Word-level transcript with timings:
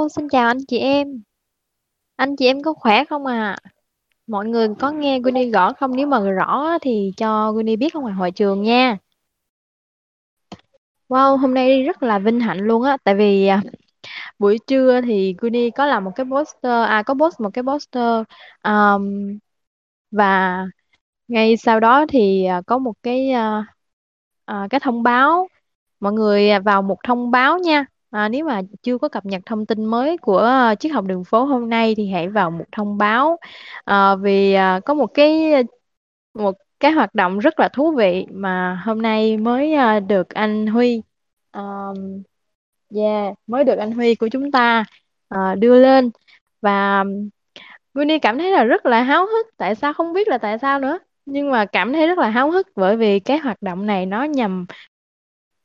Hello, 0.00 0.08
xin 0.08 0.28
chào 0.28 0.46
anh 0.46 0.58
chị 0.68 0.78
em. 0.78 1.22
Anh 2.16 2.36
chị 2.36 2.46
em 2.46 2.62
có 2.62 2.72
khỏe 2.72 3.04
không 3.04 3.26
à? 3.26 3.56
Mọi 4.26 4.46
người 4.46 4.68
có 4.78 4.90
nghe 4.90 5.18
Winnie 5.18 5.52
rõ 5.52 5.72
không? 5.72 5.96
Nếu 5.96 6.06
mà 6.06 6.20
rõ 6.20 6.78
thì 6.82 7.12
cho 7.16 7.52
Winnie 7.52 7.78
biết 7.78 7.94
ở 7.94 8.00
ngoài 8.00 8.14
hội 8.14 8.30
trường 8.30 8.62
nha. 8.62 8.96
Wow, 11.08 11.36
hôm 11.36 11.54
nay 11.54 11.82
rất 11.82 12.02
là 12.02 12.18
vinh 12.18 12.40
hạnh 12.40 12.58
luôn 12.58 12.82
á, 12.82 12.96
tại 13.04 13.14
vì 13.14 13.46
à, 13.46 13.62
buổi 14.38 14.58
trưa 14.66 15.00
thì 15.00 15.34
Winnie 15.38 15.70
có 15.74 15.86
làm 15.86 16.04
một 16.04 16.12
cái 16.14 16.26
poster, 16.30 16.88
à 16.88 17.02
có 17.06 17.14
post 17.14 17.40
một 17.40 17.50
cái 17.54 17.64
poster 17.64 18.24
um, 18.64 19.38
và 20.10 20.64
ngay 21.28 21.56
sau 21.56 21.80
đó 21.80 22.06
thì 22.08 22.44
à, 22.44 22.62
có 22.66 22.78
một 22.78 22.94
cái 23.02 23.30
uh, 23.32 23.64
uh, 24.50 24.70
cái 24.70 24.80
thông 24.80 25.02
báo 25.02 25.48
mọi 26.00 26.12
người 26.12 26.58
vào 26.58 26.82
một 26.82 26.98
thông 27.04 27.30
báo 27.30 27.58
nha 27.58 27.84
à, 28.10 28.28
nếu 28.28 28.44
mà 28.44 28.62
chưa 28.82 28.98
có 28.98 29.08
cập 29.08 29.26
nhật 29.26 29.42
thông 29.46 29.66
tin 29.66 29.84
mới 29.84 30.16
của 30.16 30.38
à, 30.38 30.74
triết 30.74 30.92
học 30.92 31.04
đường 31.04 31.24
phố 31.24 31.44
hôm 31.44 31.68
nay 31.70 31.94
thì 31.96 32.10
hãy 32.10 32.28
vào 32.28 32.50
một 32.50 32.64
thông 32.72 32.98
báo. 32.98 33.36
À, 33.84 34.16
vì 34.16 34.52
à, 34.52 34.80
có 34.84 34.94
một 34.94 35.06
cái 35.14 35.52
một 36.34 36.56
cái 36.80 36.92
hoạt 36.92 37.14
động 37.14 37.38
rất 37.38 37.60
là 37.60 37.68
thú 37.68 37.92
vị 37.96 38.26
mà 38.30 38.82
hôm 38.84 39.02
nay 39.02 39.36
mới 39.36 39.74
à, 39.74 40.00
được 40.00 40.28
anh 40.28 40.66
Huy 40.66 41.02
à 41.50 41.62
yeah 42.94 43.34
mới 43.46 43.64
được 43.64 43.78
anh 43.78 43.92
Huy 43.92 44.14
của 44.14 44.28
chúng 44.28 44.50
ta 44.52 44.84
à, 45.28 45.54
đưa 45.54 45.82
lên. 45.82 46.10
Và 46.60 47.04
Winnie 47.94 48.18
cảm 48.22 48.38
thấy 48.38 48.50
là 48.52 48.64
rất 48.64 48.86
là 48.86 49.02
háo 49.02 49.26
hức. 49.26 49.46
Tại 49.56 49.74
sao 49.74 49.92
không 49.92 50.12
biết 50.12 50.28
là 50.28 50.38
tại 50.38 50.58
sao 50.58 50.80
nữa? 50.80 50.98
Nhưng 51.26 51.50
mà 51.50 51.64
cảm 51.64 51.92
thấy 51.92 52.06
rất 52.06 52.18
là 52.18 52.30
háo 52.30 52.50
hức 52.50 52.68
bởi 52.76 52.96
vì 52.96 53.20
cái 53.20 53.38
hoạt 53.38 53.62
động 53.62 53.86
này 53.86 54.06
nó 54.06 54.24
nhằm 54.24 54.66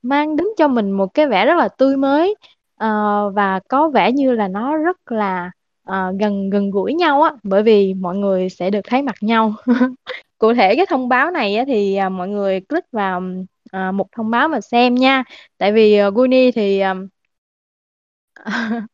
mang 0.06 0.36
đến 0.36 0.48
cho 0.58 0.68
mình 0.68 0.92
một 0.92 1.14
cái 1.14 1.28
vẻ 1.28 1.46
rất 1.46 1.56
là 1.58 1.68
tươi 1.68 1.98
mới 1.98 2.36
uh, 2.84 3.36
và 3.36 3.60
có 3.70 3.90
vẻ 3.90 4.12
như 4.12 4.32
là 4.32 4.48
nó 4.48 4.78
rất 4.78 5.12
là 5.12 5.52
uh, 5.90 5.96
gần 6.20 6.50
gần 6.50 6.72
gũi 6.72 6.94
nhau 6.94 7.22
á 7.22 7.32
bởi 7.44 7.64
vì 7.64 7.94
mọi 7.94 8.16
người 8.18 8.50
sẽ 8.50 8.70
được 8.70 8.82
thấy 8.84 9.02
mặt 9.02 9.16
nhau. 9.22 9.54
Cụ 10.38 10.54
thể 10.54 10.76
cái 10.76 10.86
thông 10.90 11.10
báo 11.10 11.32
này 11.32 11.56
á, 11.56 11.64
thì 11.68 12.00
uh, 12.06 12.12
mọi 12.12 12.28
người 12.28 12.62
click 12.62 12.92
vào 12.92 13.22
uh, 13.78 13.94
một 13.94 14.08
thông 14.12 14.30
báo 14.32 14.48
mà 14.48 14.62
xem 14.62 14.96
nha. 14.96 15.24
Tại 15.58 15.72
vì 15.72 16.02
uh, 16.08 16.14
Guni 16.16 16.52
thì 16.52 16.82
uh, 16.92 16.98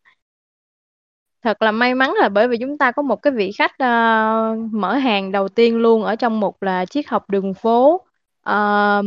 thật 1.41 1.61
là 1.61 1.71
may 1.71 1.95
mắn 1.95 2.13
là 2.21 2.29
bởi 2.29 2.47
vì 2.47 2.57
chúng 2.57 2.77
ta 2.77 2.91
có 2.91 3.01
một 3.01 3.15
cái 3.21 3.33
vị 3.33 3.51
khách 3.57 3.71
uh, 3.71 4.73
mở 4.73 4.95
hàng 4.95 5.31
đầu 5.31 5.47
tiên 5.49 5.77
luôn 5.77 6.03
ở 6.03 6.15
trong 6.15 6.39
một 6.39 6.63
là 6.63 6.85
triết 6.85 7.07
học 7.07 7.29
đường 7.29 7.53
phố. 7.53 8.01
Uh, 8.49 9.05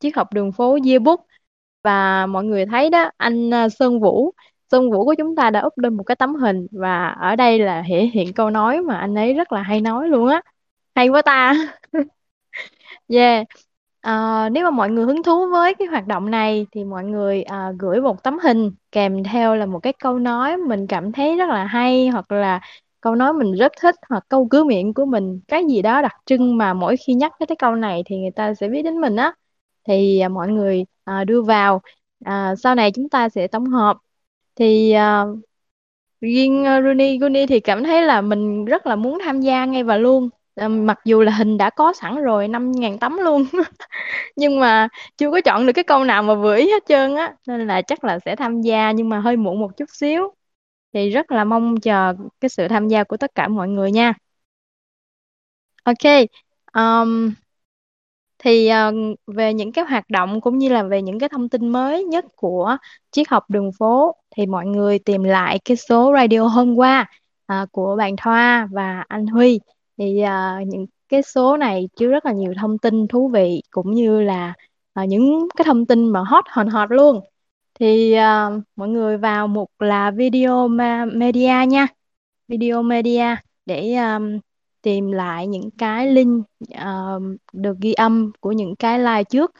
triết 0.00 0.16
học 0.16 0.32
đường 0.32 0.52
phố 0.52 0.78
Yearbook. 0.86 1.20
Và 1.84 2.26
mọi 2.26 2.44
người 2.44 2.66
thấy 2.66 2.90
đó 2.90 3.10
anh 3.16 3.50
ờ, 3.50 3.68
Sơn 3.68 4.00
Vũ. 4.00 4.32
Sơn 4.72 4.90
Vũ 4.90 5.04
của 5.04 5.14
chúng 5.18 5.36
ta 5.36 5.50
đã 5.50 5.62
up 5.66 5.78
lên 5.78 5.94
một 5.96 6.02
cái 6.04 6.16
tấm 6.16 6.34
hình 6.34 6.66
và 6.72 7.08
ở 7.08 7.36
đây 7.36 7.58
là 7.58 7.84
thể 7.88 8.06
hiện 8.14 8.32
câu 8.32 8.50
nói 8.50 8.80
mà 8.82 8.98
anh 8.98 9.14
ấy 9.14 9.34
rất 9.34 9.52
là 9.52 9.62
hay 9.62 9.80
nói 9.80 10.08
luôn 10.08 10.28
á. 10.28 10.42
Hay 10.94 11.08
quá 11.08 11.22
ta. 11.22 11.54
Yeah. 13.08 13.46
Ờ, 14.00 14.48
nếu 14.52 14.64
mà 14.64 14.70
mọi 14.70 14.90
người 14.90 15.04
hứng 15.04 15.22
thú 15.22 15.50
với 15.52 15.74
cái 15.74 15.88
hoạt 15.88 16.06
động 16.06 16.30
này 16.30 16.66
thì 16.72 16.84
mọi 16.84 17.04
người 17.04 17.42
à, 17.42 17.72
gửi 17.78 18.00
một 18.00 18.22
tấm 18.22 18.38
hình 18.38 18.70
kèm 18.92 19.24
theo 19.24 19.56
là 19.56 19.66
một 19.66 19.78
cái 19.82 19.92
câu 19.92 20.18
nói 20.18 20.56
mình 20.56 20.86
cảm 20.86 21.12
thấy 21.12 21.36
rất 21.36 21.48
là 21.48 21.64
hay 21.64 22.08
hoặc 22.08 22.32
là 22.32 22.60
câu 23.00 23.14
nói 23.14 23.32
mình 23.32 23.52
rất 23.54 23.72
thích 23.80 23.94
hoặc 24.10 24.24
câu 24.28 24.48
cứ 24.50 24.64
miệng 24.64 24.94
của 24.94 25.04
mình. 25.04 25.40
Cái 25.48 25.64
gì 25.70 25.82
đó 25.82 26.02
đặc 26.02 26.12
trưng 26.26 26.56
mà 26.58 26.74
mỗi 26.74 26.96
khi 27.06 27.14
nhắc 27.14 27.32
tới 27.38 27.46
cái 27.46 27.56
câu 27.56 27.74
này 27.76 28.02
thì 28.06 28.16
người 28.18 28.30
ta 28.30 28.54
sẽ 28.54 28.68
biết 28.68 28.82
đến 28.82 29.00
mình 29.00 29.16
á 29.16 29.32
thì 29.86 30.18
à, 30.20 30.28
mọi 30.28 30.48
người 30.48 30.84
à, 31.04 31.24
đưa 31.24 31.42
vào. 31.42 31.82
À, 32.24 32.54
sau 32.56 32.74
này 32.74 32.90
chúng 32.92 33.08
ta 33.08 33.28
sẽ 33.28 33.46
tổng 33.48 33.66
hợp. 33.66 33.96
Thì 34.56 34.92
à, 34.92 35.24
riêng 36.20 36.64
à, 36.66 36.80
Rooney 36.82 37.18
Rooney 37.20 37.46
thì 37.46 37.60
cảm 37.60 37.84
thấy 37.84 38.02
là 38.02 38.20
mình 38.20 38.64
rất 38.64 38.86
là 38.86 38.96
muốn 38.96 39.18
tham 39.24 39.40
gia 39.40 39.64
ngay 39.64 39.84
và 39.84 39.96
luôn. 39.96 40.28
À, 40.54 40.68
mặc 40.68 40.98
dù 41.04 41.20
là 41.22 41.32
hình 41.32 41.56
đã 41.58 41.70
có 41.70 41.92
sẵn 41.92 42.16
rồi 42.22 42.48
5.000 42.48 42.98
tấm 42.98 43.16
luôn. 43.18 43.44
Nhưng 44.36 44.60
mà 44.60 44.88
chưa 45.18 45.30
có 45.30 45.40
chọn 45.44 45.66
được 45.66 45.72
cái 45.74 45.84
câu 45.84 46.04
nào 46.04 46.22
mà 46.22 46.34
vừa 46.34 46.56
ý 46.56 46.70
hết 46.72 46.84
trơn 46.88 47.14
á. 47.16 47.34
Nên 47.48 47.66
là 47.66 47.82
chắc 47.82 48.04
là 48.04 48.18
sẽ 48.18 48.36
tham 48.36 48.60
gia 48.62 48.90
nhưng 48.92 49.08
mà 49.08 49.20
hơi 49.20 49.36
muộn 49.36 49.60
một 49.60 49.76
chút 49.76 49.90
xíu. 49.92 50.34
Thì 50.92 51.10
rất 51.10 51.32
là 51.32 51.44
mong 51.44 51.76
chờ 51.80 52.14
cái 52.40 52.48
sự 52.48 52.68
tham 52.68 52.88
gia 52.88 53.04
của 53.04 53.16
tất 53.16 53.34
cả 53.34 53.48
mọi 53.48 53.68
người 53.68 53.92
nha. 53.92 54.14
Ok 55.84 56.04
um, 56.74 57.34
thì 58.46 58.70
uh, 58.88 59.18
về 59.26 59.54
những 59.54 59.72
cái 59.72 59.84
hoạt 59.88 60.10
động 60.10 60.40
cũng 60.40 60.58
như 60.58 60.68
là 60.68 60.82
về 60.82 61.02
những 61.02 61.18
cái 61.18 61.28
thông 61.28 61.48
tin 61.48 61.68
mới 61.68 62.04
nhất 62.04 62.24
của 62.36 62.76
triết 63.10 63.28
học 63.28 63.44
đường 63.48 63.70
phố 63.78 64.16
thì 64.36 64.46
mọi 64.46 64.66
người 64.66 64.98
tìm 64.98 65.22
lại 65.22 65.58
cái 65.64 65.76
số 65.76 66.12
radio 66.14 66.40
hôm 66.46 66.74
qua 66.74 67.10
uh, 67.52 67.72
của 67.72 67.96
bạn 67.96 68.16
Thoa 68.16 68.68
và 68.72 69.04
anh 69.08 69.26
Huy. 69.26 69.60
Thì 69.98 70.22
uh, 70.22 70.68
những 70.68 70.86
cái 71.08 71.22
số 71.22 71.56
này 71.56 71.88
chứa 71.96 72.06
rất 72.06 72.26
là 72.26 72.32
nhiều 72.32 72.54
thông 72.60 72.78
tin 72.78 73.08
thú 73.08 73.28
vị 73.28 73.62
cũng 73.70 73.92
như 73.94 74.22
là 74.22 74.54
uh, 75.00 75.08
những 75.08 75.48
cái 75.56 75.64
thông 75.64 75.86
tin 75.86 76.08
mà 76.08 76.20
hot 76.26 76.44
hòn 76.48 76.68
hot 76.68 76.90
luôn. 76.90 77.20
Thì 77.80 78.16
uh, 78.18 78.62
mọi 78.76 78.88
người 78.88 79.16
vào 79.16 79.48
mục 79.48 79.70
là 79.78 80.10
video 80.10 80.68
ma- 80.68 81.04
media 81.04 81.66
nha. 81.68 81.86
Video 82.48 82.82
media 82.82 83.36
để 83.66 83.94
um, 83.94 84.38
tìm 84.86 85.12
lại 85.12 85.46
những 85.46 85.70
cái 85.70 86.06
link 86.12 86.46
uh, 86.74 87.22
được 87.52 87.76
ghi 87.80 87.92
âm 87.92 88.32
của 88.40 88.52
những 88.52 88.76
cái 88.76 88.98
live 88.98 89.24
trước. 89.24 89.50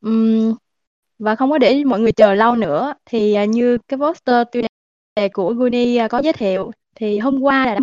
Um, 0.00 0.54
và 1.18 1.34
không 1.34 1.50
có 1.50 1.58
để 1.58 1.84
mọi 1.84 2.00
người 2.00 2.12
chờ 2.12 2.34
lâu 2.34 2.56
nữa 2.56 2.94
thì 3.04 3.36
uh, 3.42 3.48
như 3.48 3.78
cái 3.88 3.98
poster 3.98 4.46
tiêu 4.52 4.62
đề 5.16 5.28
của 5.28 5.54
Guni 5.54 6.04
uh, 6.04 6.10
có 6.10 6.18
giới 6.18 6.32
thiệu 6.32 6.70
thì 6.94 7.18
hôm 7.18 7.40
qua 7.40 7.66
là 7.66 7.74
đã 7.74 7.80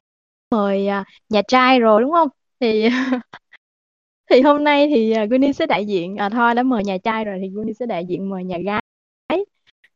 mời 0.52 0.88
uh, 1.02 1.08
nhà 1.30 1.42
trai 1.48 1.80
rồi 1.80 2.02
đúng 2.02 2.12
không? 2.12 2.30
Thì 2.60 2.90
thì 4.30 4.42
hôm 4.42 4.64
nay 4.64 4.88
thì 4.96 5.14
uh, 5.24 5.30
Guni 5.30 5.54
sẽ 5.54 5.66
đại 5.66 5.86
diện 5.86 6.18
à, 6.18 6.30
thôi 6.30 6.56
đã 6.56 6.64
mời 6.64 6.84
nhà 6.84 6.98
trai 7.04 7.26
rồi 7.26 7.40
thì 7.42 7.50
Guni 7.50 7.74
sẽ 7.74 7.86
đại 7.86 8.06
diện 8.06 8.30
mời 8.30 8.44
nhà 8.44 8.58
gái. 8.66 8.82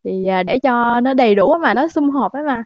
Thì 0.03 0.25
uh, 0.39 0.45
để 0.45 0.59
cho 0.63 0.99
nó 0.99 1.13
đầy 1.13 1.35
đủ 1.35 1.57
mà 1.61 1.73
nó 1.73 1.87
sum 1.87 2.09
họp 2.09 2.31
ấy 2.33 2.43
mà. 2.43 2.63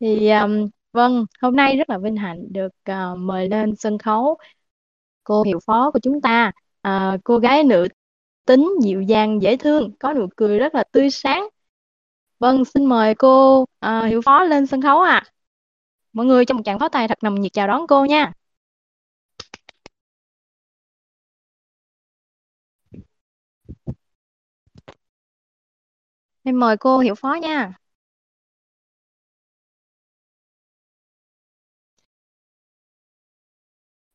Thì 0.00 0.30
um, 0.30 0.68
vâng 0.94 1.26
hôm 1.42 1.56
nay 1.56 1.76
rất 1.76 1.90
là 1.90 1.98
vinh 1.98 2.16
hạnh 2.16 2.52
được 2.52 2.72
uh, 2.90 3.18
mời 3.18 3.48
lên 3.48 3.76
sân 3.76 3.98
khấu 3.98 4.38
cô 5.24 5.42
hiệu 5.42 5.60
phó 5.66 5.90
của 5.90 5.98
chúng 6.02 6.20
ta. 6.20 6.52
À, 6.82 7.18
cô 7.24 7.38
gái 7.38 7.64
nữ 7.64 7.88
tính 8.46 8.70
dịu 8.82 9.02
dàng 9.02 9.42
dễ 9.42 9.56
thương 9.56 9.96
có 10.00 10.12
nụ 10.14 10.26
cười 10.36 10.58
rất 10.58 10.74
là 10.74 10.84
tươi 10.92 11.10
sáng. 11.10 11.48
Vâng 12.38 12.64
xin 12.64 12.86
mời 12.86 13.14
cô 13.14 13.64
à, 13.80 14.06
hiệu 14.06 14.20
phó 14.24 14.44
lên 14.44 14.66
sân 14.66 14.82
khấu 14.82 15.00
ạ. 15.00 15.22
Mọi 16.12 16.26
người 16.26 16.44
trong 16.44 16.56
một 16.56 16.62
tràng 16.66 16.78
pháo 16.78 16.88
tay 16.88 17.08
thật 17.08 17.18
nồng 17.22 17.40
nhiệt 17.40 17.52
chào 17.52 17.68
đón 17.68 17.86
cô 17.88 18.04
nha. 18.04 18.32
Em 26.44 26.58
mời 26.60 26.76
cô 26.76 26.98
hiệu 26.98 27.14
phó 27.14 27.34
nha. 27.34 27.72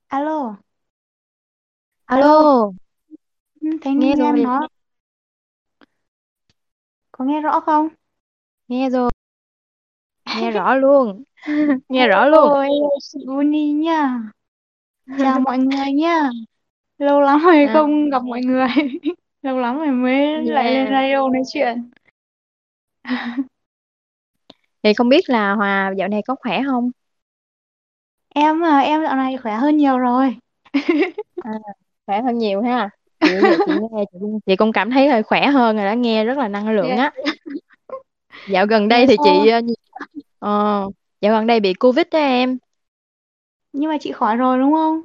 Alo, 0.09 0.59
alo, 2.13 2.29
alo 2.29 2.73
ừ, 3.61 3.67
Thanh 3.81 3.99
nghe 3.99 4.15
nghe 4.15 4.25
em 4.25 4.35
rồi 4.35 4.43
nói, 4.43 4.67
có 7.11 7.25
nghe 7.25 7.41
rõ 7.41 7.59
không? 7.59 7.87
nghe 8.67 8.89
rồi 8.89 9.09
nghe 10.33 10.51
rõ 10.51 10.75
luôn 10.75 11.23
nghe 11.89 12.07
rõ 12.07 12.25
luôn 12.25 12.53
hello 12.57 12.89
chị 13.01 13.19
Uni 13.27 13.71
nha. 13.73 14.31
Chào 15.17 15.39
mọi 15.39 15.57
người 15.57 15.91
nha. 15.93 16.29
Lâu 16.97 17.21
lắm 17.21 17.39
rồi 17.45 17.67
à, 17.67 17.73
không 17.73 18.09
gặp 18.09 18.23
mọi 18.23 18.41
người. 18.41 18.67
Lâu 19.41 19.57
lắm 19.59 19.77
rồi 19.77 19.91
mới 19.91 20.45
lại 20.45 20.71
lên 20.71 20.85
yeah. 20.85 20.91
radio 20.91 21.29
nói 21.29 21.41
chuyện. 21.53 21.89
thì 24.83 24.93
không 24.93 25.09
biết 25.09 25.29
là 25.29 25.53
Hòa 25.53 25.93
dạo 25.97 26.07
này 26.07 26.21
có 26.27 26.35
khỏe 26.39 26.61
không 26.67 26.91
Em 28.43 28.61
à, 28.65 28.79
em 28.79 29.01
dạo 29.03 29.15
này 29.15 29.37
khỏe 29.37 29.55
hơn 29.55 29.77
nhiều 29.77 29.97
rồi. 29.99 30.35
à, 31.41 31.49
khỏe 32.07 32.21
hơn 32.21 32.37
nhiều 32.37 32.61
ha 32.61 32.89
chị 33.23 33.29
chị 33.65 33.71
nghe 33.73 34.03
chị, 34.11 34.17
chị 34.45 34.55
cũng 34.55 34.71
cảm 34.73 34.91
thấy 34.91 35.09
hơi 35.09 35.23
khỏe 35.23 35.47
hơn 35.47 35.75
rồi 35.77 35.85
đó 35.85 35.93
nghe 35.93 36.25
rất 36.25 36.37
là 36.37 36.47
năng 36.47 36.69
lượng 36.69 36.95
á 36.97 37.11
dạo 38.45 38.65
gần 38.65 38.87
đây 38.87 39.07
thì 39.07 39.17
chị 39.17 39.47
sao? 39.47 39.49
ờ, 39.49 39.61
ờ, 40.39 40.49
dạo 41.21 41.33
gần 41.33 41.47
đây 41.47 41.59
bị 41.59 41.73
Covid 41.73 42.05
đó 42.11 42.19
em 42.19 42.57
Nhưng 43.73 43.89
mà 43.89 43.97
chị 44.01 44.11
khỏi 44.11 44.35
rồi 44.35 44.59
đúng 44.59 44.73
không? 44.73 45.01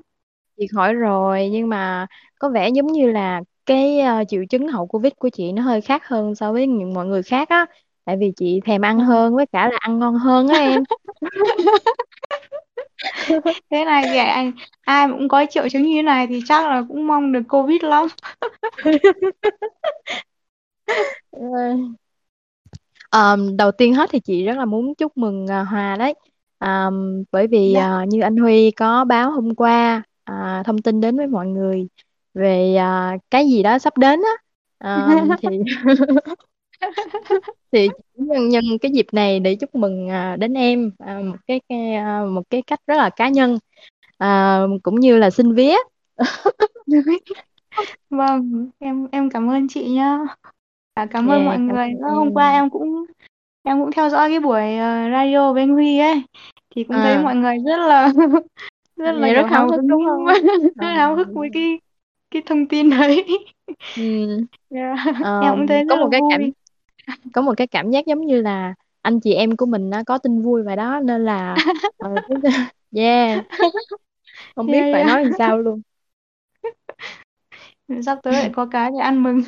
chị 0.56 0.66
khỏi 0.74 0.94
rồi 0.94 1.48
nhưng 1.52 1.68
mà 1.68 2.06
có 2.38 2.48
vẻ 2.48 2.68
giống 2.68 2.86
như 2.86 3.10
là 3.12 3.40
cái 3.66 4.00
ờ, 4.00 4.24
triệu 4.28 4.44
chứng 4.50 4.68
hậu 4.68 4.86
Covid 4.86 5.12
của 5.18 5.28
chị 5.28 5.52
nó 5.52 5.62
hơi 5.62 5.80
khác 5.80 6.02
hơn 6.08 6.34
so 6.34 6.52
với 6.52 6.66
những 6.66 6.94
mọi 6.94 7.06
người 7.06 7.22
khác 7.22 7.48
á 7.48 7.66
tại 8.04 8.16
vì 8.20 8.32
chị 8.36 8.60
thèm 8.64 8.82
ăn 8.82 8.98
Ừ. 8.98 9.04
hơn 9.04 9.34
với 9.36 9.46
cả 9.46 9.68
là 9.68 9.76
ăn 9.80 9.98
ngon 9.98 10.14
hơn 10.14 10.48
á 10.48 10.56
em 10.58 10.84
Thế 13.70 13.84
này 13.84 14.02
thì 14.06 14.18
anh 14.18 14.52
ai 14.80 15.08
cũng 15.08 15.28
có 15.28 15.46
triệu 15.50 15.68
chứng 15.68 15.82
như 15.82 15.96
thế 15.96 16.02
này 16.02 16.26
thì 16.26 16.40
chắc 16.46 16.68
là 16.68 16.82
cũng 16.88 17.06
mong 17.06 17.32
được 17.32 17.42
Covid 17.48 17.82
lắm. 17.82 18.06
Um, 23.14 23.56
đầu 23.56 23.72
tiên 23.72 23.94
hết 23.94 24.10
thì 24.12 24.20
chị 24.20 24.44
rất 24.44 24.56
là 24.56 24.64
muốn 24.64 24.94
chúc 24.94 25.16
mừng 25.16 25.44
uh, 25.44 25.68
Hòa 25.68 25.96
đấy. 25.96 26.14
Um, 26.60 27.24
bởi 27.32 27.46
vì 27.46 27.76
uh, 27.76 28.08
như 28.08 28.20
anh 28.20 28.36
Huy 28.36 28.70
có 28.70 29.04
báo 29.04 29.30
hôm 29.30 29.54
qua 29.54 30.02
uh, 30.30 30.66
thông 30.66 30.82
tin 30.82 31.00
đến 31.00 31.16
với 31.16 31.26
mọi 31.26 31.46
người 31.46 31.86
về 32.34 32.76
uh, 32.76 33.20
cái 33.30 33.50
gì 33.50 33.62
đó 33.62 33.78
sắp 33.78 33.98
đến 33.98 34.20
á. 34.22 34.32
Um, 35.18 35.30
thì 35.42 35.48
thì 37.72 37.88
nhân 38.14 38.48
nhân 38.48 38.64
cái 38.80 38.92
dịp 38.92 39.06
này 39.12 39.40
để 39.40 39.54
chúc 39.54 39.74
mừng 39.74 40.06
uh, 40.06 40.38
đến 40.38 40.54
em 40.54 40.90
uh, 41.02 41.24
một 41.24 41.36
cái, 41.46 41.60
cái 41.68 41.96
uh, 42.24 42.32
một 42.32 42.42
cái 42.50 42.62
cách 42.62 42.80
rất 42.86 42.96
là 42.96 43.10
cá 43.10 43.28
nhân 43.28 43.58
uh, 44.24 44.82
cũng 44.82 45.00
như 45.00 45.16
là 45.16 45.30
xin 45.30 45.54
vía. 45.54 45.76
Vâng, 48.10 48.70
em 48.78 49.06
em 49.12 49.30
cảm 49.30 49.50
ơn 49.50 49.68
chị 49.68 49.88
nhá. 49.90 50.18
À, 50.94 51.06
cảm 51.06 51.26
ơn 51.26 51.44
mọi 51.44 51.54
Yeah, 51.56 51.68
cảm 51.68 51.76
người 51.76 51.94
ơn. 52.02 52.14
Hôm 52.14 52.34
qua 52.34 52.50
em. 52.50 52.62
em 52.62 52.70
cũng 52.70 53.04
em 53.62 53.80
cũng 53.80 53.92
theo 53.92 54.10
dõi 54.10 54.28
cái 54.30 54.40
buổi 54.40 54.76
ờ, 54.76 55.10
radio 55.12 55.52
với 55.52 55.62
anh 55.62 55.74
Huy 55.74 55.98
ấy 55.98 56.22
thì 56.74 56.84
cũng 56.84 56.96
thấy 56.96 57.14
À, 57.14 57.22
mọi 57.22 57.36
người 57.36 57.56
rất 57.66 57.76
là 57.76 58.12
rất 58.96 59.12
là 59.12 59.32
rất 59.32 59.42
háo 59.42 59.48
hào 59.50 59.70
hức 59.70 59.80
đúng 59.88 60.04
không? 60.04 60.24
rất 60.74 60.86
À, 60.86 60.94
háo 60.96 61.16
hức 61.16 61.28
với 61.34 61.48
cái 61.52 61.80
cái 62.30 62.42
thông 62.46 62.66
tin 62.68 62.90
đấy. 62.90 63.24
ừ. 63.96 64.26
Yeah. 64.70 64.98
Em 65.06 65.22
Ờ, 65.22 65.54
cũng 65.56 65.66
thấy 65.66 65.78
rất 65.78 65.86
có 65.88 65.96
là 65.96 66.02
một 66.02 66.08
cái 66.12 66.20
cảm 66.30 66.40
vui. 66.40 66.52
Có 67.32 67.42
một 67.42 67.54
cái 67.56 67.66
cảm 67.66 67.90
giác 67.90 68.06
giống 68.06 68.26
như 68.26 68.42
là 68.42 68.74
anh 69.02 69.20
chị 69.20 69.32
em 69.34 69.56
của 69.56 69.66
mình 69.66 69.90
nó 69.90 70.02
có 70.06 70.18
tin 70.18 70.42
vui 70.42 70.62
vậy 70.62 70.76
đó 70.76 71.00
nên 71.04 71.24
là 71.24 71.60
ờ, 71.98 72.20
yeah 72.96 73.44
không 74.56 74.70
biết 74.70 74.78
Yeah, 74.78 74.92
phải 74.92 75.00
yeah. 75.00 75.06
nói 75.06 75.22
làm 75.24 75.32
sao 75.32 75.58
luôn 75.58 75.82
Sắp 78.06 78.18
tới 78.22 78.32
lại 78.34 78.50
có 78.52 78.66
cái 78.66 78.90
để 78.90 78.98
ăn 78.98 79.22
mừng. 79.22 79.40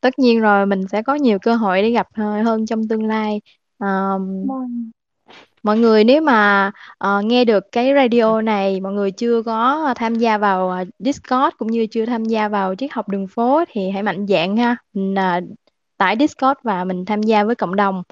tất 0.00 0.18
nhiên 0.18 0.40
rồi 0.40 0.66
mình 0.66 0.82
sẽ 0.92 1.02
có 1.02 1.14
nhiều 1.14 1.38
cơ 1.42 1.54
hội 1.54 1.82
để 1.82 1.90
gặp 1.90 2.06
hơn 2.14 2.66
trong 2.66 2.88
tương 2.88 3.06
lai 3.06 3.40
Vâng. 4.42 4.90
mọi 5.62 5.78
người 5.78 6.04
nếu 6.04 6.22
mà 6.22 6.70
ờ, 6.98 7.22
nghe 7.22 7.44
được 7.44 7.64
cái 7.72 7.92
radio 7.94 8.42
này 8.42 8.80
mọi 8.80 8.92
người 8.92 9.10
chưa 9.10 9.42
có 9.42 9.94
tham 9.96 10.14
gia 10.14 10.38
vào 10.38 10.70
ờ, 10.70 10.84
Discord 10.98 11.56
cũng 11.58 11.70
như 11.70 11.86
chưa 11.86 12.06
tham 12.06 12.24
gia 12.24 12.48
vào 12.48 12.74
triết 12.74 12.92
học 12.92 13.08
đường 13.08 13.26
phố 13.28 13.64
thì 13.68 13.90
hãy 13.90 14.02
mạnh 14.02 14.26
dạn 14.28 14.56
ha 14.56 14.76
mình 14.92 15.14
ờ, 15.14 15.40
tải 16.00 16.16
Discord 16.20 16.60
và 16.64 16.84
mình 16.84 17.06
tham 17.06 17.22
gia 17.22 17.44
với 17.44 17.56
cộng 17.56 17.76
đồng. 17.76 18.04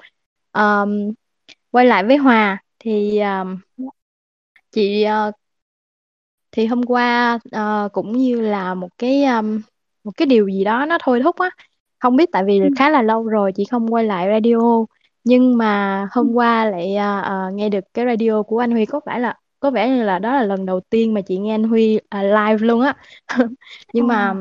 Ờm, 0.51 1.11
quay 1.71 1.85
lại 1.87 2.03
với 2.05 2.17
Hòa 2.17 2.63
thì 2.79 3.19
ờm, 3.19 3.59
chị 4.71 5.03
ờ, 5.03 5.31
thì 6.51 6.65
hôm 6.65 6.83
qua 6.83 7.39
ờ, 7.51 7.89
cũng 7.93 8.17
như 8.17 8.41
là 8.41 8.73
một 8.73 8.89
cái 8.97 9.25
um, 9.25 9.61
một 10.03 10.11
cái 10.17 10.25
điều 10.25 10.47
gì 10.47 10.63
đó 10.63 10.85
nó 10.85 10.97
thôi 11.03 11.21
thúc 11.23 11.35
á. 11.39 11.49
Không 11.99 12.15
biết 12.15 12.29
tại 12.31 12.43
vì 12.47 12.59
Ừ. 12.59 12.69
khá 12.75 12.89
là 12.89 13.01
lâu 13.01 13.23
rồi 13.27 13.51
chị 13.55 13.65
không 13.71 13.93
quay 13.93 14.05
lại 14.05 14.27
radio 14.33 14.57
nhưng 15.23 15.57
mà 15.57 16.05
hôm 16.11 16.33
qua 16.33 16.65
lại 16.65 16.95
ờ, 16.95 17.51
nghe 17.53 17.69
được 17.69 17.83
cái 17.93 18.05
radio 18.05 18.43
của 18.43 18.59
anh 18.59 18.71
Huy. 18.71 18.85
Có 18.85 18.99
phải 19.05 19.19
là 19.19 19.35
có 19.59 19.71
vẻ 19.71 19.89
như 19.89 20.03
là 20.03 20.19
đó 20.19 20.33
là 20.35 20.43
lần 20.43 20.65
đầu 20.65 20.79
tiên 20.79 21.13
mà 21.13 21.21
chị 21.21 21.37
nghe 21.37 21.53
anh 21.55 21.63
Huy 21.63 21.99
ờ, 22.09 22.23
live 22.23 22.57
luôn 22.67 22.81
á. 22.81 22.95
Nhưng 23.93 24.07
mà 24.07 24.33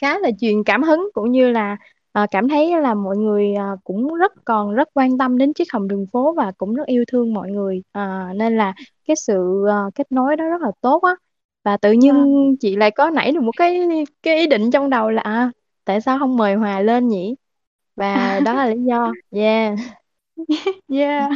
khá 0.00 0.18
là 0.18 0.30
truyền 0.40 0.64
cảm 0.64 0.82
hứng 0.82 1.08
cũng 1.14 1.32
như 1.32 1.50
là 1.50 1.76
ờ, 2.12 2.26
cảm 2.30 2.48
thấy 2.48 2.80
là 2.80 2.94
mọi 2.94 3.16
người 3.16 3.54
ờ, 3.54 3.76
cũng 3.84 4.14
rất 4.14 4.32
còn 4.44 4.74
rất 4.74 4.88
quan 4.94 5.18
tâm 5.18 5.38
đến 5.38 5.52
chiếc 5.52 5.72
hồng 5.72 5.88
đường 5.88 6.06
phố 6.12 6.34
và 6.34 6.52
cũng 6.58 6.74
rất 6.74 6.86
yêu 6.86 7.04
thương 7.08 7.34
mọi 7.34 7.50
người. 7.50 7.82
Ờ, 7.92 8.26
nên 8.34 8.56
là 8.56 8.74
cái 9.08 9.16
sự 9.16 9.64
ờ, 9.68 9.90
kết 9.94 10.12
nối 10.12 10.36
đó 10.36 10.44
rất 10.44 10.60
là 10.62 10.70
tốt 10.80 11.02
á. 11.02 11.12
Và 11.64 11.76
tự 11.76 11.92
nhiên 11.92 12.14
chị 12.60 12.76
lại 12.76 12.90
có 12.90 13.10
nảy 13.10 13.32
được 13.32 13.42
một 13.42 13.56
cái 13.56 13.80
cái 14.22 14.38
ý 14.38 14.46
định 14.46 14.70
trong 14.70 14.90
đầu 14.90 15.10
là 15.10 15.22
à, 15.22 15.50
tại 15.84 16.00
sao 16.00 16.18
không 16.18 16.36
mời 16.36 16.54
Hòa 16.54 16.80
lên 16.80 17.08
nhỉ? 17.08 17.34
Và 17.96 18.40
đó 18.44 18.54
là 18.54 18.66
lý 18.66 18.76
do. 18.84 19.12
Yeah. 19.30 19.74
Yeah. 20.88 21.30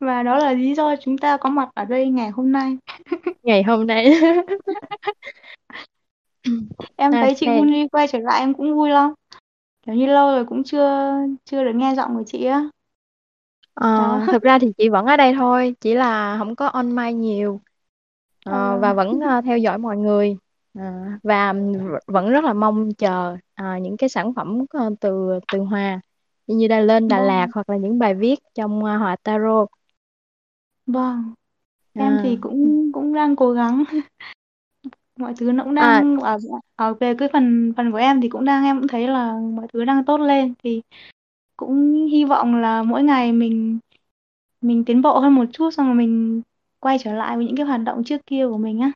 Và 0.00 0.22
đó 0.22 0.38
là 0.38 0.52
lý 0.52 0.74
do 0.74 0.96
chúng 0.96 1.18
ta 1.18 1.36
có 1.36 1.48
mặt 1.50 1.68
ở 1.74 1.84
đây 1.84 2.08
ngày 2.08 2.30
hôm 2.30 2.52
nay. 2.52 2.76
ngày 3.42 3.62
hôm 3.62 3.86
nay. 3.86 4.14
Em 6.96 7.12
thấy 7.12 7.34
chị 7.34 7.46
ok. 7.46 7.56
Huni 7.56 7.88
quay 7.88 8.08
trở 8.08 8.18
lại 8.18 8.40
em 8.40 8.54
cũng 8.54 8.74
vui 8.74 8.90
lắm. 8.90 9.14
Kiểu 9.82 9.94
như 9.94 10.06
lâu 10.06 10.26
rồi 10.30 10.44
cũng 10.46 10.64
chưa 10.64 11.12
chưa 11.44 11.64
được 11.64 11.72
nghe 11.74 11.94
giọng 11.96 12.14
của 12.16 12.24
chị 12.26 12.44
á. 12.44 12.68
Ờ, 13.74 13.88
Đó. 13.96 14.26
thực 14.30 14.42
ra 14.42 14.58
thì 14.58 14.72
chị 14.78 14.88
vẫn 14.88 15.06
ở 15.06 15.16
đây 15.16 15.34
thôi 15.34 15.74
chỉ 15.80 15.94
là 15.94 16.36
không 16.38 16.56
có 16.56 16.66
on 16.66 16.96
mic 16.96 17.14
nhiều 17.14 17.60
Ờ, 18.44 18.78
và 18.78 18.88
Ờ, 18.88 18.94
vẫn 18.94 19.20
ờ, 19.20 19.40
theo 19.40 19.58
dõi 19.58 19.78
mọi 19.78 19.96
người 19.96 20.36
Ờ, 20.74 20.82
và 21.22 21.52
v- 21.52 21.98
vẫn 22.06 22.30
rất 22.30 22.44
là 22.44 22.52
mong 22.52 22.90
chờ 22.98 23.36
ờ, 23.54 23.76
những 23.76 23.96
cái 23.96 24.08
sản 24.08 24.34
phẩm 24.34 24.64
ờ, 24.70 24.90
từ 25.00 25.38
từ 25.52 25.58
Hòa 25.60 26.00
như 26.46 26.56
như 26.56 26.68
Đà 26.68 26.80
lên 26.80 27.08
Đà 27.08 27.20
Lạt 27.20 27.46
vâng, 27.46 27.52
hoặc 27.54 27.70
là 27.70 27.76
những 27.76 27.98
bài 27.98 28.14
viết 28.14 28.36
trong 28.54 28.84
ờ, 28.84 28.96
Hòa 28.98 29.16
Tarot 29.22 29.68
vâng. 30.86 31.34
Em 31.96 32.18
thì 32.18 32.36
à, 32.36 32.42
cũng 32.42 32.92
cũng 32.92 33.14
đang 33.14 33.36
cố 33.36 33.52
gắng. 33.52 33.84
Mọi 35.16 35.34
thứ 35.38 35.52
nó 35.52 35.64
cũng 35.64 35.74
à, 35.74 36.02
đang 36.02 36.16
ở 36.16 36.38
ở 36.76 36.94
về 36.94 37.14
cái 37.18 37.28
phần 37.32 37.72
phần 37.76 37.92
của 37.92 37.98
em 37.98 38.20
thì 38.20 38.28
cũng 38.28 38.44
đang 38.44 38.64
em 38.64 38.78
cũng 38.78 38.88
thấy 38.88 39.08
là 39.08 39.34
mọi 39.56 39.66
thứ 39.72 39.84
đang 39.84 40.04
tốt 40.04 40.16
lên. 40.18 40.54
Thì 40.64 40.82
cũng 41.56 42.06
hy 42.06 42.24
vọng 42.24 42.56
là 42.56 42.82
mỗi 42.82 43.02
ngày 43.02 43.32
mình 43.32 43.78
mình 44.60 44.84
tiến 44.84 45.02
bộ 45.02 45.18
hơn 45.18 45.34
một 45.34 45.44
chút 45.52 45.70
xong 45.70 45.86
rồi 45.86 45.94
mình 45.94 46.42
quay 46.80 46.98
trở 47.04 47.12
lại 47.14 47.36
với 47.36 47.46
những 47.46 47.56
cái 47.56 47.66
hoạt 47.66 47.80
động 47.84 48.04
trước 48.04 48.26
kia 48.26 48.46
của 48.46 48.58
mình 48.58 48.80
á. 48.80 48.92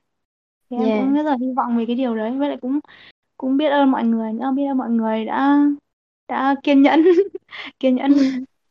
Thì 0.70 0.76
em 0.76 0.86
yeah. 0.86 1.00
cũng 1.00 1.14
rất 1.14 1.22
là 1.22 1.36
hy 1.40 1.46
vọng 1.56 1.76
về 1.78 1.86
cái 1.86 1.96
điều 1.96 2.16
đấy. 2.16 2.30
Với 2.38 2.48
lại 2.48 2.58
cũng 2.60 2.80
cũng 3.36 3.56
biết 3.56 3.68
ơn 3.68 3.90
mọi 3.90 4.04
người 4.04 4.32
nữa, 4.32 4.52
biết 4.56 4.66
ơn 4.66 4.78
mọi 4.78 4.90
người 4.90 5.24
đã 5.24 5.60
đã 6.28 6.54
kiên 6.62 6.82
nhẫn 6.82 7.04
kiên 7.80 7.96
nhẫn 7.96 8.12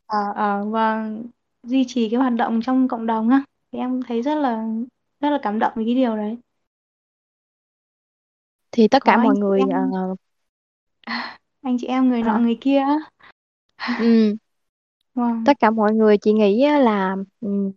ờ, 0.06 0.18
ờ, 0.36 0.64
và 0.70 1.10
duy 1.62 1.84
trì 1.88 2.08
cái 2.10 2.20
hoạt 2.20 2.32
động 2.32 2.60
trong 2.62 2.88
cộng 2.88 3.06
đồng 3.06 3.28
á. 3.28 3.42
Thì 3.72 3.78
em 3.78 4.02
thấy 4.08 4.22
rất 4.22 4.34
là 4.34 4.66
rất 5.20 5.30
là 5.30 5.38
cảm 5.42 5.58
động 5.58 5.72
với 5.76 5.84
cái 5.84 5.94
điều 5.94 6.16
đấy 6.16 6.38
thì 8.76 8.88
tất 8.88 9.04
có 9.04 9.12
cả 9.12 9.16
anh 9.16 9.22
mọi 9.24 9.34
chị 9.34 9.40
người 9.40 9.60
em 9.60 9.68
ờ, 9.94 10.14
anh 11.62 11.76
chị 11.80 11.86
em 11.86 12.08
người 12.08 12.22
nọ 12.22 12.36
à, 12.36 12.38
người 12.38 12.58
kia 12.60 12.82
ừ, 13.96 14.36
vâng 15.14 15.44
tất 15.44 15.56
cả 15.60 15.70
mọi 15.70 15.94
người 15.94 16.18
chị 16.18 16.32
nghĩ 16.32 16.66
là 16.66 17.16
ừ, 17.40 17.72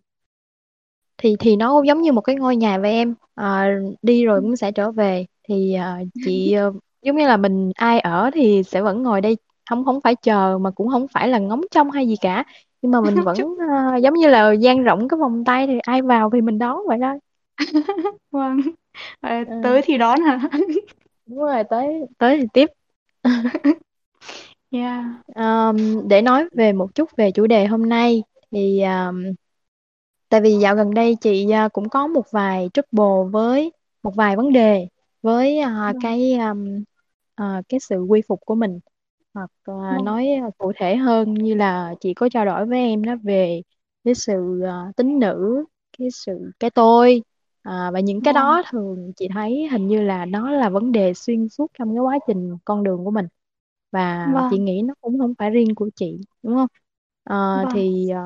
thì 1.18 1.36
thì 1.40 1.56
nó 1.56 1.74
cũng 1.76 1.88
giống 1.88 2.02
như 2.02 2.12
một 2.12 2.22
cái 2.22 2.36
ngôi 2.36 2.56
nhà 2.56 2.78
với 2.78 2.92
em. 2.92 3.16
Ờ, 3.36 3.66
đi 4.02 4.26
rồi 4.26 4.42
cũng 4.42 4.56
sẽ 4.56 4.72
trở 4.72 4.92
về. 4.92 5.26
Thì 5.50 5.74
ờ, 5.74 5.98
chị 6.24 6.54
ờ, 6.54 6.74
giống 7.02 7.16
như 7.18 7.28
là 7.28 7.38
mình 7.38 7.72
ai 7.76 8.00
ở 8.00 8.30
thì 8.34 8.64
sẽ 8.64 8.82
vẫn 8.82 9.04
ngồi 9.04 9.22
đây. 9.22 9.38
Không 9.70 9.86
không 9.86 10.02
phải 10.02 10.16
chờ 10.16 10.58
mà 10.62 10.72
cũng 10.72 10.90
không 10.90 11.08
phải 11.14 11.28
là 11.28 11.40
ngóng 11.40 11.62
trông 11.72 11.92
hay 11.92 12.08
gì 12.08 12.16
cả. 12.22 12.44
Nhưng 12.82 12.92
mà 12.92 13.02
mình 13.02 13.24
vẫn 13.24 13.56
ờ, 13.70 13.98
giống 13.98 14.14
như 14.14 14.28
là 14.28 14.52
dang 14.52 14.84
rộng 14.84 15.08
cái 15.08 15.18
vòng 15.20 15.44
tay 15.46 15.68
thì 15.68 15.80
ai 15.80 16.02
vào 16.02 16.30
thì 16.34 16.42
mình 16.42 16.60
đón 16.60 16.78
vậy 16.88 16.98
thôi. 17.02 17.20
Vâng 18.32 18.62
Ờ, 19.22 19.30
Ờ, 19.44 19.54
tới 19.62 19.82
thì 19.86 19.98
đón 19.98 20.20
hả? 20.22 20.40
Đúng 21.26 21.40
rồi 21.40 21.64
tới 21.70 22.02
tới 22.18 22.38
thì 22.42 22.48
tiếp. 22.54 22.66
Yeah. 24.72 25.06
Ờm, 25.36 26.08
để 26.08 26.22
nói 26.22 26.46
về 26.52 26.74
một 26.74 26.96
chút 26.96 27.10
về 27.18 27.32
chủ 27.32 27.48
đề 27.48 27.66
hôm 27.66 27.90
nay 27.90 28.24
thì 28.52 28.82
ờm, 28.82 29.24
tại 30.30 30.42
vì 30.42 30.54
dạo 30.62 30.76
gần 30.76 30.94
đây 30.94 31.16
chị 31.22 31.50
à, 31.52 31.68
cũng 31.74 31.90
có 31.90 32.08
một 32.08 32.24
vài 32.32 32.70
trouble 32.74 33.32
với 33.32 33.72
một 34.04 34.16
vài 34.16 34.36
vấn 34.36 34.54
đề 34.54 34.88
với 35.22 35.58
à, 35.60 35.94
vâng 35.94 36.00
cái 36.00 36.34
um, 36.34 36.84
à, 37.36 37.62
cái 37.70 37.80
sự 37.80 38.02
quy 38.04 38.22
phục 38.28 38.40
của 38.46 38.56
mình. 38.56 38.80
Hoặc 39.34 39.52
à, 39.66 39.74
vâng 39.90 40.04
nói 40.04 40.28
cụ 40.58 40.72
thể 40.76 40.96
hơn 40.96 41.34
như 41.34 41.56
là 41.56 41.96
chị 42.02 42.14
có 42.14 42.30
trao 42.30 42.46
đổi 42.46 42.66
với 42.66 42.80
em 42.80 43.04
đó 43.04 43.16
về 43.24 43.62
cái 44.04 44.16
sự 44.16 44.62
à, 44.66 44.92
tính 44.98 45.20
nữ 45.20 45.66
cái 46.00 46.08
sự 46.12 46.52
cái 46.60 46.70
tôi 46.70 47.24
à, 47.64 47.92
và 47.94 48.00
những 48.00 48.22
cái 48.22 48.34
đó 48.34 48.64
thường 48.72 49.14
chị 49.16 49.28
thấy 49.34 49.68
hình 49.72 49.88
như 49.88 50.02
là 50.02 50.26
nó 50.26 50.52
là 50.52 50.70
vấn 50.70 50.92
đề 50.92 51.14
xuyên 51.14 51.50
suốt 51.50 51.68
trong 51.80 51.90
cái 51.96 52.00
quá 52.02 52.20
trình 52.28 52.58
con 52.66 52.84
đường 52.84 53.06
của 53.06 53.12
mình. 53.12 53.26
Và 53.92 54.28
chị 54.50 54.58
vâng. 54.58 54.60
nghĩ 54.60 54.82
nó 54.86 54.94
cũng 55.02 55.20
không 55.20 55.34
phải 55.38 55.50
riêng 55.50 55.76
của 55.76 55.90
chị 55.96 56.18
đúng 56.44 56.56
không? 56.56 56.68
Ờ, 57.24 57.66
vâng. 57.66 57.70
thì 57.70 58.10
ờ, 58.10 58.20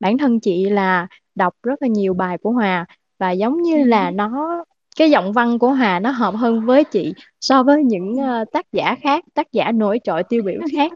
bản 0.00 0.18
thân 0.18 0.40
chị 0.40 0.64
là 0.70 1.06
đọc 1.34 1.54
rất 1.62 1.82
là 1.82 1.88
nhiều 1.88 2.14
bài 2.14 2.38
của 2.38 2.50
Hòa 2.50 2.86
và 3.18 3.30
giống 3.30 3.62
như 3.62 3.84
là 3.84 4.10
nó 4.10 4.64
cái 4.96 5.10
giọng 5.10 5.32
văn 5.32 5.58
của 5.58 5.70
Hòa 5.70 5.98
nó 6.00 6.10
hợp 6.10 6.34
hơn 6.36 6.66
với 6.66 6.84
chị 6.84 7.14
so 7.40 7.62
với 7.62 7.84
những 7.84 8.16
ờ, 8.18 8.44
tác 8.52 8.66
giả 8.72 8.96
khác 9.02 9.24
tác 9.34 9.52
giả 9.52 9.72
nổi 9.72 10.00
trội 10.04 10.22
tiêu 10.28 10.42
biểu 10.42 10.60
khác. 10.72 10.92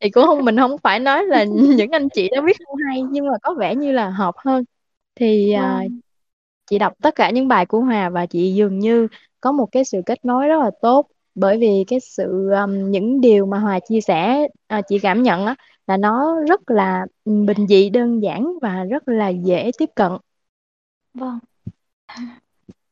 Thì 0.00 0.10
cũng 0.10 0.26
không 0.26 0.44
mình 0.44 0.56
không 0.58 0.78
phải 0.78 1.00
nói 1.00 1.26
là 1.26 1.44
những 1.76 1.90
anh 1.90 2.08
chị 2.10 2.28
đó 2.36 2.42
viết 2.46 2.56
không 2.66 2.76
hay 2.88 3.02
nhưng 3.02 3.26
mà 3.26 3.32
có 3.42 3.54
vẻ 3.60 3.74
như 3.76 3.92
là 3.92 4.10
hợp 4.10 4.34
hơn. 4.38 4.64
Thì 5.14 5.54
vâng 5.54 6.00
chị 6.70 6.78
đọc 6.78 6.92
tất 7.02 7.14
cả 7.14 7.30
những 7.30 7.48
bài 7.48 7.66
của 7.66 7.80
Hòa 7.80 8.10
và 8.10 8.26
chị 8.26 8.54
dường 8.54 8.78
như 8.78 9.08
có 9.40 9.52
một 9.52 9.66
cái 9.72 9.84
sự 9.84 10.02
kết 10.06 10.24
nối 10.24 10.48
rất 10.48 10.58
là 10.60 10.70
tốt. 10.82 11.06
Bởi 11.34 11.58
vì 11.58 11.84
cái 11.88 12.00
sự 12.00 12.50
um, 12.50 12.90
những 12.90 13.20
điều 13.20 13.46
mà 13.46 13.58
Hòa 13.58 13.80
chia 13.88 14.00
sẻ 14.00 14.48
à, 14.68 14.82
chị 14.88 14.98
cảm 14.98 15.22
nhận 15.22 15.46
á 15.46 15.54
là 15.86 15.96
nó 15.96 16.36
rất 16.48 16.70
là 16.70 17.06
ừ, 17.24 17.32
bình 17.46 17.66
dị 17.68 17.90
đơn 17.90 18.22
giản 18.22 18.52
và 18.62 18.84
rất 18.84 19.08
là 19.08 19.28
dễ 19.28 19.70
tiếp 19.78 19.88
cận. 19.96 20.12
Vâng. 21.14 21.38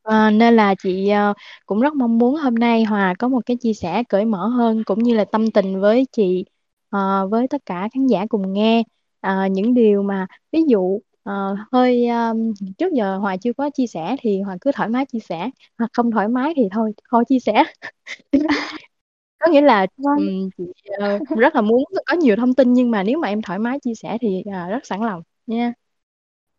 À, 0.02 0.30
nên 0.30 0.56
là 0.56 0.75
chị 0.82 1.08
ờ, 1.08 1.35
cũng 1.66 1.80
rất 1.80 1.94
mong 1.94 2.18
muốn 2.18 2.37
hôm 2.37 2.54
nay 2.54 2.85
Hòa 2.85 3.14
có 3.18 3.28
một 3.28 3.40
cái 3.47 3.56
chia 3.61 3.73
sẻ 3.75 4.02
cởi 4.08 4.25
mở 4.25 4.47
hơn 4.47 4.82
cũng 4.87 5.02
như 5.02 5.14
là 5.14 5.25
tâm 5.25 5.50
tình 5.50 5.80
với 5.80 6.06
chị 6.12 6.44
ờ, 6.90 7.28
với 7.30 7.49
tất 7.50 7.62
cả 7.66 7.88
khán 7.94 8.06
giả 8.06 8.26
cùng 8.28 8.52
nghe. 8.52 8.82
Ờ, 9.20 9.47
những 9.47 9.75
điều 9.75 10.02
mà 10.02 10.26
ví 10.52 10.61
dụ 10.68 11.00
ờ, 11.28 11.56
hơi 11.73 12.08
um, 12.08 12.52
trước 12.78 12.92
giờ 12.92 13.18
Hòa 13.18 13.37
chưa 13.37 13.52
có 13.52 13.70
chia 13.70 13.87
sẻ 13.87 14.16
thì 14.20 14.40
Hòa 14.42 14.56
cứ 14.61 14.73
thoải 14.75 14.88
mái 14.88 15.06
chia 15.06 15.18
sẻ 15.18 15.50
hoặc 15.78 15.90
không 15.92 16.11
thoải 16.11 16.28
mái 16.28 16.52
thì 16.56 16.62
thôi 16.73 16.92
thôi 17.11 17.25
chia 17.28 17.38
sẻ. 17.40 17.64
Có 19.38 19.50
nghĩa 19.52 19.61
là 19.61 19.87
vâng. 19.97 20.28
ừm, 20.28 20.50
chị 20.58 20.64
ờ, 20.99 21.18
rất 21.35 21.54
là 21.54 21.61
muốn 21.61 21.85
có 22.06 22.16
nhiều 22.16 22.37
thông 22.37 22.54
tin 22.54 22.73
nhưng 22.73 22.90
mà 22.90 23.02
nếu 23.02 23.18
mà 23.18 23.28
em 23.28 23.42
thoải 23.42 23.58
mái 23.58 23.78
chia 23.82 23.94
sẻ 23.94 24.18
thì 24.20 24.42
à, 24.52 24.68
rất 24.68 24.87
sẵn 24.87 25.00
lòng 25.00 25.23
nha. 25.47 25.73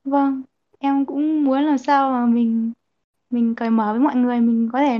Vâng 0.04 0.44
em 0.80 1.06
cũng 1.06 1.44
muốn 1.44 1.62
làm 1.64 1.78
sao 1.78 2.12
mà 2.12 2.26
mình 2.26 2.72
mình 3.30 3.56
cởi 3.56 3.70
mở 3.70 3.94
với 3.94 4.00
mọi 4.02 4.16
người 4.16 4.42
mình 4.42 4.70
có 4.74 4.80
thể 4.80 5.00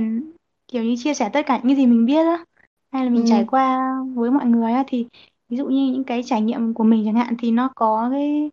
kiểu 0.68 0.84
như 0.84 0.94
chia 0.98 1.14
sẻ 1.14 1.30
tất 1.32 1.42
cả 1.46 1.60
những 1.64 1.76
gì 1.76 1.86
mình 1.86 2.06
biết 2.06 2.26
á 2.26 2.44
hay 2.92 3.04
là 3.04 3.10
mình 3.10 3.24
trải 3.26 3.44
ừ, 3.44 3.48
qua 3.48 3.80
với 4.14 4.30
mọi 4.30 4.46
người 4.46 4.72
á. 4.72 4.84
Thì 4.88 5.06
ví 5.48 5.56
dụ 5.56 5.66
như 5.68 5.92
những 5.92 6.04
cái 6.04 6.22
trải 6.26 6.42
nghiệm 6.42 6.74
của 6.74 6.84
mình 6.84 7.02
chẳng 7.06 7.14
hạn 7.16 7.34
thì 7.38 7.50
nó 7.50 7.70
có 7.76 8.08
cái 8.12 8.50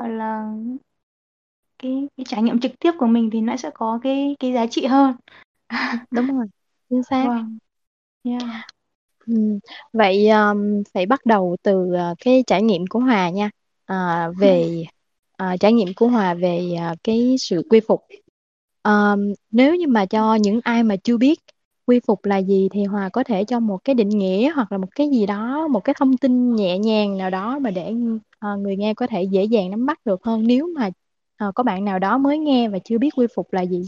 gọi 0.00 0.08
là 0.10 0.54
cái 1.78 2.08
cái 2.16 2.24
trải 2.28 2.42
nghiệm 2.42 2.60
trực 2.60 2.72
tiếp 2.80 2.92
của 2.98 3.06
mình 3.06 3.30
thì 3.32 3.40
nó 3.40 3.56
sẽ 3.56 3.70
có 3.74 4.00
cái 4.02 4.36
cái 4.40 4.52
giá 4.52 4.66
trị 4.66 4.86
hơn 4.86 5.14
đúng 6.10 6.36
rồi 6.36 6.46
chính 6.90 7.02
xác 7.02 7.26
vâng 7.26 7.58
yeah. 8.24 8.42
ừ. 9.26 9.34
vậy 9.92 10.28
um, 10.28 10.82
phải 10.94 11.06
bắt 11.06 11.26
đầu 11.26 11.56
từ 11.62 11.94
ờ, 11.94 12.14
cái 12.24 12.44
trải 12.46 12.62
nghiệm 12.62 12.86
của 12.86 12.98
Hòa 13.00 13.30
nha 13.30 13.50
Vâng. 14.34 14.36
về 14.40 14.84
à, 15.36 15.56
trải 15.60 15.72
nghiệm 15.72 15.88
của 15.96 16.08
Hòa 16.08 16.34
về 16.34 16.74
à, 16.78 16.94
cái 17.04 17.36
sự 17.38 17.62
quy 17.70 17.80
phục 17.80 18.00
Ờm, 18.82 19.32
nếu 19.50 19.74
như 19.76 19.86
mà 19.88 20.06
cho 20.06 20.34
những 20.34 20.60
ai 20.64 20.82
mà 20.82 20.96
chưa 21.04 21.16
biết 21.16 21.40
quy 21.90 22.00
phục 22.06 22.24
là 22.24 22.36
gì 22.38 22.68
thì 22.72 22.84
Hòa 22.84 23.08
có 23.08 23.24
thể 23.24 23.44
cho 23.44 23.60
một 23.60 23.84
cái 23.84 23.94
định 23.94 24.08
nghĩa 24.08 24.50
hoặc 24.50 24.72
là 24.72 24.78
một 24.78 24.88
cái 24.94 25.08
gì 25.10 25.26
đó, 25.26 25.68
một 25.68 25.80
cái 25.84 25.94
thông 25.98 26.16
tin 26.16 26.56
nhẹ 26.56 26.78
nhàng 26.78 27.18
nào 27.18 27.30
đó 27.30 27.58
mà 27.58 27.70
để 27.70 27.94
uh, 28.54 28.58
người 28.60 28.76
nghe 28.76 28.94
có 28.94 29.06
thể 29.06 29.22
dễ 29.22 29.44
dàng 29.44 29.70
nắm 29.70 29.86
bắt 29.86 29.98
được 30.06 30.24
hơn 30.24 30.46
nếu 30.46 30.68
mà 30.76 30.90
uh, 31.48 31.54
có 31.54 31.62
bạn 31.62 31.84
nào 31.84 31.98
đó 31.98 32.18
mới 32.18 32.38
nghe 32.38 32.68
và 32.68 32.78
chưa 32.84 32.98
biết 32.98 33.10
quy 33.16 33.26
phục 33.36 33.52
là 33.52 33.62
gì. 33.62 33.82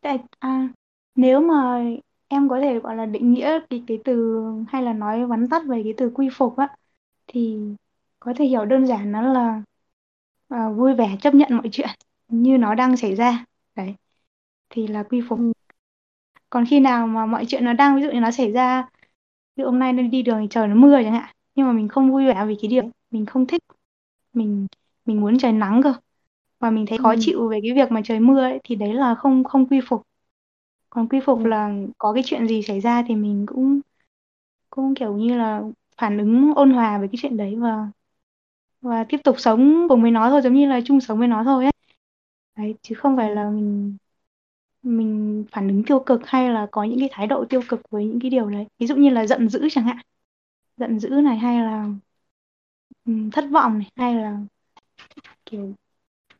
Tại 0.00 0.18
à, 0.38 0.68
nếu 1.16 1.40
mà 1.40 1.84
em 2.28 2.48
có 2.48 2.60
thể 2.60 2.78
gọi 2.80 2.96
là 2.96 3.06
định 3.06 3.32
nghĩa 3.34 3.60
cái 3.70 3.84
cái 3.86 3.98
từ 4.04 4.42
hay 4.68 4.82
là 4.82 4.92
nói 4.92 5.26
vắn 5.26 5.48
tắt 5.48 5.62
về 5.68 5.80
cái 5.84 5.94
từ 5.96 6.10
quy 6.14 6.28
phục 6.32 6.56
á 6.56 6.76
thì 7.26 7.58
có 8.20 8.34
thể 8.36 8.44
hiểu 8.44 8.64
đơn 8.64 8.86
giản 8.86 9.12
nó 9.12 9.22
là 9.22 9.62
à, 10.48 10.70
vui 10.70 10.94
vẻ 10.94 11.16
chấp 11.22 11.34
nhận 11.34 11.48
mọi 11.56 11.68
chuyện 11.72 11.88
như 12.28 12.58
nó 12.58 12.74
đang 12.74 12.96
xảy 12.96 13.14
ra. 13.14 13.44
Đấy. 13.76 13.94
Thì 14.70 14.86
là 14.86 15.02
quy 15.02 15.22
phục. 15.28 15.38
Ừ, 15.40 15.52
còn 16.50 16.64
khi 16.70 16.80
nào 16.80 17.06
mà 17.06 17.26
mọi 17.26 17.44
chuyện 17.48 17.64
nó 17.64 17.72
đang 17.72 17.96
ví 17.96 18.02
dụ 18.02 18.10
như 18.10 18.20
nó 18.20 18.30
xảy 18.30 18.52
ra 18.52 18.88
ví 19.56 19.62
dụ 19.62 19.66
hôm 19.66 19.78
nay 19.78 19.92
nên 19.92 20.10
đi 20.10 20.22
đường 20.22 20.38
thì 20.42 20.46
trời 20.50 20.68
nó 20.68 20.74
mưa 20.74 21.00
chẳng 21.04 21.12
hạn 21.12 21.34
nhưng 21.54 21.66
mà 21.66 21.72
mình 21.72 21.88
không 21.88 22.10
vui 22.12 22.26
vẻ 22.26 22.44
vì 22.48 22.56
cái 22.62 22.68
điều 22.70 22.82
mình 23.10 23.26
không 23.26 23.46
thích 23.46 23.62
mình 24.34 24.66
mình 25.06 25.20
muốn 25.20 25.38
trời 25.38 25.52
nắng 25.52 25.82
cơ. 25.84 25.94
Và 26.60 26.70
mình 26.70 26.86
thấy 26.86 26.98
khó 26.98 27.14
ừ, 27.14 27.20
chịu 27.20 27.48
về 27.48 27.60
cái 27.62 27.72
việc 27.76 27.92
mà 27.92 28.02
trời 28.04 28.20
mưa 28.20 28.40
ấy 28.42 28.60
thì 28.64 28.76
đấy 28.76 28.94
là 28.94 29.14
không 29.14 29.44
không 29.44 29.68
quy 29.68 29.80
phục. 29.88 30.02
Còn 30.90 31.08
quy 31.08 31.20
phục 31.26 31.38
ừ, 31.38 31.46
là 31.46 31.72
có 31.98 32.12
cái 32.14 32.22
chuyện 32.26 32.48
gì 32.48 32.62
xảy 32.62 32.80
ra 32.80 33.04
thì 33.08 33.16
mình 33.16 33.46
cũng 33.46 33.80
cũng 34.70 34.94
kiểu 34.94 35.16
như 35.16 35.38
là 35.38 35.62
phản 35.98 36.18
ứng 36.18 36.54
ôn 36.56 36.70
hòa 36.70 36.98
với 36.98 37.08
cái 37.08 37.16
chuyện 37.22 37.36
đấy 37.36 37.56
và 37.58 37.88
và 38.82 39.04
tiếp 39.08 39.18
tục 39.24 39.36
sống 39.40 39.86
cùng 39.88 40.02
với 40.02 40.10
nó 40.10 40.30
thôi 40.30 40.42
giống 40.42 40.54
như 40.54 40.66
là 40.68 40.80
chung 40.86 41.00
sống 41.00 41.18
với 41.18 41.28
nó 41.28 41.44
thôi 41.44 41.64
ấy 41.64 41.72
đấy 42.56 42.74
chứ 42.82 42.94
không 42.94 43.16
phải 43.16 43.30
là 43.34 43.50
mình 43.50 43.96
mình 44.82 45.44
phản 45.52 45.68
ứng 45.68 45.84
tiêu 45.86 46.00
cực 46.06 46.20
hay 46.26 46.50
là 46.50 46.68
có 46.72 46.84
những 46.84 47.00
cái 47.00 47.10
thái 47.12 47.26
độ 47.26 47.44
tiêu 47.50 47.62
cực 47.68 47.80
với 47.90 48.04
những 48.06 48.20
cái 48.20 48.30
điều 48.30 48.50
đấy. 48.50 48.66
Ví 48.78 48.86
dụ 48.86 48.96
như 48.96 49.10
là 49.10 49.26
giận 49.26 49.48
dữ 49.48 49.68
chẳng 49.72 49.84
hạn. 49.84 49.98
Giận 50.76 51.00
dữ 51.00 51.10
này 51.10 51.38
hay 51.38 51.60
là 51.64 51.86
thất 53.32 53.44
vọng 53.52 53.78
này 53.78 53.88
hay 53.96 54.14
là 54.14 54.38
kiểu 55.46 55.72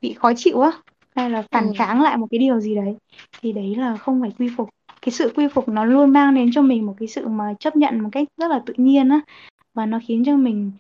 bị 0.02 0.14
khó 0.14 0.32
chịu 0.37 0.61
á 0.61 0.73
hay 1.16 1.30
là 1.30 1.42
phản 1.52 1.70
ừ, 1.70 1.76
kháng 1.76 2.02
lại 2.02 2.16
một 2.16 2.26
cái 2.32 2.38
điều 2.38 2.61
gì 2.61 2.75
đấy 2.76 2.96
thì 3.42 3.52
đấy 3.52 3.76
là 3.76 3.96
không 3.96 4.23
phải 4.23 4.32
quy 4.38 4.49
phục. 4.58 4.70
Cái 5.02 5.12
sự 5.12 5.32
quy 5.37 5.49
phục 5.49 5.68
nó 5.68 5.87
luôn 5.87 6.12
mang 6.12 6.35
đến 6.35 6.50
cho 6.54 6.62
mình 6.62 6.87
một 6.87 6.94
cái 6.99 7.08
sự 7.08 7.28
mà 7.28 7.54
chấp 7.61 7.76
nhận 7.76 8.00
một 8.00 8.08
cách 8.12 8.28
rất 8.37 8.49
là 8.50 8.62
tự 8.66 8.75
nhiên 8.78 9.08
á 9.08 9.20
và 9.75 9.87
nó 9.87 10.00
khiến 10.08 10.25
cho 10.26 10.37
mình 10.37 10.73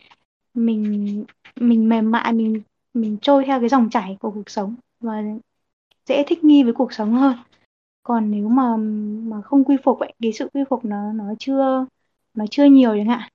mình 0.54 1.24
mình 1.60 1.90
mềm 1.90 2.10
mại 2.10 2.34
mình 2.34 2.62
mình 2.94 3.18
trôi 3.22 3.44
theo 3.46 3.60
cái 3.60 3.70
dòng 3.70 3.90
chảy 3.90 4.18
của 4.20 4.30
cuộc 4.30 4.50
sống 4.50 4.76
và 5.00 5.22
dễ 6.06 6.24
thích 6.28 6.44
nghi 6.44 6.62
với 6.64 6.72
cuộc 6.72 6.92
sống 6.92 7.12
hơn. 7.14 7.36
Còn 8.02 8.30
nếu 8.30 8.48
mà 8.48 8.76
mà 9.30 9.42
không 9.42 9.64
quy 9.64 9.76
phục 9.84 10.00
ấy 10.00 10.14
cái 10.22 10.32
sự 10.32 10.48
quy 10.54 10.62
phục 10.70 10.84
nó 10.84 11.12
nó 11.12 11.34
chưa 11.38 11.86
nó 12.34 12.46
chưa 12.50 12.64
nhiều 12.64 12.94
chẳng 12.96 13.06
hạn 13.08 13.30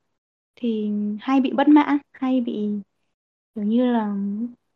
thì 0.55 0.91
hay 1.21 1.41
bị 1.41 1.51
bất 1.53 1.67
mãn 1.67 1.97
hay 2.13 2.41
bị 2.41 2.69
kiểu 3.55 3.63
như 3.65 3.93
là 3.93 4.15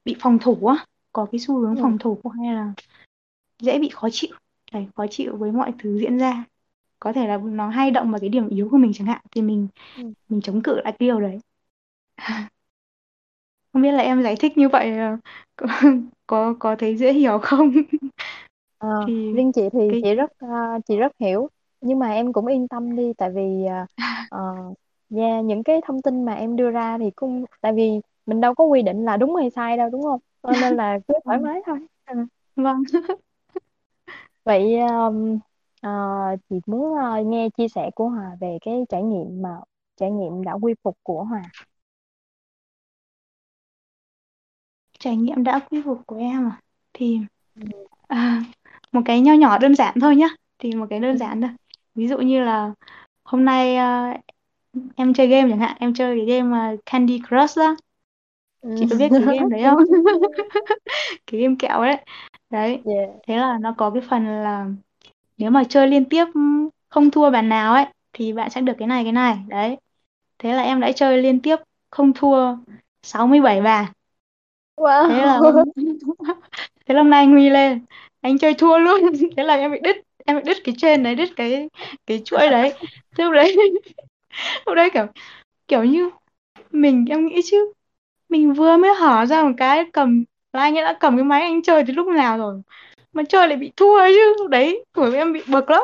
bị 0.06 0.16
phòng 0.20 0.40
thủ 0.42 0.68
á 0.68 0.86
có 1.14 1.28
cái 1.32 1.40
xu 1.40 1.60
hướng 1.60 1.76
ừ, 1.76 1.82
phòng 1.82 1.98
thủ 2.00 2.22
hay 2.44 2.56
là 2.56 2.74
dễ 3.60 3.80
bị 3.80 3.90
khó 3.94 4.10
chịu 4.12 4.32
đấy 4.74 4.88
khó 4.96 5.06
chịu 5.12 5.38
với 5.38 5.52
mọi 5.52 5.74
thứ 5.80 6.00
diễn 6.00 6.18
ra. 6.20 6.46
Có 7.00 7.14
thể 7.14 7.28
là 7.28 7.38
nó 7.38 7.70
hay 7.70 7.92
động 7.92 8.12
vào 8.12 8.20
cái 8.22 8.30
điểm 8.30 8.50
yếu 8.50 8.70
của 8.72 8.78
mình 8.78 8.92
chẳng 8.96 9.08
hạn 9.08 9.22
thì 9.32 9.42
mình 9.42 9.68
ừ. 9.96 10.14
mình 10.30 10.42
chống 10.42 10.64
cự 10.64 10.76
lại 10.76 10.84
cái 11.00 11.08
điều 11.10 11.22
đấy 11.22 11.40
không 13.76 13.82
biết 13.82 13.92
là 13.92 14.04
em 14.04 14.24
giải 14.24 14.36
thích 14.40 14.58
như 14.58 14.70
vậy 14.70 14.98
ờ, 14.98 15.18
có 15.56 15.68
có, 16.28 16.54
có 16.60 16.76
thấy 16.80 16.98
dễ 16.98 17.14
hiểu 17.14 17.40
không? 17.42 17.72
Ờ, 18.78 18.88
thì 19.08 19.14
riêng 19.32 19.52
chị 19.52 19.62
thì 19.74 19.80
cái 19.90 20.02
chị 20.02 20.16
rất 20.16 20.32
ờ, 20.40 20.48
chị 20.88 20.98
rất 20.98 21.12
hiểu 21.20 21.48
nhưng 21.82 22.00
mà 22.00 22.12
em 22.12 22.34
cũng 22.34 22.46
yên 22.48 22.68
tâm 22.68 22.96
đi 22.96 23.14
tại 23.18 23.30
vì 23.32 23.66
ờ, 24.30 24.40
yeah, 25.16 25.46
những 25.46 25.64
cái 25.64 25.82
thông 25.86 26.02
tin 26.02 26.26
mà 26.26 26.34
em 26.34 26.56
đưa 26.56 26.70
ra 26.72 26.98
thì 26.98 27.12
cũng 27.16 27.46
tại 27.62 27.74
vì 27.74 27.92
mình 28.26 28.42
đâu 28.42 28.56
có 28.56 28.64
quy 28.64 28.82
định 28.82 29.06
là 29.06 29.18
đúng 29.18 29.36
hay 29.36 29.50
sai 29.50 29.78
đâu 29.78 29.90
đúng 29.90 30.02
không? 30.04 30.20
Cho 30.48 30.56
nên 30.58 30.76
là 30.76 31.00
cứ 31.08 31.14
thoải 31.26 31.40
mái 31.40 31.62
thôi. 31.66 31.80
Ừ. 32.06 32.16
vâng. 32.56 32.84
Vậy 34.44 34.80
um, 34.80 35.40
ờ, 35.82 35.92
chị 36.50 36.56
muốn 36.66 36.96
ờ, 36.98 37.24
nghe 37.26 37.50
chia 37.58 37.68
sẻ 37.68 37.90
của 37.96 38.10
Hòa 38.10 38.38
về 38.40 38.58
cái 38.62 38.86
trải 38.90 39.04
nghiệm 39.04 39.42
mà 39.42 39.50
trải 39.96 40.12
nghiệm 40.12 40.44
đã 40.44 40.54
quy 40.54 40.74
phục 40.84 40.98
của 41.04 41.24
Hòa 41.24 41.42
trải 45.06 45.16
nghiệm 45.18 45.44
đã 45.44 45.60
quy 45.60 45.82
phục 45.86 46.02
của 46.08 46.18
em 46.18 46.50
à? 46.50 46.60
Thì 46.94 47.20
Ừ. 47.60 47.66
à, 48.08 48.44
một 48.92 49.02
cái 49.06 49.22
nho 49.22 49.34
nhỏ 49.34 49.58
đơn 49.58 49.76
giản 49.76 50.00
thôi 50.02 50.16
nhá. 50.16 50.28
Thì 50.60 50.76
một 50.76 50.86
cái 50.90 51.00
đơn 51.00 51.12
Ừ. 51.12 51.18
giản 51.18 51.42
thôi. 51.42 51.50
Ví 51.96 52.08
dụ 52.08 52.18
như 52.18 52.44
là 52.44 52.72
hôm 53.24 53.46
nay 53.46 53.76
à, 53.76 54.18
em 54.96 55.14
chơi 55.14 55.28
game 55.28 55.50
chẳng 55.50 55.60
hạn. 55.60 55.78
Em 55.80 55.94
chơi 55.94 56.18
cái 56.18 56.26
game 56.26 56.74
uh, 56.74 56.80
Candy 56.86 57.22
Crush 57.30 57.58
đó. 57.58 57.76
Ừ. 58.62 58.76
chị 58.80 58.88
có 58.90 58.96
biết 58.96 59.10
cái 59.12 59.22
game 59.22 59.50
đấy 59.50 59.64
không? 59.64 59.78
Cái 61.28 61.42
game 61.42 61.56
kẹo 61.60 61.82
đấy. 61.84 61.98
Đấy. 62.50 62.82
Yeah. 62.86 63.10
thế 63.28 63.38
là 63.38 63.58
nó 63.62 63.74
có 63.78 63.90
cái 63.90 64.02
phần 64.10 64.26
là 64.26 64.68
nếu 65.38 65.52
mà 65.52 65.64
chơi 65.64 65.88
liên 65.88 66.06
tiếp 66.06 66.26
không 66.90 67.12
thua 67.12 67.30
bàn 67.30 67.50
nào 67.50 67.74
ấy 67.74 67.86
thì 68.14 68.34
bạn 68.34 68.50
sẽ 68.50 68.62
được 68.62 68.74
cái 68.78 68.88
này 68.88 69.04
cái 69.04 69.12
này. 69.12 69.38
Đấy. 69.48 69.78
Thế 70.40 70.54
là 70.54 70.64
em 70.64 70.80
đã 70.80 70.92
chơi 70.92 71.22
liên 71.22 71.40
tiếp 71.40 71.56
không 71.92 72.14
thua 72.14 72.56
67 73.04 73.62
bàn 73.62 73.86
thế 75.08 75.26
là 75.26 75.38
hôm 75.38 75.56
thế 76.86 76.94
là 76.96 77.02
hôm 77.02 77.10
nay 77.10 77.20
anh 77.24 77.32
Huy 77.32 77.50
lên. 77.50 77.86
Anh 78.22 78.38
chơi 78.38 78.54
thua 78.54 78.78
luôn. 78.78 79.02
Thế 79.38 79.44
là 79.44 79.56
em 79.56 79.72
bị 79.72 79.80
đứt 79.84 79.96
em 80.26 80.38
bị 80.38 80.44
đứt 80.46 80.58
cái 80.64 80.76
trên 80.78 81.04
đấy 81.04 81.16
đứt 81.16 81.30
cái 81.36 81.70
cái 82.08 82.22
chuỗi 82.26 82.48
đấy. 82.52 82.74
Thế 83.18 83.24
lúc 83.24 83.34
đấy 83.34 83.56
lúc 84.66 84.76
đấy 84.76 84.90
kiểu 84.94 85.06
kiểu 85.68 85.84
như 85.84 86.10
mình 86.72 87.06
em 87.10 87.28
nghĩ 87.28 87.42
chứ 87.46 87.74
mình 88.30 88.54
vừa 88.54 88.78
mới 88.78 88.96
hở 88.96 89.26
ra 89.26 89.44
một 89.44 89.52
cái 89.58 89.86
cầm 89.94 90.24
là 90.54 90.62
anh 90.62 90.76
ấy 90.78 90.84
đã 90.84 90.98
cầm 91.00 91.18
cái 91.18 91.24
máy 91.26 91.42
anh 91.42 91.64
chơi 91.64 91.84
từ 91.88 91.94
lúc 91.94 92.08
nào 92.08 92.38
rồi 92.38 92.62
mà 93.14 93.24
chơi 93.30 93.48
lại 93.48 93.58
bị 93.58 93.72
thua 93.78 94.08
chứ. 94.08 94.36
Lúc 94.40 94.50
đấy 94.50 94.86
của 94.94 95.12
em 95.16 95.34
bị 95.34 95.42
bực 95.52 95.70
lắm. 95.70 95.84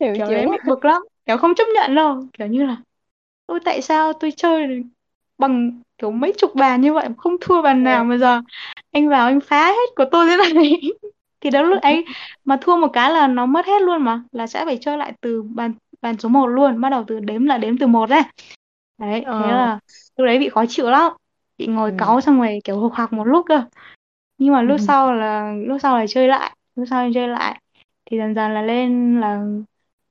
Hiệu 0.00 0.14
kiểu 0.16 0.30
đấy 0.30 0.46
bị 0.46 0.58
bực 0.64 0.84
lắm. 0.84 1.02
Kiểu 1.26 1.36
không 1.38 1.54
chấp 1.54 1.64
nhận 1.74 1.94
đâu. 1.94 2.26
Kiểu 2.38 2.46
như 2.46 2.66
là 2.66 2.76
ôi 3.46 3.60
tại 3.64 3.82
sao 3.82 4.12
tôi 4.12 4.30
chơi 4.36 4.84
bằng 5.38 5.80
kiểu 5.98 6.10
mấy 6.10 6.32
chục 6.38 6.54
bàn 6.54 6.80
như 6.80 6.92
vậy 6.92 7.08
không 7.18 7.36
thua 7.40 7.62
bàn 7.62 7.84
nào 7.84 7.94
yeah. 7.94 8.06
mà 8.06 8.16
giờ 8.16 8.40
anh 8.92 9.08
vào 9.08 9.26
anh 9.26 9.40
phá 9.40 9.66
hết 9.66 9.90
của 9.96 10.04
tôi 10.12 10.26
thế 10.26 10.36
này 10.36 10.80
thì 11.40 11.50
đó 11.50 11.62
lúc 11.62 11.82
ấy 11.82 12.04
mà 12.44 12.56
thua 12.60 12.76
một 12.76 12.88
cái 12.92 13.10
là 13.10 13.26
nó 13.26 13.46
mất 13.46 13.66
hết 13.66 13.82
luôn 13.82 14.02
mà 14.02 14.22
là 14.32 14.46
sẽ 14.46 14.64
phải 14.64 14.78
chơi 14.80 14.98
lại 14.98 15.12
từ 15.20 15.42
bàn 15.42 15.72
bàn 16.02 16.18
số 16.18 16.28
một 16.28 16.46
luôn 16.46 16.80
bắt 16.80 16.88
đầu 16.88 17.04
từ 17.06 17.20
đếm 17.20 17.44
là 17.44 17.58
đếm 17.58 17.78
từ 17.78 17.86
một 17.86 18.06
đấy 18.10 18.22
đấy 18.98 19.20
thế 19.20 19.26
Ờ. 19.26 19.40
là 19.56 19.78
lúc 20.16 20.26
đấy 20.26 20.38
bị 20.38 20.48
khó 20.48 20.64
chịu 20.68 20.90
lắm 20.90 21.12
chị 21.58 21.66
ngồi 21.66 21.90
Ừ. 21.90 21.96
cáu 21.98 22.20
xong 22.20 22.38
rồi 22.38 22.58
kiểu 22.64 22.80
hục 22.80 22.92
hạc 22.92 23.12
một 23.12 23.24
lúc 23.24 23.46
cơ 23.48 23.62
nhưng 24.38 24.52
mà 24.54 24.62
lúc 24.62 24.80
sau 24.80 25.12
là 25.14 25.52
lúc 25.66 25.78
sau 25.82 25.98
là 25.98 26.06
chơi 26.08 26.28
lại 26.28 26.56
lúc 26.76 26.86
sau 26.90 27.10
chơi 27.14 27.28
lại 27.28 27.60
thì 28.06 28.16
dần 28.18 28.34
dần 28.34 28.54
là 28.54 28.62
lên 28.62 29.20
là 29.20 29.42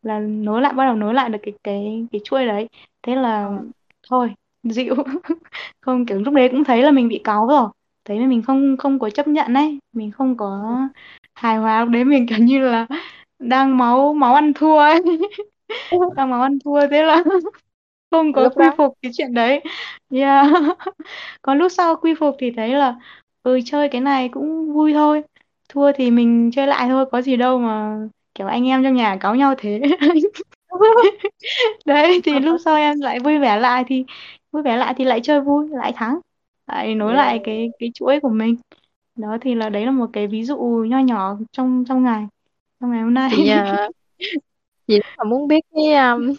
là 0.03 0.20
nối 0.20 0.62
lại 0.62 0.74
bắt 0.74 0.86
đầu 0.86 0.96
nối 0.96 1.13
lại 1.13 1.30
được 1.30 1.39
cái 1.44 1.53
cái 1.63 2.06
cái 2.12 2.22
chuôi 2.24 2.46
đấy 2.46 2.68
thế 3.03 3.15
là 3.15 3.44
Ờ. 3.46 3.63
thôi 4.10 4.34
dịu. 4.63 4.96
Không 5.82 6.05
kiểu 6.05 6.20
lúc 6.20 6.34
đấy 6.34 6.50
cũng 6.51 6.63
thấy 6.63 6.84
là 6.84 6.91
mình 6.91 7.08
bị 7.08 7.22
cáu 7.24 7.48
rồi. 7.48 7.70
Thấy 8.05 8.20
là 8.20 8.27
mình 8.27 8.41
không 8.43 8.77
không 8.77 9.00
có 9.00 9.10
chấp 9.10 9.27
nhận 9.27 9.53
ấy. 9.53 9.79
Mình 9.93 10.12
không 10.12 10.38
có 10.38 10.77
hài 11.36 11.58
hòa 11.58 11.82
lúc 11.84 11.89
đấy 11.93 12.03
mình 12.05 12.27
kiểu 12.27 12.38
như 12.38 12.60
là 12.60 12.88
đang 13.39 13.77
máu 13.77 14.13
máu 14.13 14.34
ăn 14.36 14.53
thua 14.53 14.77
ấy. 14.77 15.01
Đang 16.15 16.29
máu 16.29 16.41
ăn 16.41 16.60
thua 16.65 16.88
thế 16.91 17.03
là 17.03 17.24
không 18.12 18.34
có 18.34 18.43
lúc 18.43 18.53
quy 18.55 18.65
đó. 18.65 18.75
phục 18.77 18.93
cái 19.01 19.12
chuyện 19.15 19.34
đấy. 19.34 19.62
Yeah. 20.10 20.48
còn 21.41 21.58
lúc 21.58 21.72
sau 21.72 21.96
quy 21.96 22.13
phục 22.20 22.36
thì 22.39 22.51
thấy 22.51 22.70
là 22.70 22.96
ừ 23.43 23.60
chơi 23.65 23.89
cái 23.89 24.01
này 24.01 24.29
cũng 24.29 24.74
vui 24.74 24.93
thôi. 24.93 25.24
Thua 25.70 25.91
thì 25.96 26.12
mình 26.12 26.51
chơi 26.53 26.67
lại 26.67 26.89
thôi 26.89 27.05
có 27.12 27.22
gì 27.22 27.36
đâu 27.38 27.60
mà 27.60 27.98
kiểu 28.36 28.48
anh 28.48 28.67
em 28.67 28.84
trong 28.84 28.96
nhà 28.96 29.17
cáu 29.20 29.36
nhau 29.36 29.55
thế. 29.58 29.82
Đấy 31.86 32.22
thì 32.24 32.39
lúc 32.39 32.62
sau 32.65 32.75
em 32.75 33.00
lại 33.00 33.20
vui 33.20 33.39
vẻ 33.39 33.60
lại 33.60 33.84
thì 33.88 34.05
vui 34.53 34.63
vẻ 34.63 34.77
lại 34.77 34.93
thì 34.98 35.05
lại 35.05 35.19
chơi 35.24 35.41
vui 35.41 35.69
lại 35.69 35.93
thắng 35.95 36.19
lại 36.67 36.95
nối 36.95 37.13
yeah. 37.13 37.25
lại 37.25 37.41
cái 37.43 37.69
cái 37.79 37.91
chuỗi 37.93 38.19
của 38.19 38.29
mình. 38.29 38.55
Đó 39.15 39.38
thì 39.41 39.55
là 39.55 39.69
đấy 39.69 39.86
là 39.86 39.91
một 39.91 40.10
cái 40.13 40.27
ví 40.27 40.43
dụ 40.43 40.57
nho 40.88 41.00
nhỏ 41.00 41.38
trong 41.51 41.83
trong 41.88 42.03
ngày 42.03 42.27
trong 42.79 42.91
ngày 42.91 43.01
hôm 43.01 43.13
nay. 43.13 43.29
Chị 43.36 43.51
uh, 43.51 43.95
chị 44.88 45.00
là 45.17 45.24
muốn 45.24 45.48
biết 45.48 45.65
cái 45.75 45.93
um, 45.93 46.33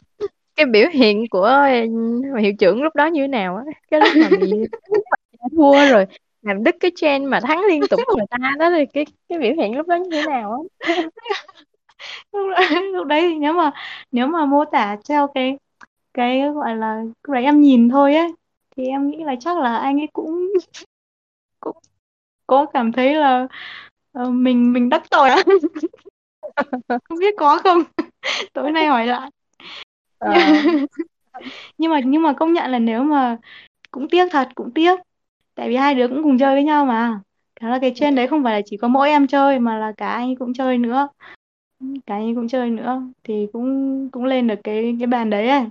cái 0.56 0.66
biểu 0.66 0.88
hiện 0.92 1.28
của 1.30 1.66
uh, 1.84 2.40
hiệu 2.40 2.52
trưởng 2.58 2.82
lúc 2.82 2.94
đó 2.94 3.06
như 3.06 3.22
thế 3.22 3.28
nào 3.28 3.56
á 3.56 3.64
cái 3.90 4.00
lúc 4.00 4.10
mà 4.22 4.36
bị 4.40 4.52
thua 5.56 5.88
rồi 5.90 6.06
làm 6.42 6.64
đứt 6.64 6.76
cái 6.80 6.90
trend 6.96 7.28
mà 7.28 7.40
thắng 7.40 7.64
liên 7.68 7.80
tục 7.90 8.00
người 8.16 8.26
ta 8.30 8.38
đó 8.58 8.70
thì 8.70 8.86
cái 8.86 9.06
cái 9.28 9.38
biểu 9.38 9.52
hiện 9.58 9.76
lúc 9.76 9.88
đó 9.88 9.96
như 9.96 10.10
thế 10.10 10.22
nào 10.26 10.66
á? 10.82 10.94
Lúc 12.32 12.48
đấy, 12.56 12.82
lúc 12.92 13.06
đấy 13.06 13.20
thì 13.20 13.34
nếu 13.34 13.52
mà 13.52 13.70
nếu 14.12 14.26
mà 14.26 14.44
mô 14.46 14.64
tả 14.64 14.96
theo 15.08 15.28
cái 15.34 15.58
cái 16.14 16.50
gọi 16.54 16.76
là 16.76 17.02
lúc 17.02 17.34
đấy 17.34 17.44
em 17.44 17.60
nhìn 17.60 17.88
thôi 17.88 18.14
ấy 18.14 18.32
thì 18.76 18.86
em 18.86 19.10
nghĩ 19.10 19.24
là 19.24 19.34
chắc 19.40 19.58
là 19.58 19.76
anh 19.76 20.00
ấy 20.00 20.08
cũng 20.12 20.52
cũng 21.60 21.76
có 22.46 22.66
cảm 22.66 22.92
thấy 22.92 23.14
là 23.14 23.46
uh, 24.22 24.28
mình 24.32 24.72
mình 24.72 24.88
đắc 24.88 25.02
tội 25.10 25.30
á. 25.30 25.42
Không 27.04 27.18
biết 27.18 27.34
có 27.38 27.58
không? 27.64 27.82
Tối 28.52 28.72
nay 28.72 28.86
hỏi 28.86 29.06
lại. 29.06 29.30
Ờ. 30.18 30.32
nhưng 31.78 31.90
mà 31.90 32.00
nhưng 32.04 32.22
mà 32.22 32.32
công 32.32 32.52
nhận 32.52 32.70
là 32.70 32.78
nếu 32.78 33.02
mà 33.02 33.36
cũng 33.90 34.08
tiếc 34.08 34.28
thật 34.32 34.48
cũng 34.54 34.70
tiếc. 34.70 35.00
Tại 35.54 35.68
vì 35.68 35.76
hai 35.76 35.94
đứa 35.94 36.08
cũng 36.08 36.22
cùng 36.22 36.38
chơi 36.38 36.54
với 36.54 36.64
nhau 36.64 36.84
mà. 36.84 37.20
Cả 37.60 37.68
là 37.68 37.78
cái 37.78 37.92
trên 37.96 38.14
đấy 38.14 38.26
không 38.26 38.44
phải 38.44 38.54
là 38.54 38.60
chỉ 38.66 38.76
có 38.76 38.88
mỗi 38.88 39.08
em 39.08 39.26
chơi 39.26 39.58
mà 39.58 39.78
là 39.78 39.92
cả 39.96 40.08
anh 40.08 40.36
cũng 40.36 40.54
chơi 40.54 40.78
nữa. 40.78 41.08
Cả 42.06 42.14
anh 42.14 42.34
cũng 42.34 42.48
chơi 42.48 42.70
nữa. 42.70 43.02
Thì 43.24 43.46
cũng 43.52 44.08
cũng 44.10 44.24
lên 44.24 44.46
được 44.46 44.58
cái 44.64 44.96
cái 44.98 45.06
bàn 45.06 45.30
đấy 45.30 45.48
ấy 45.48 45.64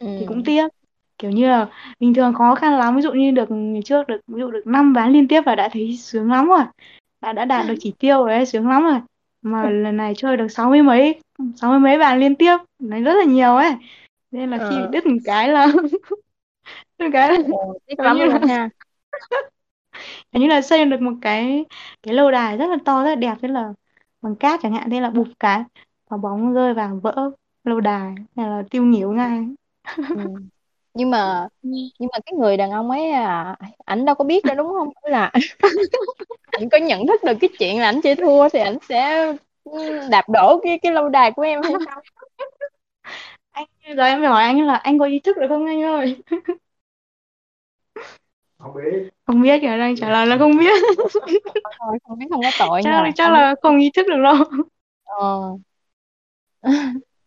ừ. 0.00 0.06
thì 0.20 0.26
cũng 0.26 0.44
tiếc. 0.44 0.68
Kiểu 1.18 1.30
như 1.30 1.48
là 1.48 1.68
bình 2.00 2.14
thường 2.14 2.34
khó 2.34 2.54
khăn 2.54 2.78
lắm. 2.78 2.96
Ví 2.96 3.02
dụ 3.02 3.12
như 3.12 3.30
được 3.30 3.50
ngày 3.50 3.82
trước 3.82 4.08
được 4.08 4.20
ví 4.26 4.40
dụ 4.40 4.50
được 4.50 4.66
năm 4.66 4.92
ván 4.92 5.12
liên 5.12 5.28
tiếp 5.28 5.42
là 5.46 5.54
đã 5.54 5.68
thấy 5.68 5.96
sướng 5.96 6.32
lắm 6.32 6.48
rồi. 6.48 6.64
Đã 7.20 7.32
đã 7.32 7.44
đạt 7.44 7.66
được 7.68 7.74
chỉ 7.80 7.92
tiêu 7.98 8.24
rồi 8.24 8.34
ấy, 8.34 8.46
sướng 8.46 8.68
lắm 8.68 8.84
rồi. 8.84 9.00
Mà 9.42 9.70
lần 9.70 9.96
này 9.96 10.14
chơi 10.16 10.36
được 10.36 10.48
sáu 10.48 10.70
mươi 10.70 10.82
mấy 10.82 11.20
sáu 11.56 11.70
mươi 11.70 11.80
mấy 11.80 11.98
ván 11.98 12.20
liên 12.20 12.34
tiếp 12.34 12.56
này 12.78 13.02
rất 13.02 13.14
là 13.14 13.24
nhiều 13.24 13.56
ấy. 13.56 13.72
Nên 14.30 14.50
là 14.50 14.58
khi 14.58 14.76
ờ. 14.76 14.88
đứt 14.92 15.06
một 15.06 15.16
cái 15.24 15.48
là 15.48 15.66
đứt 16.98 17.04
một 17.04 17.10
cái 17.12 17.30
là 17.30 17.36
giống 17.38 18.06
lắm 18.06 18.16
như 18.16 18.24
luôn 18.24 18.34
là 18.42 18.46
ha. 18.48 18.68
Giống 20.32 20.42
như 20.42 20.48
là 20.48 20.60
xây 20.60 20.84
được 20.84 21.00
một 21.00 21.14
cái 21.20 21.64
cái 22.02 22.14
lâu 22.14 22.30
đài 22.30 22.56
rất 22.56 22.66
là 22.66 22.76
to 22.84 23.02
rất 23.02 23.08
là 23.08 23.14
đẹp. 23.14 23.34
Thế 23.42 23.48
là 23.48 23.72
bằng 24.22 24.36
cát 24.36 24.60
chẳng 24.62 24.74
hạn 24.74 24.90
thế 24.90 25.00
là 25.00 25.10
bụp 25.10 25.28
cái 25.40 25.62
và 26.08 26.16
bóng 26.16 26.54
rơi 26.54 26.74
vào 26.74 27.00
vỡ 27.02 27.30
lâu 27.64 27.80
đài 27.80 28.14
hay 28.36 28.48
là 28.50 28.62
tiêu 28.70 28.84
nghỉu 28.84 29.12
ngay 29.12 29.46
ừ. 30.12 30.20
nhưng 30.94 31.10
mà 31.10 31.48
nhưng 31.98 32.08
mà 32.12 32.18
cái 32.26 32.32
người 32.38 32.56
đàn 32.56 32.70
ông 32.70 32.90
ấy 32.90 33.10
à 33.10 33.56
ảnh 33.84 34.04
đâu 34.04 34.14
có 34.14 34.24
biết 34.24 34.44
đâu 34.44 34.56
đúng 34.56 34.68
không? 34.78 34.88
Tức 35.04 35.10
là 35.10 35.30
ảnh 36.50 36.68
có 36.72 36.78
nhận 36.78 37.06
thức 37.06 37.20
được 37.24 37.34
cái 37.40 37.50
chuyện 37.58 37.80
là 37.80 37.86
ảnh 37.88 38.00
chơi 38.00 38.16
thua 38.16 38.48
thì 38.48 38.58
ảnh 38.58 38.78
sẽ 38.88 39.26
ừ, 39.64 40.00
đạp 40.10 40.28
đổ 40.28 40.60
cái 40.64 40.78
cái 40.82 40.92
lâu 40.92 41.08
đài 41.08 41.32
của 41.32 41.42
em 41.42 41.62
hay 41.62 41.74
sao? 41.86 42.02
Anh 43.52 43.66
giờ 43.96 44.04
em 44.04 44.22
hỏi 44.22 44.42
anh 44.44 44.66
là 44.66 44.74
anh 44.76 44.98
có 44.98 45.04
ý 45.06 45.20
thức 45.20 45.36
được 45.36 45.46
không 45.48 45.66
anh 45.66 45.82
ơi? 45.82 46.16
Không 48.58 48.74
biết. 48.74 49.10
Không 49.26 49.42
biết 49.42 49.58
kìa 49.62 49.78
đang 49.78 49.96
trả 49.96 50.10
lời 50.10 50.26
là 50.26 50.38
không 50.38 50.58
biết. 50.58 50.82
Thôi 51.78 51.98
không 52.08 52.18
biết 52.18 52.26
không 52.30 52.42
có 52.44 52.50
tội 52.58 52.82
chắc 52.82 52.90
nha 52.90 53.10
chắc 53.14 53.28
không 53.28 53.32
là 53.32 53.54
không 53.62 53.78
ý 53.78 53.90
thức 53.94 54.06
được 54.08 54.22
đâu. 54.22 54.36
Ờ. 55.04 55.50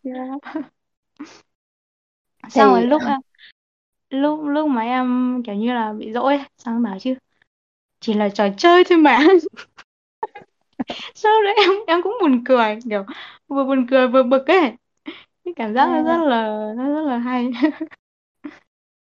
yeah. 0.04 0.40
Thì 2.42 2.50
xong 2.50 2.70
rồi 2.70 2.86
lúc 2.86 3.02
em 3.06 3.20
lúc 4.10 4.40
lúc 4.44 4.68
mà 4.68 4.82
em 4.82 5.42
kiểu 5.46 5.54
như 5.54 5.72
là 5.72 5.92
bị 5.92 6.12
dỗi 6.12 6.38
xong 6.58 6.74
em 6.74 6.82
bảo 6.82 6.98
chứ 6.98 7.14
chỉ 8.00 8.14
là 8.14 8.28
trò 8.28 8.48
chơi 8.56 8.84
thôi 8.84 8.98
mà. 8.98 9.18
Sau 11.14 11.32
đấy 11.42 11.54
em 11.62 11.70
em 11.86 12.02
cũng 12.02 12.16
buồn 12.20 12.44
cười 12.44 12.78
kiểu 12.90 13.04
vừa 13.48 13.64
buồn 13.64 13.86
cười 13.90 14.08
vừa 14.08 14.22
bực 14.22 14.46
ấy. 14.46 14.72
Cái 15.44 15.54
cảm 15.56 15.74
giác 15.74 15.88
nó 15.88 16.02
rất 16.02 16.16
à, 16.16 16.24
là 16.24 16.72
nó 16.76 16.88
rất 16.94 17.02
là 17.02 17.18
hay. 17.18 17.50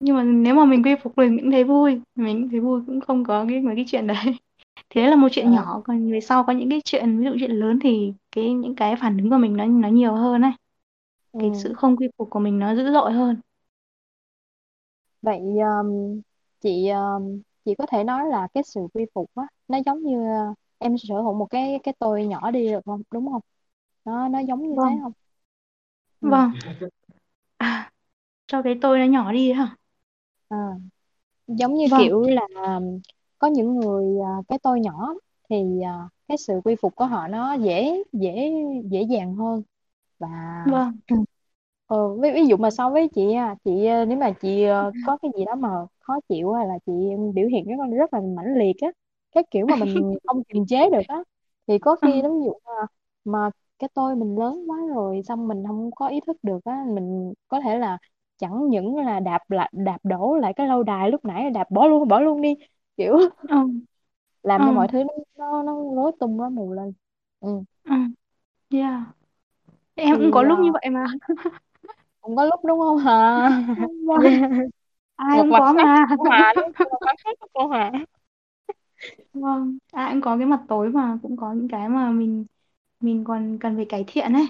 Nhưng 0.01 0.17
mà 0.17 0.23
nếu 0.23 0.55
mà 0.55 0.65
mình 0.65 0.83
quy 0.83 0.95
phục 1.03 1.19
mình 1.19 1.39
cũng 1.39 1.51
thấy 1.51 1.65
vui 1.65 2.01
mình 2.15 2.43
cũng 2.43 2.51
thấy 2.51 2.61
vui 2.61 2.81
cũng 2.87 3.01
không 3.01 3.25
có 3.25 3.47
cái 3.49 3.61
mấy 3.61 3.77
cái 3.77 3.85
chuyện 3.89 4.07
đấy. 4.07 4.17
Thế 4.91 5.07
là 5.11 5.17
một 5.17 5.29
chuyện 5.33 5.47
à, 5.47 5.51
nhỏ 5.51 5.83
còn 5.85 6.13
về 6.13 6.21
sau 6.21 6.45
có 6.45 6.53
những 6.53 6.71
cái 6.71 6.81
chuyện 6.85 7.19
ví 7.19 7.25
dụ 7.25 7.31
chuyện 7.41 7.51
lớn 7.51 7.79
thì 7.83 8.13
cái 8.33 8.53
những 8.53 8.75
cái 8.75 8.97
phản 8.97 9.19
ứng 9.19 9.31
của 9.31 9.39
mình 9.39 9.57
nó 9.57 9.65
nó 9.67 9.89
nhiều 9.89 10.15
hơn 10.15 10.43
ấy 10.43 10.53
cái 11.39 11.51
ừ. 11.51 11.59
sự 11.63 11.75
không 11.75 11.97
quy 11.97 12.09
phục 12.19 12.31
của 12.31 12.39
mình 12.39 12.59
nó 12.59 12.75
dữ 12.75 12.93
dội 12.93 13.13
hơn. 13.13 13.37
Vậy 15.23 15.41
um, 15.41 16.21
chị 16.61 16.89
um, 16.89 17.41
chị 17.65 17.75
có 17.79 17.87
thể 17.87 18.05
nói 18.05 18.29
là 18.29 18.49
cái 18.55 18.63
sự 18.63 18.81
quy 18.95 19.05
phục 19.15 19.31
á 19.35 19.43
nó 19.69 19.79
giống 19.87 20.03
như 20.03 20.19
uh, 20.51 20.59
em 20.79 20.99
sở 20.99 21.15
hữu 21.15 21.35
một 21.35 21.47
cái 21.51 21.81
cái 21.83 21.95
tôi 21.99 22.27
nhỏ 22.27 22.51
đi 22.51 22.69
được 22.69 22.81
không? 22.85 23.03
Đúng 23.11 23.33
không? 23.33 23.41
Nó 24.05 24.29
nó 24.29 24.39
giống 24.39 24.63
như 24.63 24.69
thế 24.69 24.77
vâng. 24.77 24.99
không? 25.03 25.13
Ừ. 26.21 26.29
vâng. 26.31 26.51
À, 27.57 27.91
cho 28.47 28.63
cái 28.63 28.79
tôi 28.83 28.99
nó 28.99 29.05
nhỏ 29.05 29.33
đi 29.33 29.53
hả? 29.53 29.77
À, 30.49 30.59
giống 31.47 31.75
như 31.75 31.87
vâng. 31.91 32.01
kiểu 32.01 32.23
là 32.23 32.47
um, 32.67 33.01
có 33.39 33.47
những 33.47 33.77
người 33.77 34.05
uh, 34.05 34.49
cái 34.49 34.59
tôi 34.63 34.81
nhỏ 34.81 35.15
thì 35.51 35.57
uh, 35.57 36.13
cái 36.29 36.37
sự 36.37 36.61
quy 36.65 36.75
phục 36.83 36.97
của 36.97 37.07
họ 37.07 37.29
nó 37.29 37.55
dễ 37.55 38.03
dễ 38.13 38.53
dễ 38.91 39.03
dàng 39.03 39.35
hơn 39.35 39.63
và 40.19 40.29
vâng. 40.65 40.99
Ờ, 41.87 42.15
ví, 42.23 42.31
ví 42.35 42.47
dụ 42.47 42.57
mà 42.57 42.71
so 42.71 42.91
với 42.91 43.09
chị 43.15 43.35
à, 43.35 43.55
chị 43.65 43.87
ờ, 43.87 44.05
nếu 44.05 44.19
mà 44.19 44.31
chị 44.41 44.65
ờ, 44.65 44.93
có 45.03 45.19
cái 45.23 45.31
gì 45.39 45.45
đó 45.45 45.55
mà 45.55 45.69
khó 46.01 46.15
chịu 46.29 46.53
hay 46.53 46.67
là 46.67 46.75
chị 46.87 46.93
biểu 47.35 47.49
hiện 47.49 47.65
rất 47.69 47.75
là 47.81 47.87
rất 47.97 48.15
là 48.15 48.21
mãnh 48.37 48.55
liệt 48.59 48.73
á. 48.83 48.89
Cái 49.33 49.45
kiểu 49.51 49.67
mà 49.67 49.77
mình 49.77 50.17
không 50.27 50.45
kiềm 50.45 50.67
chế 50.69 50.91
được 50.91 51.03
á 51.09 51.17
thì 51.67 51.79
có 51.79 51.97
ừ, 52.01 52.07
khi 52.07 52.23
ví 52.23 52.29
dụ 52.47 52.53
mà, 52.65 52.73
mà 53.25 53.51
cái 53.79 53.91
tôi 53.95 54.17
mình 54.17 54.39
lớn 54.39 54.65
quá 54.71 54.79
rồi 54.95 55.23
xong 55.29 55.49
mình 55.49 55.65
không 55.69 55.91
có 55.97 56.09
ý 56.09 56.21
thức 56.27 56.37
được 56.43 56.59
á 56.65 56.85
mình 56.95 57.33
có 57.49 57.61
thể 57.61 57.79
là 57.79 57.99
chẳng 58.39 58.69
những 58.69 58.97
là 58.97 59.21
đạp 59.21 59.51
lại 59.51 59.71
đạp 59.75 59.99
đổ 60.05 60.37
lại 60.37 60.53
cái 60.57 60.67
lâu 60.69 60.83
đài 60.83 61.11
lúc 61.11 61.25
nãy 61.25 61.51
đạp 61.51 61.71
bỏ 61.71 61.87
luôn 61.87 62.09
bỏ 62.09 62.21
luôn 62.21 62.43
đi 62.43 62.55
kiểu 62.97 63.19
ừ, 63.49 63.57
làm 64.43 64.63
ừ, 64.63 64.65
cho 64.65 64.73
mọi 64.73 64.89
thứ 64.89 64.99
nó 65.05 65.13
nó, 65.37 65.63
nó 65.63 65.75
rối 65.95 66.13
tung 66.21 66.39
rối 66.39 66.51
mù 66.51 66.73
lên. 66.73 66.93
Ừ. 67.41 67.49
ừ, 67.85 67.95
yeah. 68.71 69.05
Em 69.95 70.17
cũng 70.17 70.25
thì 70.25 70.31
có 70.35 70.43
lúc 70.43 70.59
như 70.59 70.69
uh, 70.69 70.75
vậy 70.75 70.91
mà. 70.91 71.05
Không 72.23 72.37
có 72.37 72.45
lúc 72.45 72.65
đúng 72.65 72.81
không 72.81 72.99
hả? 72.99 73.51
Vâng 74.07 74.23
ai 75.17 75.39
cũng 75.41 75.51
có 75.53 75.73
mà. 75.73 76.07
của 77.41 77.49
cô 77.53 77.69
Hà. 77.69 77.91
Vâng 79.35 79.79
ai 79.93 80.13
cũng 80.13 80.21
có 80.21 80.37
cái 80.37 80.47
mặt 80.47 80.61
tối 80.69 80.89
mà 80.89 81.19
cũng 81.23 81.37
có 81.37 81.53
những 81.53 81.69
cái 81.69 81.89
mà 81.89 82.11
mình 82.11 82.45
mình 83.01 83.25
còn 83.25 83.59
cần 83.59 83.77
phải 83.77 83.85
cải 83.89 84.05
thiện 84.07 84.33
ấy. 84.33 84.49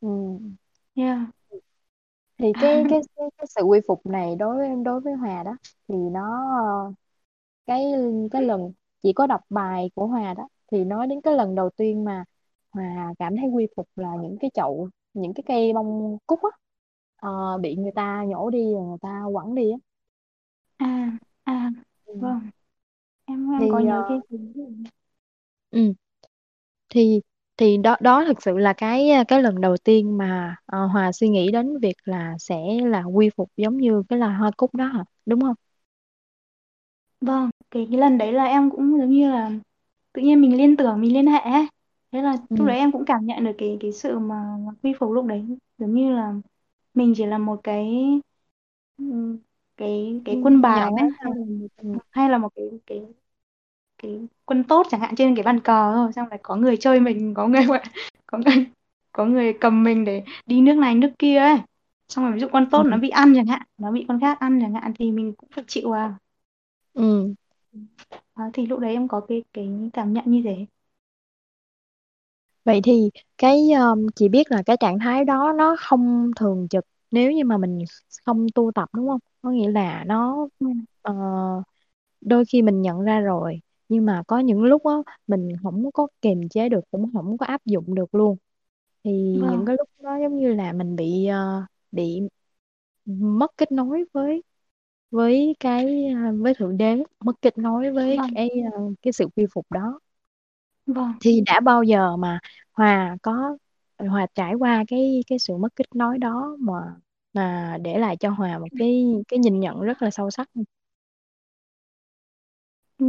Ừ. 0.00 0.08
yeah. 0.94 1.18
Thì 2.38 2.52
cái 2.60 2.84
cái 2.90 3.00
cái, 3.16 3.28
cái 3.38 3.46
sự 3.46 3.62
quy 3.62 3.80
phục 3.88 4.06
này 4.06 4.36
đối 4.36 4.56
với 4.56 4.68
đối 4.84 5.00
với 5.00 5.14
Hòa 5.14 5.42
đó 5.42 5.56
thì 5.88 5.94
nó 5.94 6.46
cái 7.66 7.84
cái 8.30 8.42
lần 8.42 8.72
chỉ 9.02 9.12
có 9.12 9.26
đọc 9.26 9.40
bài 9.50 9.90
của 9.94 10.06
Hòa 10.06 10.34
đó 10.34 10.48
thì 10.72 10.84
nói 10.84 11.06
đến 11.06 11.20
cái 11.20 11.34
lần 11.34 11.54
đầu 11.54 11.70
tiên 11.70 12.04
mà 12.04 12.24
Hòa 12.76 13.14
cảm 13.18 13.36
thấy 13.36 13.46
quy 13.54 13.66
phục 13.76 13.88
là 13.96 14.08
những 14.22 14.36
cái 14.40 14.50
chậu 14.54 14.88
những 15.14 15.34
cái 15.34 15.44
cây 15.48 15.72
bông 15.74 16.18
cúc 16.26 16.40
á 16.42 16.50
ờ, 17.16 17.58
bị 17.58 17.76
người 17.76 17.92
ta 17.96 18.24
nhổ 18.28 18.50
đi 18.50 18.72
rồi 18.74 18.84
người 18.88 18.98
ta 19.02 19.22
quẳng 19.34 19.54
đi 19.54 19.70
á 19.72 19.78
à 20.78 21.18
à 21.46 21.70
ừ. 22.06 22.14
vâng 22.20 22.50
em 23.26 23.50
em 23.52 23.68
có 23.70 23.78
thì 23.78 23.86
nhớ 23.86 24.04
cái 24.08 24.18
ờ, 24.18 24.28
gì 24.30 24.38
ừ. 25.70 25.92
thì 26.88 27.20
thì 27.56 27.76
đó 27.76 27.96
đó 28.00 28.24
thực 28.26 28.42
sự 28.42 28.58
là 28.58 28.72
cái 28.72 29.08
cái 29.28 29.42
lần 29.42 29.60
đầu 29.60 29.76
tiên 29.76 30.18
mà 30.18 30.56
ờ, 30.66 30.86
Hòa 30.86 31.12
suy 31.12 31.28
nghĩ 31.28 31.50
đến 31.52 31.78
việc 31.82 31.94
là 32.04 32.34
sẽ 32.38 32.56
là 32.84 33.02
quy 33.04 33.30
phục 33.36 33.48
giống 33.56 33.76
như 33.76 34.02
cái 34.08 34.18
là 34.18 34.36
hoa 34.36 34.50
cúc 34.56 34.74
đó 34.74 34.86
hả 34.86 35.04
đúng 35.26 35.40
không 35.40 35.54
vâng 37.20 37.50
cái 37.70 37.86
cái 37.90 37.98
lần 38.00 38.18
đấy 38.18 38.32
là 38.32 38.44
em 38.44 38.70
cũng 38.70 38.98
giống 38.98 39.10
như 39.10 39.30
là 39.30 39.50
tự 40.12 40.22
nhiên 40.22 40.40
mình 40.40 40.58
liên 40.58 40.76
tưởng 40.76 41.00
mình 41.00 41.14
liên 41.14 41.26
hệ 41.26 41.38
ấy. 41.40 41.66
Thế 42.12 42.22
là 42.22 42.36
lúc 42.54 42.66
ừ. 42.66 42.68
đấy 42.68 42.76
em 42.78 42.92
cũng 42.92 43.04
cảm 43.06 43.26
nhận 43.26 43.44
được 43.44 43.52
cái 43.58 43.76
cái 43.80 43.92
sự 43.92 44.18
mà, 44.18 44.56
mà 44.66 44.72
quy 44.82 44.92
phục 45.00 45.12
lúc 45.12 45.26
đấy 45.26 45.44
giống 45.78 45.94
như 45.94 46.12
là 46.16 46.34
mình 46.94 47.14
chỉ 47.16 47.26
là 47.26 47.38
một 47.38 47.60
cái 47.64 47.94
ừm, 48.98 49.38
cái 49.76 50.22
Ừ, 50.24 50.24
cái 50.24 50.38
quân 50.42 50.60
bài 50.62 50.80
ấy, 50.96 51.08
hay 51.18 51.30
là 51.38 51.44
một, 51.58 51.68
ừ. 51.76 51.98
hay 52.10 52.30
là 52.30 52.38
một 52.38 52.48
cái 52.56 52.64
cái 52.86 53.02
cái 53.98 54.28
quân 54.44 54.64
tốt 54.64 54.86
chẳng 54.90 55.00
hạn 55.00 55.14
trên 55.16 55.34
cái 55.36 55.42
bàn 55.42 55.60
cờ 55.60 55.92
thôi 55.94 56.12
xong 56.16 56.28
lại 56.30 56.38
có 56.42 56.56
người 56.56 56.76
chơi 56.76 57.00
mình 57.00 57.34
có 57.34 57.48
người 57.48 57.62
có 58.26 58.38
người 58.38 58.66
có 59.12 59.24
người 59.24 59.52
cầm 59.60 59.82
mình 59.84 60.04
để 60.04 60.24
đi 60.46 60.60
nước 60.60 60.74
này 60.76 60.94
nước 60.94 61.10
kia 61.18 61.38
ấy 61.38 61.56
xong 62.08 62.24
rồi 62.24 62.34
ví 62.34 62.40
dụ 62.40 62.48
con 62.52 62.70
tốt 62.70 62.82
ừ. 62.82 62.90
nó 62.90 62.96
bị 62.98 63.08
ăn 63.08 63.32
chẳng 63.36 63.46
hạn 63.46 63.62
nó 63.78 63.92
bị 63.92 64.04
con 64.08 64.20
khác 64.20 64.40
ăn 64.40 64.58
chẳng 64.62 64.74
hạn 64.74 64.92
thì 64.98 65.12
mình 65.12 65.32
cũng 65.36 65.48
phải 65.54 65.64
chịu 65.68 65.92
à 65.96 66.14
ừ. 66.94 67.34
Đó, 68.36 68.50
thì 68.54 68.66
lúc 68.66 68.78
đấy 68.80 68.92
em 68.92 69.08
có 69.08 69.20
cái 69.28 69.44
cái 69.52 69.68
cảm 69.92 70.12
nhận 70.12 70.24
như 70.26 70.42
thế 70.44 70.66
vậy 72.66 72.80
thì 72.84 73.10
cái 73.38 73.72
um, 73.72 74.06
chị 74.16 74.28
biết 74.28 74.52
là 74.52 74.62
cái 74.66 74.78
trạng 74.80 74.98
thái 74.98 75.24
đó 75.24 75.52
nó 75.58 75.76
không 75.80 76.30
thường 76.36 76.68
trực 76.70 76.84
nếu 77.10 77.32
như 77.32 77.44
mà 77.44 77.58
mình 77.58 77.78
không 78.26 78.46
tu 78.54 78.72
tập 78.74 78.88
đúng 78.94 79.08
không? 79.08 79.20
Có 79.42 79.50
nghĩa 79.50 79.68
là 79.72 80.04
nó 80.06 80.48
ừ. 80.60 80.66
ờ, 81.02 81.14
đôi 82.20 82.44
khi 82.44 82.62
mình 82.62 82.82
nhận 82.82 83.00
ra 83.00 83.20
rồi 83.20 83.60
nhưng 83.88 84.04
mà 84.06 84.22
có 84.28 84.38
những 84.38 84.62
lúc 84.64 84.84
á 84.86 84.94
mình 85.26 85.48
không 85.62 85.92
có 85.94 86.06
kiềm 86.22 86.48
chế 86.48 86.68
được 86.68 86.80
cũng 86.90 87.12
không 87.12 87.38
có 87.38 87.46
áp 87.46 87.66
dụng 87.66 87.94
được 87.94 88.14
luôn. 88.14 88.36
Thì 89.04 89.10
những 89.48 89.64
vâng. 89.64 89.66
cái 89.66 89.76
lúc 89.78 89.88
đó 90.02 90.18
giống 90.22 90.36
như 90.36 90.54
là 90.54 90.72
mình 90.72 90.96
bị 90.96 91.26
ờ, 91.26 91.62
bị 91.92 92.20
mất 93.06 93.52
kết 93.56 93.72
nối 93.72 94.04
với 94.14 94.42
với 95.12 95.56
cái 95.60 96.06
ờ, 96.08 96.32
với 96.42 96.54
thượng 96.54 96.78
đế 96.78 97.04
mất 97.20 97.34
kết 97.42 97.58
nối 97.58 97.92
với 97.92 98.18
vâng. 98.18 98.36
cái 98.36 98.50
ờ, 98.74 98.80
cái 99.02 99.14
sự 99.14 99.28
quy 99.36 99.46
phục 99.54 99.66
đó 99.72 100.00
vâng. 100.86 101.20
Thì 101.20 101.40
đã 101.46 101.60
bao 101.60 101.82
giờ 101.82 102.16
mà 102.16 102.38
Hòa 102.72 103.16
có 103.22 103.56
Hòa 103.98 104.26
trải 104.34 104.54
qua 104.54 104.84
cái 104.88 105.20
cái 105.26 105.38
sự 105.38 105.56
mất 105.56 105.68
kết 105.76 105.84
nối 105.94 106.18
đó 106.18 106.56
mà 106.60 106.72
mà 107.32 107.78
để 107.82 107.98
lại 107.98 108.16
cho 108.20 108.30
Hòa 108.30 108.58
một 108.58 108.68
cái 108.76 109.04
cái 109.28 109.38
nhìn 109.38 109.60
nhận 109.60 109.80
rất 109.80 110.02
là 110.02 110.10
sâu 110.10 110.30
sắc? 110.30 110.48
Không? 110.54 110.64
Ừ, 112.98 113.06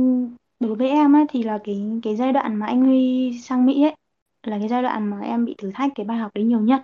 đối 0.59 0.75
với 0.75 0.89
em 0.89 1.13
á, 1.13 1.25
thì 1.29 1.43
là 1.43 1.59
cái 1.63 1.81
cái 2.03 2.15
giai 2.15 2.33
đoạn 2.33 2.55
mà 2.55 2.65
anh 2.65 2.81
Huy 2.85 3.31
sang 3.43 3.65
Mỹ 3.65 3.83
ấy 3.83 3.95
là 4.43 4.59
cái 4.59 4.67
giai 4.67 4.81
đoạn 4.83 5.07
mà 5.09 5.19
em 5.21 5.45
bị 5.45 5.55
thử 5.57 5.71
thách 5.75 5.91
cái 5.95 6.05
bài 6.05 6.17
học 6.17 6.31
đấy 6.35 6.43
nhiều 6.45 6.59
nhất. 6.61 6.81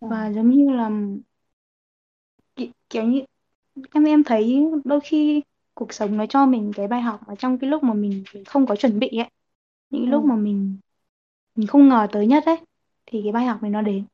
Và 0.00 0.30
giống 0.32 0.50
như 0.50 0.70
là 0.72 0.90
ki- 2.56 2.72
kiểu 2.90 3.02
như 3.04 3.20
em 3.94 4.04
em 4.04 4.24
thấy 4.24 4.64
đôi 4.84 5.00
khi 5.04 5.42
cuộc 5.74 5.92
sống 5.94 6.16
nó 6.16 6.26
cho 6.26 6.46
mình 6.46 6.72
cái 6.76 6.88
bài 6.88 7.00
học 7.02 7.20
mà 7.28 7.34
trong 7.38 7.58
cái 7.58 7.70
lúc 7.70 7.82
mà 7.84 7.94
mình 7.94 8.24
không 8.46 8.66
có 8.66 8.76
chuẩn 8.76 8.98
bị 8.98 9.08
ấy 9.08 9.30
những 9.90 10.02
cái 10.04 10.10
lúc 10.12 10.24
ừ. 10.24 10.26
mà 10.26 10.36
mình 10.36 10.78
mình 11.54 11.66
không 11.68 11.88
ngờ 11.88 12.08
tới 12.12 12.26
nhất 12.26 12.44
ấy 12.46 12.56
thì 13.06 13.20
cái 13.24 13.32
bài 13.32 13.46
học 13.46 13.62
này 13.62 13.70
nó 13.72 13.82
đến 13.82 14.04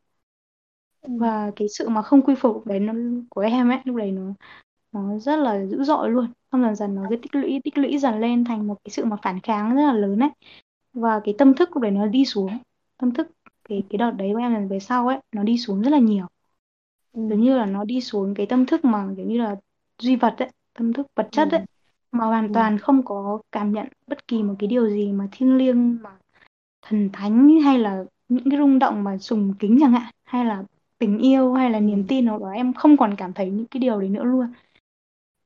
Ừ. 1.02 1.10
và 1.16 1.50
cái 1.56 1.68
sự 1.68 1.88
mà 1.88 2.02
không 2.02 2.22
quy 2.22 2.34
phục 2.34 2.66
đấy 2.66 2.80
nó 2.80 2.92
của 3.30 3.40
em 3.40 3.68
ấy 3.68 3.78
lúc 3.84 3.96
đấy 3.96 4.10
nó 4.12 4.22
nó 4.92 5.18
rất 5.18 5.36
là 5.36 5.66
dữ 5.66 5.84
dội 5.84 6.10
luôn 6.10 6.32
xong 6.52 6.62
dần 6.62 6.76
dần 6.76 6.94
nó 6.94 7.06
cứ 7.10 7.16
tích 7.16 7.34
lũy 7.36 7.60
tích 7.64 7.78
lũy 7.78 7.98
dần 7.98 8.20
lên 8.20 8.44
thành 8.44 8.66
một 8.68 8.76
cái 8.84 8.90
sự 8.92 9.04
mà 9.04 9.16
phản 9.22 9.40
kháng 9.40 9.76
rất 9.76 9.82
là 9.82 9.92
lớn 9.92 10.20
ấy 10.20 10.30
và 10.94 11.20
cái 11.24 11.34
tâm 11.38 11.54
thức 11.56 11.70
lúc 11.74 11.82
đấy 11.82 11.90
nó 11.92 12.06
đi 12.06 12.24
xuống 12.26 12.58
tâm 12.98 13.14
thức 13.14 13.28
cái 13.68 13.84
cái 13.90 13.98
đợt 13.98 14.10
đấy 14.10 14.30
của 14.34 14.38
em 14.40 14.54
lần 14.54 14.68
về 14.68 14.80
sau 14.80 15.08
ấy 15.08 15.18
nó 15.32 15.42
đi 15.44 15.58
xuống 15.58 15.82
rất 15.82 15.90
là 15.90 15.98
nhiều 15.98 16.26
Ừ. 17.12 17.20
giống 17.26 17.40
như 17.40 17.56
là 17.58 17.66
nó 17.66 17.84
đi 17.84 18.00
xuống 18.00 18.34
cái 18.34 18.46
tâm 18.46 18.66
thức 18.66 18.84
mà 18.84 19.08
kiểu 19.16 19.26
như 19.26 19.38
là 19.38 19.56
duy 19.98 20.16
vật 20.16 20.34
ấy 20.38 20.50
tâm 20.74 20.92
thức 20.92 21.06
vật 21.16 21.28
chất 21.32 21.48
ấy 21.50 21.60
Ừ. 21.60 21.66
mà 22.18 22.24
hoàn 22.24 22.48
Ừ. 22.48 22.52
toàn 22.52 22.78
không 22.78 23.04
có 23.04 23.40
cảm 23.52 23.72
nhận 23.72 23.86
bất 24.06 24.28
kỳ 24.28 24.42
một 24.42 24.54
cái 24.58 24.68
điều 24.68 24.88
gì 24.90 25.12
mà 25.12 25.28
thiêng 25.32 25.56
liêng 25.56 26.02
mà 26.02 26.10
thần 26.82 27.10
thánh 27.12 27.60
hay 27.64 27.78
là 27.78 28.04
những 28.28 28.50
cái 28.50 28.58
rung 28.60 28.78
động 28.78 29.04
mà 29.04 29.18
sùng 29.18 29.54
kính 29.58 29.78
chẳng 29.80 29.92
hạn 29.92 30.14
hay 30.24 30.44
là 30.44 30.64
tình 30.98 31.18
yêu 31.18 31.54
hay 31.54 31.70
là 31.70 31.80
Ừ. 31.80 31.80
niềm 31.80 32.04
tin 32.08 32.24
nào 32.26 32.38
đó 32.38 32.50
em 32.50 32.74
không 32.74 32.96
còn 32.96 33.14
cảm 33.18 33.32
thấy 33.32 33.50
những 33.50 33.66
cái 33.66 33.80
điều 33.80 34.00
đấy 34.00 34.08
nữa 34.08 34.24
luôn 34.24 34.46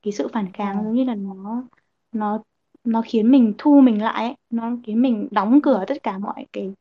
cái 0.03 0.13
sự 0.13 0.29
phản 0.33 0.53
kháng 0.53 0.85
giống 0.85 0.95
như 0.95 1.05
là 1.05 1.15
nó 1.15 1.65
nó 2.13 2.43
nó 2.85 3.03
khiến 3.07 3.31
mình 3.31 3.55
thu 3.59 3.81
mình 3.81 4.03
lại 4.03 4.25
ấy. 4.25 4.35
nó 4.51 4.71
khiến 4.85 5.03
mình 5.03 5.29
đóng 5.31 5.61
cửa 5.63 5.85
tất 5.89 6.03
cả 6.03 6.19
mọi 6.19 6.47
cái 6.53 6.73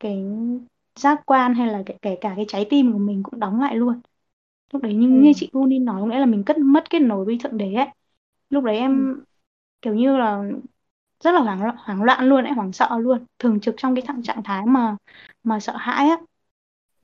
cái 0.00 0.24
giác 0.96 1.22
quan 1.26 1.54
hay 1.54 1.66
là 1.68 1.82
kể, 1.86 1.94
kể 2.02 2.18
cả 2.20 2.32
cái 2.36 2.44
trái 2.48 2.66
tim 2.70 2.92
của 2.92 2.98
mình 2.98 3.22
cũng 3.24 3.40
đóng 3.40 3.60
lại 3.60 3.76
luôn 3.76 4.00
lúc 4.72 4.82
đấy 4.82 4.94
như, 4.94 5.08
Ừ. 5.08 5.16
như 5.22 5.32
chị 5.36 5.50
Uni 5.52 5.78
nói 5.78 6.02
có 6.02 6.06
nghĩa 6.08 6.18
là 6.18 6.26
mình 6.26 6.44
cất 6.44 6.58
mất 6.58 6.90
kết 6.90 7.00
nối 7.00 7.24
với 7.24 7.38
thượng 7.44 7.58
đế 7.58 7.74
ấy 7.74 7.88
lúc 8.50 8.64
đấy 8.64 8.76
Ừ. 8.92 8.96
em 8.96 9.24
kiểu 9.82 9.94
như 9.94 10.16
là 10.16 10.44
rất 11.24 11.32
là 11.32 11.40
hoảng 11.42 11.62
loạn, 11.64 11.76
hoảng 11.78 12.02
loạn 12.02 12.24
luôn 12.28 12.44
ấy 12.44 12.52
hoảng 12.54 12.72
sợ 12.72 12.98
luôn 12.98 13.26
thường 13.38 13.60
trực 13.60 13.74
trong 13.78 13.94
cái 13.94 14.04
trạng 14.08 14.22
trạng 14.22 14.42
thái 14.44 14.66
mà 14.66 14.96
mà 15.44 15.60
sợ 15.60 15.76
hãi 15.76 16.08
á 16.08 16.18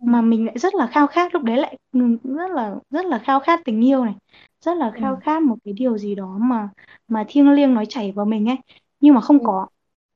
Ừ. 0.00 0.07
mà 0.07 0.20
mình 0.22 0.46
lại 0.46 0.59
rất 0.59 0.74
là 0.74 0.87
khao 0.87 1.07
khát 1.07 1.35
lúc 1.35 1.42
đấy 1.44 1.57
lại 1.57 1.79
rất 2.24 2.50
là 2.50 2.76
rất 2.90 3.07
là 3.07 3.18
khao 3.18 3.40
khát 3.40 3.61
tình 3.64 3.85
yêu 3.85 4.05
này 4.05 4.14
rất 4.61 4.74
là 4.76 4.90
Ừ. 4.92 5.00
khao 5.00 5.16
khát 5.16 5.42
một 5.42 5.57
cái 5.64 5.74
điều 5.74 5.98
gì 5.98 6.14
đó 6.14 6.38
mà 6.40 6.68
mà 7.09 7.24
thiêng 7.29 7.50
liêng 7.53 7.74
nó 7.74 7.85
chảy 7.85 8.12
vào 8.12 8.26
mình 8.26 8.48
ấy 8.48 8.57
nhưng 9.00 9.14
mà 9.14 9.20
không 9.20 9.38
Ừ. 9.38 9.44
có 9.44 9.66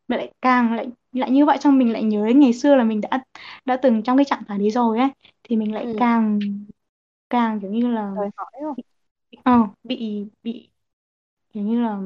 lại 0.08 0.18
lại 0.18 0.32
càng 0.42 0.72
lại 0.74 0.88
lại 1.12 1.30
như 1.30 1.46
vậy 1.46 1.58
trong 1.60 1.78
mình 1.78 1.92
lại 1.92 2.02
nhớ 2.04 2.26
đến 2.26 2.40
ngày 2.40 2.52
xưa 2.52 2.76
là 2.76 2.84
mình 2.84 3.00
đã 3.00 3.24
đã 3.64 3.76
từng 3.82 4.02
trong 4.02 4.16
cái 4.18 4.24
trạng 4.24 4.44
thái 4.48 4.58
đấy 4.58 4.70
rồi 4.70 4.98
ấy 4.98 5.08
thì 5.42 5.56
mình 5.56 5.74
lại 5.74 5.86
Ừ. 5.86 5.88
càng 5.96 6.40
càng 7.30 7.60
kiểu 7.60 7.70
như 7.72 7.88
là 7.88 8.12
Đòi 8.14 8.30
hỏi 8.36 8.50
không? 8.62 8.76
ờ, 9.44 9.52
bị 9.84 10.24
bị 10.42 10.70
kiểu 11.54 11.62
như 11.64 11.82
là 11.82 11.96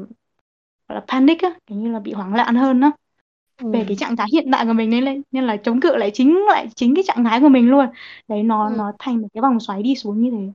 gọi 0.89 0.97
là 0.97 1.05
panic 1.09 1.43
á 1.43 1.51
kiểu 1.67 1.79
như 1.79 1.93
là 1.93 2.01
bị 2.01 2.13
hoảng 2.13 2.35
loạn 2.35 2.55
hơn 2.55 2.81
á 2.81 2.91
về 3.73 3.85
cái 3.89 3.97
Ừ. 3.97 3.99
trạng 3.99 4.17
thái 4.17 4.29
hiện 4.33 4.49
tại 4.53 4.67
của 4.67 4.75
mình 4.75 4.91
nên 4.91 5.05
lên 5.05 5.23
nên 5.33 5.45
là 5.45 5.57
chống 5.57 5.81
cự 5.83 5.97
lại 5.97 6.11
chính 6.15 6.39
lại 6.49 6.69
chính 6.77 6.95
cái 6.95 7.05
trạng 7.09 7.25
thái 7.25 7.41
của 7.41 7.49
mình 7.49 7.71
luôn 7.71 7.87
đấy 8.29 8.43
nó 8.43 8.69
Ừ. 8.69 8.71
nó 8.71 8.93
thành 8.99 9.23
một 9.23 9.29
cái 9.35 9.43
vòng 9.43 9.61
xoáy 9.61 9.83
đi 9.83 9.97
xuống 9.97 10.23
như 10.23 10.31
thế 10.31 10.53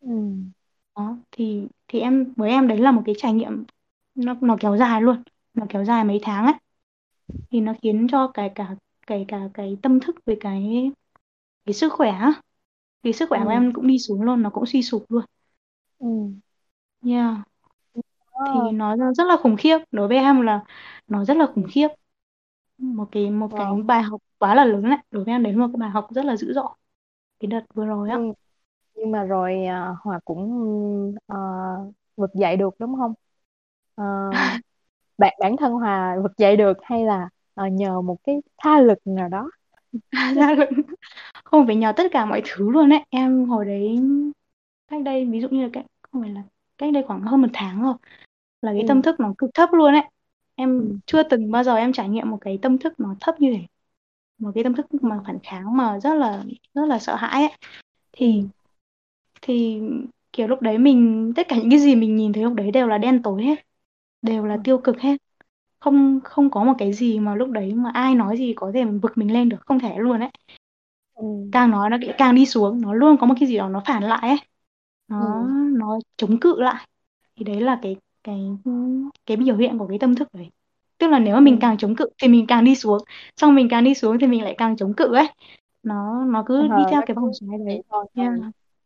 Ừ. 0.00 0.12
đó 0.96 1.16
thì 1.32 1.66
thì 1.88 2.00
em 2.00 2.32
với 2.36 2.50
em 2.50 2.68
đấy 2.68 2.78
là 2.78 2.92
một 2.92 3.02
cái 3.06 3.14
trải 3.18 3.32
nghiệm 3.32 3.64
nó 4.14 4.34
nó 4.40 4.56
kéo 4.60 4.76
dài 4.76 5.02
luôn 5.02 5.22
nó 5.54 5.66
kéo 5.68 5.84
dài 5.84 6.04
mấy 6.04 6.18
tháng 6.22 6.44
ấy 6.46 6.54
thì 7.50 7.60
nó 7.60 7.74
khiến 7.82 8.06
cho 8.12 8.28
cái 8.34 8.52
cả 8.54 8.76
cái 9.06 9.24
cả 9.28 9.40
cái 9.54 9.76
tâm 9.82 10.00
thức 10.00 10.16
với 10.26 10.36
cái 10.40 10.90
cái 11.66 11.74
sức 11.74 11.92
khỏe 11.92 12.10
á 12.10 12.32
cái 13.04 13.12
sức 13.12 13.30
khỏe 13.30 13.40
của 13.44 13.50
Ừ. 13.50 13.50
em 13.50 13.72
cũng 13.74 13.86
đi 13.86 13.98
xuống 14.00 14.22
luôn 14.22 14.42
nó 14.42 14.50
cũng 14.50 14.66
suy 14.66 14.82
sụp 14.84 15.06
luôn 15.10 15.24
Ừ. 15.98 16.06
yeah 17.02 17.42
thì 18.44 18.60
Ờ. 18.60 18.72
nó 18.72 18.96
rất 19.14 19.24
là 19.28 19.36
khủng 19.42 19.56
khiếp 19.56 19.78
đối 19.90 20.08
với 20.08 20.16
em 20.16 20.40
là 20.40 20.60
nó 21.08 21.24
rất 21.24 21.36
là 21.36 21.46
khủng 21.54 21.64
Ừ. 21.64 21.70
khiếp 21.70 21.88
một 22.78 23.08
cái 23.12 23.30
một 23.30 23.52
cái 23.56 23.66
Wow. 23.66 23.82
bài 23.86 24.02
học 24.02 24.22
quá 24.38 24.54
là 24.54 24.64
lớn 24.64 24.82
đấy 24.82 24.98
đối 25.10 25.24
với 25.24 25.34
em 25.34 25.42
đấy 25.42 25.52
là 25.52 25.58
một 25.60 25.68
cái 25.72 25.78
bài 25.80 25.90
học 25.90 26.08
rất 26.14 26.24
là 26.24 26.36
dữ 26.36 26.52
dội 26.54 26.68
cái 27.40 27.48
đợt 27.48 27.62
vừa 27.74 27.86
rồi 27.86 28.10
á 28.10 28.18
Nhưng 28.18 28.32
nhưng 28.94 29.10
mà 29.12 29.24
rồi 29.24 29.64
à, 29.66 29.88
Hòa 30.02 30.20
cũng 30.24 30.50
à, 31.26 31.36
vực 32.16 32.30
dậy 32.34 32.56
được 32.56 32.74
đúng 32.78 32.96
không? 32.96 33.14
À, 33.96 34.04
bạn 35.18 35.34
bản 35.40 35.56
thân 35.56 35.72
Hòa 35.72 36.16
vực 36.22 36.32
dậy 36.38 36.56
được 36.56 36.76
hay 36.82 37.04
là 37.04 37.28
à, 37.54 37.68
nhờ 37.68 38.00
một 38.00 38.16
cái 38.24 38.36
tha 38.58 38.80
lực 38.80 38.98
nào 39.06 39.28
đó? 39.28 39.50
ra 40.34 40.54
là 40.54 40.66
không 41.44 41.66
phải 41.66 41.76
nhờ 41.76 41.92
tất 41.96 42.04
cả 42.12 42.24
mọi 42.26 42.42
thứ 42.46 42.70
luôn 42.70 42.88
đấy 42.90 43.00
em 43.10 43.46
hồi 43.46 43.64
đấy 43.66 44.00
cách 44.88 45.02
đây 45.04 45.26
ví 45.26 45.40
dụ 45.40 45.48
như 45.50 45.62
là 45.62 45.70
cách 45.72 45.86
không 46.02 46.22
phải 46.22 46.30
là 46.30 46.42
cách 46.78 46.92
đây 46.92 47.02
khoảng 47.06 47.22
hơn 47.22 47.42
một 47.42 47.48
tháng 47.52 47.82
rồi 47.82 47.94
là 48.62 48.72
cái 48.72 48.84
tâm 48.88 48.96
Ừ. 48.98 49.02
thức 49.02 49.20
nó 49.20 49.34
cực 49.38 49.50
thấp 49.54 49.68
luôn 49.72 49.94
ấy 49.94 50.02
em 50.54 50.78
Ừ. 50.80 50.98
chưa 51.06 51.22
từng 51.22 51.50
bao 51.50 51.64
giờ 51.64 51.74
em 51.76 51.92
trải 51.92 52.08
nghiệm 52.08 52.30
một 52.30 52.38
cái 52.40 52.58
tâm 52.62 52.78
thức 52.78 53.00
nó 53.00 53.14
thấp 53.20 53.40
như 53.40 53.52
thế 53.56 53.62
một 54.38 54.50
cái 54.54 54.64
tâm 54.64 54.74
thức 54.74 54.86
mà 55.04 55.20
phản 55.26 55.38
kháng 55.42 55.76
mà 55.76 56.00
rất 56.00 56.14
là 56.14 56.44
rất 56.74 56.86
là 56.86 56.98
sợ 56.98 57.14
hãi 57.16 57.42
ấy 57.42 57.52
thì 58.12 58.40
Ừ. 58.40 58.46
thì 59.42 59.80
kiểu 60.32 60.46
lúc 60.46 60.62
đấy 60.62 60.78
mình 60.78 61.32
tất 61.36 61.48
cả 61.48 61.56
những 61.56 61.70
cái 61.70 61.78
gì 61.78 61.94
mình 61.96 62.16
nhìn 62.16 62.32
thấy 62.32 62.42
lúc 62.44 62.54
đấy 62.54 62.70
đều 62.70 62.86
là 62.88 62.98
đen 62.98 63.22
tối 63.22 63.42
hết 63.44 63.66
đều 64.22 64.44
là 64.46 64.54
Ừ. 64.54 64.60
tiêu 64.64 64.78
cực 64.78 65.00
hết 65.00 65.16
không 65.80 66.20
không 66.24 66.50
có 66.50 66.64
một 66.64 66.74
cái 66.78 66.92
gì 66.92 67.20
mà 67.20 67.34
lúc 67.34 67.50
đấy 67.50 67.74
mà 67.74 67.90
ai 67.94 68.14
nói 68.14 68.36
gì 68.36 68.52
có 68.56 68.70
thể 68.74 68.84
vực 68.84 69.18
mình 69.18 69.32
lên 69.32 69.48
được 69.48 69.56
không 69.66 69.80
thể 69.80 69.94
luôn 69.98 70.20
ấy 70.20 70.30
Ừ. 71.14 71.24
càng 71.52 71.70
nói 71.70 71.90
nó 71.90 71.96
càng 72.18 72.34
đi 72.34 72.46
xuống 72.46 72.80
nó 72.80 72.94
luôn 72.94 73.16
có 73.20 73.26
một 73.26 73.34
cái 73.40 73.48
gì 73.48 73.56
đó 73.56 73.68
nó 73.68 73.82
phản 73.86 74.02
lại 74.02 74.20
ấy 74.28 74.36
nó 75.20 75.48
Ừ. 75.48 75.78
nó 75.78 75.98
chống 76.16 76.40
cự 76.40 76.60
lại 76.60 76.88
thì 77.36 77.44
đấy 77.44 77.60
là 77.60 77.78
cái 77.82 77.96
cái 78.24 78.40
cái 79.26 79.36
biểu 79.36 79.56
hiện 79.56 79.78
của 79.78 79.86
cái 79.88 79.98
tâm 79.98 80.14
thức 80.14 80.28
đấy 80.34 80.50
tức 80.98 81.08
là 81.08 81.18
nếu 81.18 81.34
mà 81.34 81.40
mình 81.40 81.54
Ừ. 81.54 81.60
càng 81.60 81.78
chống 81.78 81.96
cự 81.96 82.06
thì 82.22 82.28
mình 82.28 82.46
càng 82.48 82.64
đi 82.64 82.76
xuống 82.76 82.98
xong 83.36 83.54
mình 83.54 83.68
càng 83.70 83.84
đi 83.84 83.94
xuống 83.94 84.18
thì 84.20 84.26
mình 84.26 84.42
lại 84.44 84.54
càng 84.58 84.76
chống 84.76 84.94
cự 84.96 85.14
ấy 85.14 85.28
nó 85.82 86.24
nó 86.26 86.44
cứ 86.46 86.68
đi 86.68 86.84
Ờ, 86.84 86.90
theo 86.90 87.02
cái 87.06 87.14
vòng 87.14 87.30
xoáy 87.34 87.58
đấy. 87.66 87.82
Ừ. 88.14 88.22
yeah. 88.22 88.32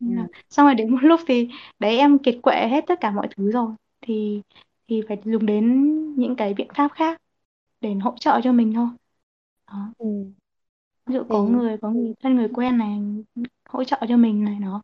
Ừ. 0.01 0.07
Yeah. 0.07 0.29
xong 0.51 0.67
rồi 0.67 0.75
đến 0.75 0.91
một 0.93 0.99
lúc 1.03 1.21
thì 1.27 1.49
đấy 1.79 1.99
em 1.99 2.19
kiệt 2.19 2.35
quệ 2.43 2.69
hết 2.69 2.85
tất 2.87 2.95
cả 3.01 3.11
mọi 3.11 3.29
thứ 3.37 3.51
rồi 3.53 3.73
thì 4.01 4.43
thì 4.89 5.03
phải 5.09 5.19
dùng 5.25 5.47
đến 5.47 5.85
những 6.17 6.37
cái 6.37 6.55
biện 6.55 6.69
pháp 6.75 6.89
khác 6.95 7.23
để 7.81 7.95
hỗ 7.95 8.15
trợ 8.21 8.41
cho 8.45 8.53
mình 8.53 8.73
thôi 8.75 8.89
đó. 9.69 9.93
Ừ. 9.99 10.07
ví 11.07 11.15
dụ 11.15 11.25
có 11.29 11.43
Thì 11.43 11.49
người 11.49 11.77
có 11.83 11.91
người 11.91 12.15
thân 12.21 12.37
người 12.37 12.49
quen 12.55 12.79
này 12.79 12.99
hỗ 13.69 13.85
trợ 13.85 13.97
cho 14.09 14.17
mình 14.17 14.45
này 14.45 14.59
đó 14.63 14.83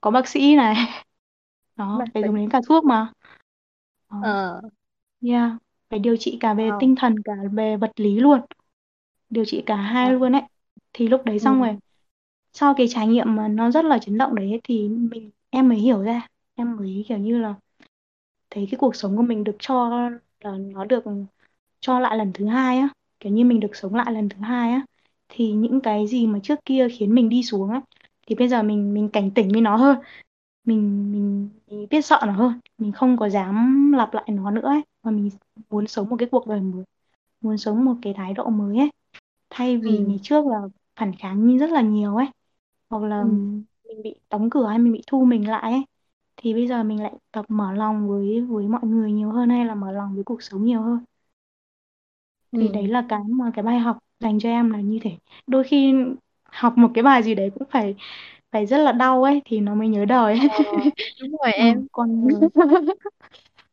có 0.00 0.10
bác 0.10 0.28
sĩ 0.28 0.56
này 0.56 0.74
đó 1.76 1.98
bác 1.98 2.04
phải 2.14 2.22
sĩ. 2.22 2.26
dùng 2.26 2.36
đến 2.36 2.50
cả 2.50 2.60
thuốc 2.68 2.84
mà 2.84 3.12
đó. 4.10 4.16
Ờ. 4.20 4.60
Yeah. 5.22 5.52
phải 5.90 5.98
điều 5.98 6.16
trị 6.16 6.38
cả 6.40 6.54
về 6.54 6.70
Wow. 6.70 6.78
tinh 6.78 6.94
thần 6.96 7.22
cả 7.24 7.32
về 7.52 7.76
vật 7.76 7.92
lý 8.00 8.20
luôn 8.20 8.40
điều 9.30 9.44
trị 9.44 9.62
cả 9.66 9.76
hai 9.76 10.10
Wow. 10.10 10.14
luôn 10.14 10.32
ấy 10.32 10.42
thì 10.92 11.08
lúc 11.08 11.24
đấy 11.24 11.40
xong 11.40 11.60
rồi 11.60 11.70
Ừ. 11.70 11.78
sau 12.52 12.74
cái 12.78 12.88
trải 12.90 13.06
nghiệm 13.08 13.36
mà 13.36 13.48
nó 13.48 13.70
rất 13.70 13.84
là 13.84 13.98
chấn 13.98 14.18
động 14.18 14.34
đấy 14.34 14.60
thì 14.64 14.88
mình 14.88 15.30
em 15.50 15.68
mới 15.68 15.78
hiểu 15.78 16.02
ra 16.02 16.28
em 16.54 16.76
mới 16.76 17.04
kiểu 17.08 17.18
như 17.18 17.38
là 17.38 17.54
thấy 18.50 18.68
cái 18.70 18.78
cuộc 18.78 18.96
sống 18.96 19.16
của 19.16 19.22
mình 19.22 19.44
được 19.44 19.56
cho 19.58 19.90
là 20.40 20.52
nó 20.58 20.84
được 20.84 21.04
cho 21.80 22.00
lại 22.00 22.16
lần 22.16 22.32
thứ 22.34 22.46
hai 22.46 22.78
á 22.78 22.88
kiểu 23.20 23.32
như 23.32 23.44
mình 23.44 23.60
được 23.60 23.76
sống 23.76 23.94
lại 23.94 24.12
lần 24.12 24.28
thứ 24.28 24.38
hai 24.40 24.72
á 24.72 24.86
thì 25.28 25.52
những 25.52 25.80
cái 25.80 26.06
gì 26.06 26.26
mà 26.26 26.38
trước 26.42 26.58
kia 26.64 26.88
khiến 26.98 27.14
mình 27.14 27.28
đi 27.28 27.42
xuống 27.42 27.70
á 27.70 27.80
thì 28.26 28.34
bây 28.34 28.48
giờ 28.48 28.62
mình 28.62 28.94
mình 28.94 29.08
cảnh 29.12 29.30
tỉnh 29.34 29.48
với 29.52 29.60
nó 29.60 29.76
hơn. 29.76 29.98
Mình 30.64 31.12
mình, 31.12 31.50
mình 31.68 31.86
biết 31.90 32.02
sợ 32.06 32.20
nó 32.26 32.32
hơn. 32.32 32.60
Mình 32.78 32.92
không 32.92 33.16
có 33.16 33.28
dám 33.28 33.92
lặp 33.96 34.14
lại 34.14 34.24
nó 34.28 34.50
nữa 34.50 34.62
ấy. 34.64 34.82
Mà 35.02 35.10
mình 35.10 35.30
muốn 35.70 35.86
sống 35.86 36.08
một 36.08 36.16
cái 36.18 36.28
cuộc 36.32 36.46
đời 36.46 36.60
mới 36.60 36.84
muốn 37.40 37.58
sống 37.58 37.84
một 37.84 37.94
cái 38.02 38.14
thái 38.16 38.34
độ 38.34 38.50
mới 38.50 38.78
ấy. 38.78 38.90
Thay 39.50 39.78
vì 39.78 39.98
ừ. 39.98 39.98
ngày 39.98 40.18
trước 40.22 40.46
là 40.46 40.58
phản 40.96 41.12
kháng 41.16 41.46
như 41.46 41.58
rất 41.58 41.70
là 41.70 41.82
nhiều 41.82 42.16
ấy. 42.16 42.26
Hoặc 42.90 43.02
là 43.04 43.22
ừ. 43.22 43.26
mình 43.88 44.02
bị 44.02 44.14
đóng 44.30 44.50
cửa 44.50 44.66
hay 44.68 44.78
mình 44.78 44.92
bị 44.92 45.02
thu 45.06 45.24
mình 45.24 45.48
lại 45.50 45.72
ấy. 45.72 45.84
Thì 46.36 46.54
bây 46.54 46.68
giờ 46.68 46.82
mình 46.84 47.02
lại 47.02 47.12
tập 47.32 47.44
mở 47.48 47.72
lòng 47.72 48.08
với 48.08 48.40
với 48.40 48.68
mọi 48.68 48.82
người 48.84 49.12
nhiều 49.12 49.30
hơn 49.30 49.50
hay 49.50 49.64
là 49.66 49.74
mở 49.74 49.92
lòng 49.92 50.14
với 50.14 50.24
cuộc 50.24 50.42
sống 50.42 50.64
nhiều 50.64 50.82
hơn? 50.82 50.98
Thì 52.58 52.68
đấy 52.68 52.86
ừ 52.86 52.88
là 52.88 53.06
cái 53.08 53.20
mà 53.28 53.50
cái 53.54 53.62
bài 53.62 53.78
học 53.78 53.98
dành 54.20 54.38
cho 54.38 54.48
em 54.48 54.70
là 54.70 54.80
như 54.80 54.98
thế. 55.02 55.18
Đôi 55.46 55.64
khi 55.64 55.94
học 56.54 56.78
một 56.78 56.88
cái 56.94 57.02
bài 57.02 57.22
gì 57.22 57.34
đấy 57.34 57.50
cũng 57.54 57.68
phải 57.70 57.94
phải 58.52 58.66
rất 58.66 58.78
là 58.78 58.92
đau 58.92 59.24
ấy 59.24 59.42
thì 59.44 59.60
nó 59.60 59.74
mới 59.74 59.88
nhớ 59.88 60.04
đời. 60.04 60.38
Ấy. 60.38 60.48
Ờ, 60.48 60.62
đúng 61.22 61.36
rồi 61.42 61.52
em. 61.52 61.86
Còn 61.92 62.26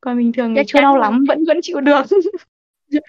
còn 0.01 0.17
bình 0.17 0.31
thường 0.31 0.55
thì 0.55 0.61
chưa 0.67 0.81
đau 0.81 0.97
lắm 0.97 1.25
vẫn 1.27 1.43
vẫn 1.47 1.59
chịu 1.61 1.81
được. 1.81 2.01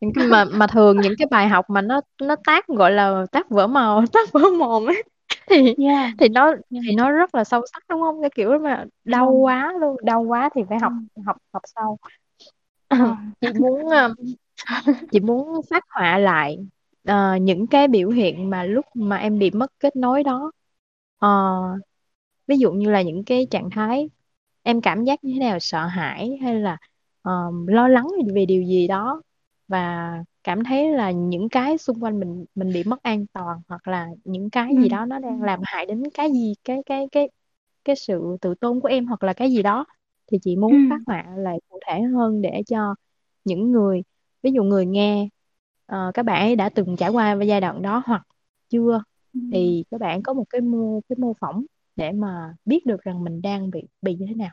Những 0.00 0.12
cái 0.14 0.24
mà 0.24 0.44
mà 0.44 0.66
thường 0.66 1.00
những 1.00 1.14
cái 1.18 1.26
bài 1.30 1.48
học 1.48 1.70
mà 1.70 1.80
nó 1.80 2.00
nó 2.22 2.36
tác 2.44 2.66
gọi 2.66 2.90
là 2.90 3.26
tác 3.32 3.50
vỡ 3.50 3.66
màu 3.66 4.04
tác 4.12 4.32
vỡ 4.32 4.40
mồm 4.58 4.86
ấy 4.86 5.02
thì 5.50 5.74
yeah, 5.78 6.10
thì 6.18 6.28
nó 6.28 6.54
thì 6.70 6.94
nó 6.96 7.10
rất 7.10 7.34
là 7.34 7.44
sâu 7.44 7.62
sắc 7.72 7.82
đúng 7.88 8.00
không? 8.00 8.20
Cái 8.20 8.30
kiểu 8.34 8.58
mà 8.58 8.84
đau 9.04 9.26
rồi 9.26 9.34
quá 9.40 9.72
luôn 9.80 9.96
đau 10.02 10.22
quá 10.22 10.48
thì 10.54 10.62
phải 10.68 10.78
ừ. 10.78 10.82
học 10.82 10.92
học 11.26 11.36
học 11.52 11.62
sâu 11.76 11.98
Vâng. 12.88 13.16
chị 13.40 13.48
muốn 13.58 13.88
ờ, 13.90 14.14
chị 15.12 15.20
muốn 15.20 15.60
phát 15.70 15.84
họa 15.90 16.18
lại 16.18 16.58
ờ, 17.04 17.36
những 17.36 17.66
cái 17.66 17.88
biểu 17.88 18.10
hiện 18.10 18.50
mà 18.50 18.64
lúc 18.64 18.84
mà 18.94 19.16
em 19.16 19.38
bị 19.38 19.50
mất 19.50 19.72
kết 19.80 19.96
nối 19.96 20.22
đó 20.22 20.52
Ờ, 21.18 21.28
ví 22.46 22.56
dụ 22.58 22.72
như 22.72 22.90
là 22.90 23.02
những 23.02 23.24
cái 23.24 23.46
trạng 23.50 23.70
thái 23.70 24.10
em 24.62 24.80
cảm 24.80 25.04
giác 25.04 25.24
như 25.24 25.32
thế 25.34 25.40
nào 25.40 25.58
sợ 25.60 25.86
hãi 25.86 26.38
hay 26.42 26.54
là 26.60 26.76
ờ, 27.22 27.32
lo 27.68 27.88
lắng 27.88 28.06
về 28.34 28.46
điều 28.46 28.62
gì 28.62 28.88
đó 28.88 29.22
và 29.68 30.08
cảm 30.44 30.64
thấy 30.64 30.92
là 30.92 31.10
những 31.10 31.48
cái 31.48 31.78
xung 31.78 32.00
quanh 32.04 32.20
mình 32.20 32.44
mình 32.54 32.72
bị 32.74 32.84
mất 32.84 33.02
an 33.02 33.26
toàn 33.32 33.58
hoặc 33.68 33.88
là 33.88 34.08
những 34.24 34.50
cái 34.50 34.76
ừ. 34.76 34.78
gì 34.78 34.88
đó 34.88 35.04
nó 35.06 35.18
đang 35.18 35.42
làm 35.42 35.60
hại 35.64 35.86
đến 35.86 36.02
cái 36.14 36.32
gì 36.32 36.54
cái 36.64 36.78
cái 36.86 37.06
cái 37.12 37.28
cái 37.84 37.96
sự 37.96 38.36
tự 38.40 38.54
tôn 38.60 38.80
của 38.80 38.88
em 38.88 39.06
hoặc 39.06 39.22
là 39.22 39.32
cái 39.32 39.50
gì 39.50 39.62
đó 39.62 39.84
thì 40.32 40.38
chị 40.42 40.56
Ừ. 40.68 40.74
muốn 40.74 40.78
phát 40.88 41.00
họa 41.06 41.24
lại 41.36 41.58
cụ 41.68 41.78
thể 41.88 42.00
hơn 42.02 42.42
để 42.42 42.62
cho 42.66 42.94
những 43.44 43.72
người 43.72 44.02
ví 44.42 44.50
dụ 44.52 44.64
người 44.64 44.86
nghe 44.86 45.28
ờ, 45.88 46.12
các 46.14 46.24
bạn 46.24 46.42
ấy 46.42 46.56
đã 46.56 46.68
từng 46.70 46.96
trải 46.96 47.10
qua 47.10 47.34
giai 47.48 47.62
đoạn 47.62 47.82
đó 47.82 48.02
hoặc 48.06 48.22
chưa 48.70 49.02
Ừ. 49.34 49.40
thì 49.50 49.84
các 49.90 50.00
bạn 50.00 50.22
có 50.22 50.34
một 50.34 50.44
cái 50.50 50.60
mô 50.60 51.00
cái 51.08 51.16
mô 51.20 51.34
phỏng 51.40 51.64
để 51.96 52.12
mà 52.12 52.54
biết 52.64 52.86
được 52.86 53.02
rằng 53.02 53.24
mình 53.24 53.42
đang 53.42 53.70
bị 53.70 53.82
bị 54.02 54.16
như 54.16 54.26
thế 54.28 54.34
nào 54.34 54.50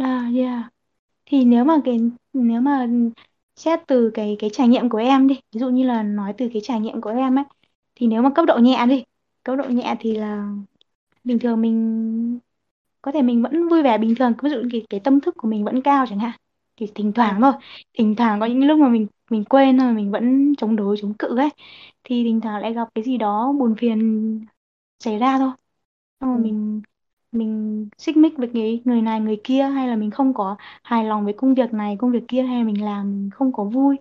À, 0.00 0.30
yeah. 0.36 0.64
Thì 1.26 1.44
nếu 1.44 1.64
mà 1.64 1.74
cái 1.84 2.00
nếu 2.32 2.60
mà 2.60 2.88
xét 3.56 3.80
từ 3.88 4.10
cái 4.14 4.36
cái 4.40 4.50
trải 4.54 4.68
nghiệm 4.68 4.88
của 4.90 4.98
em 4.98 5.28
đi, 5.28 5.34
ví 5.52 5.60
dụ 5.60 5.70
như 5.70 5.86
là 5.86 6.02
nói 6.02 6.34
từ 6.38 6.48
cái 6.52 6.62
trải 6.64 6.80
nghiệm 6.80 7.00
của 7.00 7.10
em 7.10 7.38
ấy, 7.38 7.44
thì 7.94 8.06
nếu 8.06 8.22
mà 8.22 8.30
cấp 8.36 8.44
độ 8.48 8.58
nhẹ 8.58 8.86
đi, 8.88 9.04
cấp 9.44 9.56
độ 9.58 9.64
nhẹ 9.70 9.96
thì 10.00 10.16
là 10.18 10.48
bình 11.24 11.40
thường 11.40 11.62
mình 11.62 12.40
có 13.02 13.12
thể 13.12 13.22
mình 13.22 13.42
vẫn 13.42 13.68
vui 13.68 13.84
vẻ 13.84 13.98
bình 13.98 14.14
thường, 14.18 14.34
ví 14.42 14.50
dụ 14.50 14.56
cái, 14.72 14.86
cái 14.90 15.00
tâm 15.00 15.20
thức 15.22 15.36
của 15.38 15.48
mình 15.48 15.64
vẫn 15.66 15.82
cao 15.82 16.06
chẳng 16.10 16.20
hạn. 16.20 16.38
Thì 16.76 16.86
thỉnh 16.94 17.12
ừ 17.14 17.22
thoảng 17.22 17.40
thôi, 17.40 17.52
thỉnh 17.98 18.14
thoảng 18.16 18.40
có 18.40 18.46
những 18.46 18.64
lúc 18.66 18.78
mà 18.78 18.88
mình 18.88 19.06
mình 19.30 19.44
quên 19.44 19.78
thôi, 19.78 19.92
mình 19.92 20.10
vẫn 20.10 20.54
chống 20.58 20.76
đối 20.76 20.96
chống 21.00 21.14
cự 21.14 21.36
ấy, 21.38 21.48
thì 22.04 22.24
thỉnh 22.24 22.40
thoảng 22.40 22.62
lại 22.62 22.72
gặp 22.74 22.88
cái 22.94 23.04
gì 23.04 23.18
đó 23.18 23.52
buồn 23.58 23.74
phiền 23.78 24.40
xảy 25.00 25.18
ra 25.18 25.38
thôi. 25.38 25.50
Xong 26.20 26.30
rồi 26.30 26.38
ừ. 26.38 26.40
mình 26.40 26.82
mình 27.32 27.88
xích 27.98 28.16
mích 28.16 28.32
với 28.38 28.50
cái 28.54 28.82
người 28.84 29.02
này 29.02 29.20
người 29.20 29.40
kia 29.44 29.62
hay 29.64 29.88
là 29.88 29.96
mình 29.96 30.10
không 30.10 30.34
có 30.34 30.56
hài 30.82 31.04
lòng 31.04 31.24
với 31.24 31.34
công 31.38 31.54
việc 31.54 31.72
này 31.72 31.96
công 32.00 32.12
việc 32.12 32.24
kia 32.28 32.42
hay 32.42 32.58
là 32.58 32.64
mình 32.64 32.84
làm 32.84 33.10
mình 33.12 33.30
không 33.30 33.52
có 33.52 33.64
vui 33.64 33.96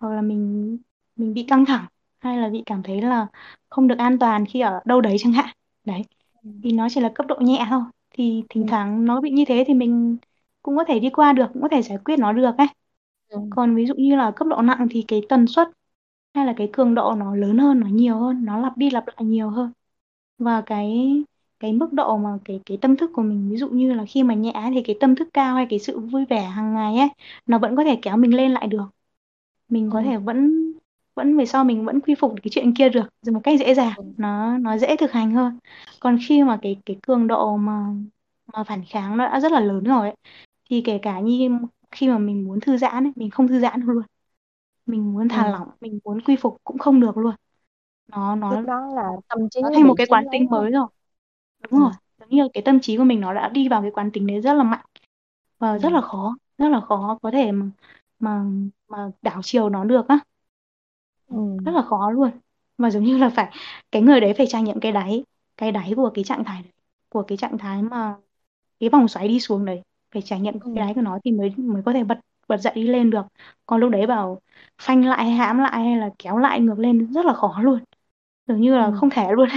hoặc 0.00 0.10
là 0.14 0.22
mình 0.22 0.78
mình 1.16 1.34
bị 1.34 1.44
căng 1.48 1.66
thẳng 1.66 1.86
hay 2.20 2.38
là 2.38 2.48
bị 2.48 2.62
cảm 2.66 2.82
thấy 2.82 3.02
là 3.02 3.26
không 3.70 3.88
được 3.88 3.98
an 3.98 4.18
toàn 4.18 4.46
khi 4.46 4.60
ở 4.60 4.80
đâu 4.84 5.00
đấy 5.00 5.16
chẳng 5.20 5.32
hạn. 5.32 5.56
Đấy 5.84 6.02
thì 6.62 6.72
nó 6.72 6.88
chỉ 6.90 7.00
là 7.00 7.12
cấp 7.14 7.26
độ 7.28 7.36
nhẹ 7.40 7.66
thôi. 7.70 7.82
Thì 8.10 8.44
thỉnh 8.50 8.64
ừ. 8.64 8.66
thoảng 8.66 9.04
nó 9.06 9.20
bị 9.20 9.30
như 9.30 9.44
thế 9.48 9.64
thì 9.66 9.74
mình 9.74 10.16
cũng 10.62 10.76
có 10.76 10.84
thể 10.84 10.98
đi 11.00 11.10
qua 11.10 11.32
được 11.32 11.46
cũng 11.52 11.62
có 11.62 11.68
thể 11.68 11.82
giải 11.82 11.98
quyết 12.04 12.18
nó 12.18 12.32
được 12.32 12.50
ấy. 12.58 12.66
Ừ. 13.28 13.38
Còn 13.50 13.76
ví 13.76 13.86
dụ 13.86 13.94
như 13.94 14.16
là 14.16 14.30
cấp 14.36 14.48
độ 14.48 14.62
nặng 14.62 14.86
thì 14.90 15.04
cái 15.08 15.22
tần 15.28 15.46
suất 15.46 15.68
hay 16.34 16.46
là 16.46 16.54
cái 16.56 16.70
cường 16.72 16.94
độ 16.94 17.14
nó 17.18 17.34
lớn 17.36 17.58
hơn 17.58 17.80
nó 17.80 17.86
nhiều 17.86 18.18
hơn 18.18 18.44
nó 18.44 18.58
lặp 18.60 18.76
đi 18.78 18.90
lặp 18.90 19.04
lại 19.08 19.16
nhiều 19.20 19.50
hơn. 19.50 19.72
Và 20.38 20.62
cái 20.66 21.14
cái 21.60 21.72
mức 21.72 21.92
độ 21.92 22.18
mà 22.18 22.38
cái 22.44 22.60
cái 22.66 22.78
tâm 22.82 22.96
thức 22.96 23.10
của 23.14 23.22
mình 23.22 23.50
ví 23.50 23.56
dụ 23.56 23.68
như 23.70 23.94
là 23.94 24.04
khi 24.08 24.22
mà 24.22 24.34
nhẹ 24.34 24.70
thì 24.74 24.82
cái 24.82 24.96
tâm 25.00 25.16
thức 25.16 25.28
cao 25.34 25.54
hay 25.56 25.66
cái 25.70 25.78
sự 25.78 26.00
vui 26.00 26.24
vẻ 26.30 26.40
hàng 26.42 26.74
ngày 26.74 26.96
ấy 26.98 27.08
nó 27.46 27.58
vẫn 27.58 27.76
có 27.76 27.84
thể 27.84 27.98
kéo 28.02 28.16
mình 28.16 28.34
lên 28.36 28.52
lại 28.52 28.66
được. 28.68 28.84
Mình 29.68 29.90
có 29.92 29.98
ừ. 30.00 30.04
thể 30.04 30.16
vẫn 30.16 30.72
vẫn 31.14 31.36
về 31.36 31.46
sau 31.46 31.64
mình 31.64 31.84
vẫn 31.84 32.00
quy 32.00 32.14
phục 32.14 32.34
cái 32.42 32.50
chuyện 32.50 32.74
kia 32.74 32.88
được 32.88 33.02
rồi 33.22 33.34
một 33.34 33.40
cách 33.44 33.60
dễ 33.60 33.74
dàng 33.74 33.92
ừ. 33.96 34.04
nó 34.16 34.58
nó 34.58 34.78
dễ 34.78 34.96
thực 34.96 35.12
hành 35.12 35.30
hơn. 35.34 35.58
Còn 36.00 36.18
khi 36.28 36.42
mà 36.42 36.58
cái 36.62 36.76
cái 36.86 36.96
cường 37.02 37.26
độ 37.26 37.56
mà 37.56 37.86
mà 38.52 38.64
phản 38.64 38.82
kháng 38.90 39.16
nó 39.16 39.24
đã 39.26 39.40
rất 39.40 39.52
là 39.52 39.60
lớn 39.60 39.84
rồi 39.84 40.06
ấy, 40.08 40.16
thì 40.70 40.82
kể 40.86 40.98
cả 41.02 41.20
như 41.20 41.50
khi 41.90 42.08
mà 42.08 42.18
mình 42.18 42.44
muốn 42.44 42.60
thư 42.60 42.76
giãn 42.78 43.04
ấy, 43.06 43.12
mình 43.16 43.30
không 43.30 43.48
thư 43.48 43.60
giãn 43.60 43.80
luôn. 43.82 44.02
Mình 44.86 45.12
muốn 45.14 45.28
thả 45.30 45.46
ừ. 45.46 45.52
lỏng 45.52 45.68
mình 45.80 46.00
muốn 46.04 46.20
quy 46.22 46.36
phục 46.36 46.58
cũng 46.64 46.78
không 46.78 47.00
được 47.00 47.18
luôn. 47.18 47.34
Nó 48.08 48.36
lúc 48.48 48.60
nó 48.60 48.62
đó 48.66 48.86
là 48.94 49.02
tâm 49.28 49.38
trí 49.50 49.60
nó 49.62 49.70
một 49.88 49.94
cái 49.94 50.06
quán 50.06 50.24
tính 50.30 50.46
mới 50.50 50.70
rồi. 50.70 50.86
Đúng 51.60 51.72
ừ. 51.74 51.80
rồi 51.80 51.92
giống 52.18 52.28
như 52.30 52.48
cái 52.54 52.62
tâm 52.66 52.80
trí 52.80 52.96
của 52.96 53.04
mình 53.04 53.20
nó 53.20 53.34
đã 53.34 53.48
đi 53.48 53.68
vào 53.68 53.82
cái 53.82 53.90
quán 53.90 54.10
tính 54.12 54.26
đấy 54.26 54.40
rất 54.40 54.54
là 54.54 54.64
mạnh 54.64 54.86
và 55.58 55.78
ừ. 55.78 55.80
rất 55.80 55.92
là 55.92 56.00
khó 56.00 56.36
rất 56.58 56.68
là 56.68 56.80
khó 56.80 57.18
có 57.22 57.30
thể 57.30 57.52
mà 57.52 57.66
mà 58.20 58.44
mà 58.88 59.10
đảo 59.22 59.40
chiều 59.44 59.68
nó 59.70 59.84
được 59.84 60.08
á. 60.08 60.20
Rất 61.64 61.72
ừ 61.72 61.74
là 61.74 61.82
khó 61.82 62.10
luôn. 62.10 62.30
Mà 62.78 62.90
giống 62.90 63.04
như 63.04 63.18
là 63.18 63.28
phải 63.30 63.52
cái 63.92 64.02
người 64.02 64.20
đấy 64.20 64.34
phải 64.38 64.46
trải 64.50 64.62
nghiệm 64.62 64.80
cái 64.80 64.92
đáy 64.92 65.24
cái 65.56 65.72
đáy 65.72 65.92
của 65.96 66.10
cái 66.14 66.24
trạng 66.24 66.44
thái 66.44 66.62
đấy 66.62 66.72
của 67.08 67.22
cái 67.22 67.38
trạng 67.38 67.58
thái 67.58 67.82
mà 67.82 68.16
cái 68.80 68.90
vòng 68.90 69.08
xoáy 69.08 69.28
đi 69.28 69.40
xuống 69.40 69.64
đấy 69.64 69.82
phải 70.12 70.22
trải 70.22 70.40
nghiệm 70.40 70.54
ừ 70.60 70.70
cái 70.74 70.84
đáy 70.84 70.94
của 70.94 71.00
nó 71.00 71.18
thì 71.24 71.32
mới 71.32 71.50
mới 71.56 71.82
có 71.86 71.92
thể 71.92 72.04
bật 72.04 72.18
bật 72.48 72.56
dậy 72.56 72.72
đi 72.76 72.82
lên 72.86 73.10
được. 73.10 73.22
Còn 73.66 73.80
lúc 73.80 73.90
đấy 73.90 74.06
bảo 74.06 74.40
phanh 74.82 75.04
lại 75.06 75.30
hãm 75.30 75.58
lại 75.58 75.84
hay 75.84 75.96
là 75.96 76.10
kéo 76.18 76.38
lại 76.38 76.60
ngược 76.60 76.78
lên 76.78 77.12
rất 77.12 77.26
là 77.26 77.34
khó 77.34 77.60
luôn. 77.62 77.78
Dường 78.48 78.60
như 78.60 78.76
là 78.76 78.90
ừ. 78.90 78.92
không 78.92 79.10
thể 79.10 79.28
luôn 79.32 79.48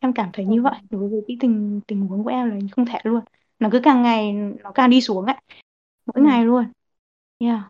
em 0.00 0.12
cảm 0.12 0.30
thấy 0.32 0.46
như 0.46 0.62
vậy. 0.62 0.74
Đối 0.90 1.08
với 1.08 1.20
cái 1.28 1.36
tình 1.40 1.80
tình 1.88 2.00
huống 2.06 2.24
của 2.24 2.30
em 2.30 2.50
là 2.50 2.56
không 2.72 2.86
thể 2.86 2.98
luôn. 3.04 3.20
Nó 3.58 3.68
cứ 3.72 3.80
càng 3.84 4.02
ngày 4.02 4.32
nó 4.34 4.72
càng 4.72 4.90
đi 4.90 5.00
xuống 5.00 5.26
ấy. 5.26 5.36
Mỗi 6.06 6.22
ừ. 6.22 6.22
ngày 6.24 6.44
luôn. 6.44 6.64
Yeah. 7.38 7.60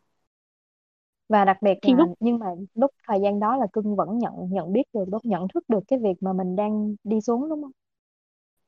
và 1.28 1.44
đặc 1.44 1.62
biệt 1.62 1.78
thì 1.82 1.92
là 1.94 1.98
lúc 1.98 2.10
nhưng 2.20 2.38
mà 2.38 2.46
lúc 2.74 2.90
thời 3.08 3.20
gian 3.22 3.40
đó 3.40 3.56
là 3.56 3.66
cưng 3.72 3.96
vẫn 3.96 4.18
nhận 4.18 4.32
nhận 4.50 4.72
biết 4.72 4.82
được 4.92 5.04
lúc 5.12 5.24
nhận 5.24 5.46
thức 5.54 5.64
được 5.68 5.80
cái 5.88 5.98
việc 5.98 6.14
mà 6.22 6.32
mình 6.32 6.56
đang 6.56 6.94
đi 7.04 7.20
xuống 7.20 7.48
đúng 7.48 7.62
không 7.62 7.72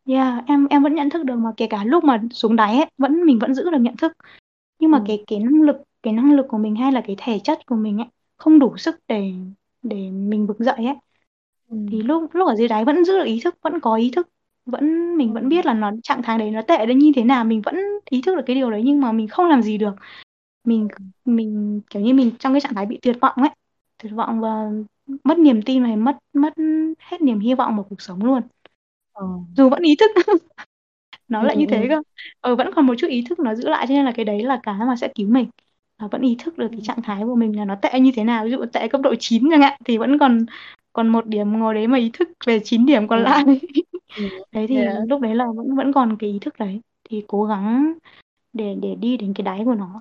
yeah, 0.07 0.45
em 0.47 0.67
em 0.71 0.83
vẫn 0.83 0.95
nhận 0.95 1.11
thức 1.11 1.25
được 1.25 1.37
mà 1.37 1.51
kể 1.57 1.67
cả 1.71 1.85
lúc 1.85 2.05
mà 2.05 2.23
xuống 2.31 2.57
đáy 2.57 2.77
ấy 2.77 2.87
vẫn 2.99 3.25
mình 3.25 3.39
vẫn 3.39 3.55
giữ 3.55 3.71
được 3.71 3.79
nhận 3.81 3.97
thức. 3.97 4.13
Nhưng 4.79 4.91
mà 4.91 4.99
ừ. 4.99 5.05
cái 5.09 5.25
cái 5.27 5.39
năng 5.39 5.63
lực 5.63 5.77
cái 6.03 6.13
năng 6.13 6.33
lực 6.33 6.47
của 6.49 6.59
mình 6.59 6.77
hay 6.77 6.93
là 6.93 7.03
cái 7.07 7.17
thể 7.19 7.39
chất 7.45 7.67
của 7.67 7.77
mình 7.77 7.99
ấy 7.99 8.07
không 8.37 8.59
đủ 8.59 8.77
sức 8.77 8.97
để 9.09 9.33
để 9.83 10.11
mình 10.11 10.47
vực 10.47 10.59
dậy 10.59 10.77
ấy. 10.77 10.97
Ừ. 11.71 11.77
Thì 11.91 12.03
lúc 12.03 12.31
lúc 12.35 12.49
ở 12.49 12.57
dưới 12.57 12.69
đáy 12.69 12.85
vẫn 12.85 13.05
giữ 13.05 13.19
được 13.19 13.25
ý 13.25 13.41
thức 13.45 13.55
vẫn 13.63 13.81
có 13.81 13.97
ý 13.97 14.11
thức 14.11 14.29
vẫn 14.67 15.17
mình 15.17 15.29
ừ 15.29 15.35
vẫn 15.35 15.49
biết 15.49 15.67
là 15.67 15.75
nó 15.75 15.93
trạng 16.03 16.23
thái 16.23 16.39
đấy 16.39 16.51
nó 16.51 16.63
tệ 16.63 16.87
đến 16.87 16.99
như 16.99 17.13
thế 17.17 17.25
nào 17.25 17.45
mình 17.45 17.63
vẫn 17.63 17.77
ý 18.11 18.23
thức 18.23 18.37
được 18.37 18.43
cái 18.47 18.57
điều 18.57 18.71
đấy 18.71 18.83
nhưng 18.85 19.01
mà 19.01 19.13
mình 19.13 19.29
không 19.29 19.49
làm 19.49 19.63
gì 19.63 19.79
được. 19.79 19.95
Mình 20.65 20.89
mình 21.25 21.81
kiểu 21.91 22.03
như 22.03 22.15
mình 22.15 22.31
trong 22.39 22.53
cái 22.55 22.61
trạng 22.61 22.75
thái 22.75 22.87
bị 22.87 22.99
tuyệt 23.03 23.17
vọng 23.21 23.35
ấy 23.37 23.51
tuyệt 24.03 24.13
vọng 24.13 24.41
và 24.41 24.71
mất 25.25 25.39
niềm 25.39 25.63
tin 25.63 25.83
và 25.85 25.97
mất 25.97 26.19
mất 26.33 26.55
hết 26.99 27.23
niềm 27.23 27.41
hy 27.41 27.55
vọng 27.55 27.77
vào 27.77 27.87
cuộc 27.91 28.03
sống 28.03 28.25
luôn 28.25 28.43
ờ. 29.13 29.27
Dù 29.57 29.69
vẫn 29.69 29.83
ý 29.83 29.97
thức. 29.97 30.11
Nó 31.29 31.43
ừ 31.43 31.45
lại 31.45 31.57
ừ 31.57 31.59
như 31.59 31.67
ừ 31.67 31.73
thế 31.73 31.87
cơ. 31.91 32.03
Ờ, 32.41 32.57
vẫn 32.57 32.71
còn 32.77 32.87
một 32.87 32.95
chút 32.99 33.07
ý 33.09 33.25
thức 33.31 33.39
nó 33.41 33.55
giữ 33.55 33.69
lại 33.69 33.87
cho 33.89 33.95
nên 33.95 34.05
là 34.05 34.13
cái 34.17 34.25
đấy 34.25 34.43
là 34.43 34.61
cái 34.63 34.75
mà 34.89 34.97
sẽ 34.97 35.09
cứu 35.15 35.29
mình. 35.29 35.47
Và 35.99 36.09
vẫn 36.09 36.23
ý 36.23 36.37
thức 36.39 36.59
được 36.59 36.69
ừ. 36.71 36.77
cái 36.77 36.81
trạng 36.83 37.03
thái 37.03 37.23
của 37.25 37.35
mình 37.35 37.57
là 37.59 37.65
nó 37.65 37.75
tệ 37.83 38.01
như 38.01 38.13
thế 38.17 38.25
nào. 38.25 38.45
Ví 38.45 38.51
dụ 38.51 38.65
tệ 38.73 38.89
cấp 38.89 39.01
độ 39.01 39.15
9 39.21 39.49
chẳng 39.51 39.63
hạn 39.63 39.81
thì 39.85 39.99
vẫn 39.99 40.19
còn 40.19 40.47
còn 40.93 41.09
một 41.09 41.27
điểm 41.27 41.59
ngồi 41.59 41.75
đấy 41.75 41.87
mà 41.89 41.99
ý 41.99 42.11
thức 42.13 42.29
về 42.47 42.61
9 42.65 42.87
điểm 42.87 43.09
còn 43.09 43.19
ừ. 43.19 43.25
lại. 43.25 43.45
Ừ. 44.15 44.23
đấy 44.53 44.67
thì 44.69 44.77
Dạ. 44.77 45.01
lúc 45.09 45.21
đấy 45.21 45.35
là 45.35 45.47
vẫn 45.57 45.77
vẫn 45.77 45.93
còn 45.93 46.17
cái 46.19 46.31
ý 46.31 46.39
thức 46.39 46.55
đấy. 46.59 46.81
Thì 47.05 47.25
cố 47.29 47.45
gắng 47.45 47.93
để 48.53 48.77
để 48.83 48.95
đi 48.95 49.17
đến 49.17 49.35
cái 49.35 49.45
đáy 49.45 49.63
của 49.65 49.75
nó. 49.75 50.01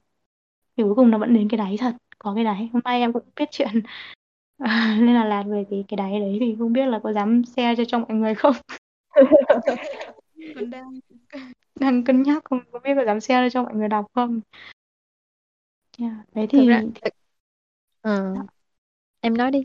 Thì 0.78 0.84
cuối 0.84 0.96
cùng 0.96 1.12
nó 1.12 1.18
vẫn 1.18 1.34
đến 1.34 1.50
cái 1.50 1.58
đáy 1.58 1.78
thật. 1.80 1.96
Có 2.20 2.36
cái 2.36 2.44
đáy. 2.44 2.70
Hôm 2.74 2.82
nay 2.86 3.00
em 3.02 3.14
cũng 3.14 3.24
biết 3.36 3.50
chuyện. 3.52 3.70
Nên 5.00 5.16
là 5.16 5.26
lạc 5.26 5.44
về 5.44 5.66
cái 5.72 5.86
cái 5.88 5.98
đáy 5.98 6.20
đấy 6.20 6.38
thì 6.40 6.56
không 6.60 6.74
biết 6.74 6.86
là 6.88 7.00
có 7.04 7.14
dám 7.14 7.46
share 7.46 7.76
cho 7.76 7.86
cho 7.86 8.00
mọi 8.00 8.14
người 8.18 8.36
không 8.36 8.54
còn 10.56 10.70
đang 10.70 11.00
đang 11.80 12.04
cân 12.04 12.24
nhắc 12.24 12.44
không? 12.46 12.60
Có 12.72 12.80
biết 12.80 12.92
có 12.96 13.06
dám 13.06 13.20
share 13.20 13.50
cho 13.50 13.64
mọi 13.64 13.74
người 13.76 13.88
đọc 13.88 14.06
không? 14.14 14.42
Yeah. 16.00 16.14
đấy 16.34 16.48
thực 16.52 16.68
ra 16.68 16.82
thì, 16.82 17.02
thì 17.04 17.10
dạ. 18.04 18.42
em 19.22 19.38
nói 19.38 19.52
đi. 19.52 19.60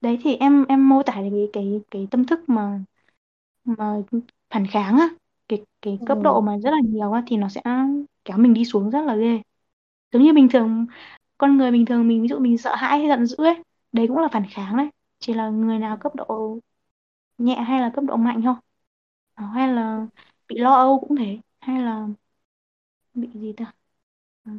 Đấy 0.00 0.18
thì 0.22 0.36
em 0.36 0.64
em 0.68 0.88
mô 0.88 1.02
tả 1.02 1.12
cái 1.12 1.48
cái 1.52 1.80
cái 1.90 2.08
tâm 2.10 2.26
thức 2.26 2.40
mà 2.48 2.80
mà 3.64 3.96
phản 4.50 4.66
kháng 4.66 4.98
á. 4.98 5.08
Cái 5.48 5.64
cái 5.82 5.98
cấp 6.06 6.18
độ 6.22 6.34
ừ 6.34 6.40
mà 6.40 6.58
rất 6.58 6.70
là 6.70 6.78
nhiều 6.84 7.12
á 7.12 7.22
thì 7.26 7.36
nó 7.36 7.48
sẽ 7.48 7.62
kéo 8.24 8.38
mình 8.38 8.54
đi 8.54 8.64
xuống 8.64 8.90
rất 8.90 9.00
là 9.04 9.16
ghê. 9.16 9.40
Giống 10.12 10.22
như 10.22 10.32
bình 10.32 10.48
thường 10.48 10.86
con 11.38 11.56
người 11.56 11.72
bình 11.72 11.86
thường 11.86 12.08
mình 12.08 12.22
ví 12.22 12.28
dụ 12.28 12.38
mình 12.38 12.58
sợ 12.58 12.74
hãi 12.74 12.98
hay 12.98 13.08
giận 13.08 13.26
dữ 13.26 13.36
ấy 13.44 13.56
đấy 13.92 14.08
cũng 14.08 14.18
là 14.18 14.28
phản 14.32 14.44
kháng 14.50 14.76
đấy. 14.76 14.88
Chỉ 15.18 15.34
là 15.34 15.48
người 15.48 15.78
nào 15.78 15.96
cấp 15.96 16.14
độ 16.16 16.58
nhẹ 17.40 17.54
hay 17.56 17.80
là 17.80 17.90
cấp 17.94 18.04
độ 18.08 18.16
mạnh 18.16 18.42
thôi 18.42 18.54
Đó, 19.38 19.46
hay 19.46 19.68
là 19.74 20.06
bị 20.48 20.58
lo 20.58 20.74
âu 20.74 21.00
cũng 21.00 21.16
thế 21.18 21.38
hay 21.60 21.82
là 21.82 22.08
bị 23.14 23.28
gì 23.34 23.52
ta? 23.56 23.72
Ừ, 24.44 24.52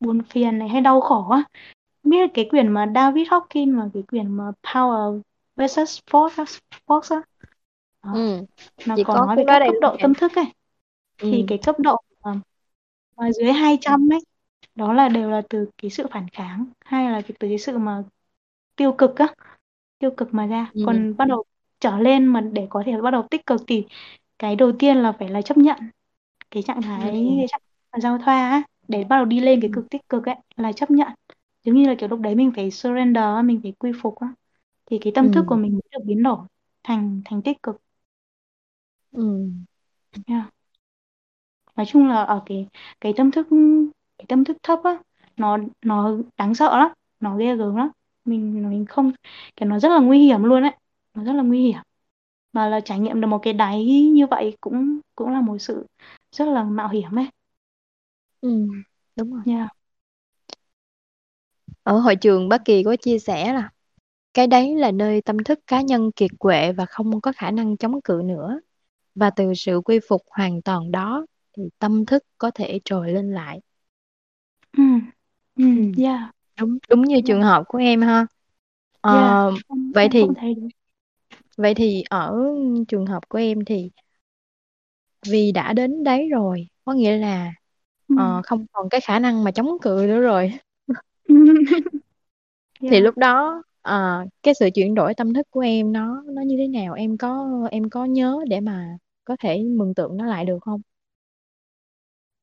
buồn 0.00 0.22
phiền 0.30 0.58
này 0.58 0.68
hay 0.68 0.80
đau 0.80 1.00
khổ 1.00 1.28
á. 1.30 1.44
Biết 2.04 2.30
cái 2.34 2.46
quyển 2.50 2.68
mà 2.72 2.86
David 2.94 3.28
Hawkins 3.28 3.76
mà 3.78 3.90
cái 3.94 4.02
quyển 4.02 4.32
mà 4.36 4.52
Power 4.62 5.22
versus 5.56 6.00
Force 6.10 6.44
Force 6.86 7.16
á. 7.16 7.22
Đó, 8.04 8.10
ừ 8.10 8.46
nó 8.84 8.96
chỉ 8.96 9.04
có 9.04 9.14
có 9.14 9.20
nói 9.20 9.36
về 9.36 9.44
các 9.48 9.60
cấp 9.66 9.76
độ 9.80 9.96
tâm 10.02 10.14
thức 10.14 10.32
ấy. 10.36 10.46
Thì 11.18 11.44
ừ. 11.44 11.48
cái 11.48 11.58
cấp 11.66 11.76
độ 11.80 12.02
mà, 12.24 12.40
mà 13.16 13.32
dưới 13.32 13.52
200 13.52 14.12
ấy 14.12 14.20
đó 14.74 14.92
là 14.92 15.08
đều 15.08 15.30
là 15.30 15.42
từ 15.50 15.70
cái 15.78 15.92
sự 15.92 16.06
phản 16.12 16.28
kháng 16.32 16.66
hay 16.86 17.10
là 17.12 17.22
từ 17.28 17.34
cái 17.40 17.58
sự 17.58 17.78
mà 17.78 18.04
tiêu 18.76 18.92
cực 18.98 19.16
á 19.16 19.34
tiêu 19.98 20.10
cực 20.16 20.34
mà 20.34 20.46
ra. 20.46 20.72
Ừ. 20.72 20.82
Còn 20.82 21.16
bắt 21.18 21.24
đầu 21.28 21.44
trở 21.80 21.98
lên 21.98 22.26
mà 22.26 22.40
để 22.40 22.66
có 22.70 22.82
thể 22.86 23.00
bắt 23.02 23.10
đầu 23.10 23.26
tích 23.30 23.46
cực 23.46 23.60
thì 23.68 23.84
cái 24.38 24.56
đầu 24.56 24.72
tiên 24.78 24.96
là 24.96 25.12
phải 25.12 25.28
là 25.28 25.42
chấp 25.42 25.56
nhận 25.58 25.76
cái 26.50 26.62
trạng 26.62 26.82
thái 26.82 27.12
ừ. 27.20 27.36
cái 27.38 27.46
trạng 27.50 27.60
thái 27.92 28.00
giao 28.02 28.18
thoa 28.18 28.62
để 28.88 29.04
bắt 29.04 29.16
đầu 29.16 29.24
đi 29.24 29.40
lên 29.40 29.60
cái 29.60 29.70
cực 29.74 29.90
tích 29.90 30.08
cực 30.08 30.26
ấy 30.26 30.36
là 30.56 30.72
chấp 30.72 30.90
nhận. 30.90 31.08
Giống 31.64 31.76
như 31.76 31.88
là 31.88 31.94
kiểu 31.98 32.08
lúc 32.08 32.20
đấy 32.20 32.34
mình 32.34 32.52
phải 32.56 32.70
surrender 32.70 33.24
mình 33.44 33.60
phải 33.62 33.72
quy 33.78 33.92
phục 34.02 34.20
á 34.20 34.28
thì 34.86 34.98
cái 35.02 35.12
tâm 35.16 35.30
thức 35.30 35.44
của 35.48 35.56
ừ 35.56 35.58
mình 35.58 35.72
mới 35.74 35.82
được 35.92 35.98
biến 36.06 36.22
đổi 36.22 36.38
thành 36.84 37.22
thành 37.26 37.42
tích 37.42 37.62
cực. 37.62 37.76
Ừ. 39.12 39.50
Nha 40.26 40.50
nói 41.76 41.86
chung 41.86 42.08
là 42.08 42.22
ở 42.24 42.42
cái 42.46 42.66
cái 43.00 43.12
tâm 43.16 43.30
thức 43.30 43.46
cái 44.18 44.26
tâm 44.28 44.44
thức 44.44 44.56
thấp 44.62 44.78
á 44.84 44.98
nó 45.36 45.58
nó 45.82 46.16
đáng 46.36 46.54
sợ 46.54 46.78
lắm 46.78 46.88
nó 47.20 47.36
ghê 47.36 47.56
gớm 47.56 47.76
lắm. 47.76 47.88
Mình 48.24 48.70
mình 48.70 48.86
không 48.86 49.12
cái 49.56 49.68
nó 49.68 49.78
rất 49.78 49.88
là 49.88 49.98
nguy 49.98 50.18
hiểm 50.26 50.42
luôn 50.44 50.62
ấy 50.62 50.72
nó 51.16 51.24
rất 51.24 51.32
là 51.32 51.42
nguy 51.42 51.62
hiểm. 51.62 51.78
Mà 52.52 52.68
là 52.68 52.80
trải 52.80 53.00
nghiệm 53.00 53.20
được 53.20 53.28
một 53.28 53.38
cái 53.42 53.52
đáy 53.54 53.86
như 54.14 54.26
vậy 54.28 54.56
cũng 54.60 55.00
cũng 55.16 55.30
là 55.30 55.42
một 55.42 55.58
sự 55.58 55.86
rất 56.32 56.46
là 56.48 56.64
mạo 56.64 56.88
hiểm 56.90 57.16
ấy. 57.18 57.26
Ừ 58.40 58.48
đúng 59.16 59.32
rồi. 59.34 59.42
Nha. 59.44 59.68
Ở 61.82 61.98
hội 61.98 62.16
trường 62.16 62.48
bác 62.48 62.64
Kỳ 62.64 62.82
có 62.82 62.96
chia 62.96 63.18
sẻ 63.18 63.52
là 63.52 63.70
cái 64.34 64.46
đấy 64.46 64.76
là 64.76 64.90
nơi 64.92 65.22
tâm 65.22 65.38
thức 65.44 65.60
cá 65.66 65.82
nhân 65.82 66.12
kiệt 66.16 66.30
quệ 66.40 66.72
và 66.72 66.86
không 66.86 67.20
có 67.20 67.32
khả 67.36 67.50
năng 67.50 67.76
chống 67.76 68.02
cự 68.02 68.22
nữa. 68.24 68.60
Và 69.14 69.30
từ 69.30 69.54
sự 69.56 69.80
quy 69.84 70.00
phục 70.08 70.22
hoàn 70.30 70.62
toàn 70.62 70.92
đó 70.92 71.26
thì 71.58 71.62
tâm 71.80 72.06
thức 72.06 72.24
có 72.38 72.52
thể 72.54 72.80
trồi 72.84 73.12
lên 73.12 73.32
lại. 73.34 73.60
Ừ 74.78 74.82
ừ 75.56 75.64
ừ. 75.76 75.82
yeah. 76.02 76.30
Đúng 76.60 76.78
đúng 76.88 77.02
như 77.02 77.20
yeah 77.20 77.24
trường 77.24 77.42
hợp 77.42 77.62
của 77.68 77.78
em 77.78 78.00
ha. 78.02 78.26
Ờ, 79.00 79.10
yeah 79.10 79.36
vậy 79.94 80.08
thì 80.12 80.20
cũng 80.20 80.34
thấy 80.34 80.54
vậy 81.56 81.74
thì 81.74 82.02
ở 82.10 82.36
trường 82.88 83.06
hợp 83.06 83.28
của 83.28 83.38
em 83.38 83.64
thì 83.64 83.90
vì 85.28 85.52
đã 85.52 85.72
đến 85.72 86.04
đấy 86.04 86.28
rồi 86.28 86.66
có 86.84 86.92
nghĩa 86.92 87.16
là 87.18 87.52
ừ. 88.08 88.14
ờ, 88.14 88.42
không 88.44 88.66
còn 88.72 88.88
cái 88.88 89.00
khả 89.00 89.18
năng 89.18 89.44
mà 89.44 89.50
chống 89.50 89.68
cự 89.82 90.04
nữa 90.08 90.20
rồi. 90.20 90.52
Thì 92.86 93.00
yeah 93.00 93.00
lúc 93.00 93.16
đó 93.18 93.62
ờ, 93.82 94.24
cái 94.42 94.54
sự 94.54 94.68
chuyển 94.74 94.94
đổi 94.94 95.14
tâm 95.14 95.34
thức 95.34 95.46
của 95.50 95.60
em 95.60 95.92
nó 95.92 96.22
nó 96.26 96.42
như 96.42 96.56
thế 96.58 96.68
nào? 96.68 96.94
Em 96.94 97.18
có 97.18 97.48
em 97.70 97.90
có 97.90 98.04
nhớ 98.04 98.38
để 98.48 98.60
mà 98.60 98.96
có 99.24 99.36
thể 99.40 99.62
mường 99.64 99.94
tượng 99.94 100.16
nó 100.16 100.26
lại 100.26 100.44
được 100.44 100.58
không? 100.62 100.80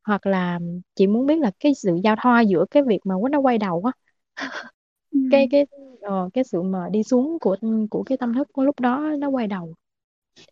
Hoặc 0.04 0.26
là 0.26 0.60
chị 0.96 1.08
muốn 1.08 1.26
biết 1.26 1.36
là 1.40 1.52
cái 1.60 1.74
sự 1.76 2.00
giao 2.04 2.16
thoa 2.24 2.42
giữa 2.42 2.66
cái 2.72 2.84
việc 2.84 3.00
mà 3.06 3.16
nó 3.32 3.40
quay 3.40 3.58
đầu 3.58 3.84
á 3.86 3.92
ừ. 5.14 5.20
cái 5.30 5.48
cái 5.52 5.66
ờ, 6.02 6.30
cái 6.34 6.44
sự 6.44 6.62
mà 6.62 6.90
đi 6.92 7.04
xuống 7.04 7.38
của 7.42 7.56
của 7.92 8.04
cái 8.04 8.18
tâm 8.18 8.34
thức 8.34 8.48
của 8.54 8.64
lúc 8.64 8.80
đó 8.80 9.10
nó 9.20 9.30
quay 9.30 9.48
đầu. 9.48 9.74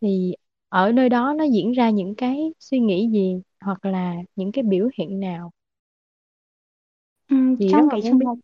Thì 0.01 0.35
ở 0.69 0.91
nơi 0.91 1.09
đó 1.09 1.33
nó 1.37 1.43
diễn 1.45 1.71
ra 1.71 1.89
những 1.89 2.15
cái 2.15 2.53
suy 2.59 2.79
nghĩ 2.79 3.09
gì 3.13 3.41
hoặc 3.61 3.85
là 3.85 4.15
những 4.35 4.51
cái 4.51 4.63
biểu 4.63 4.89
hiện 4.99 5.19
nào? 5.19 5.51
Ừ, 7.27 7.35
rất 7.59 7.61
trong 7.67 7.89
cái 7.89 8.01
trường 8.03 8.19
hợp 8.23 8.35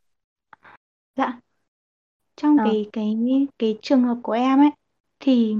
dạ. 1.15 1.39
Trong 2.35 2.59
Ờ, 2.59 2.63
cái 2.63 2.89
cái 2.93 3.15
cái 3.59 3.79
trường 3.81 4.03
hợp 4.03 4.17
của 4.23 4.31
em 4.31 4.59
ấy 4.59 4.69
thì 5.19 5.55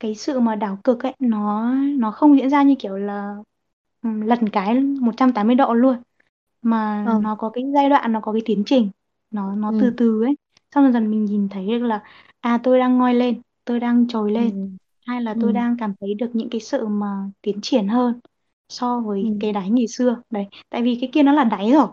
cái 0.00 0.14
sự 0.14 0.40
mà 0.40 0.56
đảo 0.56 0.78
cực 0.84 1.02
ấy 1.04 1.14
nó 1.20 1.70
nó 1.98 2.10
không 2.10 2.38
diễn 2.38 2.50
ra 2.50 2.62
như 2.62 2.74
kiểu 2.78 2.96
là 2.98 3.36
ừ, 4.02 4.10
lật 4.24 4.38
cái 4.52 4.80
180 4.80 5.56
độ 5.56 5.74
luôn. 5.74 5.96
Mà 6.62 7.04
ờ, 7.04 7.12
nó 7.18 7.36
có 7.36 7.50
cái 7.50 7.64
giai 7.74 7.88
đoạn 7.90 8.12
nó 8.12 8.20
có 8.20 8.32
cái 8.32 8.42
tiến 8.46 8.62
trình 8.66 8.90
nó 9.34 9.54
nó 9.54 9.72
từ 9.78 9.90
ừ, 9.90 9.96
từ 9.96 10.22
ấy. 10.24 10.36
Xong 10.74 10.84
dần 10.84 10.92
dần 10.92 11.10
mình 11.10 11.24
nhìn 11.24 11.48
thấy 11.48 11.66
được 11.66 11.78
là 11.86 12.02
à 12.40 12.58
tôi 12.62 12.78
đang 12.78 12.98
ngoi 12.98 13.14
lên 13.14 13.42
tôi 13.64 13.80
đang 13.80 14.08
trồi 14.08 14.32
ừ, 14.32 14.32
lên. 14.32 14.50
Hay 15.06 15.22
là 15.22 15.34
tôi 15.40 15.52
ừ, 15.52 15.54
đang 15.54 15.76
cảm 15.78 15.94
thấy 16.00 16.14
được 16.14 16.30
những 16.34 16.50
cái 16.50 16.60
sự 16.60 16.86
mà 16.86 17.06
tiến 17.42 17.60
triển 17.62 17.88
hơn 17.88 18.20
so 18.68 19.00
với 19.00 19.22
ừ, 19.22 19.28
cái 19.40 19.52
đáy 19.52 19.70
ngày 19.70 19.88
xưa. 19.88 20.22
Đấy 20.30 20.46
tại 20.70 20.82
vì 20.82 20.98
cái 21.00 21.10
kia 21.12 21.22
nó 21.22 21.32
là 21.32 21.44
đáy 21.44 21.70
rồi. 21.72 21.86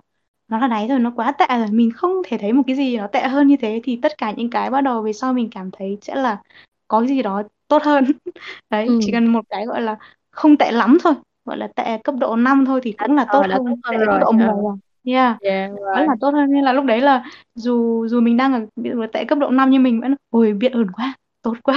Nó 0.48 0.60
là 0.60 0.68
đáy 0.68 0.88
rồi 0.88 1.00
nó 1.00 1.12
quá 1.16 1.32
tệ 1.32 1.46
rồi. 1.50 1.68
Mình 1.72 1.92
không 1.92 2.12
thể 2.28 2.38
thấy 2.38 2.54
một 2.54 2.64
cái 2.68 2.76
gì 2.76 2.98
nó 2.98 3.08
tệ 3.08 3.22
hơn 3.28 3.48
như 3.48 3.56
thế 3.62 3.82
thì 3.84 4.00
tất 4.02 4.18
cả 4.18 4.32
những 4.38 4.50
cái 4.50 4.70
bắt 4.70 4.82
đầu 4.82 5.02
về 5.02 5.14
sau 5.14 5.34
mình 5.34 5.50
cảm 5.52 5.72
thấy 5.72 5.98
sẽ 6.02 6.16
là 6.16 6.42
có 6.88 7.06
gì 7.06 7.22
đó 7.22 7.44
tốt 7.68 7.84
hơn. 7.84 8.06
Đấy 8.70 8.96
chỉ 9.00 9.12
ừ. 9.12 9.12
cần 9.12 9.28
một 9.28 9.46
cái 9.50 9.66
gọi 9.66 9.82
là 9.82 9.98
không 10.32 10.58
tệ 10.58 10.72
lắm 10.72 10.98
thôi 11.04 11.14
gọi 11.46 11.58
là 11.58 11.68
tệ 11.76 11.98
cấp 12.04 12.16
độ 12.20 12.36
5 12.36 12.66
thôi 12.66 12.80
thì 12.84 12.92
cũng 12.92 13.16
là 13.16 13.26
tốt 13.32 13.48
hơn 13.50 13.82
tệ 13.90 13.98
cấp 14.06 14.16
độ 14.20 14.32
ờ, 14.38 14.48
10 14.48 14.62
rồi 14.64 14.78
yeah. 15.04 15.38
Dạ 15.40 15.68
vẫn 15.96 16.06
là 16.08 16.16
tốt 16.22 16.32
hơn 16.34 16.52
nên 16.52 16.64
là 16.64 16.74
lúc 16.74 16.86
đấy 16.86 17.02
là 17.02 17.24
dù 17.56 18.08
dù 18.08 18.22
mình 18.22 18.38
đang 18.38 18.54
ở 18.54 19.08
tệ 19.14 19.26
cấp 19.26 19.38
độ 19.40 19.50
5 19.50 19.70
nhưng 19.70 19.84
mình 19.84 20.02
vẫn 20.02 20.16
ôi 20.30 20.54
biết 20.54 20.72
ơn 20.72 20.92
quá 20.92 21.14
tốt 21.42 21.54
quá. 21.64 21.76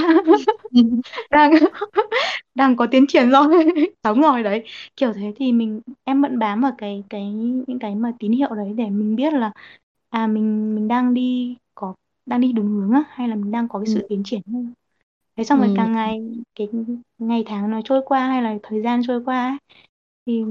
Đang 1.31 1.53
đang 2.55 2.77
có 2.77 2.87
tiến 2.91 3.07
triển 3.09 3.31
rồi 3.31 3.67
sống 4.05 4.23
rồi 4.23 4.43
đấy. 4.43 4.65
Kiểu 4.97 5.13
thế 5.13 5.33
thì 5.37 5.53
mình 5.53 5.81
em 6.05 6.23
vẫn 6.23 6.39
bám 6.39 6.61
vào 6.61 6.73
cái 6.79 7.05
cái 7.11 7.33
những 7.67 7.79
cái 7.81 7.95
mà 7.95 8.13
tín 8.19 8.33
hiệu 8.33 8.55
đấy 8.55 8.73
để 8.77 8.91
mình 8.91 9.17
biết 9.17 9.33
là 9.33 9.53
à 10.11 10.27
mình 10.27 10.75
mình 10.75 10.89
đang 10.89 11.15
đi 11.15 11.57
có 11.75 11.95
đang 12.27 12.41
đi 12.41 12.53
đúng 12.53 12.67
hướng 12.69 12.91
á 12.93 13.05
hay 13.09 13.29
là 13.29 13.35
mình 13.35 13.51
đang 13.51 13.69
có 13.69 13.79
cái 13.79 13.87
ừ, 13.87 13.95
sự 13.95 14.07
tiến 14.09 14.23
triển 14.25 14.41
hơn. 14.53 14.73
Thế 15.37 15.45
xong 15.45 15.59
rồi 15.59 15.69
ừ. 15.69 15.75
càng 15.77 15.93
ngày 15.93 16.21
cái 16.55 16.69
ngày 17.19 17.45
tháng 17.47 17.71
nó 17.71 17.81
trôi 17.85 18.03
qua 18.07 18.27
hay 18.29 18.43
là 18.43 18.59
thời 18.63 18.83
gian 18.83 19.03
trôi 19.07 19.25
qua 19.25 19.49
ấy, 19.49 19.59
thì 20.27 20.45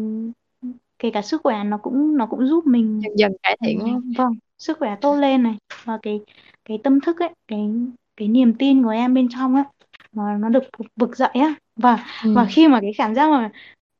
kể 1.04 1.10
cả 1.14 1.22
sức 1.22 1.42
khỏe 1.44 1.64
nó 1.64 1.78
cũng 1.78 2.18
nó 2.18 2.26
cũng 2.26 2.48
giúp 2.48 2.68
mình 2.68 3.02
dần 3.02 3.18
dần 3.18 3.32
cải 3.44 3.58
thiện 3.66 3.80
không? 3.80 4.14
vâng. 4.18 4.34
Sức 4.58 4.78
khỏe 4.80 4.96
tốt 5.02 5.16
lên 5.16 5.44
này 5.44 5.58
và 5.84 6.00
cái 6.02 6.22
cái 6.66 6.80
tâm 6.84 7.00
thức 7.02 7.20
ấy 7.20 7.30
cái 7.48 7.70
cái 8.18 8.28
niềm 8.28 8.54
tin 8.54 8.84
của 8.84 8.90
em 8.90 9.14
bên 9.14 9.28
trong 9.32 9.56
á 9.56 9.64
nó 10.12 10.38
nó 10.38 10.50
được 10.50 10.64
vực 10.96 11.18
dậy 11.18 11.30
á. 11.34 11.56
Và 11.76 12.06
và 12.24 12.46
ừ. 12.46 12.50
khi 12.50 12.68
mà 12.68 12.80
cái 12.82 12.92
cảm 12.98 13.16
giác 13.16 13.30
mà 13.30 13.52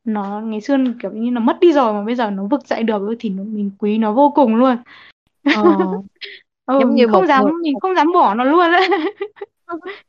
nó 0.04 0.40
ngày 0.40 0.60
xưa 0.60 0.76
kiểu 1.02 1.12
như 1.12 1.30
nó 1.30 1.40
mất 1.40 1.56
đi 1.60 1.72
rồi 1.72 1.92
mà 1.92 2.04
bây 2.04 2.14
giờ 2.14 2.30
nó 2.30 2.44
vực 2.44 2.66
dậy 2.66 2.82
được 2.82 3.16
thì 3.18 3.28
nó, 3.28 3.44
mình 3.44 3.70
quý 3.78 3.98
nó 3.98 4.12
vô 4.12 4.32
cùng 4.34 4.56
luôn. 4.56 4.76
Ờ, 5.44 5.62
ừ 6.66 6.78
giống 6.80 6.94
như 6.94 7.08
không 7.08 7.22
một 7.22 7.28
dám 7.28 7.44
người 7.44 7.52
mình 7.62 7.80
không 7.80 7.96
dám 7.96 8.12
bỏ 8.12 8.34
nó 8.34 8.44
luôn 8.44 8.60
á. 8.72 8.88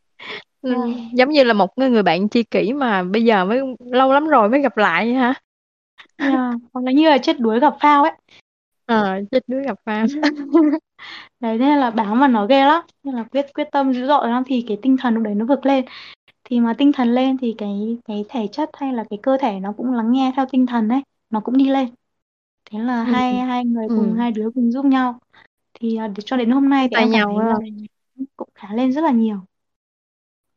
Ừ, 0.61 0.75
giống 1.13 1.29
như 1.29 1.43
là 1.43 1.53
một 1.53 1.77
người 1.77 2.03
bạn 2.03 2.29
tri 2.29 2.43
kỷ 2.43 2.73
mà 2.73 3.03
bây 3.03 3.23
giờ 3.23 3.45
mới 3.45 3.61
lâu 3.79 4.13
lắm 4.13 4.27
rồi 4.27 4.49
mới 4.49 4.61
gặp 4.61 4.77
lại 4.77 5.13
hả 5.13 5.33
yeah. 6.17 6.53
hoặc 6.73 6.85
là 6.85 6.91
như 6.91 7.09
là 7.09 7.17
chết 7.17 7.39
đuối 7.39 7.59
gặp 7.59 7.73
phao 7.79 8.03
ấy. 8.03 8.11
Ờ 8.85 9.19
chết 9.31 9.43
đuối 9.47 9.63
gặp 9.63 9.79
ma 9.85 10.05
đấy 11.39 11.57
nên 11.57 11.77
là 11.77 11.91
bám 11.91 12.19
vào 12.19 12.29
nó 12.29 12.45
ghê 12.45 12.65
lắm. 12.65 12.83
Nên 13.03 13.15
là 13.15 13.23
quyết 13.23 13.45
quyết 13.53 13.67
tâm 13.71 13.93
dữ 13.93 14.07
dội 14.07 14.29
lắm 14.29 14.43
thì 14.45 14.65
cái 14.67 14.77
tinh 14.81 14.97
thần 14.97 15.13
lúc 15.13 15.23
đấy 15.23 15.35
nó 15.35 15.45
vực 15.45 15.65
lên. 15.65 15.85
Thì 16.43 16.59
mà 16.59 16.73
tinh 16.77 16.91
thần 16.93 17.15
lên 17.15 17.37
thì 17.37 17.55
cái 17.57 17.97
cái 18.05 18.25
thể 18.29 18.47
chất 18.51 18.69
hay 18.73 18.93
là 18.93 19.03
cái 19.09 19.19
cơ 19.23 19.37
thể 19.41 19.59
nó 19.59 19.73
cũng 19.77 19.93
lắng 19.93 20.11
nghe 20.11 20.31
theo 20.35 20.45
tinh 20.51 20.65
thần 20.65 20.87
đấy 20.87 21.01
nó 21.29 21.39
cũng 21.39 21.57
đi 21.57 21.69
lên. 21.69 21.87
Thế 22.71 22.79
là 22.79 23.05
ừ. 23.05 23.11
hai 23.11 23.33
hai 23.33 23.65
người 23.65 23.87
cùng 23.89 24.13
ừ. 24.13 24.17
hai 24.17 24.31
đứa 24.31 24.49
cùng 24.55 24.71
giúp 24.71 24.85
nhau. 24.85 25.19
Thì 25.73 25.95
à, 25.95 26.07
để- 26.07 26.23
cho 26.25 26.37
đến 26.37 26.51
hôm 26.51 26.69
nay 26.69 26.87
thì 26.87 26.93
tay 26.93 27.03
em 27.03 27.11
cảm 27.11 27.19
nhau 27.19 27.33
thấy 27.37 27.45
là 27.45 27.55
cũng 28.35 28.49
khá 28.55 28.73
lên 28.73 28.91
rất 28.91 29.01
là 29.01 29.11
nhiều. 29.11 29.37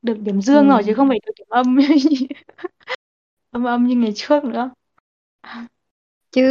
Được 0.02 0.18
điểm 0.20 0.40
dương 0.40 0.68
rồi 0.68 0.82
chứ 0.82 0.92
ừ. 0.92 0.96
không 0.96 1.08
phải 1.08 1.20
được 1.26 1.32
điểm 1.38 1.46
âm. 1.50 1.76
Âm 3.50 3.64
âm 3.64 3.86
như 3.86 3.96
ngày 3.96 4.12
trước 4.14 4.44
nữa 4.44 4.70
chứ 6.30 6.42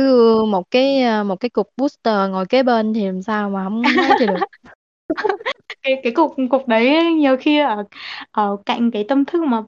một 0.47 0.71
cái 0.71 1.03
ờ, 1.03 1.23
một 1.23 1.39
cái 1.39 1.49
cục 1.49 1.69
booster 1.77 2.29
ngồi 2.29 2.45
kế 2.45 2.63
bên 2.63 2.93
thì 2.93 3.05
làm 3.05 3.21
sao 3.21 3.49
mà 3.49 3.63
không 3.63 3.83
ấy 3.83 3.93
cho 4.19 4.25
được. 4.25 4.37
Cái 5.81 5.99
cái 6.03 6.11
cục 6.11 6.35
cục 6.49 6.67
đấy 6.67 7.13
nhiều 7.13 7.37
khi 7.39 7.59
ở 7.59 7.83
ở 8.31 8.57
cạnh 8.65 8.91
cái 8.91 9.05
tâm 9.07 9.25
thức 9.25 9.43
mà 9.43 9.61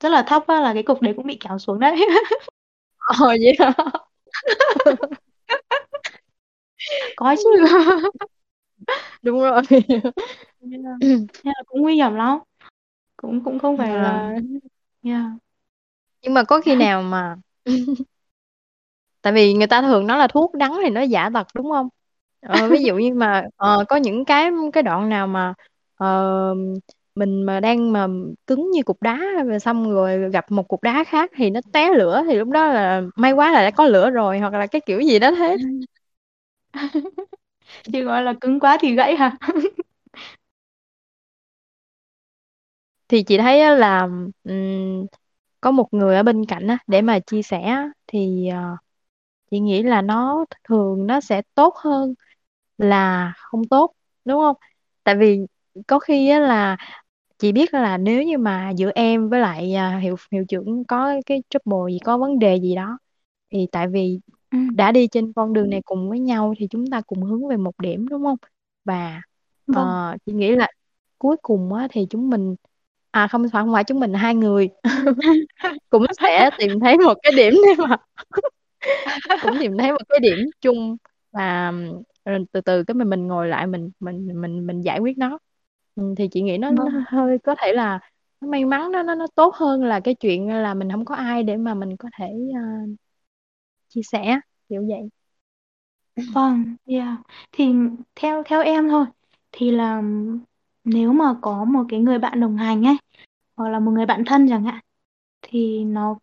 rất 0.00 0.08
là 0.08 0.22
thấp 0.22 0.46
á, 0.46 0.60
là 0.60 0.74
cái 0.74 0.82
cục 0.82 1.02
đấy 1.02 1.12
cũng 1.16 1.26
bị 1.26 1.36
kéo 1.40 1.58
xuống 1.58 1.80
đấy. 1.80 2.06
Ờ 2.98 3.26
vậy 3.26 3.56
hả? 3.58 3.72
Có 7.16 7.36
chứ. 7.44 7.50
Đúng 9.22 9.40
rồi. 9.40 9.62
Nên 10.60 10.82
là, 10.82 10.96
nên 11.00 11.28
là 11.44 11.62
cũng 11.66 11.80
nguy 11.82 11.94
hiểm 11.94 12.14
lắm. 12.14 12.38
Cũng 13.16 13.44
cũng 13.44 13.58
không 13.58 13.76
phải 13.76 13.90
à, 13.90 14.02
là 14.02 14.34
yeah. 15.02 15.24
nhưng 16.22 16.34
mà 16.34 16.44
có 16.44 16.60
khi 16.60 16.74
nào 16.76 17.02
mà 17.02 17.36
tại 19.24 19.32
vì 19.32 19.54
người 19.54 19.66
ta 19.66 19.82
thường 19.82 20.06
nói 20.06 20.18
là 20.18 20.26
thuốc 20.28 20.54
đắng 20.54 20.78
thì 20.84 20.90
nó 20.90 21.00
giả 21.02 21.30
tật 21.34 21.46
đúng 21.54 21.70
không? 21.70 21.88
Ờ, 22.40 22.68
ví 22.68 22.84
dụ 22.84 22.96
như 22.96 23.14
mà 23.14 23.44
ờ, 23.56 23.84
có 23.88 23.96
những 23.96 24.24
cái 24.24 24.50
cái 24.72 24.82
đoạn 24.82 25.08
nào 25.08 25.26
mà 25.26 25.54
ờ, 25.96 26.54
mình 27.14 27.42
mà 27.42 27.60
đang 27.60 27.92
mà 27.92 28.06
cứng 28.46 28.70
như 28.70 28.82
cục 28.82 29.02
đá 29.02 29.18
rồi 29.46 29.60
xong 29.60 29.90
rồi 29.94 30.30
gặp 30.30 30.50
một 30.52 30.68
cục 30.68 30.82
đá 30.82 31.04
khác 31.04 31.30
thì 31.36 31.50
nó 31.50 31.60
té 31.72 31.90
lửa 31.94 32.22
thì 32.28 32.36
lúc 32.36 32.48
đó 32.48 32.66
là 32.66 33.02
may 33.16 33.32
quá 33.32 33.52
là 33.52 33.62
đã 33.64 33.70
có 33.70 33.84
lửa 33.86 34.10
rồi 34.10 34.38
hoặc 34.38 34.52
là 34.54 34.66
cái 34.66 34.80
kiểu 34.86 35.00
gì 35.00 35.18
đó 35.18 35.30
thế. 35.38 35.56
Thì 37.92 38.02
gọi 38.02 38.22
là 38.22 38.34
cứng 38.40 38.60
quá 38.60 38.78
thì 38.80 38.94
gãy 38.94 39.16
hả? 39.16 39.36
Thì 43.08 43.22
chị 43.22 43.38
thấy 43.38 43.76
là 43.76 44.08
ừm, 44.44 45.06
có 45.60 45.70
một 45.70 45.88
người 45.94 46.16
ở 46.16 46.22
bên 46.22 46.46
cạnh 46.46 46.66
á 46.68 46.78
để 46.86 47.02
mà 47.02 47.18
chia 47.20 47.42
sẻ 47.42 47.76
thì 48.06 48.48
ờ, 48.48 48.76
chị 49.50 49.60
nghĩ 49.60 49.82
là 49.82 50.02
nó 50.02 50.44
thường 50.68 51.06
nó 51.06 51.20
sẽ 51.20 51.42
tốt 51.54 51.74
hơn 51.76 52.14
là 52.78 53.32
không 53.36 53.62
tốt 53.68 53.92
đúng 54.24 54.40
không? 54.40 54.56
Tại 55.04 55.16
vì 55.16 55.40
có 55.86 55.98
khi 55.98 56.28
á 56.30 56.38
là 56.40 56.76
chị 57.38 57.52
biết 57.52 57.74
là 57.74 57.98
nếu 57.98 58.22
như 58.22 58.38
mà 58.38 58.70
giữa 58.70 58.90
em 58.94 59.28
với 59.28 59.40
lại 59.40 59.74
à, 59.74 59.98
hiệu 59.98 60.16
hiệu 60.32 60.44
trưởng 60.48 60.84
có 60.84 61.14
cái 61.26 61.42
trouble 61.50 61.92
gì 61.94 61.98
có 62.04 62.18
vấn 62.18 62.38
đề 62.38 62.56
gì 62.60 62.74
đó 62.74 62.98
thì 63.50 63.66
tại 63.72 63.88
vì 63.88 64.20
ừ, 64.50 64.58
đã 64.76 64.92
đi 64.92 65.08
trên 65.08 65.32
con 65.32 65.52
đường 65.52 65.70
này 65.70 65.82
cùng 65.84 66.10
với 66.10 66.20
nhau 66.20 66.54
thì 66.58 66.66
chúng 66.70 66.86
ta 66.90 67.00
cùng 67.00 67.22
hướng 67.22 67.48
về 67.48 67.56
một 67.56 67.74
điểm 67.80 68.08
đúng 68.08 68.24
không? 68.24 68.36
Và 68.84 69.22
vâng. 69.66 69.76
ờ, 69.76 70.16
chị 70.26 70.32
nghĩ 70.32 70.56
là 70.56 70.68
cuối 71.18 71.36
cùng 71.42 71.74
á 71.74 71.88
thì 71.90 72.06
chúng 72.10 72.30
mình 72.30 72.56
à 73.10 73.28
không 73.28 73.42
phải 73.52 73.62
không 73.62 73.72
phải 73.72 73.84
chúng 73.84 74.00
mình 74.00 74.14
hai 74.14 74.34
người 74.34 74.68
cũng 75.90 76.06
sẽ 76.22 76.50
tìm 76.58 76.80
thấy 76.80 76.98
một 76.98 77.14
cái 77.22 77.32
điểm 77.36 77.54
để 77.66 77.74
mà 77.88 77.96
cũng 79.40 79.58
tìm 79.60 79.78
thấy 79.78 79.92
một 79.92 79.98
cái 80.08 80.18
điểm 80.20 80.38
chung 80.60 80.96
và 81.32 81.72
ừm, 82.24 82.46
từ 82.52 82.60
từ 82.60 82.84
cái 82.84 82.94
mình 82.94 83.08
mình 83.10 83.26
ngồi 83.26 83.48
lại 83.48 83.66
mình 83.66 83.90
mình 84.00 84.40
mình 84.40 84.66
mình 84.66 84.80
giải 84.80 84.98
quyết 85.00 85.18
nó. 85.18 85.38
Ừ, 85.94 86.14
thì 86.16 86.28
chị 86.32 86.42
nghĩ 86.42 86.58
nó, 86.58 86.70
nó 86.70 86.84
vâng. 86.84 87.04
hơi 87.06 87.38
có 87.38 87.54
thể 87.62 87.72
là 87.72 88.00
nó 88.40 88.48
may 88.48 88.64
mắn 88.64 88.92
nó 88.92 89.02
nó 89.02 89.14
nó 89.14 89.26
tốt 89.34 89.54
hơn 89.54 89.84
là 89.84 90.00
cái 90.00 90.14
chuyện 90.14 90.48
là 90.48 90.74
mình 90.74 90.90
không 90.92 91.04
có 91.04 91.14
ai 91.14 91.42
để 91.42 91.56
mà 91.56 91.74
mình 91.74 91.96
có 91.96 92.08
thể 92.18 92.26
ờ, 92.54 92.60
chia 93.88 94.02
sẻ 94.02 94.40
kiểu 94.68 94.82
vậy. 94.88 95.08
Vâng 96.34 96.76
yeah. 96.86 97.18
thì 97.52 97.64
theo 98.16 98.42
theo 98.46 98.62
em 98.62 98.88
thôi 98.88 99.06
thì 99.52 99.70
là 99.70 100.02
nếu 100.84 101.12
mà 101.12 101.34
có 101.42 101.64
một 101.64 101.84
cái 101.88 102.00
người 102.00 102.18
bạn 102.18 102.40
đồng 102.40 102.56
hành 102.56 102.82
ấy 102.86 102.96
hoặc 103.56 103.68
là 103.70 103.80
một 103.80 103.90
người 103.92 104.06
bạn 104.06 104.24
thân 104.26 104.48
chẳng 104.48 104.64
hạn 104.64 104.80
thì 105.42 105.84
nó 105.84 106.16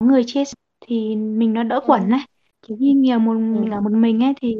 người 0.00 0.24
chia 0.26 0.44
sẻ 0.44 0.54
thì 0.80 1.16
mình 1.16 1.52
nó 1.52 1.62
đỡ 1.62 1.80
quẩn 1.86 2.02
ừ. 2.02 2.10
này 2.10 2.20
chứ 2.62 2.76
khi 2.80 2.92
nhiều 2.92 3.18
một 3.18 3.34
Ừ. 3.52 3.58
mình 3.60 3.70
ở 3.70 3.80
một 3.80 3.92
mình 3.92 4.20
ấy 4.24 4.32
thì 4.40 4.56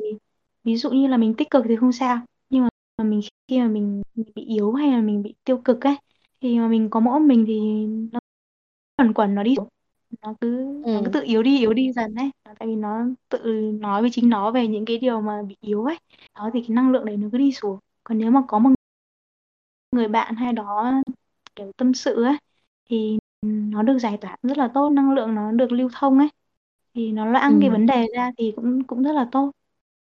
ví 0.64 0.76
dụ 0.76 0.90
như 0.90 1.06
là 1.06 1.16
mình 1.16 1.34
tích 1.38 1.50
cực 1.50 1.64
thì 1.68 1.76
không 1.76 1.92
sao 1.92 2.18
nhưng 2.50 2.62
mà 2.98 3.04
mình 3.04 3.20
khi 3.48 3.58
mà 3.60 3.68
mình, 3.68 4.02
mình 4.14 4.26
bị 4.34 4.44
yếu 4.44 4.72
hay 4.72 4.88
là 4.92 5.00
mình 5.00 5.22
bị 5.22 5.34
tiêu 5.44 5.58
cực 5.64 5.80
ấy 5.80 5.96
thì 6.40 6.58
mà 6.58 6.68
mình 6.68 6.90
có 6.90 7.00
mỗi 7.00 7.20
mình 7.20 7.44
thì 7.46 7.60
nó 8.12 8.20
quẩn 8.96 9.14
quẩn 9.14 9.34
nó 9.34 9.42
đi 9.42 9.56
nó 10.22 10.34
cứ 10.40 10.66
nó 10.92 11.00
cứ 11.04 11.10
Ừ. 11.10 11.12
tự 11.12 11.22
yếu 11.24 11.42
đi 11.42 11.58
yếu 11.58 11.72
đi 11.74 11.92
dần 11.92 12.14
ấy 12.14 12.30
tại 12.44 12.68
vì 12.68 12.76
nó 12.76 13.06
tự 13.28 13.38
nói 13.80 14.00
với 14.02 14.10
chính 14.14 14.28
nó 14.30 14.50
về 14.50 14.68
những 14.68 14.84
cái 14.84 14.98
điều 14.98 15.20
mà 15.20 15.42
bị 15.48 15.56
yếu 15.60 15.84
ấy 15.84 15.98
đó 16.34 16.50
thì 16.54 16.60
cái 16.62 16.70
năng 16.70 16.90
lượng 16.92 17.04
đấy 17.04 17.16
nó 17.16 17.28
cứ 17.32 17.38
đi 17.38 17.52
xuống 17.52 17.78
còn 18.04 18.18
nếu 18.18 18.30
mà 18.30 18.42
có 18.48 18.58
một 18.58 18.70
người 19.92 20.08
bạn 20.08 20.34
hay 20.36 20.52
đó 20.52 20.92
kiểu 21.56 21.72
tâm 21.76 21.94
sự 21.94 22.24
ấy 22.24 22.36
thì 22.90 23.18
nó 23.42 23.82
được 23.82 23.98
giải 23.98 24.18
tỏa 24.20 24.36
rất 24.42 24.58
là 24.58 24.70
tốt 24.74 24.90
năng 24.90 25.12
lượng 25.14 25.34
nó 25.34 25.52
được 25.52 25.72
lưu 25.72 25.88
thông 25.94 26.18
ấy. 26.18 26.28
Thì 26.94 27.12
nó 27.12 27.26
loãng 27.26 27.60
cái 27.60 27.70
vấn 27.70 27.86
đề 27.86 28.06
ra 28.16 28.32
thì 28.38 28.52
cũng 28.56 28.84
cũng 28.84 29.02
rất 29.04 29.12
là 29.12 29.28
tốt. 29.32 29.52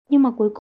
Nhưng 0.09 0.23
mà 0.23 0.31
cuối 0.39 0.51
cùng 0.51 0.65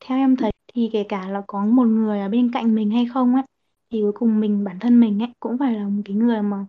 theo 0.00 0.18
em 0.18 0.36
thấy 0.36 0.50
thì 0.74 0.90
kể 0.92 1.04
cả 1.08 1.28
là 1.28 1.42
có 1.46 1.64
một 1.64 1.84
người 1.86 2.20
ở 2.20 2.28
bên 2.28 2.50
cạnh 2.52 2.74
mình 2.74 2.90
hay 2.90 3.06
không 3.14 3.34
ấy 3.34 3.42
thì 3.90 4.00
cuối 4.02 4.12
cùng 4.14 4.40
mình 4.40 4.64
bản 4.64 4.78
thân 4.80 5.00
mình 5.00 5.22
ấy 5.22 5.28
cũng 5.40 5.58
phải 5.58 5.72
là 5.74 5.88
một 5.88 6.02
cái 6.04 6.16
người 6.16 6.42
mà 6.42 6.66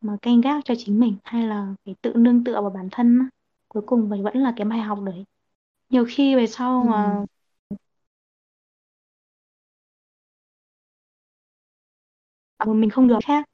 mà 0.00 0.16
canh 0.22 0.40
gác 0.40 0.64
cho 0.64 0.74
chính 0.78 1.00
mình 1.00 1.16
hay 1.24 1.46
là 1.46 1.74
phải 1.84 1.94
tự 2.02 2.12
nương 2.16 2.44
tựa 2.44 2.60
vào 2.62 2.70
bản 2.70 2.88
thân 2.92 3.18
á. 3.20 3.26
cuối 3.68 3.82
cùng 3.86 4.10
phải 4.10 4.22
vẫn 4.22 4.36
là 4.38 4.52
cái 4.56 4.64
bài 4.66 4.78
học 4.80 4.98
đấy. 5.06 5.24
Nhiều 5.90 6.06
khi 6.10 6.36
về 6.36 6.46
sau 6.46 6.84
mà 6.84 7.24
một 12.64 12.74
mình 12.74 12.90
không 12.90 13.08
được 13.08 13.18
khác 13.24 13.48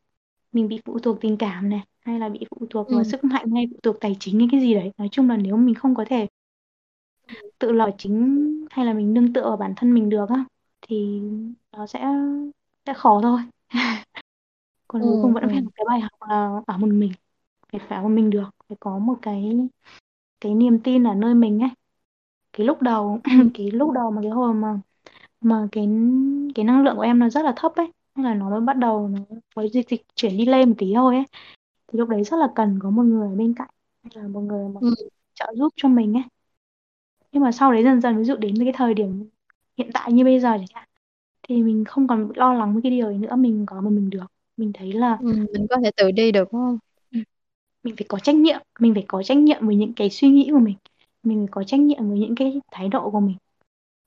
mình 0.52 0.68
bị 0.68 0.80
phụ 0.84 0.98
thuộc 0.98 1.18
tình 1.20 1.36
cảm 1.38 1.70
này 1.70 1.82
hay 2.00 2.18
là 2.20 2.28
bị 2.28 2.46
phụ 2.50 2.66
thuộc 2.70 2.90
vào 2.92 3.04
Ừ. 3.04 3.04
sức 3.04 3.24
mạnh 3.24 3.50
hay 3.52 3.66
phụ 3.70 3.76
thuộc 3.82 3.96
tài 4.00 4.16
chính 4.20 4.38
hay 4.40 4.48
cái 4.52 4.60
gì 4.60 4.74
đấy 4.74 4.92
nói 4.98 5.08
chung 5.12 5.28
là 5.30 5.36
nếu 5.36 5.56
mình 5.56 5.74
không 5.74 5.94
có 5.94 6.04
thể 6.08 6.28
tự 7.58 7.72
lo 7.72 7.88
chính 7.98 8.46
hay 8.70 8.86
là 8.86 8.92
mình 8.92 9.14
nương 9.14 9.32
tựa 9.32 9.42
vào 9.48 9.56
bản 9.56 9.72
thân 9.76 9.94
mình 9.94 10.08
được 10.08 10.28
á 10.28 10.44
thì 10.82 11.20
nó 11.72 11.86
sẽ 11.86 12.06
sẽ 12.86 12.94
khó 12.94 13.20
thôi 13.22 13.40
còn 14.88 15.02
Ừ. 15.02 15.06
cuối 15.08 15.18
cùng 15.22 15.34
vẫn 15.34 15.44
phải 15.50 15.60
Ừ. 15.60 15.64
là 15.64 15.70
cái 15.74 15.84
bài 15.88 16.00
học 16.00 16.12
là 16.30 16.60
ở 16.66 16.76
một 16.78 16.86
mình 16.88 17.12
phải 17.72 17.80
phải 17.88 17.98
ở 17.98 18.02
một 18.04 18.08
mình 18.08 18.30
được 18.30 18.44
phải 18.68 18.76
có 18.80 18.98
một 18.98 19.14
cái 19.22 19.52
cái 20.40 20.54
niềm 20.54 20.80
tin 20.84 21.04
ở 21.04 21.14
nơi 21.14 21.34
mình 21.34 21.60
ấy 21.60 21.70
cái 22.52 22.66
lúc 22.66 22.82
đầu 22.82 23.20
cái 23.54 23.72
lúc 23.72 23.92
đầu 23.92 24.10
mà 24.10 24.22
cái 24.22 24.30
hồi 24.32 24.54
mà 24.54 24.80
mà 25.40 25.68
cái 25.72 25.88
cái 26.54 26.64
năng 26.64 26.84
lượng 26.84 26.96
của 26.96 27.02
em 27.02 27.20
nó 27.20 27.30
rất 27.30 27.42
là 27.44 27.52
thấp 27.56 27.72
ấy 27.76 27.92
nên 28.16 28.24
là 28.26 28.34
nó 28.34 28.50
mới 28.50 28.60
bắt 28.60 28.76
đầu 28.78 29.08
nó 29.08 29.18
với 29.54 29.68
dịch 29.70 29.88
dịch 29.88 30.02
chuyển 30.14 30.36
đi 30.36 30.46
lên 30.46 30.68
một 30.68 30.74
tí 30.78 30.92
thôi 30.94 31.14
ấy. 31.16 31.24
Thì 31.92 31.98
lúc 31.98 32.08
đấy 32.08 32.24
rất 32.24 32.36
là 32.36 32.48
cần 32.56 32.78
có 32.82 32.90
một 32.90 33.02
người 33.02 33.28
ở 33.28 33.34
bên 33.36 33.54
cạnh 33.54 33.70
là 34.14 34.28
một 34.28 34.40
người 34.40 34.68
mà 34.68 34.80
Ừ. 34.80 34.94
trợ 35.34 35.46
giúp 35.56 35.72
cho 35.76 35.88
mình 35.88 36.14
ấy. 36.16 36.22
Nhưng 37.32 37.42
mà 37.42 37.52
sau 37.52 37.72
đấy 37.72 37.84
dần 37.84 38.00
dần 38.00 38.18
ví 38.18 38.24
dụ 38.24 38.36
đến 38.36 38.54
cái 38.64 38.72
thời 38.76 38.94
điểm 38.94 39.28
hiện 39.78 39.90
tại 39.94 40.12
như 40.12 40.24
bây 40.24 40.40
giờ 40.40 40.48
chẳng 40.58 40.66
hạn 40.74 40.88
thì 41.42 41.62
mình 41.62 41.84
không 41.84 42.08
còn 42.08 42.32
lo 42.36 42.54
lắng 42.54 42.72
với 42.72 42.82
cái 42.82 42.92
điều 42.92 43.06
ấy 43.06 43.18
nữa 43.18 43.36
mình 43.36 43.66
có 43.66 43.80
mà 43.80 43.90
mình 43.90 44.10
được. 44.10 44.26
Mình 44.56 44.72
thấy 44.74 44.92
là 44.92 45.18
Ừ. 45.20 45.46
mình 45.54 45.66
có 45.70 45.76
thể 45.84 45.90
tự 45.96 46.10
đi 46.10 46.32
được 46.32 46.48
không? 46.52 46.78
Ừ, 47.10 47.18
mình 47.82 47.96
phải 47.96 48.06
có 48.08 48.18
trách 48.18 48.36
nhiệm 48.36 48.60
mình 48.80 48.94
phải 48.94 49.04
có 49.08 49.22
trách 49.22 49.36
nhiệm 49.38 49.66
với 49.66 49.76
những 49.76 49.92
cái 49.96 50.10
suy 50.10 50.28
nghĩ 50.28 50.48
của 50.52 50.58
mình. 50.58 50.76
Mình 51.22 51.38
phải 51.38 51.48
có 51.52 51.64
trách 51.64 51.80
nhiệm 51.80 52.08
với 52.08 52.18
những 52.18 52.34
cái 52.36 52.60
thái 52.72 52.88
độ 52.88 53.10
của 53.10 53.20
mình 53.20 53.36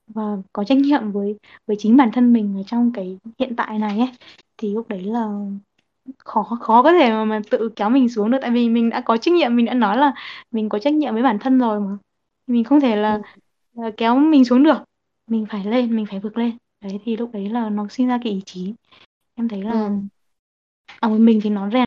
và 0.08 0.22
có 0.52 0.64
trách 0.64 0.78
nhiệm 0.78 1.12
với 1.12 1.36
với 1.66 1.76
chính 1.80 1.96
bản 1.96 2.10
thân 2.12 2.32
mình 2.32 2.56
ở 2.56 2.62
trong 2.66 2.92
cái 2.94 3.18
hiện 3.38 3.56
tại 3.56 3.78
này 3.78 3.98
ấy 3.98 4.08
thì 4.58 4.74
lúc 4.74 4.88
đấy 4.88 5.02
là 5.02 5.28
khó 6.18 6.42
khó 6.60 6.82
có 6.82 6.92
thể 6.92 7.10
mà, 7.10 7.24
mà 7.24 7.40
tự 7.50 7.68
kéo 7.76 7.90
mình 7.90 8.08
xuống 8.08 8.30
được. 8.30 8.38
Tại 8.42 8.50
vì 8.50 8.68
mình 8.68 8.90
đã 8.90 9.00
có 9.00 9.16
trách 9.16 9.34
nhiệm 9.34 9.56
mình 9.56 9.66
đã 9.66 9.74
nói 9.74 9.96
là 9.96 10.14
mình 10.50 10.68
có 10.68 10.78
trách 10.78 10.94
nhiệm 10.94 11.14
với 11.14 11.22
bản 11.22 11.38
thân 11.38 11.58
rồi 11.58 11.80
mà. 11.80 11.98
Mình 12.46 12.64
không 12.64 12.80
thể 12.80 12.96
là, 12.96 13.12
ừ. 13.14 13.22
là 13.74 13.90
kéo 13.96 14.16
mình 14.16 14.44
xuống 14.44 14.62
được. 14.62 14.78
Mình 15.26 15.46
phải 15.50 15.64
lên 15.64 15.96
mình 15.96 16.06
phải 16.06 16.20
vượt 16.20 16.38
lên. 16.38 16.56
Đấy 16.80 17.00
thì 17.04 17.16
lúc 17.16 17.30
đấy 17.32 17.48
là 17.50 17.70
nó 17.70 17.88
sinh 17.90 18.06
ra 18.08 18.18
cái 18.24 18.32
ý 18.32 18.42
chí. 18.46 18.74
Em 19.34 19.48
thấy 19.48 19.62
là 19.62 19.72
Ừ. 19.72 20.00
ở 21.00 21.08
một 21.08 21.18
mình 21.18 21.40
thì 21.42 21.50
nó 21.50 21.70
rèn 21.70 21.84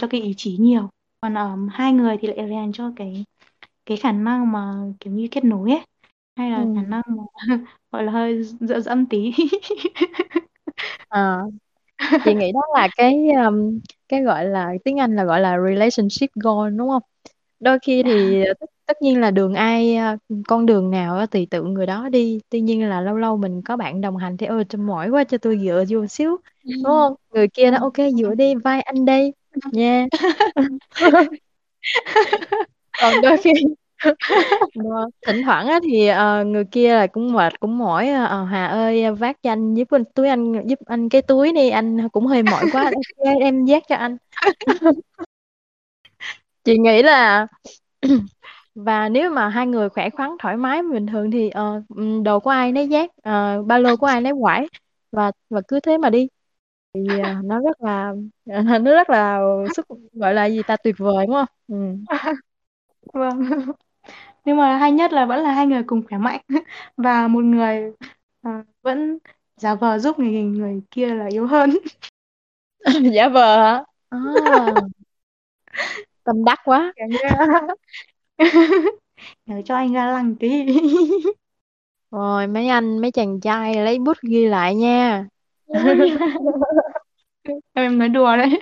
cho 0.00 0.06
cái 0.06 0.20
ý 0.20 0.34
chí 0.36 0.56
nhiều. 0.60 0.88
Còn 1.20 1.34
ở 1.38 1.56
hai 1.70 1.92
người 1.92 2.16
thì 2.20 2.28
lại 2.28 2.48
rèn 2.48 2.72
cho 2.72 2.92
cái 2.96 3.24
cái 3.86 3.96
khả 3.96 4.12
năng 4.12 4.52
mà 4.52 4.74
kiểu 5.00 5.12
như 5.12 5.28
kết 5.30 5.44
nối 5.44 5.70
ấy 5.70 5.80
hay 6.36 6.50
Ừ. 6.54 6.60
là 6.60 6.66
khả 6.74 6.82
năng 6.82 7.02
mà 7.08 7.22
gọi 7.92 8.04
là 8.04 8.12
hơi 8.12 8.42
dựa 8.60 8.80
dẫm 8.80 9.06
tí. 9.06 9.32
À, 11.08 11.42
chị 12.24 12.34
nghĩ 12.34 12.52
đó 12.52 12.60
là 12.74 12.88
cái 12.96 13.30
um, 13.46 13.80
cái 14.08 14.22
gọi 14.22 14.44
là 14.46 14.72
tiếng 14.84 15.00
Anh 15.00 15.16
là 15.16 15.24
gọi 15.24 15.40
là 15.40 15.58
relationship 15.68 16.30
goal 16.34 16.70
đúng 16.78 16.88
không? 16.88 17.02
Đôi 17.60 17.78
khi 17.86 18.02
thì 18.04 18.44
tất, 18.60 18.66
tất 18.86 19.02
nhiên 19.02 19.20
là 19.20 19.30
đường 19.30 19.54
ai 19.54 19.96
à, 19.96 20.16
con 20.48 20.66
đường 20.66 20.90
nào 20.90 21.16
á 21.18 21.26
thì 21.30 21.46
tự 21.46 21.64
người 21.64 21.86
đó 21.86 22.08
đi. 22.08 22.40
Tuy 22.50 22.60
nhiên 22.60 22.88
là 22.90 23.00
lâu 23.00 23.16
lâu 23.16 23.36
mình 23.36 23.62
có 23.64 23.76
bạn 23.76 24.00
đồng 24.00 24.16
hành 24.16 24.36
thì 24.36 24.46
ơi 24.46 24.64
tôi 24.70 24.82
mỏi 24.82 25.10
quá 25.10 25.24
cho 25.24 25.38
tôi 25.38 25.58
dựa 25.64 25.84
vô 25.90 26.06
xíu. 26.06 26.30
Ừ. 26.64 26.70
đúng 26.84 26.92
không? 26.94 27.14
Người 27.30 27.48
kia 27.48 27.70
nó 27.70 27.78
vâng 27.78 27.82
ok 27.82 27.94
dựa 28.18 28.34
đi 28.34 28.54
vai 28.54 28.82
anh 28.82 29.04
đây 29.04 29.34
nha 29.72 30.06
còn 32.96 33.20
đôi 33.20 33.36
khi 33.38 33.50
mà 34.74 34.90
thỉnh 35.26 35.42
thoảng 35.42 35.66
á 35.66 35.80
thì 35.84 36.06
ờ, 36.08 36.44
người 36.44 36.64
kia 36.70 36.94
là 36.94 37.06
cũng 37.06 37.32
mệt 37.32 37.60
cũng 37.60 37.78
mỏi 37.78 38.08
ờ, 38.08 38.44
Hà 38.44 38.66
ơi 38.66 39.12
vác 39.12 39.42
cho 39.42 39.50
anh 39.52 39.74
giúp 39.74 39.88
anh 39.90 40.04
túi 40.14 40.28
anh 40.28 40.66
giúp 40.68 40.78
anh 40.86 41.08
cái 41.08 41.22
túi 41.22 41.52
đi 41.52 41.70
anh 41.70 42.08
cũng 42.08 42.26
hơi 42.26 42.42
mỏi 42.42 42.66
quá 42.68 42.84
ok 42.94 43.40
em 43.40 43.64
vác 43.66 43.82
cho 43.88 43.96
anh. 43.96 44.16
Chị 46.64 46.78
nghĩ 46.78 47.02
là 47.02 47.46
và 48.74 49.08
nếu 49.08 49.30
mà 49.30 49.48
hai 49.48 49.66
người 49.66 49.88
khỏe 49.88 50.10
khoắn 50.10 50.30
thoải 50.40 50.56
mái 50.56 50.82
bình 50.92 51.06
thường 51.06 51.30
thì 51.30 51.50
ờ, 51.50 51.82
ừm, 51.96 52.22
đồ 52.22 52.40
của 52.40 52.50
ai 52.50 52.72
nấy 52.72 52.88
vác 52.90 53.10
ờ, 53.22 53.62
ba 53.62 53.78
lô 53.78 53.96
của 53.96 54.06
ai 54.06 54.20
nấy 54.20 54.32
quải 54.40 54.68
và 55.12 55.32
và 55.50 55.60
cứ 55.68 55.80
thế 55.80 55.98
mà 55.98 56.10
đi. 56.10 56.28
Thì 56.94 57.18
ờ, 57.18 57.28
nó 57.44 57.60
rất 57.60 57.82
là 57.82 58.14
nó 58.82 58.92
rất 58.92 59.10
là 59.10 59.40
sức 59.76 59.86
gọi 60.12 60.34
là 60.34 60.46
gì 60.46 60.62
ta 60.62 60.76
tuyệt 60.76 60.94
vời 60.98 61.26
đúng 61.26 61.34
không? 61.36 61.46
Ừ. 61.68 61.76
vâng 63.14 63.72
nhưng 64.44 64.56
mà 64.56 64.76
hay 64.76 64.92
nhất 64.92 65.12
là 65.12 65.26
vẫn 65.26 65.42
là 65.42 65.52
hai 65.52 65.66
người 65.66 65.82
cùng 65.86 66.02
khỏe 66.08 66.18
mạnh. 66.18 66.40
Và 66.96 67.28
một 67.28 67.44
người 67.44 67.92
à, 68.42 68.64
vẫn 68.82 69.18
giả 69.56 69.74
vờ 69.74 69.98
giúp 69.98 70.18
người 70.18 70.42
người 70.42 70.80
kia 70.90 71.06
là 71.06 71.26
yếu 71.26 71.46
hơn. 71.46 71.70
Giả 73.14 73.28
vờ 73.28 73.62
hả? 73.62 73.84
À, 74.08 74.18
tâm 76.24 76.44
đắc 76.44 76.58
quá. 76.64 76.92
Nhớ 79.46 79.62
cho 79.64 79.74
anh 79.74 79.92
ga 79.92 80.06
lăng 80.06 80.34
tí. 80.36 80.66
Rồi 82.10 82.46
mấy 82.46 82.68
anh 82.68 82.98
mấy 82.98 83.10
chàng 83.10 83.40
trai 83.40 83.74
lấy 83.74 83.98
bút 83.98 84.16
ghi 84.22 84.46
lại 84.46 84.74
nha. 84.74 85.26
Em 87.72 87.98
nói 87.98 88.08
đùa 88.08 88.36
đấy. 88.36 88.60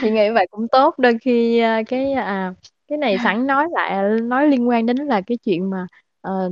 Chị 0.00 0.10
nghĩ 0.10 0.30
vậy 0.30 0.46
cũng 0.50 0.68
tốt. 0.68 0.94
Đôi 0.98 1.18
khi 1.22 1.58
à, 1.58 1.82
cái 1.86 2.12
à 2.12 2.54
cái 2.94 2.98
này 2.98 3.18
sẵn 3.18 3.46
nói 3.46 3.68
lại 3.72 4.20
nói 4.20 4.48
liên 4.48 4.68
quan 4.68 4.86
đến 4.86 4.96
là 4.96 5.20
cái 5.26 5.38
chuyện 5.44 5.70
mà 5.70 5.86
ờ, 6.20 6.50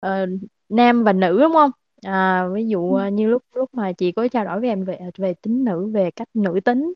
ờ, 0.00 0.26
nam 0.68 1.04
và 1.04 1.12
nữ 1.12 1.40
đúng 1.40 1.52
không? 1.52 1.70
À, 2.02 2.48
ví 2.54 2.68
dụ 2.68 2.94
à, 2.94 3.08
như 3.08 3.28
lúc 3.28 3.42
lúc 3.54 3.74
mà 3.74 3.92
chị 3.92 4.12
có 4.12 4.28
trao 4.28 4.44
đổi 4.44 4.60
với 4.60 4.68
em 4.68 4.84
về 4.84 4.98
về 5.18 5.34
tính 5.42 5.64
nữ 5.64 5.90
về 5.94 6.10
cách 6.16 6.28
nữ 6.34 6.60
tính 6.64 6.94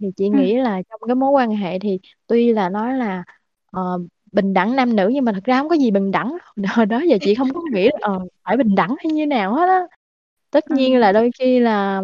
thì 0.00 0.08
chị 0.16 0.28
ừ. 0.30 0.38
nghĩ 0.38 0.56
là 0.58 0.82
trong 0.90 1.00
cái 1.08 1.14
mối 1.14 1.30
quan 1.30 1.50
hệ 1.50 1.78
thì 1.78 2.00
tuy 2.26 2.52
là 2.52 2.68
nói 2.68 2.94
là 2.98 3.24
ờ, 3.72 3.98
bình 4.32 4.54
đẳng 4.54 4.76
nam 4.76 4.96
nữ 4.96 5.10
nhưng 5.14 5.24
mà 5.24 5.32
thật 5.32 5.44
ra 5.44 5.58
không 5.58 5.68
có 5.68 5.76
gì 5.76 5.90
bình 5.90 6.10
đẳng 6.10 6.36
hồi 6.76 6.86
đó 6.86 7.00
giờ 7.08 7.18
chị 7.22 7.34
không 7.34 7.54
có 7.54 7.60
nghĩ 7.72 7.84
là 7.86 7.98
ờ, 8.02 8.20
phải 8.44 8.56
bình 8.56 8.74
đẳng 8.74 8.94
hay 8.98 9.12
như 9.12 9.26
nào 9.26 9.54
hết 9.54 9.66
á. 9.68 9.80
Tất 10.50 10.70
Ừ. 10.70 10.74
nhiên 10.74 10.98
là 11.00 11.12
đôi 11.12 11.30
khi 11.38 11.60
là 11.60 12.02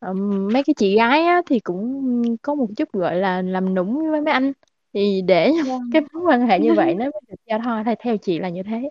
ừm, 0.00 0.48
mấy 0.52 0.62
cái 0.66 0.74
chị 0.78 0.96
gái 0.96 1.24
á, 1.24 1.42
thì 1.46 1.60
cũng 1.60 2.02
có 2.42 2.54
một 2.54 2.66
chút 2.76 2.92
gọi 2.92 3.16
là 3.16 3.42
làm 3.42 3.74
nũng 3.74 4.10
với 4.10 4.20
mấy 4.20 4.32
anh 4.34 4.52
thì 4.98 5.22
để 5.22 5.52
Vâng. 5.66 5.90
cái 5.92 6.02
mối 6.12 6.22
quan 6.26 6.46
hệ 6.46 6.58
như 6.60 6.74
vậy 6.74 6.94
nó 6.94 7.04
mới 7.04 7.20
được 7.28 7.36
giao 7.46 7.58
thoa 7.64 7.82
theo 7.84 7.94
theo 8.00 8.16
chị 8.16 8.38
là 8.38 8.48
như 8.48 8.62
thế 8.62 8.90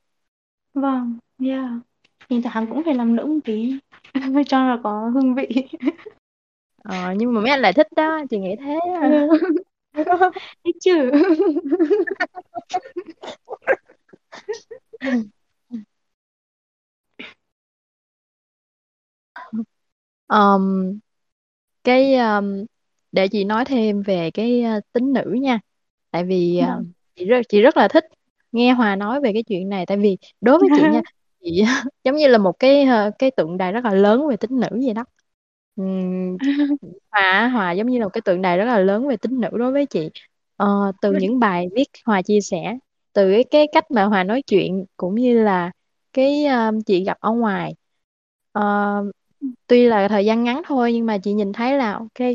Vâng, 0.73 1.17
yeah. 1.45 1.69
Thỉnh 2.29 2.41
thoảng 2.41 2.67
cũng 2.69 2.83
phải 2.85 2.95
làm 2.95 3.15
nũng 3.15 3.33
một 3.35 3.39
tí 3.45 3.79
cho 4.47 4.59
là 4.67 4.79
có 4.83 5.09
hương 5.13 5.35
vị. 5.35 5.47
ờ, 6.83 7.13
nhưng 7.17 7.33
mà 7.33 7.41
mấy 7.41 7.51
anh 7.51 7.59
lại 7.61 7.73
thích 7.73 7.87
đó 7.95 8.21
chị 8.29 8.37
nghĩ 8.39 8.55
thế 8.59 8.79
Ừ. 9.01 9.27
Thích 10.63 10.75
chứ. 10.81 11.11
Ờm, 20.27 20.99
cái 21.83 22.13
ờm, 22.15 22.65
để 23.11 23.27
chị 23.27 23.43
nói 23.43 23.65
thêm 23.65 24.01
về 24.03 24.31
cái 24.31 24.61
ờ, 24.63 24.81
tính 24.93 25.13
nữ 25.13 25.37
nha 25.41 25.59
tại 26.17 26.23
vì 26.23 26.61
Vâng. 26.65 26.91
chị 27.15 27.25
rất 27.25 27.41
chị 27.49 27.61
rất 27.61 27.77
là 27.77 27.87
thích 27.87 28.03
nghe 28.51 28.73
Hòa 28.73 28.95
nói 28.95 29.21
về 29.21 29.33
cái 29.33 29.43
chuyện 29.43 29.69
này. 29.69 29.85
Tại 29.85 29.97
vì 29.97 30.17
đối 30.41 30.59
với 30.59 30.69
chị 30.73 30.87
nha 30.87 31.01
chị 31.43 31.61
giống 32.03 32.15
như 32.15 32.27
là 32.27 32.37
một 32.37 32.59
cái 32.59 32.83
ờ, 32.83 33.11
cái 33.19 33.31
tượng 33.31 33.57
đài 33.57 33.71
rất 33.71 33.85
là 33.85 33.93
lớn 33.93 34.27
về 34.27 34.37
tính 34.37 34.59
nữ 34.59 34.67
vậy 34.71 34.93
đó. 34.93 35.05
Ừm, 35.75 36.37
Hòa 37.11 37.47
Hòa 37.53 37.71
giống 37.71 37.87
như 37.87 37.99
là 37.99 38.05
một 38.05 38.09
cái 38.13 38.21
tượng 38.21 38.41
đài 38.41 38.57
rất 38.57 38.65
là 38.65 38.79
lớn 38.79 39.07
về 39.07 39.17
tính 39.17 39.41
nữ 39.41 39.49
đối 39.57 39.71
với 39.71 39.85
chị. 39.85 40.09
Ờ, 40.55 40.91
từ 41.01 41.13
những 41.13 41.39
bài 41.39 41.67
viết 41.75 41.87
Hòa 42.05 42.21
chia 42.21 42.41
sẻ 42.41 42.77
từ 43.13 43.31
cái, 43.31 43.43
cái 43.43 43.67
cách 43.71 43.91
mà 43.91 44.03
Hòa 44.03 44.23
nói 44.23 44.41
chuyện 44.41 44.85
cũng 44.97 45.15
như 45.15 45.43
là 45.43 45.71
cái 46.13 46.45
ờ, 46.45 46.71
chị 46.85 47.03
gặp 47.03 47.17
ở 47.19 47.31
ngoài. 47.31 47.75
Ờ, 48.51 49.03
tuy 49.67 49.87
là 49.87 50.07
thời 50.07 50.25
gian 50.25 50.43
ngắn 50.43 50.61
thôi 50.65 50.93
nhưng 50.93 51.05
mà 51.05 51.17
chị 51.17 51.33
nhìn 51.33 51.53
thấy 51.53 51.77
là 51.77 51.93
ok 51.93 52.29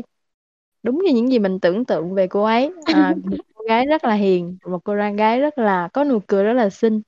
đúng 0.83 1.01
như 1.05 1.13
những 1.13 1.31
gì 1.31 1.39
mình 1.39 1.59
tưởng 1.59 1.85
tượng 1.85 2.13
về 2.13 2.27
cô 2.27 2.43
ấy. 2.43 2.71
À, 2.85 3.15
cô 3.63 3.67
gái 3.69 3.85
rất 3.85 4.03
là 4.05 4.13
hiền 4.13 4.57
một 4.67 4.79
cô 4.85 4.93
gái 5.17 5.39
rất 5.39 5.57
là 5.57 5.89
có 5.93 6.03
nụ 6.03 6.19
cười 6.27 6.43
rất 6.43 6.53
là 6.53 6.69
xinh. 6.69 7.01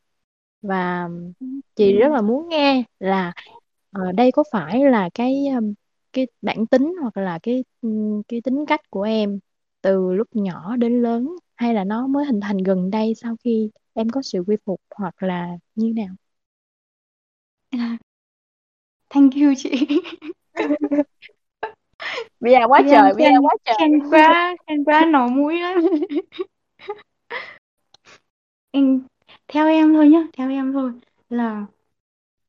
Và 0.62 1.10
chị 1.76 1.94
rất 2.00 2.10
là 2.14 2.22
muốn 2.22 2.50
nghe 2.50 2.84
là 3.00 3.34
ờ, 3.92 4.12
đây 4.12 4.32
có 4.32 4.44
phải 4.52 4.84
là 4.86 5.10
cái 5.14 5.48
um, 5.58 5.74
cái 6.14 6.28
bản 6.42 6.68
tính 6.68 6.94
hoặc 7.02 7.18
là 7.18 7.40
cái 7.44 7.64
um, 7.82 8.22
cái 8.28 8.42
tính 8.42 8.66
cách 8.68 8.82
của 8.90 9.02
em 9.04 9.40
từ 9.82 10.14
lúc 10.14 10.28
nhỏ 10.36 10.76
đến 10.78 11.02
lớn 11.02 11.36
hay 11.56 11.74
là 11.74 11.84
nó 11.84 12.08
mới 12.08 12.26
hình 12.26 12.40
thành 12.42 12.58
gần 12.58 12.92
đây 12.92 13.14
sau 13.16 13.36
khi 13.44 13.70
em 13.94 14.10
có 14.10 14.22
sự 14.22 14.40
quy 14.48 14.56
phục 14.66 14.82
hoặc 14.98 15.24
là 15.24 15.50
như 15.76 15.94
nào? 15.96 16.16
Thank 19.10 19.34
you 19.36 19.54
chị. 19.58 19.88
bây 22.40 22.54
giờ 22.54 22.60
quá 22.68 22.82
trời 22.92 23.14
bây 23.14 23.24
giờ 23.24 23.40
quá 23.42 23.56
trời. 23.66 23.76
khen 23.80 24.10
quá, 24.10 24.56
khen 24.68 24.84
quá 24.84 25.06
nổ 25.06 25.28
mũi 25.28 25.60
lắm. 25.60 25.80
Em 28.72 29.02
theo 29.48 29.68
em 29.68 29.94
thôi 29.94 30.10
nhá, 30.10 30.28
theo 30.38 30.50
em 30.50 30.74
thôi. 30.74 30.92
Là 31.30 31.66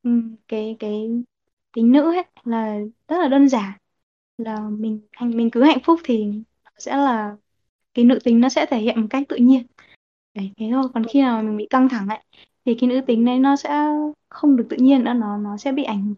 ừm, 0.03 0.37
cái 0.49 0.77
cái 0.81 1.11
tính 1.73 1.93
nữ 1.93 2.15
ấy 2.15 2.25
là 2.45 2.79
rất 3.09 3.19
là 3.19 3.29
đơn 3.29 3.49
giản. 3.49 3.73
Là 4.39 4.61
mình 4.71 5.01
hành 5.13 5.31
mình 5.37 5.51
cứ 5.51 5.63
hạnh 5.63 5.79
phúc 5.85 6.01
thì 6.05 6.25
nó 6.65 6.71
sẽ 6.79 6.97
là 6.97 7.37
cái 7.95 8.05
nữ 8.05 8.19
tính 8.25 8.41
nó 8.41 8.49
sẽ 8.49 8.67
thể 8.67 8.79
hiện 8.79 9.01
một 9.01 9.07
cách 9.11 9.25
tự 9.29 9.37
nhiên. 9.37 9.67
Đấy 10.35 10.53
thế 10.57 10.69
thôi. 10.73 10.89
Còn 10.95 11.05
khi 11.05 11.23
nào 11.23 11.43
mình 11.43 11.57
bị 11.57 11.67
căng 11.71 11.89
thẳng 11.89 12.09
ấy 12.09 12.19
thì 12.65 12.77
cái 12.81 12.89
nữ 12.91 13.01
tính 13.07 13.25
đấy 13.25 13.39
nó 13.39 13.57
sẽ 13.57 13.85
không 14.29 14.57
được 14.57 14.67
tự 14.71 14.77
nhiên 14.77 15.05
nữa 15.05 15.13
nó 15.13 15.37
nó 15.37 15.57
sẽ 15.57 15.73
bị 15.73 15.85
ảnh 15.85 16.03
hưởng. 16.07 16.15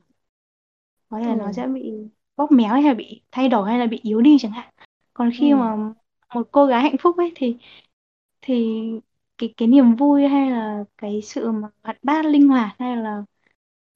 Có 1.08 1.18
thể 1.20 1.24
là 1.26 1.34
nó 1.34 1.46
ừ. 1.46 1.52
sẽ 1.52 1.66
bị 1.66 1.92
bóp 2.38 2.52
méo 2.52 2.70
hay 2.74 2.84
là 2.84 2.94
bị 2.94 3.22
thay 3.32 3.50
đổi 3.50 3.70
hay 3.70 3.80
là 3.80 3.86
bị 3.86 4.00
yếu 4.04 4.22
đi 4.22 4.38
chẳng 4.40 4.52
hạn 4.52 4.70
còn 5.14 5.30
khi 5.34 5.54
Ừ. 5.54 5.54
mà 5.54 5.76
một 6.34 6.48
cô 6.52 6.66
gái 6.66 6.82
hạnh 6.82 6.96
phúc 7.02 7.18
ấy 7.18 7.32
thì 7.36 7.58
thì 8.42 8.82
cái 9.38 9.54
cái 9.56 9.68
niềm 9.68 9.96
vui 9.96 10.28
hay 10.28 10.50
là 10.50 10.84
cái 10.98 11.22
sự 11.22 11.52
mà 11.52 11.68
hoạt 11.84 11.98
bát 12.04 12.26
linh 12.26 12.48
hoạt 12.48 12.76
hay 12.80 12.96
là 12.96 13.22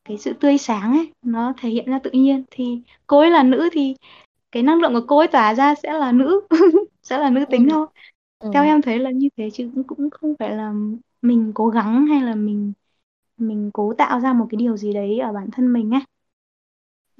cái 0.04 0.18
sự 0.18 0.32
tươi 0.40 0.58
sáng 0.58 0.92
ấy 0.92 1.12
nó 1.22 1.54
thể 1.58 1.68
hiện 1.70 1.86
ra 1.90 1.98
tự 2.04 2.10
nhiên 2.10 2.44
thì 2.50 2.82
cô 3.06 3.18
ấy 3.20 3.30
là 3.30 3.42
nữ 3.42 3.68
thì 3.72 3.96
cái 4.52 4.62
năng 4.62 4.80
lượng 4.80 4.94
của 4.94 5.06
cô 5.08 5.18
ấy 5.18 5.28
tỏa 5.28 5.54
ra 5.54 5.74
sẽ 5.74 5.92
là 5.92 6.12
nữ 6.12 6.40
sẽ 7.02 7.18
là 7.18 7.30
nữ 7.30 7.44
Ừ. 7.46 7.52
tính 7.52 7.68
thôi 7.70 7.86
theo 8.52 8.64
Ừ. 8.64 8.64
em 8.64 8.82
thấy 8.82 8.98
là 8.98 9.10
như 9.10 9.28
thế 9.36 9.50
chứ 9.50 9.70
cũng 9.74 9.84
cũng 9.84 10.10
không 10.10 10.34
phải 10.38 10.50
là 10.56 10.74
mình 11.22 11.52
cố 11.54 11.68
gắng 11.68 12.06
hay 12.06 12.22
là 12.22 12.34
mình 12.34 12.72
mình 13.38 13.70
cố 13.74 13.94
tạo 13.98 14.20
ra 14.20 14.32
một 14.32 14.46
cái 14.50 14.56
điều 14.56 14.76
gì 14.76 14.92
đấy 14.94 15.18
ở 15.20 15.32
bản 15.32 15.48
thân 15.52 15.72
mình 15.72 15.90
ấy 15.94 16.00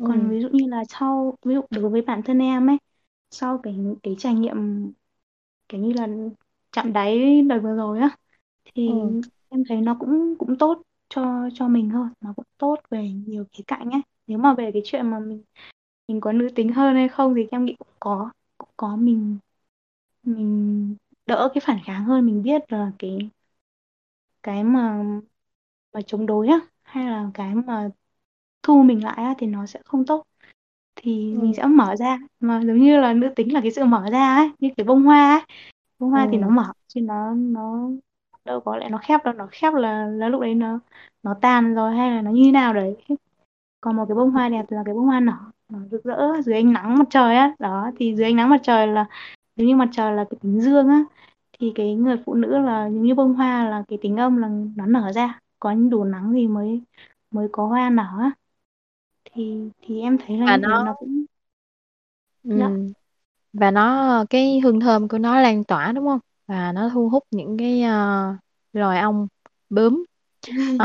còn 0.02 0.30
Ừ. 0.30 0.30
ví 0.30 0.40
dụ 0.40 0.48
như 0.52 0.66
là 0.68 0.82
sau 0.88 1.36
ví 1.44 1.54
dụ 1.54 1.60
đối 1.70 1.90
với 1.90 2.02
bản 2.02 2.22
thân 2.22 2.38
em 2.38 2.70
ấy 2.70 2.78
sau 3.30 3.58
cái 3.62 3.76
cái 4.02 4.16
trải 4.18 4.34
nghiệm 4.34 4.56
kiểu 5.68 5.80
như 5.80 5.92
là 5.92 6.08
chạm 6.72 6.92
đáy 6.92 7.42
đời 7.48 7.60
vừa 7.60 7.76
rồi 7.76 8.00
á 8.00 8.16
thì 8.74 8.82
Ừ. 8.84 9.22
em 9.48 9.62
thấy 9.68 9.80
nó 9.80 9.96
cũng 10.00 10.36
cũng 10.38 10.58
tốt 10.58 10.82
cho 11.08 11.48
cho 11.54 11.68
mình 11.68 11.90
hơn 11.90 12.08
nó 12.20 12.32
cũng 12.36 12.44
tốt 12.58 12.76
về 12.90 13.10
nhiều 13.12 13.44
khía 13.52 13.64
cạnh 13.66 13.90
ấy 13.90 14.02
nếu 14.26 14.38
mà 14.38 14.54
về 14.54 14.70
cái 14.72 14.82
chuyện 14.84 15.10
mà 15.10 15.18
mình 15.20 15.42
mình 16.08 16.20
có 16.22 16.32
nữ 16.32 16.48
tính 16.56 16.72
hơn 16.72 16.94
hay 16.96 17.08
không 17.08 17.34
thì 17.36 17.48
em 17.50 17.64
nghĩ 17.64 17.76
cũng 17.78 17.88
có 18.00 18.30
cũng 18.58 18.70
có 18.76 18.96
mình 18.96 19.38
mình 20.24 20.96
đỡ 21.26 21.50
cái 21.54 21.62
phản 21.66 21.78
kháng 21.86 22.04
hơn 22.04 22.26
mình 22.26 22.42
biết 22.42 22.62
là 22.72 22.92
cái 22.98 23.30
cái 24.42 24.64
mà 24.64 25.04
mà 25.92 26.00
chống 26.06 26.26
đối 26.26 26.48
á 26.48 26.60
hay 26.82 27.06
là 27.10 27.30
cái 27.34 27.54
mà 27.54 27.90
thu 28.62 28.82
mình 28.82 29.04
lại 29.04 29.34
thì 29.38 29.46
nó 29.46 29.66
sẽ 29.66 29.80
không 29.84 30.06
tốt. 30.06 30.22
Thì 30.96 31.34
mình 31.34 31.52
Ừ. 31.52 31.56
sẽ 31.56 31.66
mở 31.66 31.96
ra 31.96 32.18
mà 32.40 32.60
giống 32.66 32.78
như 32.78 33.00
là 33.00 33.12
nữ 33.12 33.28
tính 33.36 33.54
là 33.54 33.60
cái 33.60 33.70
sự 33.70 33.84
mở 33.84 34.04
ra 34.12 34.36
ấy 34.36 34.50
như 34.58 34.68
cái 34.76 34.84
bông 34.84 35.02
hoa 35.02 35.30
ấy. 35.32 35.40
Bông 35.98 36.10
hoa 36.10 36.28
thì 36.32 36.38
nó 36.38 36.46
Ừ. 36.46 36.50
mở 36.50 36.72
chứ 36.88 37.00
nó 37.00 37.34
nó 37.34 37.88
đâu 38.44 38.60
có 38.60 38.76
lẽ 38.76 38.88
nó 38.88 38.98
khép 38.98 39.24
đâu 39.24 39.34
nó 39.34 39.48
khép 39.50 39.74
là 39.74 40.06
là 40.06 40.28
lúc 40.28 40.40
đấy 40.40 40.54
nó 40.54 40.78
nó 41.22 41.34
tàn 41.40 41.74
rồi 41.74 41.96
hay 41.96 42.10
là 42.10 42.22
nó 42.22 42.30
như 42.30 42.52
nào 42.52 42.72
đấy. 42.74 42.96
Còn 43.80 43.96
một 43.96 44.04
cái 44.08 44.14
bông 44.14 44.30
hoa 44.30 44.48
đẹp 44.48 44.64
là 44.68 44.82
cái 44.84 44.94
bông 44.94 45.04
hoa 45.06 45.20
nở 45.20 45.36
nó 45.68 45.78
rực 45.90 46.04
rỡ 46.04 46.32
dưới 46.44 46.54
ánh 46.54 46.72
nắng 46.72 46.98
mặt 46.98 47.04
trời 47.10 47.36
á. 47.36 47.54
Đó 47.58 47.90
thì 47.96 48.14
dưới 48.16 48.24
ánh 48.26 48.36
nắng 48.36 48.50
mặt 48.50 48.60
trời 48.62 48.86
là 48.86 49.06
nếu 49.56 49.66
như 49.66 49.76
mặt 49.76 49.88
trời 49.92 50.12
là 50.12 50.24
cái 50.30 50.38
tính 50.42 50.60
dương 50.60 50.88
á 50.88 51.04
thì 51.58 51.72
cái 51.74 51.94
người 51.94 52.16
phụ 52.26 52.34
nữ 52.34 52.58
là 52.58 52.84
giống 52.90 53.02
như 53.02 53.14
bông 53.14 53.34
hoa 53.34 53.64
là 53.70 53.84
cái 53.88 53.98
tính 54.02 54.16
âm 54.16 54.36
là 54.36 54.48
nó 54.76 54.86
nở 54.86 55.12
ra. 55.12 55.40
Có 55.60 55.74
đủ 55.74 56.04
nắng 56.04 56.32
thì 56.32 56.48
mới 56.48 56.82
mới 57.30 57.48
có 57.52 57.66
hoa 57.66 57.90
nở 57.90 58.04
á 58.20 58.30
thì 59.34 59.70
thì 59.82 60.00
em 60.00 60.18
thấy 60.26 60.36
là 60.38 60.46
và 60.46 60.56
nó 60.56 60.84
nó 60.84 60.94
cũng 60.98 61.24
đó 62.44 62.66
ừ. 62.66 62.92
và 63.52 63.70
nó 63.70 64.24
cái 64.30 64.60
hương 64.60 64.80
thơm 64.80 65.08
của 65.08 65.18
nó 65.18 65.40
lan 65.40 65.64
tỏa 65.64 65.92
đúng 65.92 66.06
không? 66.06 66.20
Và 66.46 66.72
nó 66.72 66.90
thu 66.94 67.08
hút 67.08 67.24
những 67.30 67.56
cái 67.58 67.82
uh, 67.82 68.36
loài 68.72 69.00
ong 69.00 69.28
bướm. 69.70 70.04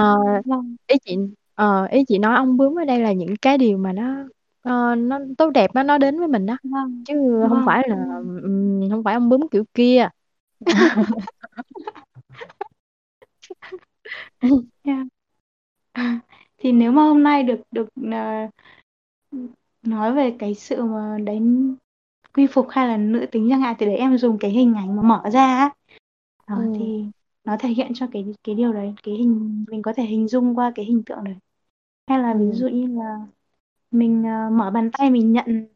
Vâng. 0.46 0.76
ý 0.88 0.96
chị 1.06 1.18
ờ, 1.56 1.86
ý 1.86 2.04
chị 2.08 2.18
nói 2.18 2.36
ong 2.36 2.58
bướm 2.58 2.80
ở 2.80 2.86
đây 2.86 3.00
là 3.00 3.12
những 3.12 3.36
cái 3.42 3.58
điều 3.58 3.78
mà 3.78 3.94
nó 3.94 4.16
ờ, 4.62 4.96
nó 4.96 5.20
tốt 5.38 5.50
đẹp 5.50 5.74
đó, 5.74 5.84
nó 5.84 5.98
đến 5.98 6.20
với 6.20 6.28
mình 6.28 6.46
đó 6.46 6.58
vâng. 6.64 7.04
Chứ 7.08 7.14
không 7.42 7.50
vâng. 7.50 7.64
phải 7.66 7.90
là 7.90 7.96
ừm, 8.44 8.90
không 8.90 9.04
phải 9.04 9.14
ong 9.14 9.30
bướm 9.30 9.42
kiểu 9.52 9.64
kia. 9.74 10.10
Yeah. 14.84 15.08
thì 16.68 16.72
nếu 16.74 16.92
mà 16.92 17.04
hôm 17.04 17.24
nay 17.24 17.44
được 17.44 17.62
được 17.72 17.90
ờ, 18.12 18.48
nói 19.84 20.14
về 20.14 20.36
cái 20.40 20.56
sự 20.56 20.84
mà 20.84 21.18
đánh 21.26 21.76
quy 22.34 22.48
phục 22.48 22.68
hay 22.70 22.88
là 22.88 22.98
nữ 22.98 23.26
tính 23.32 23.48
chẳng 23.52 23.62
hạn 23.62 23.76
thì 23.80 23.86
để 23.86 23.96
em 23.96 24.18
dùng 24.18 24.38
cái 24.40 24.52
hình 24.52 24.76
ảnh 24.76 24.96
mà 24.96 25.04
mở 25.04 25.24
ra 25.34 25.70
đó 26.48 26.56
ừ. 26.56 26.64
thì 26.74 27.06
nó 27.44 27.58
thể 27.60 27.70
hiện 27.70 27.92
cho 27.96 28.08
cái 28.14 28.26
cái 28.44 28.56
điều 28.56 28.74
đấy 28.74 28.96
cái 29.04 29.16
hình 29.16 29.66
mình 29.70 29.82
có 29.82 29.94
thể 29.94 30.04
hình 30.06 30.28
dung 30.28 30.56
qua 30.60 30.74
cái 30.76 30.86
hình 30.86 31.04
tượng 31.06 31.24
đấy. 31.24 31.36
Hay 32.08 32.20
là 32.20 32.36
ví 32.40 32.52
ừ 32.52 32.54
dụ 32.54 32.68
như 32.70 32.88
là 33.00 33.28
mình 33.92 34.24
ờ, 34.26 34.50
mở 34.52 34.72
bàn 34.72 34.92
tay 34.94 35.12
mình 35.12 35.34
nhận 35.34 35.68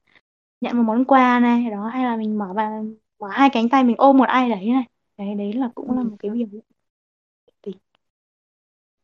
nhận 0.61 0.77
một 0.77 0.83
món 0.83 1.05
quà 1.05 1.39
này 1.41 1.71
đó 1.71 1.87
hay 1.89 2.05
là 2.05 2.17
mình 2.17 2.37
mở 2.39 2.53
bàn 2.53 2.95
mở 3.19 3.29
hai 3.31 3.49
cánh 3.53 3.69
tay 3.69 3.83
mình 3.83 3.95
ôm 3.99 4.17
một 4.17 4.25
ai 4.29 4.49
đấy 4.49 4.69
này. 4.69 4.83
Đấy 5.17 5.35
đấy 5.35 5.53
là 5.53 5.69
cũng 5.75 5.91
là 5.97 6.03
ừ 6.03 6.05
một 6.05 6.17
cái 6.19 6.31
biểu 6.31 6.47
hiện 6.47 6.61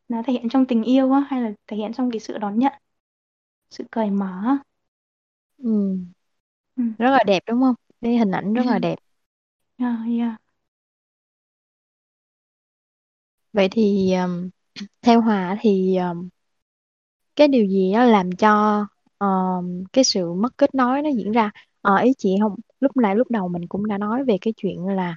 nó 0.08 0.24
thể 0.28 0.34
hiện 0.34 0.49
trong 0.49 0.66
tình 0.66 0.84
yêu 0.84 1.12
á 1.12 1.20
hay 1.30 1.41
là 1.41 1.51
thể 1.68 1.78
hiện 1.78 1.93
trong 1.93 2.12
cái 2.12 2.20
sự 2.20 2.38
đón 2.38 2.60
nhận 2.60 2.74
sự 3.70 3.84
cởi 3.91 4.12
mở 4.12 4.58
ừ. 5.58 5.97
Ừ. 6.76 6.84
rất 6.97 7.12
là 7.12 7.24
đẹp 7.28 7.43
đúng 7.47 7.62
không? 7.62 7.76
Cái 8.01 8.18
hình 8.18 8.32
ảnh 8.32 8.53
rất 8.53 8.66
là 8.66 8.80
đẹp. 8.80 8.95
Yeah, 9.80 9.97
yeah. 10.08 10.38
vậy 13.53 13.68
thì 13.72 14.14
um, 14.14 14.49
theo 15.01 15.22
Hòa 15.22 15.58
thì 15.62 15.97
um, 15.97 16.30
cái 17.36 17.47
điều 17.47 17.66
gì 17.66 17.93
đó 17.93 18.03
làm 18.05 18.32
cho 18.32 18.80
um, 19.20 19.84
cái 19.93 20.03
sự 20.03 20.34
mất 20.34 20.58
kết 20.58 20.76
nối 20.76 21.01
nó 21.01 21.10
diễn 21.10 21.32
ra? 21.32 21.51
Ờ, 21.82 21.97
ý 21.97 22.12
chị 22.18 22.36
không 22.41 22.55
lúc 22.80 22.97
nãy 22.97 23.16
lúc 23.16 23.32
đầu 23.32 23.47
mình 23.47 23.68
cũng 23.68 23.88
đã 23.88 23.97
nói 23.97 24.24
về 24.24 24.38
cái 24.41 24.53
chuyện 24.58 24.86
là 24.88 25.16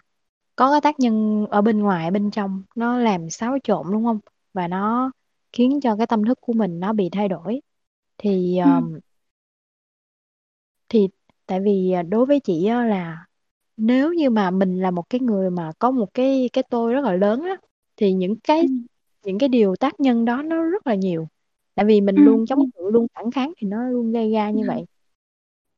có 0.57 0.73
cái 0.73 0.81
tác 0.81 1.01
nhân 1.01 1.47
ở 1.51 1.63
bên 1.63 1.79
ngoài 1.81 2.11
bên 2.11 2.31
trong 2.31 2.63
nó 2.77 2.99
làm 2.99 3.31
xáo 3.31 3.59
trộn 3.65 3.87
đúng 3.93 4.05
không 4.05 4.19
và 4.53 4.69
nó 4.69 5.13
khiến 5.53 5.81
cho 5.83 5.97
cái 5.97 6.07
tâm 6.07 6.25
thức 6.25 6.39
của 6.41 6.53
mình 6.53 6.81
nó 6.81 6.93
bị 6.93 7.09
thay 7.13 7.29
đổi 7.29 7.61
thì 8.19 8.59
Ừ. 8.63 8.71
um, 8.79 9.01
thì 10.89 11.09
tại 11.47 11.61
vì 11.61 11.91
à, 11.93 12.03
đối 12.03 12.27
với 12.27 12.41
chị 12.41 12.67
á, 12.67 12.85
là 12.85 13.27
nếu 13.77 14.13
như 14.15 14.31
mà 14.31 14.51
mình 14.51 14.81
là 14.81 14.91
một 14.91 15.11
cái 15.11 15.21
người 15.21 15.51
mà 15.51 15.73
có 15.79 15.91
một 15.91 16.15
cái 16.15 16.51
cái 16.53 16.65
tôi 16.71 16.93
rất 16.95 17.01
là 17.05 17.13
lớn 17.15 17.43
á 17.45 17.57
thì 17.97 18.13
những 18.13 18.37
Ừ. 18.61 18.65
cái 18.65 18.69
những 19.25 19.39
cái 19.39 19.49
điều 19.49 19.77
tác 19.77 20.01
nhân 20.01 20.25
đó 20.25 20.43
nó 20.43 20.65
rất 20.65 20.87
là 20.87 20.95
nhiều 20.95 21.29
tại 21.75 21.87
vì 21.87 22.01
mình 22.01 22.17
Ừ. 22.17 22.23
luôn 22.25 22.47
chống 22.47 22.61
Ừ. 22.61 22.71
cự 22.75 22.91
luôn 22.91 23.07
phản 23.15 23.31
kháng 23.31 23.53
thì 23.59 23.67
nó 23.69 23.85
luôn 23.89 24.13
gây 24.13 24.33
ra 24.33 24.51
như 24.51 24.65
vậy 24.67 24.87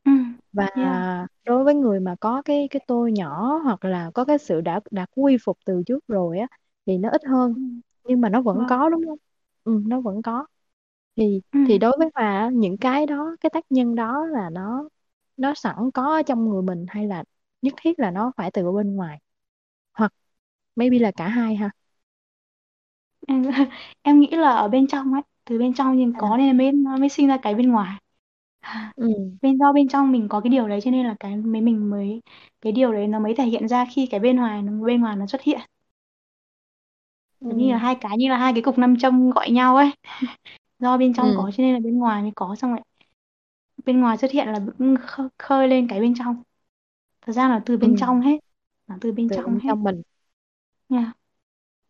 Ừ. 0.05 0.11
và 0.53 0.67
Yeah. 0.75 1.03
đối 1.45 1.65
với 1.65 1.75
người 1.75 2.01
mà 2.01 2.17
có 2.21 2.43
cái 2.45 2.69
cái 2.71 2.81
tôi 2.87 3.13
nhỏ 3.13 3.61
hoặc 3.65 3.85
là 3.85 4.11
có 4.15 4.25
cái 4.25 4.39
sự 4.39 4.61
đã 4.61 4.81
đã 4.91 5.07
quy 5.17 5.37
phục 5.45 5.59
từ 5.67 5.83
trước 5.87 6.07
rồi 6.09 6.39
á 6.39 6.47
thì 6.87 6.99
nó 6.99 7.09
ít 7.11 7.23
hơn 7.27 7.55
Ừ. 7.55 7.61
nhưng 8.07 8.21
mà 8.21 8.29
nó 8.29 8.43
vẫn 8.43 8.65
Vâng. 8.65 8.67
có 8.67 8.89
đúng 8.91 9.05
không? 9.07 9.19
Ừ, 9.65 9.83
nó 9.87 10.01
vẫn 10.01 10.23
có. 10.23 10.47
Thì 11.17 11.43
Ừ. 11.53 11.59
thì 11.65 11.79
đối 11.79 11.93
với 11.99 12.09
Hòa 12.15 12.25
á, 12.41 12.51
những 12.55 12.79
cái 12.79 13.07
đó 13.07 13.37
cái 13.41 13.51
tác 13.55 13.65
nhân 13.71 13.95
đó 13.95 14.27
là 14.27 14.51
nó 14.51 14.89
nó 15.37 15.55
sẵn 15.55 15.77
có 15.95 16.17
ở 16.17 16.23
trong 16.23 16.49
người 16.51 16.63
mình 16.63 16.87
hay 16.89 17.07
là 17.07 17.25
nhất 17.63 17.75
thiết 17.83 18.01
là 18.01 18.11
nó 18.11 18.33
phải 18.37 18.51
từ 18.53 18.73
bên 18.73 18.97
ngoài? 18.97 19.19
Hoặc 19.95 20.15
maybe 20.77 20.99
là 20.99 21.13
cả 21.17 21.29
hai 21.29 21.57
ha? 21.57 21.71
Em, 23.29 23.43
em 24.03 24.21
nghĩ 24.21 24.29
là 24.31 24.51
ở 24.51 24.69
bên 24.69 24.87
trong 24.87 25.13
ấy 25.13 25.23
từ 25.45 25.59
bên 25.59 25.75
trong 25.75 25.97
nhưng 25.97 26.13
à, 26.15 26.19
có 26.19 26.37
nên 26.37 26.57
mới 26.59 26.73
nó 26.73 26.97
mới 26.97 27.09
sinh 27.09 27.29
ra 27.29 27.37
cái 27.43 27.55
bên 27.55 27.71
ngoài. 27.73 27.99
À, 28.63 28.93
ừ. 28.97 29.07
Bên 29.43 29.59
do 29.59 29.73
bên 29.73 29.89
trong 29.89 30.13
mình 30.13 30.29
có 30.29 30.41
cái 30.41 30.51
điều 30.51 30.69
đấy 30.69 30.81
cho 30.81 30.91
nên 30.91 31.07
là 31.07 31.17
cái 31.21 31.37
mấy 31.37 31.61
mình 31.63 31.91
mới 31.91 32.23
cái 32.61 32.73
điều 32.73 32.93
đấy 32.93 33.07
nó 33.09 33.19
mới 33.19 33.35
thể 33.35 33.45
hiện 33.45 33.69
ra 33.69 33.87
khi 33.95 34.07
cái 34.11 34.21
bên 34.21 34.37
ngoài 34.37 34.63
nó 34.63 34.73
bên 34.87 35.01
ngoài 35.01 35.17
nó 35.17 35.27
xuất 35.27 35.43
hiện 35.43 35.61
giống 37.49 37.59
như 37.59 37.73
là 37.73 37.79
ừ. 37.79 37.79
hai 37.79 37.95
cái 38.01 38.17
như 38.19 38.29
là 38.31 38.37
hai 38.39 38.53
cái 38.53 38.63
cục 38.63 38.79
nam 38.79 38.97
châm 38.99 39.31
gọi 39.31 39.51
nhau 39.51 39.77
ấy. 39.77 39.91
Do 40.79 40.99
bên 40.99 41.15
trong 41.15 41.35
ừ. 41.35 41.37
có 41.37 41.51
cho 41.57 41.63
nên 41.65 41.75
là 41.75 41.81
bên 41.81 41.99
ngoài 41.99 42.23
mới 42.23 42.33
có 42.37 42.57
xong 42.57 42.71
rồi 42.73 42.81
bên 43.85 44.01
ngoài 44.01 44.19
xuất 44.19 44.31
hiện 44.31 44.49
là 44.49 44.61
khơi, 45.39 45.69
lên 45.69 45.89
cái 45.89 46.01
bên 46.01 46.15
trong. 46.19 46.43
Thật 47.23 47.33
ra 47.33 47.49
là 47.49 47.63
từ 47.67 47.77
ừ. 47.79 47.87
bên 47.87 47.97
trong 47.97 48.21
hết 48.23 48.39
là 48.89 48.99
từ 49.01 49.13
bên 49.13 49.29
từ 49.29 49.37
trong 49.37 49.47
bên 49.47 49.61
hết. 49.61 49.69
trong 49.69 49.83
mình. 49.85 50.03
Nha. 50.89 51.13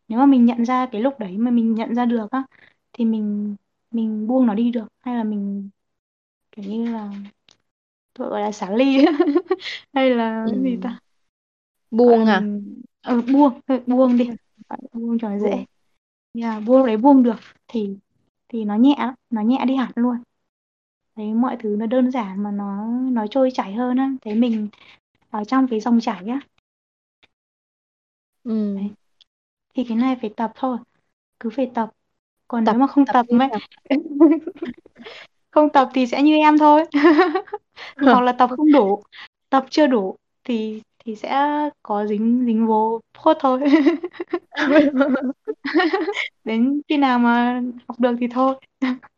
Nếu 0.09 0.19
mà 0.21 0.27
mình 0.27 0.45
nhận 0.45 0.65
ra 0.65 0.87
cái 0.93 1.03
lúc 1.03 1.19
đấy 1.21 1.39
mà 1.39 1.51
mình 1.51 1.75
nhận 1.75 1.95
ra 1.95 2.07
được 2.07 2.33
á 2.33 2.45
thì 2.93 3.05
mình 3.05 3.57
mình 3.91 4.27
buông 4.27 4.47
nó 4.47 4.55
đi 4.55 4.71
được 4.71 4.89
hay 5.01 5.17
là 5.17 5.25
mình 5.25 5.71
kiểu 6.53 6.67
như 6.67 6.93
là 6.93 7.11
tôi 8.15 8.29
gọi 8.29 8.41
là 8.41 8.53
xả 8.53 8.71
ly 8.71 9.05
hay 9.95 10.11
là 10.11 10.47
ừ 10.47 10.53
gì 10.63 10.77
ta? 10.77 10.99
Buông 11.91 12.27
à? 12.27 12.43
ừ, 13.03 13.23
buông 13.33 13.61
thôi, 13.69 13.81
buông 13.87 14.17
đi. 14.19 14.25
Gọi 14.25 14.37
là 14.37 14.42
buông 14.93 15.19
cho 15.19 15.29
nó 15.29 15.39
dễ 15.39 15.65
yeah, 16.35 16.63
buông 16.67 16.87
đấy 16.87 16.97
buông 16.97 17.23
được 17.23 17.37
thì 17.69 17.97
thì 18.49 18.65
nó 18.65 18.75
nhẹ 18.75 18.95
lắm, 18.99 19.15
nó 19.31 19.43
nhẹ 19.43 19.65
đi 19.67 19.77
hẳn 19.77 19.91
luôn. 19.95 20.17
Thấy 21.17 21.35
mọi 21.35 21.57
thứ 21.61 21.77
nó 21.79 21.87
đơn 21.87 22.11
giản 22.11 22.43
mà 22.43 22.51
nó 22.51 22.87
nó 23.11 23.27
trôi 23.27 23.51
chảy 23.55 23.75
hơn 23.75 23.97
á. 23.97 24.11
Thấy 24.23 24.35
mình 24.35 24.69
ở 25.31 25.45
trong 25.45 25.69
cái 25.69 25.81
dòng 25.81 26.01
chảy 26.01 26.29
á. 26.29 26.41
Ừ. 28.45 28.75
Đấy. 28.77 28.91
thì 29.75 29.85
cái 29.85 29.97
này 29.97 30.17
phải 30.21 30.31
tập 30.37 30.53
thôi. 30.55 30.79
Cứ 31.41 31.51
phải 31.51 31.71
tập. 31.75 31.91
Còn 32.49 32.65
tập 32.65 32.73
nếu 32.73 32.81
mà 32.81 32.87
không 32.87 33.07
tập 33.07 33.13
tập 33.13 33.27
nào. 33.31 33.51
Không 35.51 35.69
tập 35.73 35.89
thì 35.95 36.07
sẽ 36.07 36.23
như 36.23 36.37
em 36.37 36.59
thôi. 36.59 36.85
Hoặc 37.97 38.23
là 38.23 38.33
tập 38.33 38.51
không 38.57 38.73
đủ 38.73 39.03
tập 39.51 39.67
chưa 39.71 39.87
đủ 39.87 40.17
thì 40.45 40.83
thì 41.05 41.17
sẽ 41.17 41.47
có 41.83 42.07
dính 42.07 42.45
dính 42.47 42.67
vô 42.67 43.01
phốt 43.25 43.37
thôi 43.41 43.61
đến 46.45 46.81
khi 46.89 46.97
nào 46.97 47.19
mà 47.19 47.63
học 47.89 48.01
được 48.01 48.17
thì 48.21 48.27
thôi 48.31 48.55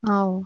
Ồ, 0.00 0.44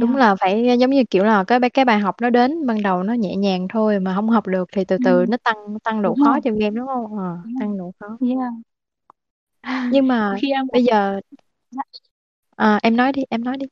đúng 0.00 0.16
yeah. 0.16 0.16
là 0.16 0.36
phải 0.40 0.78
giống 0.80 0.90
như 0.90 1.04
kiểu 1.10 1.24
là 1.24 1.44
cái 1.48 1.60
cái 1.74 1.84
bài 1.84 2.00
học 2.00 2.14
nó 2.22 2.30
đến 2.30 2.66
ban 2.66 2.82
đầu 2.82 3.02
nó 3.02 3.14
nhẹ 3.14 3.36
nhàng 3.36 3.68
thôi 3.70 4.00
mà 4.00 4.14
không 4.14 4.30
học 4.30 4.46
được 4.46 4.68
thì 4.72 4.84
từ 4.84 4.98
ừ, 4.98 5.04
từ 5.04 5.26
nó 5.28 5.36
tăng 5.44 5.56
tăng 5.84 6.02
độ 6.02 6.14
đúng 6.14 6.24
rồi 6.24 6.30
khó 6.30 6.40
cho 6.40 6.50
game 6.52 6.70
đúng 6.70 6.86
không? 6.86 7.18
Ờ, 7.18 7.36
đúng 7.42 7.54
rồi 7.54 7.60
tăng 7.60 7.78
độ 7.78 7.92
khó. 8.00 8.18
yeah. 8.20 8.52
Nhưng 9.88 10.08
mà 10.08 10.34
khi 10.38 10.50
em 10.52 10.66
bây 10.72 10.84
giờ 10.84 11.20
dạ, 11.70 11.82
à, 12.56 12.78
em 12.82 12.96
nói 12.96 13.12
đi, 13.12 13.22
em 13.30 13.44
nói 13.44 13.56
đi. 13.56 13.66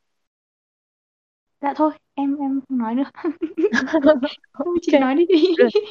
Dạ 1.60 1.72
thôi 1.76 1.92
em 2.14 2.36
em 2.36 2.60
không 2.68 2.78
nói 2.78 2.94
nữa 2.94 3.04
thôi 4.58 4.78
chị 4.82 4.96
nói 4.98 5.14
đi 5.14 5.24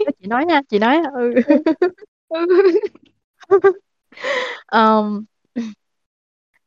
thôi 0.05 0.13
chị 0.20 0.28
nói 0.28 0.45
nha, 0.45 0.61
chị 0.70 0.80
nói. 0.80 0.97
Ừ. 1.15 1.34
ừ. 1.45 1.61
Ừ. 2.30 2.38
Ờm, 4.65 5.26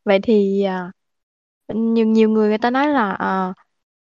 vậy 0.05 0.19
thì 0.23 0.63
à, 0.63 0.93
nhiều 1.69 2.07
nhiều 2.07 2.31
người 2.31 2.49
người 2.49 2.59
ta 2.59 2.71
nói 2.71 2.89
là 2.89 3.13
à, 3.13 3.55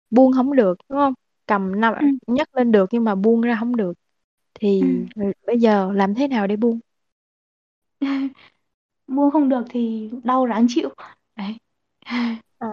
buông 0.09 0.33
không 0.33 0.55
được 0.55 0.77
đúng 0.89 0.99
không? 0.99 1.13
Cầm 1.47 1.81
năm 1.81 1.93
Ừ. 1.99 2.05
nhấc 2.27 2.55
lên 2.55 2.71
được 2.73 2.89
nhưng 2.93 3.03
mà 3.03 3.15
buông 3.15 3.41
ra 3.41 3.57
không 3.59 3.75
được 3.77 3.93
Ừ. 4.79 4.85
thì 4.93 4.95
bây 5.47 5.59
giờ 5.59 5.91
làm 5.95 6.15
thế 6.15 6.29
nào 6.29 6.47
để 6.47 6.55
buông? 6.57 6.79
mua 9.07 9.29
không 9.31 9.49
được 9.49 9.63
thì 9.69 10.11
đau 10.23 10.45
ráng 10.45 10.65
chịu 10.69 10.89
đấy 11.35 11.57
À, 12.59 12.67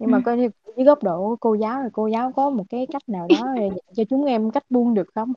nhưng 0.00 0.06
ừ. 0.06 0.12
mà 0.12 0.20
có 0.20 0.34
dưới 0.36 0.50
góc 0.86 1.04
độ 1.04 1.18
của 1.28 1.36
cô 1.40 1.54
giáo 1.54 1.82
thì 1.84 1.90
cô 1.94 2.08
giáo 2.08 2.32
có 2.36 2.50
một 2.50 2.64
cái 2.70 2.88
cách 2.92 3.10
nào 3.10 3.28
đó 3.28 3.48
để 3.56 3.70
cho 3.96 4.04
chúng 4.10 4.26
em 4.26 4.52
cách 4.52 4.64
buông 4.70 4.94
được 4.94 5.08
không? 5.16 5.34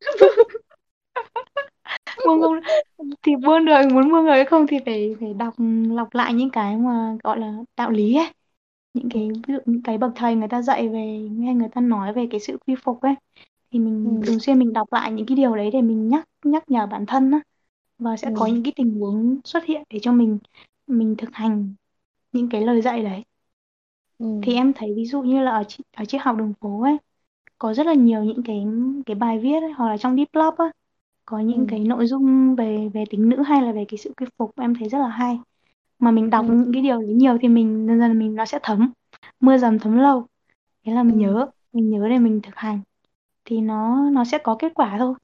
buông 2.24 2.40
không 2.42 2.60
thì 3.22 3.36
buông 3.36 3.64
được 3.64 3.72
muốn 3.92 4.10
buông 4.12 4.26
hay 4.26 4.44
không 4.44 4.66
thì 4.66 4.76
phải 4.86 5.14
phải 5.20 5.34
đọc 5.34 5.54
lọc 5.90 6.14
lại 6.14 6.34
những 6.34 6.50
cái 6.50 6.76
mà 6.76 7.16
gọi 7.24 7.38
là 7.38 7.54
đạo 7.76 7.90
lý 7.90 8.16
ấy 8.16 8.32
những 8.94 9.04
Ừ. 9.04 9.08
cái 9.10 9.28
ví 9.48 9.54
dụ 9.54 9.58
những 9.66 9.82
cái 9.82 9.98
bậc 9.98 10.12
thầy 10.16 10.34
người 10.36 10.48
ta 10.48 10.62
dạy 10.62 10.88
về 10.88 11.28
nghe 11.32 11.54
người 11.54 11.68
ta 11.72 11.80
nói 11.80 12.12
về 12.14 12.28
cái 12.30 12.40
sự 12.40 12.58
quy 12.66 12.74
phục 12.84 13.00
ấy 13.02 13.14
thì 13.72 13.78
mình 13.78 14.20
Ừ. 14.20 14.26
thường 14.26 14.40
xuyên 14.40 14.58
mình 14.58 14.72
đọc 14.72 14.92
lại 14.92 15.12
những 15.12 15.26
cái 15.26 15.36
điều 15.36 15.56
đấy 15.56 15.70
để 15.72 15.82
mình 15.82 16.08
nhắc 16.08 16.24
nhắc 16.44 16.70
nhở 16.70 16.86
bản 16.86 17.06
thân 17.06 17.30
á 17.32 17.40
và 17.98 18.16
sẽ 18.16 18.30
có 18.34 18.46
Ừ. 18.46 18.48
những 18.48 18.62
cái 18.64 18.72
tình 18.76 19.00
huống 19.00 19.40
xuất 19.44 19.64
hiện 19.64 19.82
để 19.90 19.98
cho 20.02 20.12
mình 20.12 20.38
mình 20.86 21.14
thực 21.18 21.30
hành 21.34 21.74
những 22.32 22.48
cái 22.50 22.60
lời 22.62 22.82
dạy 22.82 23.02
đấy 23.02 23.24
thì 24.40 24.54
Ừ. 24.54 24.54
em 24.54 24.72
thấy 24.72 24.92
ví 24.96 25.04
dụ 25.06 25.22
như 25.22 25.42
là 25.42 25.50
ở 25.50 25.62
ở 25.96 26.04
triết 26.04 26.20
học 26.20 26.36
đường 26.36 26.52
phố 26.60 26.82
ấy 26.82 26.96
có 27.58 27.74
rất 27.74 27.86
là 27.86 27.94
nhiều 27.94 28.24
những 28.24 28.42
cái 28.44 28.64
cái 29.06 29.14
bài 29.16 29.38
viết 29.38 29.60
ấy, 29.62 29.72
hoặc 29.72 29.88
là 29.90 29.98
trong 29.98 30.16
Deep 30.16 30.28
Lab 30.34 30.54
á 30.58 30.66
có 31.26 31.40
những 31.40 31.66
Ừ. 31.66 31.68
cái 31.68 31.80
nội 31.80 32.06
dung 32.06 32.56
về 32.56 32.90
về 32.94 33.04
tính 33.10 33.28
nữ 33.30 33.42
hay 33.42 33.62
là 33.62 33.72
về 33.72 33.86
cái 33.88 33.98
sự 33.98 34.12
quy 34.16 34.26
phục 34.38 34.52
em 34.60 34.74
thấy 34.76 34.88
rất 34.88 34.98
là 34.98 35.08
hay 35.08 35.38
mà 35.98 36.10
mình 36.10 36.30
đọc 36.30 36.46
Ừ. 36.46 36.48
những 36.48 36.72
cái 36.74 36.82
điều 36.82 37.00
đấy 37.02 37.14
nhiều 37.14 37.38
thì 37.42 37.48
mình 37.48 37.86
dần 37.88 38.00
dần 38.00 38.18
mình 38.18 38.34
nó 38.36 38.46
sẽ 38.46 38.58
thấm 38.62 38.92
mưa 39.40 39.58
dầm 39.58 39.78
thấm 39.78 39.98
lâu 39.98 40.26
thế 40.86 40.92
là 40.94 41.02
Ừ. 41.06 41.12
mình 41.12 41.18
nhớ 41.18 41.46
mình 41.72 41.90
nhớ 41.90 42.08
để 42.10 42.18
mình 42.18 42.40
thực 42.42 42.56
hành 42.56 42.80
thì 43.44 43.60
nó 43.60 43.96
nó 44.10 44.24
sẽ 44.24 44.38
có 44.44 44.56
kết 44.60 44.72
quả 44.74 44.96
thôi 44.98 45.14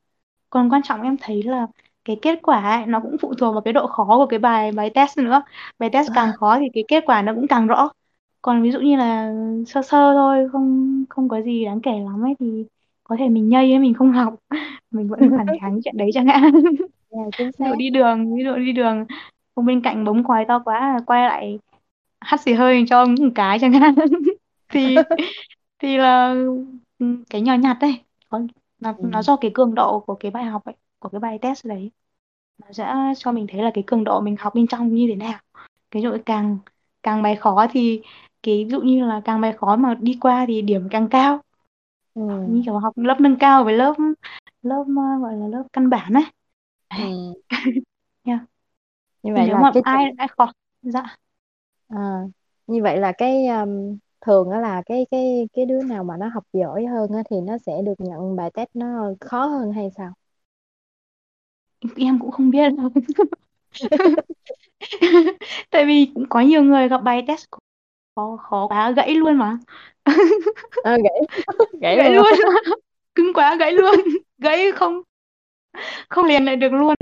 còn 0.50 0.70
quan 0.72 0.82
trọng 0.84 1.02
em 1.02 1.16
thấy 1.22 1.42
là 1.42 1.66
cái 2.08 2.18
kết 2.22 2.40
quả 2.44 2.62
ấy, 2.76 2.86
nó 2.86 3.00
cũng 3.00 3.18
phụ 3.22 3.34
thuộc 3.34 3.54
vào 3.54 3.62
cái 3.62 3.74
độ 3.74 3.88
khó 3.88 4.04
của 4.06 4.26
cái 4.30 4.40
bài 4.40 4.72
bài 4.72 4.90
test 4.94 5.18
nữa. 5.18 5.42
Bài 5.80 5.90
test 5.94 6.10
càng 6.14 6.34
khó 6.34 6.58
thì 6.60 6.66
cái 6.74 6.84
kết 6.88 7.04
quả 7.06 7.22
nó 7.22 7.34
cũng 7.34 7.48
càng 7.48 7.68
rõ. 7.68 7.90
Còn 8.42 8.62
ví 8.64 8.72
dụ 8.72 8.80
như 8.80 8.96
là 8.98 9.32
sơ 9.68 9.82
sơ 9.82 10.14
thôi 10.14 10.50
không 10.52 11.04
không 11.10 11.30
có 11.30 11.42
gì 11.42 11.66
đáng 11.66 11.82
kể 11.82 11.92
lắm 12.00 12.24
ấy 12.26 12.34
thì 12.40 12.66
có 13.04 13.16
thể 13.20 13.30
mình 13.30 13.50
nhây 13.50 13.72
ấy 13.72 13.80
mình 13.80 13.94
không 13.94 14.12
học. 14.12 14.36
Mình 14.92 15.08
vẫn 15.08 15.32
phản 15.36 15.52
kháng 15.60 15.80
chuyện 15.84 15.98
đấy 15.98 16.10
chẳng 16.14 16.26
hạn. 16.28 16.52
Chính 17.38 17.50
ví 17.58 17.64
dụ 17.66 17.74
đi 17.78 17.90
đường 17.90 18.36
ví 18.36 18.44
dụ 18.44 18.56
đi 18.56 18.72
đường 18.72 19.06
không 19.54 19.66
bên 19.66 19.82
cạnh 19.82 20.04
bấm 20.04 20.24
còi 20.24 20.44
to 20.48 20.58
quá 20.64 21.00
quay 21.06 21.22
lại 21.26 21.58
hắt 22.20 22.40
xì 22.40 22.52
hơi 22.52 22.84
cho 22.88 22.98
ông 23.02 23.14
một 23.20 23.28
cái 23.34 23.58
chẳng 23.60 23.72
hạn. 23.72 23.94
Thì 24.68 25.04
thì 25.78 25.98
là 25.98 26.34
ừ, 26.98 27.06
cái 27.30 27.40
nhỏ 27.42 27.54
nhặt 27.54 27.76
đấy 27.80 28.04
nó, 28.80 28.94
nó 29.02 29.22
Ừ. 29.22 29.22
do 29.22 29.36
cái 29.36 29.50
cường 29.54 29.74
độ 29.74 30.00
của 30.00 30.14
cái 30.14 30.30
bài 30.30 30.44
học 30.44 30.64
ấy 30.64 30.74
của 30.98 31.08
cái 31.08 31.20
bài 31.20 31.38
test 31.42 31.66
đấy. 31.66 31.90
Nó 32.58 32.72
sẽ 32.72 32.94
cho 33.16 33.32
mình 33.32 33.46
thấy 33.48 33.62
là 33.62 33.70
cái 33.74 33.84
cường 33.86 34.04
độ 34.04 34.20
mình 34.20 34.36
học 34.38 34.54
bên 34.54 34.66
trong 34.66 34.94
như 34.94 35.06
thế 35.08 35.14
nào. 35.14 35.40
Cái 35.90 36.02
dụ 36.02 36.16
càng 36.26 36.58
càng 37.02 37.22
bài 37.22 37.36
khó 37.36 37.66
thì 37.70 38.02
cái 38.42 38.64
ví 38.64 38.70
dụ 38.70 38.80
như 38.80 39.04
là 39.06 39.20
càng 39.24 39.40
bài 39.40 39.52
khó 39.52 39.76
mà 39.76 39.94
đi 39.94 40.18
qua 40.20 40.44
thì 40.48 40.62
điểm 40.62 40.88
càng 40.90 41.08
cao. 41.08 41.40
Ừ. 42.14 42.22
như 42.48 42.62
kiểu 42.64 42.78
học 42.78 42.92
lớp 42.96 43.20
nâng 43.20 43.36
cao 43.36 43.64
với 43.64 43.74
lớp 43.74 43.94
lớp 44.62 44.80
uh, 44.80 45.22
gọi 45.22 45.36
là 45.36 45.48
lớp 45.48 45.62
căn 45.72 45.90
bản 45.90 46.12
ấy 46.12 46.24
ừ. 46.88 47.34
yeah. 48.24 48.40
như 49.22 49.34
vậy 49.34 49.46
nếu 49.46 49.54
là 49.54 49.62
mà 49.62 49.70
cái 49.74 49.82
ai 49.84 50.12
ai 50.18 50.28
khó 50.28 50.52
dạ. 50.82 51.16
À, 51.88 52.22
như 52.66 52.82
vậy 52.82 52.96
là 52.96 53.12
cái 53.18 53.46
um, 53.46 53.96
thường 54.20 54.50
đó 54.50 54.60
là 54.60 54.82
cái 54.86 55.06
cái 55.10 55.48
cái 55.52 55.66
đứa 55.66 55.82
nào 55.82 56.04
mà 56.04 56.16
nó 56.16 56.28
học 56.28 56.44
giỏi 56.52 56.86
hơn 56.86 57.12
á, 57.12 57.22
thì 57.30 57.36
nó 57.40 57.58
sẽ 57.58 57.72
được 57.84 57.94
nhận 57.98 58.36
bài 58.36 58.50
test 58.54 58.68
nó 58.74 59.12
khó 59.20 59.44
hơn 59.44 59.72
hay 59.72 59.90
sao 59.96 60.12
em 61.96 62.18
cũng 62.18 62.30
không 62.30 62.50
biết. 62.50 62.72
Đâu 62.76 62.90
tại 65.70 65.84
vì 65.86 66.10
cũng 66.14 66.28
có 66.28 66.40
nhiều 66.40 66.62
người 66.62 66.88
gặp 66.88 66.98
bài 66.98 67.24
test 67.26 67.46
khó 68.16 68.36
khó 68.36 68.66
quá 68.68 68.90
gãy 68.90 69.14
luôn 69.14 69.36
mà. 69.38 69.58
À, 70.84 70.96
gãy. 71.04 71.20
Gãy 71.80 71.96
gãy 71.96 72.10
luôn. 72.10 72.24
luôn. 72.40 72.54
Cứng 73.14 73.32
quá 73.34 73.56
gãy 73.56 73.72
luôn. 73.72 73.94
Gãy 74.38 74.72
không 74.72 75.02
không 76.08 76.24
liền 76.24 76.44
lại 76.44 76.56
được 76.56 76.72
luôn. 76.72 76.94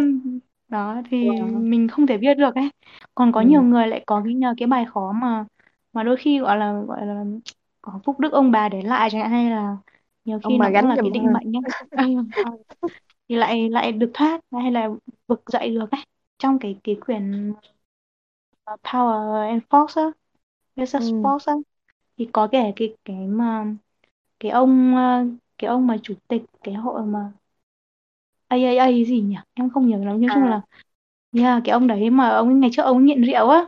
Đó 0.69 1.03
thì 1.11 1.29
Wow. 1.29 1.69
mình 1.69 1.89
không 1.89 2.07
thể 2.07 2.17
biết 2.17 2.35
được 2.35 2.55
ấy. 2.55 2.71
Còn 3.15 3.33
có 3.33 3.41
nhiều 3.41 3.61
ừ. 3.61 3.65
người 3.65 3.87
lại 3.87 4.03
có 4.07 4.23
cái 4.25 4.35
nhờ 4.35 4.55
cái 4.59 4.67
bài 4.67 4.85
khó 4.95 5.13
mà 5.13 5.45
mà 5.93 6.03
đôi 6.03 6.17
khi 6.17 6.39
gọi 6.41 6.57
là 6.57 6.73
gọi 6.89 7.07
là 7.07 7.25
có 7.83 8.01
phúc 8.05 8.21
đức 8.21 8.33
ông 8.33 8.51
bà 8.51 8.69
để 8.69 8.83
lại 8.83 9.09
chẳng 9.13 9.21
hạn 9.21 9.31
hay 9.31 9.51
là 9.51 9.77
nhiều 10.25 10.39
khi 10.39 10.55
ông 10.55 10.59
bà 10.59 10.65
nó 10.65 10.71
cũng 10.71 10.75
gánh 10.75 10.89
là 10.89 10.97
cái 11.03 11.11
định 11.11 11.33
mệnh 11.33 11.53
nhá 11.53 11.61
thì 13.29 13.35
lại 13.37 13.71
lại 13.71 13.93
được 13.93 14.11
thoát 14.15 14.41
hay 14.53 14.73
là 14.73 14.89
vực 15.29 15.43
dậy 15.47 15.71
được 15.75 15.91
ấy 15.91 16.01
trong 16.39 16.59
cái 16.59 16.79
cái 16.85 16.97
quyển 17.07 17.53
Power 18.85 19.49
and 19.51 19.63
Force 19.71 19.97
á 19.97 20.13
Versus 20.77 21.07
ừ. 21.07 21.13
Force 21.23 21.47
á 21.49 21.55
thì 22.19 22.29
có 22.33 22.49
kể 22.53 22.73
cái 22.77 22.97
cái 23.05 23.17
mà 23.29 23.67
cái 24.41 24.53
ông 24.53 24.95
uh, 24.97 25.41
cái 25.59 25.69
ông 25.69 25.87
mà 25.87 25.97
chủ 26.03 26.15
tịch 26.29 26.43
cái 26.65 26.75
hội 26.75 27.03
mà 27.07 27.33
AAA 28.49 28.89
gì 29.07 29.21
nhỉ 29.21 29.37
em 29.55 29.71
không 29.71 29.87
nhớ 29.89 29.99
lắm 30.05 30.21
nói 30.21 30.31
chung 30.33 30.45
à 30.45 30.51
là 30.51 30.61
yeah, 31.39 31.63
cái 31.67 31.73
ông 31.73 31.87
đấy 31.87 32.11
mà 32.11 32.29
ông 32.31 32.61
ngày 32.61 32.71
trước 32.75 32.83
ông 32.83 33.05
nghiện 33.07 33.23
rượu 33.25 33.49
á 33.51 33.67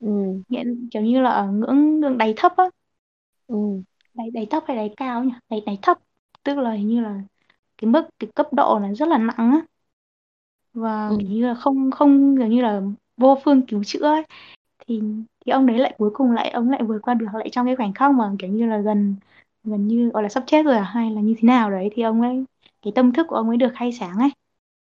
ừ. 0.00 0.42
nghiện 0.48 0.88
kiểu 0.90 1.02
như 1.02 1.20
là 1.20 1.30
ở 1.30 1.46
ngưỡng 1.52 2.00
ngưỡng 2.00 2.18
đáy 2.18 2.34
thấp 2.36 2.52
á 2.56 2.64
Ừ. 3.46 3.82
đáy 4.14 4.30
đáy 4.30 4.46
thấp 4.50 4.62
hay 4.66 4.76
đáy 4.76 4.90
cao 4.96 5.24
nhỉ 5.24 5.32
đáy 5.48 5.60
đáy 5.66 5.78
thấp 5.82 5.98
tức 6.44 6.58
là 6.58 6.72
hình 6.72 6.88
như 6.88 7.00
là 7.00 7.22
cái 7.80 7.90
mức 7.90 8.02
cái 8.20 8.30
cấp 8.36 8.48
độ 8.52 8.80
này 8.82 8.96
rất 8.96 9.08
là 9.08 9.18
nặng 9.18 9.36
á 9.52 9.62
và 10.74 11.10
Ừ. 11.10 11.16
như 11.18 11.46
là 11.46 11.54
không 11.54 11.90
không 11.90 12.36
kiểu 12.38 12.46
như 12.46 12.62
là 12.62 12.80
vô 13.16 13.38
phương 13.44 13.62
cứu 13.66 13.84
chữa 13.84 14.04
ấy. 14.06 14.22
thì 14.88 15.02
thì 15.46 15.52
ông 15.52 15.66
đấy 15.66 15.78
lại 15.78 15.94
cuối 15.98 16.10
cùng 16.14 16.32
lại 16.32 16.50
ông 16.50 16.70
lại 16.70 16.82
vượt 16.84 16.98
qua 17.02 17.14
được 17.14 17.26
lại 17.34 17.50
trong 17.52 17.66
cái 17.66 17.76
khoảnh 17.76 17.94
khắc 17.94 18.12
mà 18.14 18.32
kiểu 18.38 18.50
như 18.50 18.66
là 18.66 18.78
gần 18.78 19.16
gần 19.64 19.88
như 19.88 20.10
gọi 20.10 20.22
là 20.22 20.28
sắp 20.28 20.44
chết 20.46 20.62
rồi 20.64 20.76
à 20.76 20.82
hay 20.84 21.10
là 21.10 21.20
như 21.22 21.34
thế 21.38 21.46
nào 21.46 21.70
đấy 21.72 21.90
thì 21.94 22.02
ông 22.04 22.22
ấy 22.22 22.44
cái 22.82 22.92
tâm 22.96 23.12
thức 23.12 23.26
của 23.30 23.36
ông 23.36 23.48
ấy 23.48 23.56
được 23.58 23.72
khai 23.76 23.92
sáng 23.92 24.18
ấy 24.18 24.30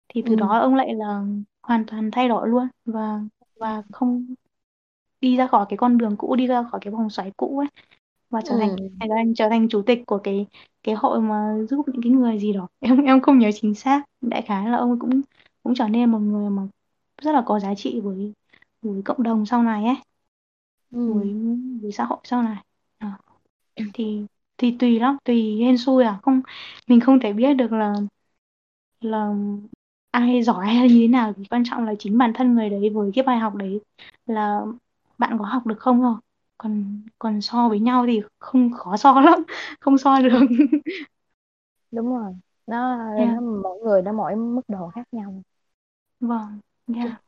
thì 0.10 0.24
từ 0.28 0.36
Ừ. 0.36 0.36
đó 0.36 0.60
ông 0.60 0.76
lại 0.76 0.96
là 0.96 1.22
hoàn 1.64 1.86
toàn 1.88 2.12
thay 2.12 2.30
đổi 2.30 2.50
luôn 2.50 2.68
và 2.86 3.22
và 3.60 3.84
không 3.92 4.36
đi 5.22 5.38
ra 5.38 5.48
khỏi 5.48 5.66
cái 5.70 5.78
con 5.78 5.98
đường 5.98 6.16
cũ 6.18 6.36
đi 6.36 6.48
ra 6.48 6.64
khỏi 6.72 6.80
cái 6.84 6.92
vòng 6.94 7.10
xoáy 7.10 7.32
cũ 7.38 7.60
ấy 7.60 7.68
và 8.30 8.42
trở 8.46 8.56
thành 8.60 8.76
Ừ. 8.76 8.90
thành 9.00 9.34
trở 9.36 9.50
thành 9.50 9.70
chủ 9.70 9.82
tịch 9.82 10.00
của 10.08 10.18
cái 10.24 10.48
cái 10.84 10.96
hội 10.96 11.22
mà 11.22 11.56
giúp 11.70 11.86
những 11.94 12.02
cái 12.04 12.12
người 12.12 12.40
gì 12.40 12.54
đó. 12.54 12.68
Em 12.80 13.02
em 13.06 13.22
không 13.22 13.40
nhớ 13.40 13.50
chính 13.56 13.76
xác. 13.76 14.04
Đại 14.22 14.42
khái 14.42 14.70
là 14.70 14.78
ông 14.78 15.00
cũng 15.00 15.22
cũng 15.64 15.76
trở 15.76 15.88
nên 15.88 16.12
một 16.12 16.20
người 16.20 16.50
mà 16.50 16.64
rất 17.22 17.32
là 17.32 17.44
có 17.46 17.60
giá 17.60 17.76
trị 17.76 18.00
với 18.04 18.34
với 18.82 19.02
cộng 19.06 19.24
đồng 19.24 19.46
sau 19.46 19.64
này 19.64 19.86
ấy. 19.86 19.96
Ừ. 20.92 21.00
với 21.06 21.36
với 21.82 21.92
xã 21.92 22.04
hội 22.06 22.20
sau 22.24 22.44
này. 22.44 22.58
À, 22.98 23.18
thì 23.94 24.26
thì 24.58 24.78
tùy 24.80 25.00
lắm 25.00 25.18
tùy 25.26 25.58
hên 25.62 25.78
xui 25.78 26.04
à. 26.04 26.20
Không 26.24 26.42
mình 26.88 27.00
không 27.02 27.20
thể 27.20 27.34
biết 27.34 27.54
được 27.54 27.72
là 27.72 27.94
là 29.02 29.34
ai 30.12 30.44
giỏi 30.44 30.68
hay 30.68 30.90
như 30.90 30.96
thế 31.00 31.08
nào. 31.08 31.34
Quan 31.50 31.64
trọng 31.66 31.86
là 31.86 31.94
chính 32.00 32.18
bản 32.18 32.32
thân 32.36 32.56
người 32.56 32.70
đấy 32.70 32.90
với 32.94 33.12
cái 33.16 33.24
bài 33.24 33.40
học 33.40 33.56
đấy 33.56 33.82
là 34.26 34.62
bạn 35.18 35.38
có 35.40 35.46
học 35.46 35.66
được 35.66 35.80
không 35.80 36.02
thôi 36.02 36.16
còn 36.60 37.04
còn 37.20 37.42
so 37.42 37.70
với 37.70 37.82
nhau 37.82 38.06
thì 38.08 38.22
không 38.40 38.72
khó 38.74 38.98
so 38.98 39.22
lắm 39.22 39.46
không 39.82 40.00
so 40.00 40.20
được 40.22 40.40
đúng 41.92 42.10
rồi 42.10 42.34
nó 42.68 42.98
yeah. 43.16 43.36
nó 43.36 43.42
mỗi 43.64 43.80
người 43.84 44.02
nó 44.02 44.14
mỗi 44.14 44.36
mức 44.36 44.62
độ 44.68 44.90
khác 44.96 45.08
nhau 45.14 45.44
vâng 46.20 46.62
yeah. 46.88 47.22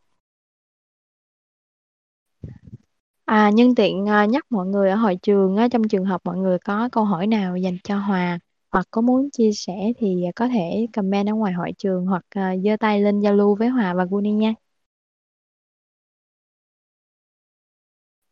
À, 3.25 3.49
nhân 3.53 3.75
tiện 3.75 4.09
à, 4.09 4.25
nhắc 4.25 4.45
mọi 4.49 4.67
người 4.67 4.89
ở 4.89 4.95
hội 4.95 5.15
trường 5.21 5.57
á, 5.57 5.67
trong 5.71 5.83
trường 5.87 6.05
hợp 6.05 6.21
mọi 6.25 6.37
người 6.37 6.57
có 6.65 6.89
câu 6.91 7.05
hỏi 7.05 7.27
nào 7.27 7.57
dành 7.57 7.77
cho 7.83 7.97
Hòa 7.99 8.39
hoặc 8.71 8.87
có 8.91 9.01
muốn 9.01 9.29
chia 9.31 9.51
sẻ 9.53 9.73
thì 9.97 10.25
có 10.35 10.47
thể 10.47 10.87
comment 10.93 11.27
ở 11.27 11.33
ngoài 11.35 11.53
hội 11.53 11.71
trường 11.77 12.05
hoặc 12.05 12.25
à, 12.29 12.55
giơ 12.65 12.77
tay 12.79 13.01
lên 13.01 13.19
giao 13.19 13.33
lưu 13.33 13.55
với 13.55 13.67
Hòa 13.67 13.93
và 13.93 14.05
Guni 14.05 14.31
nha. 14.31 14.53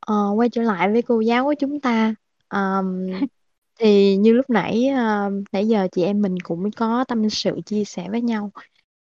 Ờ, 0.09 0.31
quay 0.35 0.49
trở 0.49 0.61
lại 0.61 0.91
với 0.91 1.01
cô 1.01 1.19
giáo 1.19 1.43
của 1.45 1.53
chúng 1.59 1.79
ta 1.79 2.15
Ờm, 2.47 3.07
thì 3.79 4.17
như 4.17 4.33
lúc 4.33 4.49
nãy 4.49 4.87
à, 4.87 5.29
nãy 5.51 5.67
giờ 5.67 5.87
chị 5.91 6.03
em 6.03 6.21
mình 6.21 6.35
cũng 6.43 6.71
có 6.71 7.05
tâm 7.07 7.29
sự 7.29 7.59
chia 7.65 7.83
sẻ 7.85 8.07
với 8.11 8.21
nhau 8.21 8.51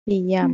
thì 0.07 0.33
Ừ. 0.41 0.47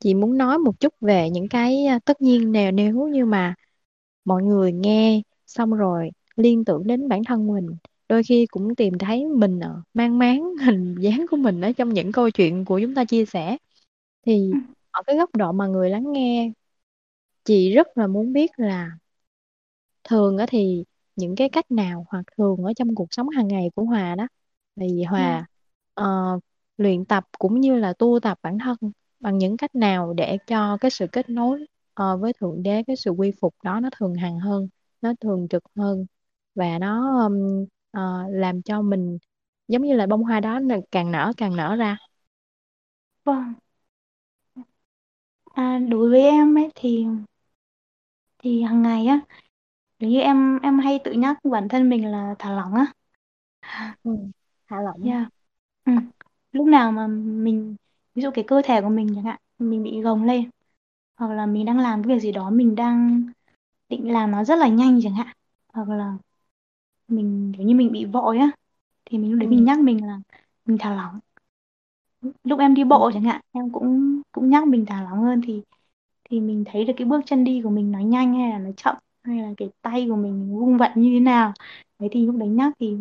chị 0.00 0.14
muốn 0.14 0.38
nói 0.38 0.58
một 0.58 0.80
chút 0.80 0.94
về 1.00 1.30
những 1.30 1.48
cái 1.48 1.84
à, 1.84 1.98
tất 2.04 2.20
nhiên 2.22 2.52
nếu 2.52 2.70
nếu 2.72 3.08
như 3.08 3.24
mà 3.24 3.54
mọi 4.24 4.42
người 4.42 4.72
nghe 4.72 5.22
xong 5.46 5.74
rồi 5.74 6.10
liên 6.36 6.64
tưởng 6.64 6.86
đến 6.86 7.08
bản 7.08 7.24
thân 7.24 7.46
mình 7.48 7.66
đôi 8.08 8.22
khi 8.22 8.46
cũng 8.46 8.74
tìm 8.74 8.98
thấy 8.98 9.26
mình 9.26 9.60
ở 9.60 9.82
mang 9.94 10.18
máng 10.18 10.54
hình 10.66 10.94
dáng 11.00 11.26
của 11.30 11.36
mình 11.36 11.60
ở 11.60 11.72
trong 11.72 11.88
những 11.94 12.12
câu 12.12 12.30
chuyện 12.30 12.64
của 12.64 12.80
chúng 12.80 12.94
ta 12.94 13.04
chia 13.04 13.24
sẻ 13.26 13.56
thì 14.26 14.50
Ừ. 14.50 14.58
ở 14.90 15.02
cái 15.06 15.16
góc 15.16 15.36
độ 15.36 15.52
mà 15.52 15.66
người 15.66 15.90
lắng 15.90 16.12
nghe 16.12 16.52
chị 17.50 17.74
rất 17.74 17.98
là 17.98 18.06
muốn 18.06 18.32
biết 18.32 18.50
là 18.56 18.90
thường 20.04 20.38
á 20.38 20.46
thì 20.48 20.84
những 21.16 21.36
cái 21.36 21.48
cách 21.48 21.70
nào 21.70 22.06
hoặc 22.08 22.22
thường 22.38 22.56
ở 22.64 22.72
trong 22.76 22.94
cuộc 22.94 23.08
sống 23.10 23.28
hàng 23.28 23.48
ngày 23.48 23.70
của 23.74 23.84
Hòa 23.84 24.14
đó 24.14 24.28
thì. 24.76 25.04
Hòa 25.04 25.46
ờ, 25.94 26.38
luyện 26.76 27.04
tập 27.04 27.24
cũng 27.38 27.60
như 27.60 27.76
là 27.76 27.92
tu 27.92 28.20
tập 28.22 28.38
bản 28.42 28.58
thân 28.58 28.76
bằng 29.20 29.38
những 29.38 29.56
cách 29.56 29.74
nào 29.74 30.12
để 30.16 30.38
cho 30.46 30.76
cái 30.80 30.90
sự 30.90 31.06
kết 31.12 31.28
nối 31.30 31.66
ờ, 31.94 32.16
với 32.16 32.32
Thượng 32.40 32.62
Đế 32.62 32.82
cái 32.86 32.96
sự 32.96 33.10
quy 33.10 33.30
phục 33.40 33.54
đó 33.64 33.80
nó 33.80 33.88
thường 33.98 34.14
hằng 34.14 34.38
hơn 34.40 34.68
nó 35.02 35.12
thường 35.20 35.48
trực 35.50 35.62
hơn 35.76 36.06
và 36.54 36.78
nó 36.78 37.18
ừm, 37.24 37.64
ờ, 37.90 38.22
làm 38.30 38.62
cho 38.62 38.82
mình 38.82 39.18
giống 39.68 39.82
như 39.82 39.94
là 39.94 40.06
bông 40.06 40.22
hoa 40.24 40.40
đó 40.40 40.60
là 40.60 40.78
càng 40.90 41.12
nở 41.12 41.32
càng 41.36 41.56
nở 41.56 41.76
ra 41.76 41.96
Vâng. 43.24 43.54
À, 45.54 45.78
đối 45.88 46.10
với 46.10 46.22
em 46.22 46.58
ấy 46.58 46.68
thì 46.74 47.06
thì 48.42 48.62
hàng 48.62 48.82
ngày 48.82 49.06
á 49.06 49.20
nếu 50.00 50.10
như 50.10 50.20
em 50.20 50.58
em 50.62 50.80
hay 50.80 51.00
tự 51.04 51.12
nhắc 51.12 51.38
bản 51.44 51.68
thân 51.68 51.90
mình 51.90 52.06
là 52.12 52.36
thả 52.40 52.52
lỏng 52.52 52.74
á 52.74 52.86
ừ. 54.02 54.10
thả 54.68 54.76
lỏng 54.82 55.00
yeah. 55.04 55.28
ừ. 55.84 55.92
lúc 56.52 56.66
nào 56.66 56.92
mà 56.92 57.06
mình 57.08 57.76
ví 58.14 58.22
dụ 58.22 58.30
cái 58.34 58.44
cơ 58.48 58.62
thể 58.64 58.80
của 58.82 58.88
mình 58.88 59.08
chẳng 59.14 59.24
hạn 59.24 59.40
mình 59.58 59.82
bị 59.82 60.00
gồng 60.02 60.24
lên 60.24 60.50
hoặc 61.16 61.34
là 61.34 61.46
mình 61.46 61.66
đang 61.66 61.78
làm 61.80 62.04
cái 62.04 62.16
việc 62.16 62.20
gì 62.22 62.32
đó 62.32 62.50
mình 62.50 62.74
đang 62.74 63.26
định 63.88 64.12
làm 64.12 64.30
nó 64.32 64.44
rất 64.44 64.56
là 64.58 64.68
nhanh 64.68 65.00
chẳng 65.04 65.14
hạn 65.14 65.36
hoặc 65.74 65.88
là 65.90 66.18
mình 67.08 67.52
kiểu 67.58 67.66
như 67.66 67.74
mình 67.74 67.92
bị 67.92 68.04
vội 68.04 68.38
á 68.38 68.50
thì 69.06 69.18
mình 69.18 69.30
lúc 69.32 69.40
đấy 69.40 69.48
mình 69.48 69.64
ừ. 69.64 69.66
nhắc 69.66 69.80
mình 69.80 70.06
là 70.06 70.20
mình 70.66 70.78
thả 70.80 70.94
lỏng 70.96 71.20
lúc 72.44 72.58
em 72.60 72.74
đi 72.74 72.84
Ừ. 72.88 72.90
bộ 72.90 73.10
chẳng 73.14 73.22
hạn 73.24 73.40
em 73.52 73.70
cũng 73.72 74.22
cũng 74.32 74.50
nhắc 74.50 74.66
mình 74.68 74.86
thả 74.86 75.02
lỏng 75.02 75.18
hơn 75.22 75.40
thì 75.46 75.62
thì 76.30 76.40
mình 76.40 76.64
thấy 76.66 76.84
được 76.84 76.92
cái 76.96 77.06
bước 77.06 77.20
chân 77.26 77.44
đi 77.44 77.60
của 77.64 77.70
mình 77.70 77.92
nó 77.92 77.98
nhanh 77.98 78.34
hay 78.34 78.50
là 78.50 78.58
nó 78.58 78.70
chậm 78.76 78.96
hay 79.24 79.38
là 79.42 79.50
cái 79.56 79.70
tay 79.82 80.06
của 80.10 80.16
mình 80.16 80.56
vung 80.60 80.78
vặn 80.78 80.92
như 81.02 81.10
thế 81.14 81.20
nào. 81.20 81.52
Đấy 81.98 82.08
thì 82.12 82.26
lúc 82.26 82.36
đấy 82.36 82.48
nhắc 82.48 82.72
thì 82.80 82.96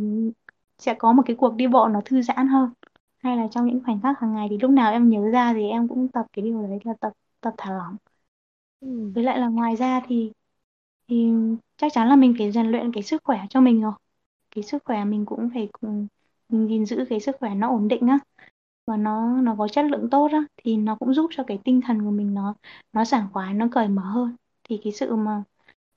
sẽ 0.77 0.93
có 0.99 1.13
một 1.13 1.23
cái 1.25 1.35
cuộc 1.35 1.55
đi 1.55 1.67
bộ 1.67 1.87
nó 1.87 2.01
thư 2.05 2.21
giãn 2.21 2.47
hơn. 2.47 2.69
Hay 3.23 3.37
là 3.37 3.47
trong 3.51 3.65
những 3.67 3.81
khoảnh 3.85 4.01
khắc 4.01 4.19
hàng 4.19 4.33
ngày 4.33 4.47
thì 4.49 4.57
lúc 4.61 4.71
nào 4.71 4.91
em 4.91 5.09
nhớ 5.09 5.29
ra 5.31 5.53
thì 5.53 5.69
em 5.69 5.87
cũng 5.87 6.07
tập 6.07 6.25
cái 6.33 6.43
điều 6.45 6.61
đấy 6.67 6.79
là 6.83 6.93
tập 7.01 7.13
tập 7.41 7.53
thả 7.57 7.71
lỏng. 7.71 7.95
Ừ. 8.79 9.11
với 9.15 9.23
lại 9.23 9.39
là 9.39 9.47
ngoài 9.47 9.75
ra 9.75 10.01
thì 10.07 10.31
thì 11.07 11.31
chắc 11.77 11.93
chắn 11.93 12.09
là 12.09 12.15
mình 12.15 12.35
phải 12.37 12.51
rèn 12.51 12.67
luyện 12.67 12.91
cái 12.93 13.03
sức 13.03 13.21
khỏe 13.23 13.39
cho 13.49 13.61
mình 13.61 13.81
rồi. 13.81 13.93
Cái 14.55 14.63
sức 14.63 14.83
khỏe 14.85 15.05
mình 15.05 15.25
cũng 15.25 15.49
phải 15.53 15.69
cùng 15.73 16.07
mình 16.49 16.67
gìn 16.69 16.85
giữ 16.85 17.05
cái 17.09 17.19
sức 17.19 17.35
khỏe 17.39 17.55
nó 17.55 17.69
ổn 17.69 17.87
định 17.87 18.07
á 18.07 18.19
và 18.89 18.97
nó 18.97 19.41
nó 19.41 19.55
có 19.57 19.67
chất 19.67 19.85
lượng 19.85 20.09
tốt 20.09 20.29
á 20.31 20.43
thì 20.63 20.77
nó 20.77 20.95
cũng 20.95 21.13
giúp 21.13 21.27
cho 21.35 21.43
cái 21.43 21.59
tinh 21.63 21.81
thần 21.81 22.01
của 22.05 22.11
mình 22.11 22.33
nó 22.33 22.55
nó 22.93 23.05
sảng 23.05 23.27
khoái 23.33 23.53
nó 23.53 23.67
cởi 23.71 23.87
mở 23.87 24.01
hơn. 24.01 24.35
Thì 24.63 24.79
cái 24.83 24.93
sự 24.93 25.15
mà 25.15 25.43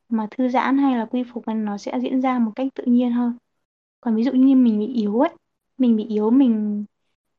mà 0.08 0.28
thư 0.30 0.48
giãn 0.48 0.78
hay 0.78 0.96
là 0.96 1.04
quy 1.06 1.22
phục 1.32 1.44
nó 1.48 1.78
sẽ 1.78 1.98
diễn 2.02 2.20
ra 2.22 2.38
một 2.38 2.52
cách 2.56 2.68
tự 2.74 2.84
nhiên 2.86 3.12
hơn. 3.12 3.36
Còn 4.00 4.16
ví 4.16 4.24
dụ 4.24 4.32
như 4.32 4.56
mình 4.56 4.78
bị 4.78 4.86
yếu 4.86 5.20
ấy 5.20 5.30
mình 5.78 5.96
bị 5.96 6.04
yếu 6.04 6.30
mình 6.30 6.84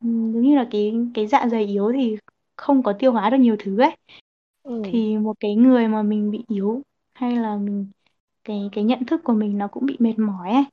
giống 0.01 0.41
như 0.41 0.55
là 0.55 0.67
cái 0.71 0.93
cái 1.13 1.27
dạ 1.27 1.47
dày 1.51 1.65
yếu 1.65 1.91
thì 1.95 2.17
không 2.57 2.83
có 2.83 2.93
tiêu 2.93 3.11
hóa 3.11 3.29
được 3.29 3.37
nhiều 3.37 3.55
thứ 3.59 3.79
ấy. 3.81 3.97
Ừ. 4.63 4.81
thì 4.83 5.17
một 5.17 5.35
cái 5.39 5.55
người 5.55 5.87
mà 5.87 6.03
mình 6.03 6.31
bị 6.31 6.45
yếu 6.47 6.81
hay 7.13 7.35
là 7.35 7.57
mình 7.57 7.87
cái 8.43 8.69
cái 8.71 8.83
nhận 8.83 9.05
thức 9.05 9.21
của 9.23 9.33
mình 9.33 9.57
nó 9.57 9.67
cũng 9.67 9.85
bị 9.85 9.97
mệt 9.99 10.19
mỏi 10.19 10.51
ấy 10.51 10.65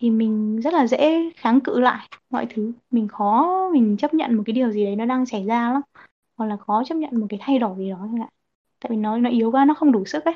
thì 0.00 0.10
mình 0.10 0.60
rất 0.60 0.74
là 0.74 0.86
dễ 0.86 1.30
kháng 1.36 1.60
cự 1.60 1.80
lại 1.80 2.08
mọi 2.30 2.46
thứ. 2.50 2.72
Mình 2.90 3.08
khó 3.08 3.48
mình 3.72 3.96
chấp 3.96 4.14
nhận 4.14 4.34
một 4.34 4.42
cái 4.46 4.52
điều 4.54 4.70
gì 4.72 4.84
đấy 4.84 4.96
nó 4.96 5.04
đang 5.06 5.26
xảy 5.26 5.44
ra 5.46 5.72
lắm 5.72 5.82
hoặc 6.36 6.46
là 6.46 6.56
khó 6.56 6.84
chấp 6.86 6.94
nhận 6.94 7.20
một 7.20 7.26
cái 7.30 7.40
thay 7.42 7.58
đổi 7.58 7.76
gì 7.78 7.90
đó 7.90 7.98
chẳng 8.02 8.16
hạn. 8.20 8.28
Tại 8.80 8.90
vì 8.90 8.96
nó 8.96 9.18
nó 9.18 9.30
yếu 9.30 9.50
quá 9.50 9.64
nó 9.64 9.74
không 9.74 9.92
đủ 9.92 10.04
sức 10.04 10.24
ấy. 10.24 10.34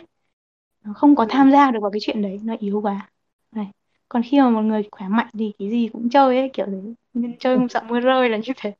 Nó 0.85 0.93
không 0.93 1.17
có 1.17 1.25
Ừ. 1.25 1.29
tham 1.31 1.53
gia 1.53 1.71
được 1.71 1.81
vào 1.83 1.91
cái 1.91 2.01
chuyện 2.03 2.23
đấy 2.23 2.41
nó 2.45 2.57
yếu 2.61 2.81
quá. 2.83 3.11
Này 3.53 3.67
còn 4.09 4.23
khi 4.23 4.41
mà 4.41 4.51
một 4.51 4.63
người 4.63 4.83
khỏe 4.93 5.09
mạnh 5.09 5.29
thì 5.39 5.53
cái 5.59 5.71
gì 5.71 5.89
cũng 5.93 6.11
chơi 6.11 6.39
ấy 6.39 6.51
kiểu 6.53 6.67
đấy 6.67 6.95
nhưng 7.13 7.39
chơi 7.39 7.57
không 7.59 7.69
sợ 7.69 7.83
mưa 7.89 8.01
rơi 8.01 8.29
là 8.29 8.37
như 8.39 8.53
thế. 8.57 8.75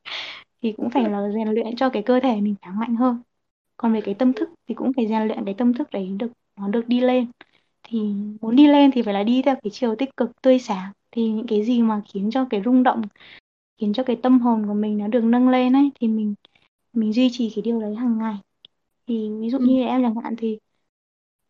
Thì 0.63 0.73
cũng 0.77 0.91
phải 0.91 1.11
là 1.11 1.31
rèn 1.35 1.49
luyện 1.49 1.77
cho 1.77 1.91
cái 1.91 2.03
cơ 2.03 2.21
thể 2.21 2.41
mình 2.41 2.55
khỏe 2.63 2.73
mạnh 2.73 2.97
hơn. 2.97 3.23
Còn 3.77 3.93
về 3.95 4.01
cái 4.01 4.15
tâm 4.15 4.33
thức 4.33 4.51
thì 4.69 4.75
cũng 4.75 4.93
phải 4.97 5.07
rèn 5.09 5.23
luyện 5.29 5.45
cái 5.45 5.55
tâm 5.59 5.75
thức 5.75 5.91
đấy 5.93 6.09
được 6.19 6.33
nó 6.57 6.69
được 6.69 6.89
đi 6.89 7.01
lên 7.01 7.27
thì 7.83 7.99
muốn 8.41 8.57
đi 8.57 8.67
lên 8.69 8.91
thì 8.95 9.03
phải 9.03 9.15
là 9.15 9.23
đi 9.23 9.43
theo 9.43 9.55
cái 9.63 9.71
chiều 9.71 9.95
tích 9.97 10.17
cực 10.17 10.43
tươi 10.43 10.59
sáng 10.59 10.93
thì 11.11 11.29
những 11.33 11.47
cái 11.47 11.65
gì 11.65 11.83
mà 11.83 12.03
khiến 12.09 12.31
cho 12.33 12.47
cái 12.51 12.63
rung 12.65 12.83
động 12.83 13.03
khiến 13.79 13.93
cho 13.93 14.03
cái 14.03 14.17
tâm 14.23 14.41
hồn 14.41 14.67
của 14.67 14.75
mình 14.75 14.99
nó 14.99 15.09
được 15.09 15.25
nâng 15.25 15.49
lên 15.49 15.73
ấy 15.73 15.91
thì 16.01 16.09
mình 16.09 16.35
mình 16.93 17.13
duy 17.13 17.29
trì 17.33 17.53
cái 17.57 17.63
điều 17.63 17.81
đấy 17.81 17.95
hàng 17.95 18.19
ngày 18.19 18.37
thì 19.07 19.31
ví 19.41 19.51
dụ 19.51 19.59
Ừ. 19.59 19.65
như 19.67 19.83
em 19.85 20.03
chẳng 20.03 20.15
hạn 20.25 20.35
thì 20.39 20.59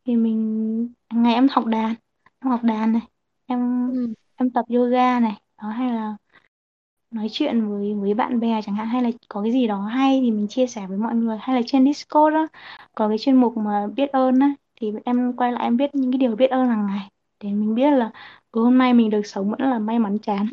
thì 0.05 0.17
mình 0.17 0.89
hàng 1.11 1.23
ngày 1.23 1.35
em 1.35 1.49
học 1.51 1.67
đàn 1.67 1.95
em 2.41 2.51
học 2.51 2.61
đàn 2.65 2.93
này 2.93 3.03
em 3.47 3.91
Ừ. 3.93 4.15
em 4.37 4.51
tập 4.51 4.65
yoga 4.69 5.21
này 5.21 5.35
đó 5.63 5.69
hay 5.69 5.93
là 5.93 6.17
nói 7.11 7.29
chuyện 7.33 7.69
với 7.69 7.95
với 7.95 8.15
bạn 8.15 8.41
bè 8.41 8.63
chẳng 8.63 8.75
hạn 8.75 8.87
hay 8.89 9.03
là 9.03 9.11
có 9.29 9.43
cái 9.43 9.53
gì 9.53 9.67
đó 9.67 9.81
hay 9.87 10.21
thì 10.23 10.31
mình 10.31 10.49
chia 10.49 10.67
sẻ 10.67 10.87
với 10.87 10.99
mọi 10.99 11.15
người 11.15 11.37
hay 11.41 11.57
là 11.57 11.63
trên 11.67 11.85
Discord 11.85 12.35
đó 12.35 12.47
có 12.95 13.09
cái 13.09 13.19
chuyên 13.19 13.37
mục 13.37 13.57
mà 13.57 13.87
biết 13.97 14.13
ơn 14.13 14.39
á 14.41 14.55
thì 14.83 14.93
em 15.07 15.35
quay 15.39 15.53
lại 15.53 15.65
em 15.65 15.79
biết 15.79 15.97
những 15.97 16.13
cái 16.13 16.19
điều 16.19 16.37
biết 16.37 16.49
ơn 16.51 16.69
hàng 16.69 16.87
ngày 16.89 17.11
để 17.41 17.51
mình 17.51 17.77
biết 17.77 17.93
là 17.93 18.13
ừ, 18.53 18.63
hôm 18.65 18.79
nay 18.79 18.95
mình 18.95 19.11
được 19.11 19.23
sống 19.27 19.51
vẫn 19.51 19.61
là 19.71 19.81
may 19.81 20.01
mắn 20.01 20.19
chán. 20.21 20.47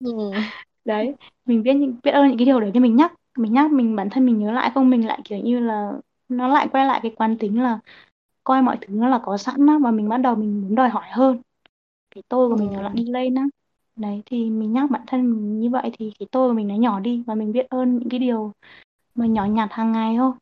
Ừ. 0.00 0.44
đấy 0.84 1.14
mình 1.46 1.62
biết 1.62 1.74
những 1.74 1.96
biết 2.02 2.10
ơn 2.10 2.28
những 2.28 2.38
cái 2.38 2.46
điều 2.46 2.60
đấy 2.60 2.70
thì 2.74 2.80
mình 2.80 2.96
nhắc. 2.96 3.12
Mình 3.38 3.52
nhắc 3.52 3.72
mình 3.72 3.96
bản 3.96 4.10
thân 4.10 4.26
mình 4.26 4.38
nhớ 4.38 4.52
lại 4.52 4.70
không? 4.74 4.90
Mình 4.90 5.06
lại 5.06 5.20
kiểu 5.24 5.38
như 5.38 5.60
là 5.60 5.92
nó 6.28 6.48
lại 6.48 6.68
quay 6.72 6.86
lại 6.86 7.00
cái 7.02 7.12
quán 7.16 7.38
tính 7.38 7.62
là 7.62 7.78
coi 8.44 8.62
mọi 8.62 8.78
thứ 8.80 8.94
nó 8.94 9.08
là 9.08 9.20
có 9.24 9.38
sẵn 9.38 9.66
á 9.68 9.78
và 9.82 9.90
mình 9.90 10.08
bắt 10.08 10.18
đầu 10.18 10.34
mình 10.36 10.62
muốn 10.62 10.74
đòi 10.74 10.88
hỏi 10.88 11.06
hơn. 11.12 11.42
Cái 12.14 12.22
tôi 12.28 12.48
của 12.50 12.56
mình 12.56 12.72
nó 12.72 12.82
lại 12.82 12.92
Ừ. 12.94 12.98
đi 12.98 13.06
lên 13.06 13.34
á. 13.34 13.44
Đấy 13.96 14.22
thì 14.26 14.50
mình 14.50 14.72
nhắc 14.72 14.90
bản 14.90 15.02
thân 15.06 15.30
mình 15.32 15.60
như 15.60 15.70
vậy 15.70 15.90
thì 15.98 16.12
cái 16.18 16.28
tôi 16.32 16.48
của 16.50 16.54
mình 16.54 16.68
nó 16.68 16.74
nhỏ 16.76 17.00
đi 17.00 17.24
và 17.26 17.34
mình 17.34 17.52
biết 17.52 17.66
ơn 17.70 17.98
những 17.98 18.08
cái 18.08 18.20
điều 18.20 18.52
mà 19.14 19.26
nhỏ 19.26 19.46
nhặt 19.46 19.68
hàng 19.72 19.92
ngày 19.92 20.16
thôi. 20.18 20.32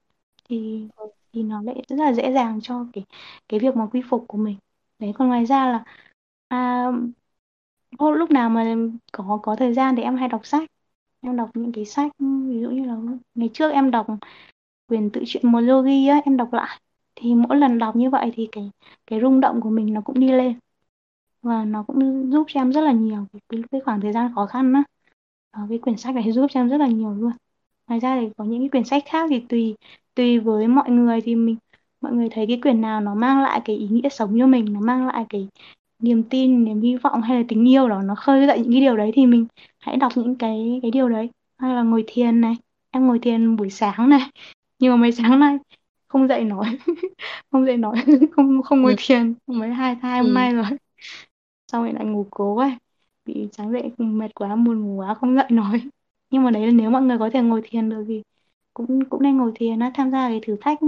Thì 0.48 0.88
thì 1.32 1.42
nó 1.42 1.62
lại 1.62 1.82
rất 1.88 1.96
là 1.96 2.12
dễ 2.12 2.32
dàng 2.32 2.60
cho 2.62 2.86
cái 2.92 3.04
cái 3.48 3.60
việc 3.60 3.76
mà 3.76 3.86
quy 3.92 4.02
phục 4.10 4.24
của 4.28 4.38
mình. 4.38 4.56
Đấy 4.98 5.12
còn 5.18 5.28
ngoài 5.28 5.46
ra 5.46 5.66
là 5.72 5.84
à, 6.48 6.86
lúc 8.14 8.30
nào 8.30 8.50
mà 8.50 8.76
có 9.12 9.40
có 9.42 9.56
thời 9.56 9.74
gian 9.74 9.96
thì 9.96 10.02
em 10.02 10.16
hay 10.16 10.28
đọc 10.28 10.46
sách. 10.46 10.70
Em 11.20 11.36
đọc 11.36 11.50
những 11.54 11.72
cái 11.72 11.84
sách 11.84 12.12
ví 12.48 12.60
dụ 12.62 12.70
như 12.70 12.84
là 12.84 12.96
ngày 13.34 13.50
trước 13.54 13.70
em 13.72 13.90
đọc 13.90 14.06
quyền 14.88 15.10
tự 15.10 15.22
truyện 15.26 15.52
một 15.52 15.60
á 16.08 16.20
em 16.26 16.36
đọc 16.36 16.52
lại. 16.52 16.80
Thì 17.16 17.34
mỗi 17.34 17.56
lần 17.56 17.78
đọc 17.78 17.96
như 17.96 18.10
vậy 18.10 18.32
thì 18.34 18.48
cái 18.52 18.70
cái 19.06 19.20
rung 19.20 19.40
động 19.40 19.60
của 19.60 19.70
mình 19.70 19.94
nó 19.94 20.00
cũng 20.00 20.20
đi 20.20 20.32
lên. 20.32 20.58
Và 21.42 21.64
nó 21.64 21.82
cũng 21.82 22.30
giúp 22.32 22.44
cho 22.48 22.60
em 22.60 22.72
rất 22.72 22.80
là 22.80 22.92
nhiều 22.92 23.26
cái, 23.48 23.62
cái 23.72 23.80
khoảng 23.84 24.00
thời 24.00 24.12
gian 24.12 24.32
khó 24.34 24.46
khăn 24.46 24.72
á. 24.74 24.82
Ờ, 25.50 25.62
cái 25.68 25.78
quyển 25.78 25.96
sách 25.96 26.14
này 26.14 26.32
giúp 26.32 26.46
cho 26.50 26.60
em 26.60 26.68
rất 26.68 26.78
là 26.78 26.86
nhiều 26.88 27.10
luôn. 27.14 27.32
Ngoài 27.88 28.00
ra 28.00 28.20
thì 28.20 28.28
có 28.36 28.44
những 28.44 28.60
cái 28.62 28.68
quyển 28.70 28.84
sách 28.84 29.02
khác 29.06 29.26
thì 29.30 29.40
tùy 29.48 29.76
tùy 30.14 30.38
với 30.38 30.68
mọi 30.68 30.90
người 30.90 31.20
thì 31.20 31.34
mình 31.34 31.56
mọi 32.00 32.12
người 32.12 32.28
thấy 32.32 32.46
cái 32.46 32.58
quyển 32.62 32.80
nào 32.80 33.00
nó 33.00 33.14
mang 33.14 33.42
lại 33.42 33.60
cái 33.64 33.76
ý 33.76 33.88
nghĩa 33.88 34.08
sống 34.08 34.36
cho 34.38 34.46
mình 34.46 34.72
nó 34.72 34.80
mang 34.80 35.06
lại 35.06 35.24
cái 35.28 35.48
niềm 35.98 36.22
tin 36.22 36.64
niềm 36.64 36.80
hy 36.80 36.96
vọng 36.96 37.22
hay 37.22 37.38
là 37.38 37.44
tình 37.48 37.68
yêu 37.68 37.88
đó 37.88 38.02
nó 38.02 38.14
khơi 38.14 38.46
dậy 38.46 38.60
những 38.60 38.72
cái 38.72 38.80
điều 38.80 38.96
đấy 38.96 39.10
thì 39.14 39.26
mình 39.26 39.46
hãy 39.80 39.96
đọc 39.96 40.12
những 40.16 40.34
cái 40.36 40.78
cái 40.82 40.90
điều 40.90 41.08
đấy. 41.08 41.30
Hay 41.58 41.74
là 41.74 41.82
ngồi 41.82 42.04
thiền 42.06 42.40
này 42.40 42.56
em 42.90 43.06
ngồi 43.06 43.18
thiền 43.18 43.56
buổi 43.56 43.70
sáng 43.70 44.08
này. 44.08 44.20
Nhưng 44.78 44.90
mà 44.92 44.96
mấy 44.96 45.12
sáng 45.12 45.40
nay 45.40 45.58
không 46.08 46.28
dậy 46.28 46.44
nổi 46.44 46.66
không 47.52 47.66
dậy 47.66 47.76
nổi 47.76 47.96
không 48.32 48.62
không 48.62 48.82
ngồi 48.82 48.92
Ừ. 48.92 48.96
thiền. 48.98 49.34
Mấy 49.46 49.70
hai 49.70 49.94
hai 50.02 50.18
hôm 50.20 50.28
Ừ. 50.28 50.34
nay 50.34 50.52
rồi. 50.54 50.64
Xong 51.72 51.84
rồi 51.84 51.92
lại 51.92 52.04
ngủ 52.04 52.26
cố 52.30 52.56
ấy 52.58 52.70
bị 53.24 53.48
sáng 53.52 53.72
dậy 53.72 53.92
mệt 53.98 54.34
quá 54.34 54.56
buồn 54.56 54.80
ngủ 54.80 54.96
quá 54.96 55.14
không 55.14 55.34
dậy 55.36 55.46
nổi. 55.50 55.82
Nhưng 56.30 56.42
mà 56.44 56.50
đấy 56.50 56.66
là 56.66 56.72
nếu 56.72 56.90
mọi 56.90 57.02
người 57.02 57.18
có 57.18 57.30
thể 57.32 57.40
ngồi 57.42 57.62
thiền 57.64 57.88
được 57.88 58.04
thì 58.08 58.22
cũng 58.74 59.00
cũng 59.10 59.22
nên 59.22 59.36
ngồi 59.36 59.52
thiền 59.54 59.78
á 59.80 59.90
tham 59.94 60.10
gia 60.10 60.28
cái 60.28 60.40
thử 60.46 60.56
thách 60.60 60.78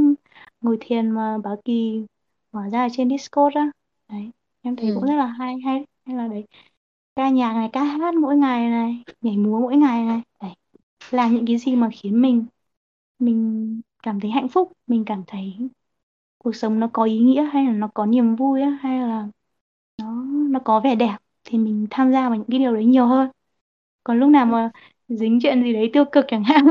ngồi 0.61 0.77
thiền 0.81 1.11
mà 1.11 1.39
Bảo 1.39 1.57
Kỳ 1.65 2.07
mở 2.53 2.61
ra 2.73 2.83
ở 2.85 2.89
trên 2.93 3.09
Discord 3.11 3.57
á. 3.57 3.71
Đấy 4.09 4.31
em 4.63 4.77
thấy 4.77 4.93
cũng 4.95 5.03
Ừ. 5.03 5.09
rất 5.09 5.15
là 5.17 5.27
hay 5.27 5.55
hay 5.65 5.87
hay 6.07 6.17
là 6.17 6.29
đấy. 6.29 6.45
Ca 7.17 7.31
nhạc 7.31 7.53
này 7.55 7.71
ca 7.73 7.85
hát 7.85 8.15
mỗi 8.15 8.37
ngày 8.37 8.71
này 8.71 9.03
nhảy 9.21 9.37
múa 9.37 9.61
mỗi 9.61 9.77
ngày 9.77 10.05
này. 10.05 10.21
Đấy 10.43 10.53
làm 11.11 11.35
những 11.35 11.47
cái 11.47 11.59
gì 11.59 11.77
mà 11.77 11.89
khiến 11.93 12.23
mình 12.23 12.47
mình 13.19 13.81
cảm 14.03 14.21
thấy 14.21 14.31
hạnh 14.31 14.49
phúc 14.49 14.73
mình 14.87 15.05
cảm 15.07 15.25
thấy 15.27 15.55
cuộc 16.39 16.57
sống 16.57 16.81
nó 16.81 16.91
có 16.93 17.05
ý 17.05 17.19
nghĩa 17.19 17.43
hay 17.53 17.65
là 17.67 17.73
nó 17.73 17.89
có 17.95 18.07
niềm 18.07 18.37
vui 18.37 18.63
á 18.63 18.71
hay 18.83 18.99
là 19.01 19.29
nó 19.99 20.25
nó 20.51 20.61
có 20.65 20.81
vẻ 20.81 20.95
đẹp 20.95 21.17
thì 21.45 21.59
mình 21.59 21.87
tham 21.91 22.13
gia 22.13 22.29
vào 22.29 22.39
những 22.39 22.47
cái 22.51 22.59
điều 22.61 22.75
đấy 22.75 22.85
nhiều 22.85 23.07
hơn. 23.07 23.31
Còn 24.05 24.21
lúc 24.21 24.31
nào 24.31 24.47
mà 24.47 24.71
dính 25.09 25.39
chuyện 25.43 25.63
gì 25.65 25.73
đấy 25.73 25.91
tiêu 25.93 26.05
cực 26.13 26.25
chẳng 26.29 26.45
hạn 26.45 26.65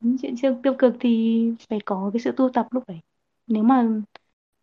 dính 0.00 0.16
chuyện 0.22 0.34
tiêu, 0.42 0.56
tiêu 0.62 0.74
cực 0.78 0.94
thì 1.00 1.40
phải 1.68 1.78
có 1.86 2.10
cái 2.12 2.20
sự 2.20 2.32
tu 2.36 2.48
tập 2.54 2.66
lúc 2.70 2.84
đấy 2.88 3.00
nếu 3.46 3.62
mà 3.62 3.88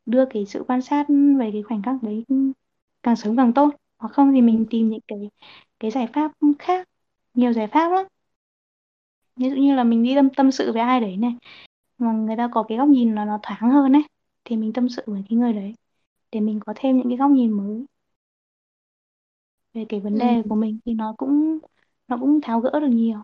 đưa 0.06 0.26
cái 0.26 0.46
sự 0.46 0.64
quan 0.68 0.82
sát 0.82 1.06
về 1.40 1.50
cái 1.54 1.64
khoảnh 1.64 1.84
khắc 1.84 1.96
đấy 2.04 2.26
càng 3.04 3.16
sớm 3.16 3.38
càng 3.38 3.54
tốt 3.54 3.72
hoặc 4.00 4.10
không 4.14 4.34
thì 4.34 4.42
Ừ. 4.42 4.44
mình 4.44 4.66
tìm 4.70 4.90
những 4.90 5.02
cái 5.10 5.32
cái 5.80 5.92
giải 5.92 6.08
pháp 6.14 6.32
khác 6.60 6.90
nhiều 7.36 7.54
giải 7.54 7.68
pháp 7.68 7.90
lắm 7.92 8.06
ví 9.36 9.50
dụ 9.50 9.56
như 9.56 9.76
là 9.76 9.84
mình 9.84 10.04
đi 10.04 10.16
tâm 10.16 10.30
tâm 10.38 10.52
sự 10.52 10.72
với 10.74 10.82
ai 10.82 11.00
đấy 11.02 11.18
này 11.18 11.32
mà 11.98 12.12
người 12.12 12.36
ta 12.38 12.50
có 12.54 12.64
cái 12.70 12.78
góc 12.78 12.88
nhìn 12.90 13.16
nó 13.16 13.26
nó 13.26 13.40
thoáng 13.44 13.72
hơn 13.74 13.94
ấy 13.94 14.04
thì 14.46 14.58
mình 14.58 14.74
tâm 14.74 14.90
sự 14.90 15.04
với 15.08 15.24
cái 15.30 15.38
người 15.40 15.54
đấy 15.54 15.74
để 16.32 16.40
mình 16.40 16.60
có 16.68 16.74
thêm 16.78 16.98
những 16.98 17.10
cái 17.10 17.18
góc 17.18 17.32
nhìn 17.32 17.52
mới 17.52 17.86
về 19.74 19.86
cái 19.90 20.00
vấn 20.00 20.18
Ừ. 20.18 20.18
đề 20.18 20.44
của 20.50 20.56
mình 20.56 20.80
thì 20.86 20.94
nó 20.94 21.14
cũng 21.18 21.60
nó 22.08 22.18
cũng 22.18 22.40
tháo 22.42 22.60
gỡ 22.60 22.80
được 22.80 22.88
nhiều 22.88 23.24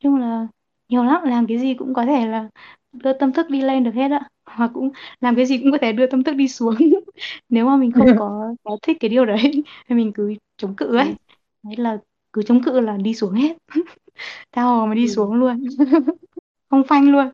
chung 0.00 0.16
là 0.16 0.48
nhiều 0.90 1.04
lắm 1.04 1.22
làm 1.24 1.46
cái 1.46 1.58
gì 1.58 1.74
cũng 1.74 1.94
có 1.94 2.06
thể 2.06 2.26
là 2.26 2.48
đưa 2.92 3.12
tâm 3.12 3.32
thức 3.32 3.50
đi 3.50 3.60
lên 3.62 3.84
được 3.84 3.94
hết 3.94 4.10
ạ 4.10 4.28
hoặc 4.46 4.70
cũng 4.74 4.90
làm 5.20 5.36
cái 5.36 5.46
gì 5.46 5.58
cũng 5.58 5.72
có 5.72 5.78
thể 5.80 5.92
đưa 5.92 6.06
tâm 6.06 6.24
thức 6.24 6.32
đi 6.32 6.48
xuống. 6.48 6.74
Nếu 7.48 7.66
mà 7.66 7.76
mình 7.76 7.92
không 7.92 8.16
có 8.16 8.54
có 8.64 8.78
thích 8.82 8.96
cái 9.00 9.08
điều 9.10 9.24
đấy 9.24 9.64
thì 9.88 9.94
mình 9.94 10.12
cứ 10.14 10.34
chống 10.56 10.76
cự 10.76 10.96
ấy. 10.96 11.06
Ừ. 11.06 11.14
đấy 11.62 11.76
là 11.76 11.98
cứ 12.32 12.42
chống 12.42 12.62
cự 12.64 12.80
là 12.80 12.96
đi 12.96 13.14
xuống 13.14 13.32
hết. 13.34 13.56
Tha 14.52 14.62
hồ 14.62 14.86
mà 14.86 14.94
đi 14.94 15.08
Ừ. 15.08 15.12
xuống 15.14 15.34
luôn. 15.34 15.64
Không 16.70 16.82
phanh 16.88 17.12
luôn. 17.12 17.30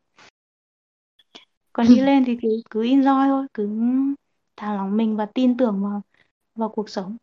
Còn 1.72 1.86
đi 1.88 2.00
lên 2.00 2.24
thì 2.24 2.38
cứ 2.42 2.48
cứ 2.70 2.82
enjoy 2.82 3.28
thôi 3.28 3.46
cứ 3.54 3.68
thả 4.56 4.74
lỏng 4.74 4.96
mình 4.96 5.16
và 5.16 5.26
tin 5.26 5.56
tưởng 5.56 5.82
vào 5.82 6.02
vào 6.54 6.68
cuộc 6.68 6.90
sống. 6.90 7.16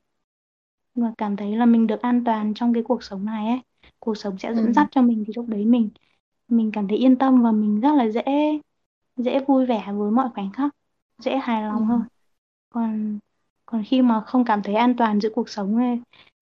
Và 0.96 1.14
cảm 1.18 1.36
thấy 1.36 1.56
là 1.56 1.66
mình 1.66 1.88
được 1.88 2.02
an 2.02 2.24
toàn 2.26 2.54
trong 2.54 2.74
cái 2.74 2.84
cuộc 2.84 3.04
sống 3.04 3.26
này 3.26 3.48
ấy. 3.48 3.60
Cuộc 4.00 4.18
sống 4.18 4.38
sẽ 4.40 4.56
dẫn 4.56 4.66
Ừ. 4.66 4.72
dắt 4.74 4.88
cho 4.92 5.02
mình 5.02 5.24
thì 5.28 5.34
lúc 5.36 5.48
đấy 5.50 5.66
mình 5.66 5.90
mình 6.48 6.72
cảm 6.74 6.88
thấy 6.88 6.98
yên 6.98 7.16
tâm 7.18 7.44
và 7.44 7.52
mình 7.52 7.82
rất 7.82 7.94
là 7.96 8.10
dễ 8.10 8.24
dễ 9.18 9.40
vui 9.48 9.66
vẻ 9.66 9.86
với 9.98 10.12
mọi 10.12 10.30
khoảnh 10.36 10.52
khắc 10.54 10.76
dễ 11.20 11.38
hài 11.38 11.64
Ừ. 11.68 11.74
lòng 11.74 11.86
hơn 11.86 12.02
còn 12.70 13.20
còn 13.66 13.84
khi 13.88 14.02
mà 14.02 14.22
không 14.22 14.46
cảm 14.46 14.64
thấy 14.64 14.76
an 14.76 14.96
toàn 14.98 15.22
giữa 15.22 15.30
cuộc 15.36 15.50
sống 15.50 15.78
ấy, 15.78 16.00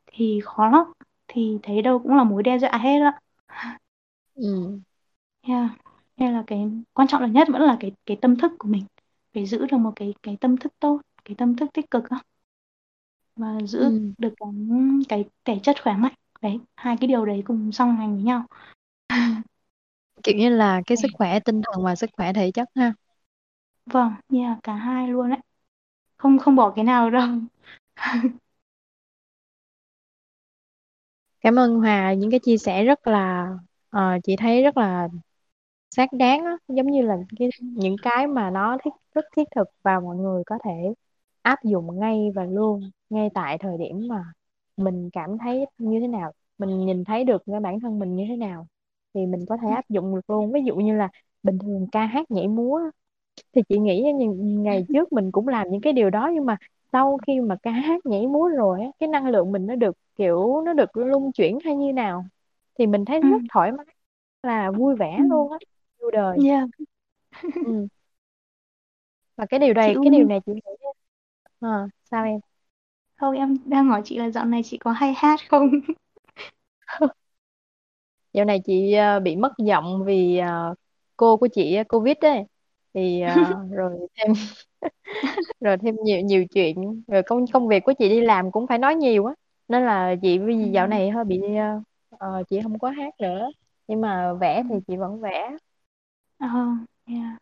thì 0.08 0.41
khó 0.45 0.70
lắm 0.70 0.86
thì 1.28 1.60
thấy 1.64 1.82
đâu 1.82 1.99
cũng 1.99 2.16
là 2.18 2.24
mối 2.24 2.43
đe 2.43 2.60
dọa 2.60 2.72
hết 2.78 2.99
á 3.02 3.20
Ừ. 4.36 4.80
yeah. 5.41 5.70
nên 6.18 6.34
là 6.34 6.43
cái 6.47 6.60
quan 6.93 7.08
trọng 7.08 7.22
là 7.22 7.28
nhất 7.28 7.47
vẫn 7.52 7.62
là 7.62 7.78
cái 7.80 7.91
cái 8.06 8.18
tâm 8.22 8.36
thức 8.38 8.52
của 8.60 8.68
mình 8.68 8.86
phải 9.34 9.45
giữ 9.45 9.66
được 9.72 9.78
một 9.78 9.93
cái 9.95 10.14
cái 10.24 10.38
tâm 10.41 10.58
thức 10.58 10.74
tốt 10.80 11.02
cái 11.26 11.36
tâm 11.38 11.56
thức 11.56 11.70
tích 11.74 11.91
cực 11.91 12.10
á 12.10 12.22
và 13.36 13.47
giữ 13.68 13.80
Ừ. 13.80 14.14
được 14.18 14.34
cái 14.38 14.49
cái 15.10 15.26
thể 15.45 15.60
chất 15.64 15.76
khỏe 15.84 15.93
mạnh 15.97 16.14
đấy 16.41 16.60
hai 16.76 16.97
cái 17.02 17.08
điều 17.08 17.26
đấy 17.26 17.43
cùng 17.45 17.72
song 17.72 17.95
hành 17.97 18.14
với 18.16 18.24
nhau 18.24 18.45
kiểu 20.24 20.36
như 20.38 20.49
là 20.49 20.82
cái 20.88 20.97
sức 20.97 21.07
khỏe 21.13 21.39
tinh 21.39 21.61
thần 21.63 21.84
và 21.86 21.95
sức 21.95 22.09
khỏe 22.17 22.34
thể 22.34 22.51
chất 22.51 22.69
ha. 22.76 22.93
Vâng 23.86 24.13
yeah, 24.34 24.59
cả 24.63 24.74
hai 24.76 25.07
luôn 25.07 25.30
đấy. 25.30 25.39
Không 26.17 26.39
không 26.39 26.55
bỏ 26.55 26.72
cái 26.76 26.86
nào 26.86 27.09
đâu. 27.11 27.28
Cảm 31.41 31.59
ơn 31.59 31.76
Hòa 31.76 32.13
những 32.13 32.32
cái 32.32 32.39
chia 32.43 32.57
sẻ 32.57 32.84
rất 32.84 33.07
là 33.07 33.49
ờ, 33.89 34.17
chị 34.24 34.36
thấy 34.36 34.63
rất 34.63 34.78
là 34.78 35.07
xác 35.91 36.13
đáng 36.13 36.45
á, 36.45 36.57
giống 36.67 36.88
như 36.91 37.01
là 37.01 37.17
cái 37.39 37.49
những 37.59 37.95
cái 38.03 38.28
mà 38.28 38.49
nó 38.51 38.78
thiết 38.86 38.91
rất 39.15 39.26
thiết 39.38 39.43
thực 39.55 39.69
và 39.84 40.01
mọi 40.01 40.17
người 40.17 40.43
có 40.45 40.59
thể 40.65 40.72
áp 41.41 41.59
dụng 41.65 41.99
ngay 42.01 42.30
và 42.36 42.45
luôn 42.45 42.91
ngay 43.09 43.30
tại 43.36 43.59
thời 43.59 43.78
điểm 43.80 44.07
mà 44.09 44.24
mình 44.78 45.09
cảm 45.13 45.38
thấy 45.39 45.65
như 45.78 45.99
thế 46.01 46.07
nào 46.07 46.34
mình 46.57 46.86
nhìn 46.86 47.03
thấy 47.05 47.24
được 47.24 47.43
cái 47.47 47.59
bản 47.59 47.80
thân 47.80 47.99
mình 47.99 48.15
như 48.15 48.26
thế 48.30 48.36
nào 48.38 48.67
thì 49.14 49.26
mình 49.26 49.45
có 49.49 49.57
thể 49.62 49.70
áp 49.70 49.89
dụng 49.89 50.16
được 50.16 50.30
luôn. 50.30 50.51
Ví 50.53 50.62
dụ 50.66 50.76
như 50.76 50.95
là 50.95 51.09
bình 51.43 51.59
thường 51.59 51.88
ca 51.91 52.05
hát 52.05 52.32
nhảy 52.32 52.47
múa 52.47 52.80
thì 53.55 53.62
chị 53.70 53.80
nghĩ 53.80 54.03
như 54.16 54.26
ngày 54.64 54.86
trước 54.93 55.14
mình 55.14 55.32
cũng 55.32 55.47
làm 55.47 55.70
những 55.72 55.82
cái 55.82 55.93
điều 55.93 56.09
đó 56.09 56.32
nhưng 56.36 56.45
mà 56.45 56.57
sau 56.91 57.20
khi 57.28 57.39
mà 57.41 57.55
ca 57.64 57.72
hát 57.72 58.05
nhảy 58.05 58.28
múa 58.28 58.49
rồi 58.49 58.82
á, 58.82 58.88
cái 58.99 59.09
năng 59.09 59.28
lượng 59.28 59.51
mình 59.51 59.66
nó 59.68 59.76
được 59.76 59.97
kiểu 60.16 60.62
nó 60.66 60.74
được 60.74 60.97
luân 60.97 61.32
chuyển 61.34 61.59
hay 61.66 61.76
như 61.76 61.93
nào 61.93 62.26
thì 62.80 62.88
mình 62.88 63.05
thấy 63.05 63.22
ừ, 63.22 63.28
rất 63.30 63.43
thoải 63.53 63.72
mái 63.72 63.86
là 64.43 64.72
vui 64.72 64.95
vẻ 64.95 65.20
ừ, 65.20 65.24
luôn 65.30 65.51
á 65.51 65.59
yêu 65.99 66.12
đời. 66.12 66.39
Yeah. 66.45 66.68
ừ. 67.62 67.88
và 69.38 69.45
cái 69.49 69.59
điều 69.59 69.74
chị 69.80 69.91
này 69.91 69.95
cái 70.01 70.12
điều 70.12 70.26
này 70.26 70.39
chị 70.45 70.51
nghĩ 70.53 70.62
à, 71.62 71.88
sao 72.03 72.26
em? 72.26 72.41
Không 73.18 73.36
em 73.36 73.57
đang 73.66 73.88
hỏi 73.88 74.01
chị 74.05 74.18
là 74.18 74.30
dạo 74.30 74.45
này 74.45 74.62
chị 74.66 74.78
có 74.78 74.91
hay 74.91 75.14
hát 75.18 75.39
không 75.49 75.70
dạo 78.34 78.46
này 78.46 78.60
chị 78.66 78.94
ờ, 78.94 79.20
bị 79.20 79.36
mất 79.36 79.54
giọng 79.58 80.04
vì 80.06 80.38
ờ, 80.38 80.76
cô 81.18 81.38
của 81.38 81.48
chị 81.54 81.76
ờ, 81.76 81.84
Covid 81.90 82.16
ấy. 82.22 82.44
Thì 82.94 83.22
ờ, 83.22 83.32
rồi 83.72 84.00
thêm 84.16 84.34
rồi 85.60 85.78
thêm 85.78 85.96
nhiều 86.04 86.22
nhiều 86.22 86.46
chuyện. 86.54 87.04
Rồi 87.08 87.24
công 87.24 87.46
công 87.54 87.68
việc 87.68 87.84
của 87.86 87.94
chị 88.00 88.10
đi 88.10 88.22
làm 88.22 88.52
cũng 88.52 88.68
phải 88.68 88.78
nói 88.78 88.96
nhiều 88.96 89.26
á. 89.26 89.34
Nên 89.68 89.84
là 89.86 90.16
chị 90.22 90.38
Ừ. 90.40 90.46
vì 90.46 90.72
dạo 90.74 90.88
này 90.88 91.10
hơi 91.10 91.24
bị 91.26 91.42
ờ, 92.10 92.44
chị 92.50 92.60
không 92.64 92.80
có 92.80 92.90
hát 92.90 93.14
nữa. 93.20 93.50
Nhưng 93.88 94.02
mà 94.02 94.34
vẽ 94.34 94.64
thì 94.70 94.76
chị 94.88 94.98
vẫn 94.98 95.22
vẽ. 95.22 95.52
Ờ, 96.40 96.48
yeah. 97.08 97.42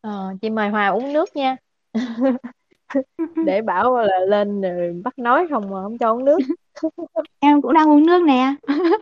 Ờ, 0.00 0.34
chị 0.42 0.50
mời 0.50 0.68
Hòa 0.70 0.86
uống 0.88 1.12
nước 1.12 1.36
nha 1.36 1.56
để 3.42 3.62
bảo 3.62 3.96
là 3.96 4.18
lên 4.28 4.60
rồi 4.60 5.00
bắt 5.04 5.18
nói 5.18 5.46
không 5.50 5.70
mà 5.70 5.82
không 5.82 5.98
cho 5.98 6.12
uống 6.12 6.24
nước. 6.24 6.38
Em 7.40 7.62
cũng 7.62 7.72
đang 7.72 7.90
uống 7.90 8.06
nước 8.06 8.22
nè. 8.26 8.54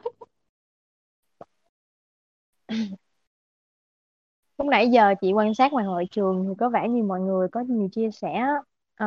Lúc 4.59 4.68
nãy 4.68 4.89
giờ 4.91 5.14
chị 5.20 5.32
quan 5.32 5.55
sát 5.55 5.72
ngoài 5.72 5.84
hội 5.84 6.07
trường 6.11 6.45
thì 6.49 6.55
có 6.59 6.68
vẻ 6.68 6.89
như 6.89 7.03
mọi 7.03 7.20
người 7.20 7.49
có 7.49 7.61
nhiều 7.61 7.89
chia 7.93 8.11
sẻ 8.11 8.45
Ờ, 8.97 9.07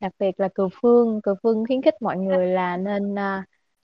đặc 0.00 0.12
biệt 0.18 0.40
là 0.40 0.48
Cừu 0.54 0.68
Phương. 0.72 1.20
Cừu 1.22 1.34
Phương 1.42 1.64
khuyến 1.66 1.82
khích 1.82 1.94
mọi 2.00 2.16
người 2.18 2.46
là 2.46 2.76
nên 2.76 3.14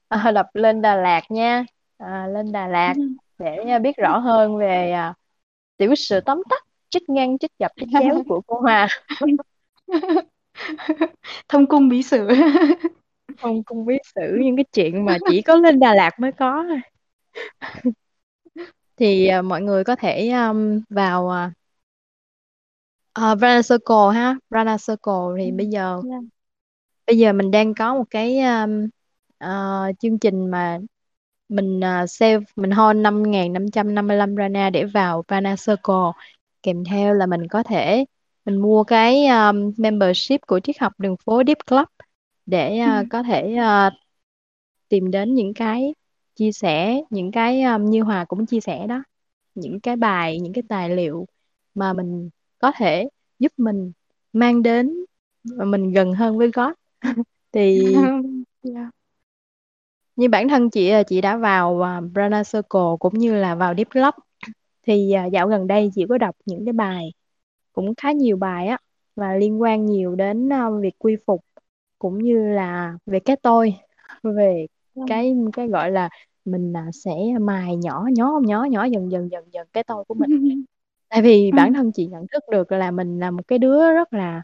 à, 0.09 0.31
lập 0.35 0.47
lên 0.55 0.83
Đà 0.83 0.97
Lạt 0.97 1.21
nha. 1.29 1.65
À, 1.99 2.27
lên 2.27 2.53
Đà 2.53 2.69
Lạt 2.69 2.95
để 3.39 3.57
à, 3.57 3.79
biết 3.79 3.97
rõ 3.97 4.19
hơn 4.19 4.57
về 4.57 4.91
à, 4.93 5.15
tiểu 5.77 5.95
sử 5.95 6.21
tóm 6.21 6.43
tắt 6.51 6.63
trích 6.91 7.09
ngang 7.09 7.39
trích 7.39 7.53
dọc 7.59 7.73
trích 7.81 7.89
chéo 7.99 8.23
của 8.29 8.41
cô 8.47 8.61
Hòa 8.61 8.89
thông 11.49 11.67
cung 11.67 11.89
bí 11.89 12.03
sử. 12.03 12.29
Không 13.41 13.65
không 13.65 13.87
biết 13.87 13.99
xử 14.15 14.39
những 14.41 14.57
cái 14.57 14.65
chuyện 14.73 15.05
mà 15.05 15.19
chỉ 15.31 15.43
có 15.43 15.55
lên 15.55 15.81
Đà 15.81 15.95
Lạt 15.95 16.21
mới 16.21 16.33
có. 16.33 16.65
Thì 18.97 19.27
à, 19.27 19.43
mọi 19.43 19.63
người 19.63 19.85
có 19.85 19.97
thể 19.97 20.31
um, 20.31 20.81
vào 20.91 21.31
uh, 23.19 23.39
Runner 23.41 23.71
Circle 23.71 24.13
ha. 24.15 24.37
Runner 24.51 24.89
Circle 24.89 25.45
thì 25.45 25.53
bây 25.53 25.67
giờ 25.67 26.01
yeah. 26.11 26.23
bây 27.07 27.19
giờ 27.19 27.33
mình 27.33 27.51
đang 27.51 27.75
có 27.75 27.95
một 27.95 28.05
cái 28.11 28.41
um, 28.41 28.89
ờ, 29.39 29.93
chương 29.99 30.19
trình 30.19 30.51
mà 30.51 30.79
mình 31.49 31.81
uh, 31.81 32.11
save 32.11 32.41
mình 32.57 32.71
hold 32.71 32.97
5.555 32.99 34.37
Rana 34.37 34.71
để 34.71 34.85
vào 34.85 35.25
Rana 35.29 35.57
Circle. 35.67 36.13
Kèm 36.63 36.85
theo 36.85 37.15
là 37.15 37.27
mình 37.27 37.49
có 37.49 37.63
thể 37.63 38.05
mình 38.45 38.57
mua 38.63 38.85
cái 38.85 39.27
um, 39.27 39.73
membership 39.79 40.41
của 40.47 40.61
triết 40.61 40.79
học 40.79 40.93
đường 40.99 41.17
phố 41.17 41.43
Deep 41.47 41.59
Club 41.67 41.89
để 42.47 42.81
Ừ. 42.81 43.01
uh, 43.03 43.07
có 43.11 43.23
thể 43.23 43.57
uh, 43.59 43.93
tìm 44.89 45.11
đến 45.11 45.35
những 45.35 45.55
cái 45.55 45.95
chia 46.35 46.53
sẻ 46.53 47.01
những 47.11 47.33
cái 47.33 47.63
um, 47.63 47.85
như 47.85 48.03
Hòa 48.03 48.25
cũng 48.25 48.47
chia 48.47 48.61
sẻ 48.61 48.87
đó 48.87 49.03
những 49.55 49.81
cái 49.81 49.97
bài 49.97 50.41
những 50.41 50.53
cái 50.53 50.63
tài 50.69 50.91
liệu 50.91 51.27
mà 51.75 51.93
mình 51.93 52.31
có 52.59 52.73
thể 52.77 53.09
giúp 53.39 53.53
mình 53.57 53.93
mang 54.33 54.63
đến 54.63 55.05
và 55.45 55.65
mình 55.65 55.93
gần 55.93 56.13
hơn 56.13 56.39
với 56.39 56.51
God 56.55 56.73
thì 57.53 57.93
yeah. 58.63 58.95
như 60.17 60.29
bản 60.29 60.49
thân 60.49 60.71
chị 60.71 60.93
chị 61.07 61.21
đã 61.21 61.37
vào 61.37 61.75
uh, 61.75 62.13
Brana 62.13 62.43
Circle 62.45 62.97
cũng 63.01 63.19
như 63.19 63.35
là 63.35 63.55
vào 63.55 63.75
Deep 63.75 63.91
Club 63.91 64.15
thì 64.87 65.13
à, 65.13 65.27
dạo 65.27 65.49
gần 65.49 65.67
đây 65.67 65.91
chị 65.95 66.07
có 66.09 66.19
đọc 66.19 66.37
những 66.47 66.65
cái 66.65 66.73
bài 66.73 67.13
cũng 67.73 67.95
khá 67.97 68.13
nhiều 68.13 68.37
bài 68.37 68.67
á 68.67 68.79
và 69.17 69.35
liên 69.35 69.63
quan 69.63 69.87
nhiều 69.87 70.15
đến 70.15 70.53
à, 70.53 70.71
việc 70.81 70.95
quy 70.99 71.17
phục 71.27 71.45
cũng 71.99 72.19
như 72.19 72.49
là 72.53 72.95
về 73.07 73.21
cái 73.21 73.37
tôi 73.43 73.75
về 74.23 74.67
cái 75.07 75.35
cái 75.53 75.69
gọi 75.69 75.91
là 75.91 76.09
mình 76.45 76.73
à, 76.77 76.87
sẽ 76.93 77.11
mài 77.41 77.77
nhỏ 77.77 78.05
nhỏ 78.17 78.41
nhỏ 78.47 78.65
nhỏ 78.71 78.85
dần 78.85 79.11
dần 79.13 79.31
dần 79.31 79.45
dần 79.53 79.67
cái 79.73 79.85
tôi 79.85 80.05
của 80.05 80.15
mình. 80.15 80.31
Tại 81.09 81.23
vì 81.23 81.51
Ừ. 81.53 81.57
bản 81.57 81.75
thân 81.75 81.93
chị 81.93 82.07
nhận 82.07 82.27
thức 82.33 82.43
được 82.51 82.73
là 82.73 82.91
mình 82.91 83.19
là 83.19 83.31
một 83.31 83.43
cái 83.49 83.59
đứa 83.59 83.93
rất 83.93 84.13
là 84.13 84.43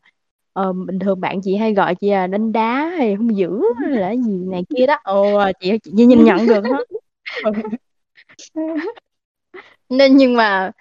ờ, 0.52 0.72
bình 0.72 0.98
thường 0.98 1.20
bạn 1.20 1.40
chị 1.42 1.56
hay 1.56 1.74
gọi 1.74 1.94
chị 1.94 2.10
là 2.10 2.26
đánh 2.26 2.52
đá 2.52 2.88
hay 2.98 3.14
hung 3.14 3.36
dữ 3.36 3.60
hay 3.80 4.00
là 4.00 4.10
gì 4.16 4.32
này 4.46 4.64
kia 4.76 4.86
đó. 4.86 4.96
Ồ 5.04 5.42
chị 5.60 5.72
chị 5.82 5.90
nhìn 6.06 6.24
nhận 6.24 6.46
được 6.46 6.64
hết. 6.64 6.84
Nên 9.88 10.16
nhưng 10.16 10.36
mà 10.36 10.72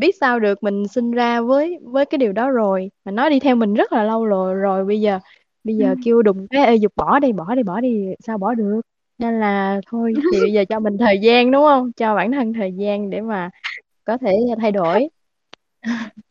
biết 0.00 0.16
sao 0.20 0.40
được 0.40 0.62
mình 0.62 0.88
sinh 0.88 1.10
ra 1.10 1.40
với 1.40 1.78
với 1.82 2.06
cái 2.06 2.18
điều 2.18 2.32
đó 2.32 2.50
rồi 2.50 2.90
mà 3.04 3.12
nó 3.12 3.28
đi 3.28 3.40
theo 3.40 3.56
mình 3.56 3.74
rất 3.74 3.92
là 3.92 4.02
lâu 4.04 4.24
rồi 4.26 4.54
rồi 4.54 4.84
bây 4.84 5.00
giờ 5.00 5.18
bây 5.64 5.74
Ừ. 5.74 5.78
giờ 5.80 5.94
kêu 6.04 6.22
đùng 6.22 6.46
cái 6.50 6.66
ê 6.66 6.74
dục 6.74 6.92
bỏ 6.96 7.18
đi 7.18 7.32
bỏ 7.32 7.54
đi 7.54 7.62
bỏ 7.62 7.80
đi 7.80 8.04
sao 8.20 8.38
bỏ 8.38 8.54
được 8.54 8.80
nên 9.18 9.40
là 9.40 9.80
thôi 9.86 10.12
thì 10.32 10.40
bây 10.40 10.52
giờ 10.52 10.64
cho 10.68 10.80
mình 10.80 10.98
thời 10.98 11.18
gian 11.18 11.50
đúng 11.50 11.62
không 11.62 11.92
cho 11.92 12.14
bản 12.14 12.32
thân 12.32 12.52
thời 12.52 12.72
gian 12.72 13.10
để 13.10 13.20
mà 13.20 13.50
có 14.04 14.18
thể 14.18 14.36
thay 14.60 14.72
đổi 14.72 15.08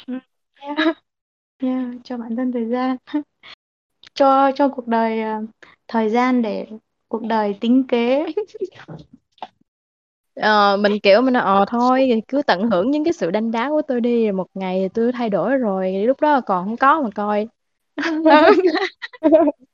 Ừ. 0.08 0.14
Yeah. 0.62 0.98
Yeah. 1.64 1.86
cho 2.04 2.18
bản 2.18 2.36
thân 2.36 2.52
thời 2.52 2.66
gian 2.66 2.98
cho 4.14 4.52
cho 4.56 4.68
cuộc 4.70 4.88
đời 4.88 5.22
à, 5.22 5.42
thời 5.88 6.10
gian 6.10 6.42
để 6.42 6.68
cuộc 7.08 7.22
đời 7.24 7.58
tính 7.62 7.84
kế 7.88 8.26
Ờ, 10.36 10.78
mình 10.78 11.00
kiểu 11.04 11.22
mình 11.22 11.34
nói, 11.34 11.44
ờ 11.44 11.66
thôi 11.68 12.06
thì 12.14 12.22
cứ 12.28 12.42
tận 12.48 12.70
hưởng 12.72 12.92
những 12.92 13.04
cái 13.04 13.14
sự 13.14 13.32
đanh 13.32 13.52
đá 13.52 13.70
của 13.70 13.82
tôi 13.88 14.02
đi 14.02 14.24
rồi 14.24 14.34
một 14.34 14.48
ngày 14.54 14.80
thì 14.82 14.88
tôi 14.94 15.12
thay 15.12 15.30
đổi 15.30 15.58
rồi 15.58 15.92
lúc 15.94 16.22
đó 16.22 16.42
còn 16.42 16.66
không 16.66 16.78
có 16.78 17.02
mà 17.02 17.10
coi. 17.16 17.48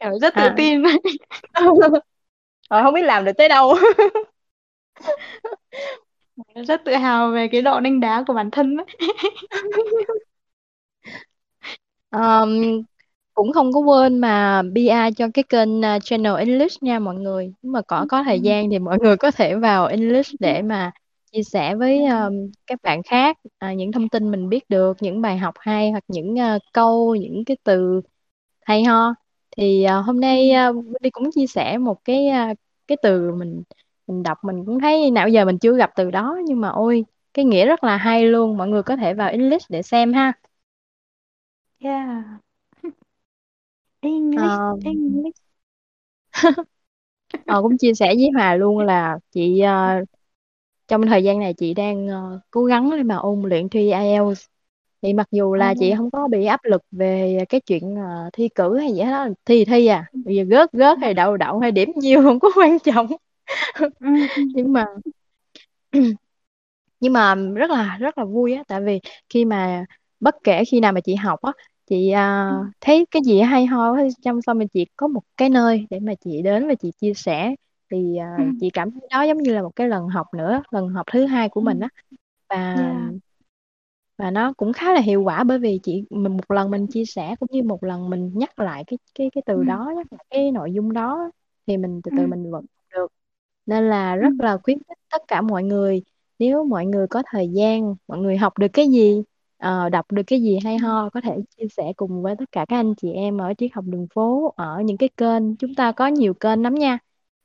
Kiểu 0.00 0.10
rất 0.22 0.34
tự 0.36 0.48
à. 0.48 0.54
tin. 0.56 0.82
Ờ, 2.68 2.82
không 2.82 2.94
biết 2.94 3.02
làm 3.02 3.24
được 3.24 3.32
tới 3.38 3.48
đâu. 3.48 3.74
Rất 6.68 6.80
tự 6.84 6.94
hào 6.94 7.30
về 7.30 7.48
cái 7.52 7.62
độ 7.62 7.80
đánh 7.80 8.00
đá 8.00 8.24
của 8.26 8.34
bản 8.34 8.50
thân 8.50 8.76
ấy. 8.76 8.86
Ờm, 12.10 12.82
cũng 13.36 13.52
không 13.54 13.72
có 13.74 13.80
quên 13.80 14.18
mà 14.20 14.62
PR 14.76 15.10
cho 15.12 15.28
cái 15.34 15.44
kênh 15.50 15.80
uh, 15.80 16.04
Channel 16.04 16.36
English 16.38 16.84
nha 16.84 17.00
mọi 17.00 17.16
người. 17.16 17.54
Nếu 17.62 17.72
mà 17.72 17.82
có 17.82 18.06
có 18.10 18.24
thời 18.24 18.40
gian 18.40 18.70
thì 18.70 18.80
mọi 18.80 18.98
người 19.00 19.18
có 19.18 19.32
thể 19.32 19.56
vào 19.56 19.86
English 19.86 20.36
để 20.40 20.62
mà 20.62 20.92
chia 21.32 21.44
sẻ 21.44 21.76
với 21.76 22.06
um, 22.06 22.52
các 22.68 22.80
bạn 22.84 23.02
khác 23.04 23.38
à, 23.58 23.74
những 23.74 23.92
thông 23.92 24.10
tin 24.10 24.32
mình 24.32 24.50
biết 24.50 24.70
được 24.70 24.98
những 25.02 25.22
bài 25.22 25.38
học 25.38 25.54
hay 25.60 25.92
hoặc 25.92 26.04
những 26.08 26.34
uh, 26.34 26.62
câu 26.74 27.16
những 27.16 27.44
cái 27.46 27.58
từ 27.64 28.02
hay 28.62 28.84
ho. 28.84 29.14
Thì 29.58 29.84
à, 29.84 29.96
hôm 29.96 30.16
Ừ. 30.16 30.20
nay 30.20 30.50
à, 30.52 30.72
Wendy 30.72 31.10
cũng 31.12 31.30
chia 31.36 31.46
sẻ 31.48 31.78
một 31.78 32.04
cái 32.04 32.28
à, 32.28 32.54
cái 32.88 32.98
từ 33.02 33.32
mình 33.34 33.64
mình 34.08 34.24
đọc 34.24 34.38
mình 34.44 34.66
cũng 34.66 34.80
thấy 34.80 35.10
nào 35.10 35.28
giờ 35.30 35.46
mình 35.46 35.58
chưa 35.58 35.76
gặp 35.76 35.90
từ 35.96 36.10
đó 36.10 36.38
nhưng 36.46 36.60
mà 36.60 36.68
ôi 36.70 37.06
cái 37.34 37.46
nghĩa 37.46 37.66
rất 37.66 37.84
là 37.84 37.98
hay 37.98 38.26
luôn. 38.26 38.58
Mọi 38.58 38.68
người 38.68 38.82
có 38.84 38.96
thể 38.96 39.14
vào 39.14 39.30
English 39.30 39.70
để 39.70 39.82
xem 39.82 40.14
ha. 40.14 40.32
Yeah. 41.80 42.40
English, 44.06 44.60
Ờ, 44.60 44.76
English. 44.84 45.40
ờ, 47.44 47.62
cũng 47.62 47.78
chia 47.78 47.94
sẻ 47.94 48.06
với 48.16 48.30
Hòa 48.34 48.54
luôn 48.56 48.78
là 48.78 49.18
chị 49.30 49.60
à, 49.60 50.00
trong 50.88 51.02
thời 51.06 51.24
gian 51.24 51.40
này 51.40 51.54
chị 51.54 51.74
đang 51.74 52.08
ờ, 52.08 52.40
cố 52.50 52.64
gắng 52.64 52.90
để 52.98 53.02
mà 53.02 53.16
ôn 53.16 53.42
luyện 53.42 53.68
thi 53.68 53.90
IELTS 53.92 54.34
thì 55.02 55.12
mặc 55.14 55.28
dù 55.30 55.54
là 55.54 55.74
chị 55.74 55.92
Oh. 55.92 55.98
không 55.98 56.10
có 56.10 56.28
bị 56.28 56.46
áp 56.46 56.60
lực 56.64 56.82
về 56.92 57.38
cái 57.48 57.60
chuyện 57.60 57.96
ờ, 57.96 58.30
thi 58.32 58.48
cử 58.54 58.78
hay 58.78 58.92
gì 58.94 59.00
hết 59.02 59.10
đó 59.12 59.28
thi 59.44 59.64
thì 59.66 59.66
thi 59.66 59.86
à 59.86 60.12
bây 60.24 60.36
giờ 60.36 60.44
gớt 60.44 60.72
gớt 60.72 60.98
hay 61.00 61.14
đậu 61.14 61.36
đậu 61.36 61.58
hay 61.60 61.72
điểm 61.72 61.92
nhiêu 61.96 62.22
không 62.22 62.40
có 62.40 62.50
quan 62.56 62.78
trọng 62.80 63.06
Ừ. 64.00 64.08
nhưng 64.52 64.72
mà 64.72 64.86
nhưng 67.00 67.12
mà 67.12 67.34
rất 67.34 67.70
là 67.70 67.96
rất 68.00 68.18
là 68.18 68.24
vui 68.24 68.54
á 68.54 68.64
tại 68.68 68.80
vì 68.82 69.00
khi 69.28 69.44
mà 69.44 69.84
bất 70.20 70.34
kể 70.44 70.64
khi 70.70 70.80
nào 70.80 70.92
mà 70.92 71.00
chị 71.00 71.14
học 71.14 71.42
á 71.42 71.52
chị 71.86 72.10
à, 72.10 72.50
thấy 72.80 73.06
cái 73.10 73.22
gì 73.24 73.40
hay 73.40 73.66
ho 73.66 73.96
trong 74.22 74.42
xong 74.42 74.58
rồi 74.58 74.68
chị 74.72 74.86
có 74.96 75.08
một 75.08 75.22
cái 75.36 75.48
nơi 75.50 75.86
để 75.90 76.00
mà 76.00 76.14
chị 76.20 76.42
đến 76.42 76.68
và 76.68 76.74
chị 76.74 76.90
chia 77.00 77.14
sẻ. 77.14 77.54
Thì 77.90 78.16
à, 78.16 78.26
Ừ. 78.36 78.42
chị 78.58 78.70
cảm 78.70 78.90
thấy 78.90 79.00
đó 79.10 79.22
giống 79.22 79.38
như 79.38 79.54
là 79.54 79.62
một 79.62 79.76
cái 79.76 79.88
lần 79.88 80.08
học 80.08 80.26
nữa 80.36 80.62
lần 80.70 80.88
học 80.88 81.06
thứ 81.12 81.26
hai 81.26 81.48
của 81.48 81.60
Ừ. 81.60 81.66
mình 81.66 81.80
á. 81.80 81.88
Và 82.48 82.56
Yeah. 82.74 83.12
và 84.18 84.30
nó 84.30 84.52
cũng 84.56 84.72
khá 84.72 84.92
là 84.94 85.00
hiệu 85.00 85.22
quả 85.22 85.44
bởi 85.44 85.58
vì 85.58 85.80
chị 85.82 86.04
mình 86.10 86.32
một 86.36 86.50
lần 86.50 86.70
mình 86.70 86.86
chia 86.88 87.04
sẻ 87.04 87.34
cũng 87.40 87.48
như 87.52 87.62
một 87.62 87.84
lần 87.84 88.10
mình 88.10 88.32
nhắc 88.34 88.58
lại 88.58 88.84
cái 88.86 88.98
cái 89.14 89.30
cái 89.34 89.42
ừ. 89.54 89.60
từ 89.60 89.64
đó 89.64 89.92
nhắc 89.96 90.06
lại 90.12 90.24
cái 90.30 90.50
nội 90.52 90.72
dung 90.72 90.92
đó 90.92 91.30
thì 91.66 91.76
mình 91.76 92.00
từ 92.04 92.10
ừ. 92.10 92.16
từ 92.16 92.26
mình 92.26 92.50
vận 92.50 92.64
được. 92.94 93.12
Nên 93.66 93.88
là 93.88 94.16
ừ. 94.18 94.26
rất 94.26 94.40
là 94.40 94.58
khuyến 94.62 94.78
khích 94.88 94.98
tất 95.10 95.22
cả 95.28 95.42
mọi 95.42 95.64
người 95.64 96.02
nếu 96.38 96.64
mọi 96.64 96.86
người 96.86 97.06
có 97.10 97.22
thời 97.26 97.48
gian 97.48 97.94
mọi 98.08 98.18
người 98.18 98.36
học 98.38 98.58
được 98.58 98.68
cái 98.72 98.88
gì 98.88 99.22
ờ, 99.58 99.88
đọc 99.88 100.12
được 100.12 100.22
cái 100.26 100.42
gì 100.42 100.58
hay 100.64 100.78
ừ 100.78 100.78
ho 100.78 101.10
có 101.10 101.20
thể 101.20 101.36
chia 101.56 101.66
sẻ 101.68 101.92
cùng 101.96 102.22
với 102.22 102.34
tất 102.38 102.44
cả 102.52 102.64
các 102.68 102.76
anh 102.76 102.94
chị 102.94 103.12
em 103.12 103.38
ở 103.38 103.54
triết 103.58 103.70
học 103.74 103.84
đường 103.88 104.06
phố 104.14 104.54
ở 104.56 104.80
những 104.84 104.96
cái 104.96 105.08
kênh. 105.16 105.56
Chúng 105.56 105.74
ta 105.74 105.92
có 105.92 106.06
nhiều 106.06 106.34
kênh 106.34 106.62
lắm 106.62 106.74
nha. 106.74 106.98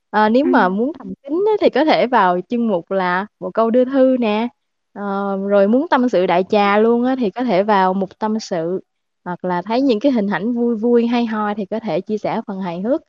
Ờ, 0.09 0.29
nếu 0.29 0.45
ừ. 0.45 0.49
mà 0.51 0.69
muốn 0.69 0.91
thầm 0.99 1.13
kín 1.23 1.33
thì 1.61 1.69
có 1.69 1.85
thể 1.85 2.07
vào 2.07 2.39
chuyên 2.49 2.67
mục 2.67 2.91
là 2.91 3.25
một 3.39 3.51
câu 3.53 3.69
đưa 3.71 3.85
thư 3.85 4.17
nè. 4.19 4.47
Ờ, 4.93 5.37
rồi 5.47 5.67
muốn 5.67 5.87
tâm 5.89 6.09
sự 6.09 6.25
đại 6.25 6.43
trà 6.49 6.77
luôn 6.77 7.03
á, 7.03 7.15
thì 7.19 7.29
có 7.29 7.43
thể 7.43 7.63
vào 7.63 7.93
mục 7.93 8.19
tâm 8.19 8.39
sự 8.39 8.81
hoặc 9.25 9.45
là 9.45 9.61
thấy 9.61 9.81
những 9.81 9.99
cái 9.99 10.11
hình 10.11 10.27
ảnh 10.27 10.53
vui 10.53 10.75
vui 10.75 11.07
hay 11.07 11.25
ho 11.25 11.53
thì 11.53 11.65
có 11.65 11.79
thể 11.79 12.01
chia 12.01 12.17
sẻ 12.17 12.41
phần 12.47 12.59
hài 12.59 12.81
hước. 12.81 13.01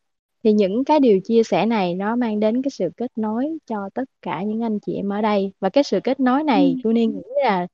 Thì 0.45 0.53
những 0.53 0.85
cái 0.85 1.01
điều 1.01 1.21
chia 1.25 1.43
sẻ 1.43 1.67
này 1.67 1.95
nó 1.95 2.17
mang 2.17 2.41
đến 2.41 2.63
cái 2.63 2.71
sự 2.71 2.89
kết 2.97 3.11
nối 3.17 3.59
cho 3.67 3.89
tất 3.95 4.05
cả 4.23 4.43
những 4.43 4.63
anh 4.63 4.79
chị 4.87 4.95
em 4.95 5.09
ở 5.13 5.21
đây. 5.23 5.53
Và 5.61 5.69
cái 5.71 5.85
sự 5.85 6.01
kết 6.05 6.21
nối 6.21 6.45
ừ. 6.49 6.53
Này 6.53 6.77
tôi 6.83 6.95
nghĩ 6.95 7.23
là 7.45 7.67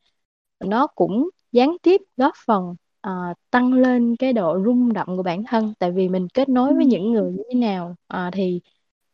nó 0.61 0.87
cũng 0.87 1.31
gián 1.53 1.77
tiếp 1.83 2.01
góp 2.17 2.33
phần 2.47 2.77
ờ, 3.01 3.35
tăng 3.51 3.73
lên 3.73 4.17
cái 4.19 4.33
độ 4.33 4.59
rung 4.65 4.93
động 4.93 5.17
của 5.17 5.23
bản 5.23 5.45
thân. 5.49 5.75
Tại 5.79 5.91
vì 5.93 6.09
mình 6.09 6.29
kết 6.35 6.49
ừ 6.67 6.71
nối 6.71 6.75
với 6.75 6.87
những 6.87 7.13
người 7.13 7.33
như 7.33 7.43
thế 7.53 7.55
nào 7.61 7.95
ờ, 8.07 8.31
thì 8.33 8.61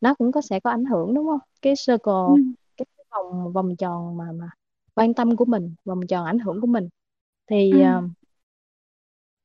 nó 0.01 0.14
cũng 0.14 0.32
có 0.32 0.40
sẽ 0.40 0.61
có 0.61 0.70
ảnh 0.70 0.84
hưởng 0.84 1.14
đúng 1.14 1.26
không? 1.26 1.40
Cái 1.62 1.74
ừ. 2.26 2.32
circle 2.36 2.45
cái 2.76 2.86
vòng 3.11 3.53
vòng 3.53 3.76
tròn 3.78 4.16
mà 4.18 4.24
mà 4.32 4.47
quan 4.95 5.14
tâm 5.14 5.36
của 5.36 5.45
mình 5.45 5.74
vòng 5.84 6.01
tròn 6.09 6.26
ảnh 6.26 6.38
hưởng 6.38 6.61
của 6.61 6.66
mình. 6.66 6.88
Ừ. 7.70 7.76
thì 7.76 7.80
ờ, 7.80 8.03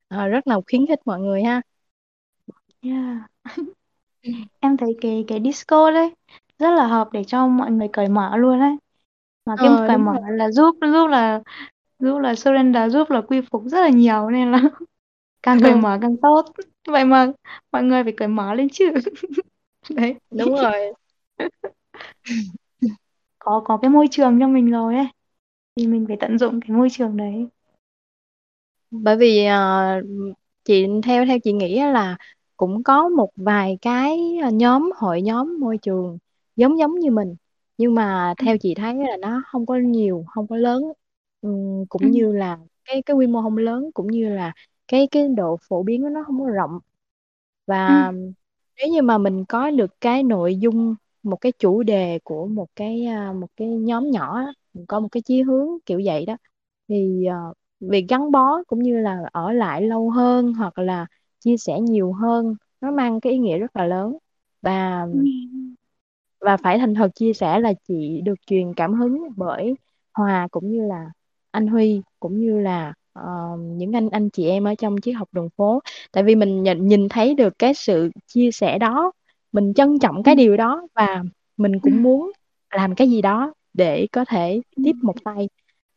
ờ, 0.08 0.28
rất 0.28 0.46
là 0.46 0.56
khuyến 0.70 0.86
khích 0.86 0.98
mọi 1.04 1.20
người 1.20 1.42
ha. 1.42 1.62
Yeah. 2.82 3.20
em 4.60 4.76
thấy 4.76 4.96
cái 5.00 5.24
cái 5.28 5.40
disco 5.44 5.90
đấy 5.90 6.14
rất 6.58 6.70
là 6.70 6.86
hợp 6.86 7.08
để 7.12 7.24
cho 7.26 7.46
mọi 7.48 7.70
người 7.70 7.88
cởi 7.92 8.08
mở 8.08 8.36
luôn 8.36 8.58
đấy. 8.60 8.76
Mà 9.46 9.56
cái 9.60 9.70
ờ 9.70 9.86
cởi 9.86 9.98
mở 9.98 10.12
rồi. 10.12 10.30
là 10.32 10.50
giúp 10.50 10.76
giúp 10.82 11.06
là 11.08 11.40
giúp 12.00 12.18
là 12.18 12.34
surrender 12.34 12.92
giúp 12.92 13.10
là 13.10 13.20
quy 13.20 13.40
phục 13.50 13.62
rất 13.66 13.80
là 13.80 13.88
nhiều 13.88 14.30
nên 14.30 14.52
là 14.52 14.62
càng 15.42 15.58
cởi 15.62 15.74
mở 15.74 15.98
càng 16.02 16.16
tốt. 16.22 16.44
Vậy 16.86 17.04
mà 17.04 17.32
mọi 17.72 17.82
người 17.82 18.02
phải 18.04 18.12
cởi 18.16 18.28
mở 18.28 18.54
lên 18.54 18.68
chứ. 18.68 18.92
Đấy. 19.90 20.14
Đúng 20.30 20.54
rồi. 20.56 20.92
Có 23.38 23.62
có 23.64 23.76
cái 23.82 23.90
môi 23.90 24.08
trường 24.10 24.40
cho 24.40 24.48
mình 24.48 24.70
rồi 24.70 24.96
ấy. 24.96 25.06
Thì 25.76 25.86
mình 25.86 26.04
phải 26.08 26.16
tận 26.20 26.38
dụng 26.38 26.60
cái 26.60 26.70
môi 26.70 26.88
trường 26.90 27.16
đấy. 27.16 27.46
Bởi 28.90 29.16
vì 29.16 29.44
ờ, 29.44 30.00
chị 30.64 30.86
theo 31.02 31.26
theo 31.26 31.38
chị 31.44 31.52
nghĩ 31.52 31.80
là 31.80 32.16
cũng 32.56 32.82
có 32.82 33.08
một 33.08 33.30
vài 33.36 33.78
cái 33.82 34.38
ờ, 34.42 34.50
nhóm 34.50 34.90
hội 34.96 35.22
nhóm 35.22 35.60
môi 35.60 35.78
trường 35.78 36.18
giống 36.56 36.78
giống 36.78 36.98
như 36.98 37.10
mình. 37.10 37.36
Nhưng 37.78 37.94
mà 37.94 38.34
ừ. 38.38 38.44
theo 38.44 38.56
chị 38.58 38.74
thấy 38.74 38.94
là 38.94 39.16
nó 39.20 39.42
không 39.46 39.66
có 39.66 39.76
nhiều 39.76 40.24
không 40.28 40.46
có 40.46 40.56
lớn 40.56 40.82
Ừm, 41.40 41.84
ừ 42.00 42.06
cũng 42.06 42.10
như 42.10 42.32
là 42.32 42.58
cái 42.84 43.02
cái 43.06 43.16
quy 43.16 43.26
mô 43.26 43.42
không 43.42 43.56
lớn 43.56 43.90
cũng 43.94 44.06
như 44.06 44.28
là 44.34 44.52
cái 44.88 45.08
cái 45.10 45.28
độ 45.36 45.56
phổ 45.68 45.82
biến 45.82 46.02
của 46.02 46.08
nó 46.08 46.24
không 46.26 46.40
có 46.40 46.46
rộng. 46.50 46.78
Ừ 47.86 47.92
và 47.92 48.12
nếu 48.78 48.88
như 48.88 49.02
mà 49.02 49.18
mình 49.18 49.44
có 49.48 49.70
được 49.70 50.00
cái 50.00 50.22
nội 50.22 50.56
dung 50.56 50.94
một 51.22 51.36
cái 51.36 51.52
chủ 51.58 51.82
đề 51.82 52.18
của 52.24 52.46
một 52.46 52.66
cái 52.76 53.04
à, 53.06 53.32
một 53.32 53.46
cái 53.56 53.68
nhóm 53.68 54.10
nhỏ 54.10 54.36
á, 54.38 54.52
mình 54.74 54.86
có 54.88 55.00
một 55.00 55.08
cái 55.12 55.22
chí 55.22 55.42
hướng 55.42 55.68
kiểu 55.86 56.00
vậy 56.04 56.26
đó 56.26 56.36
thì 56.88 57.26
à, 57.26 57.36
việc 57.80 58.06
gắn 58.08 58.30
bó 58.32 58.62
cũng 58.66 58.80
như 58.82 58.98
là 59.00 59.18
ở 59.32 59.52
lại 59.52 59.82
lâu 59.82 60.10
hơn 60.10 60.54
hoặc 60.54 60.78
là 60.78 61.06
chia 61.40 61.56
sẻ 61.56 61.80
nhiều 61.80 62.12
hơn 62.12 62.56
nó 62.80 62.90
mang 62.90 63.20
cái 63.20 63.32
ý 63.32 63.38
nghĩa 63.38 63.58
rất 63.58 63.76
là 63.76 63.86
lớn. 63.86 64.18
Và 64.62 65.06
ừ 65.12 65.18
và 66.40 66.56
phải 66.56 66.78
thành 66.78 66.94
thật 66.94 67.10
chia 67.14 67.32
sẻ 67.32 67.60
là 67.60 67.72
chị 67.88 68.20
được 68.24 68.34
truyền 68.46 68.74
cảm 68.74 68.94
hứng 68.94 69.18
bởi 69.36 69.74
Hòa 70.14 70.48
cũng 70.50 70.70
như 70.70 70.82
là 70.86 71.10
anh 71.50 71.66
Huy 71.66 72.02
cũng 72.20 72.40
như 72.40 72.60
là 72.60 72.92
ờ, 73.12 73.22
những 73.58 73.92
anh 73.92 74.10
anh 74.10 74.30
chị 74.30 74.48
em 74.48 74.64
ở 74.64 74.74
trong 74.74 74.96
triết 75.02 75.14
học 75.14 75.28
đường 75.32 75.48
phố. 75.56 75.80
Tại 76.12 76.22
vì 76.24 76.34
mình 76.34 76.62
nhìn, 76.62 76.86
nhìn 76.86 77.08
thấy 77.08 77.34
được 77.34 77.58
cái 77.58 77.74
sự 77.74 78.10
chia 78.26 78.50
sẻ 78.52 78.78
đó 78.78 79.12
mình 79.52 79.74
trân 79.74 79.98
trọng 79.98 80.16
ừ. 80.16 80.22
cái 80.24 80.34
điều 80.34 80.56
đó 80.56 80.82
và 80.94 81.22
mình 81.56 81.72
ừ. 81.72 81.78
cũng 81.82 82.02
muốn 82.02 82.32
làm 82.70 82.94
cái 82.94 83.10
gì 83.10 83.22
đó 83.22 83.54
để 83.72 84.06
có 84.12 84.24
thể 84.24 84.60
ừ. 84.76 84.82
tiếp 84.84 84.92
một 85.02 85.14
tay. 85.24 85.48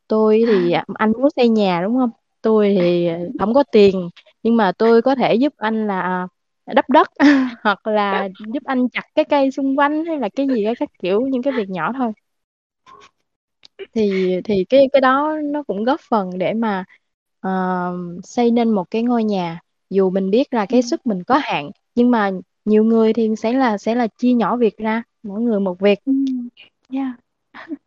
Tôi 0.08 0.44
thì 0.48 0.72
à, 0.72 0.86
anh 0.94 1.12
muốn 1.12 1.30
xây 1.36 1.50
nhà 1.50 1.82
đúng 1.84 1.98
không? 1.98 2.10
Tôi 2.42 2.76
thì 2.80 3.10
không 3.40 3.54
có 3.54 3.64
tiền 3.72 4.10
nhưng 4.44 4.58
mà 4.58 4.72
tôi 4.78 5.02
có 5.02 5.16
thể 5.16 5.36
giúp 5.36 5.54
anh 5.58 5.88
là 5.88 6.28
à, 6.66 6.74
đắp 6.74 6.90
đất 6.90 7.08
hoặc 7.64 7.88
là 7.88 8.30
giúp 8.54 8.64
anh 8.66 8.90
chặt 8.90 9.06
cái 9.16 9.26
cây 9.26 9.52
xung 9.52 9.80
quanh 9.80 10.06
hay 10.06 10.20
là 10.20 10.30
cái 10.36 10.48
gì 10.48 10.64
đó 10.64 10.72
các 10.80 10.90
kiểu 11.00 11.22
những 11.22 11.42
cái 11.44 11.54
việc 11.54 11.70
nhỏ 11.70 11.94
thôi 11.98 12.12
thì 13.94 14.36
thì 14.44 14.66
cái 14.70 14.90
cái 14.94 15.02
đó 15.02 15.38
nó 15.44 15.64
cũng 15.64 15.84
góp 15.84 16.00
phần 16.10 16.38
để 16.38 16.54
mà 16.54 16.84
ờ, 17.40 17.52
xây 18.24 18.52
nên 18.52 18.70
một 18.70 18.92
cái 18.92 19.04
ngôi 19.04 19.24
nhà. 19.24 19.60
Dù 19.90 20.10
mình 20.10 20.30
biết 20.30 20.54
là 20.54 20.66
ừ. 20.66 20.66
cái 20.66 20.82
sức 20.82 21.06
mình 21.08 21.24
có 21.24 21.40
hạn 21.44 21.72
nhưng 21.96 22.12
mà 22.12 22.32
nhiều 22.66 22.84
người 22.84 23.14
thì 23.14 23.30
sẽ 23.38 23.54
là 23.54 23.78
sẽ 23.78 23.96
là 23.96 24.08
chia 24.18 24.34
nhỏ 24.34 24.58
việc 24.58 24.78
ra 24.78 25.04
mỗi 25.24 25.42
người 25.42 25.60
một 25.60 25.80
việc. 25.80 26.00
Ừ 26.06 26.14
yeah. 26.90 27.16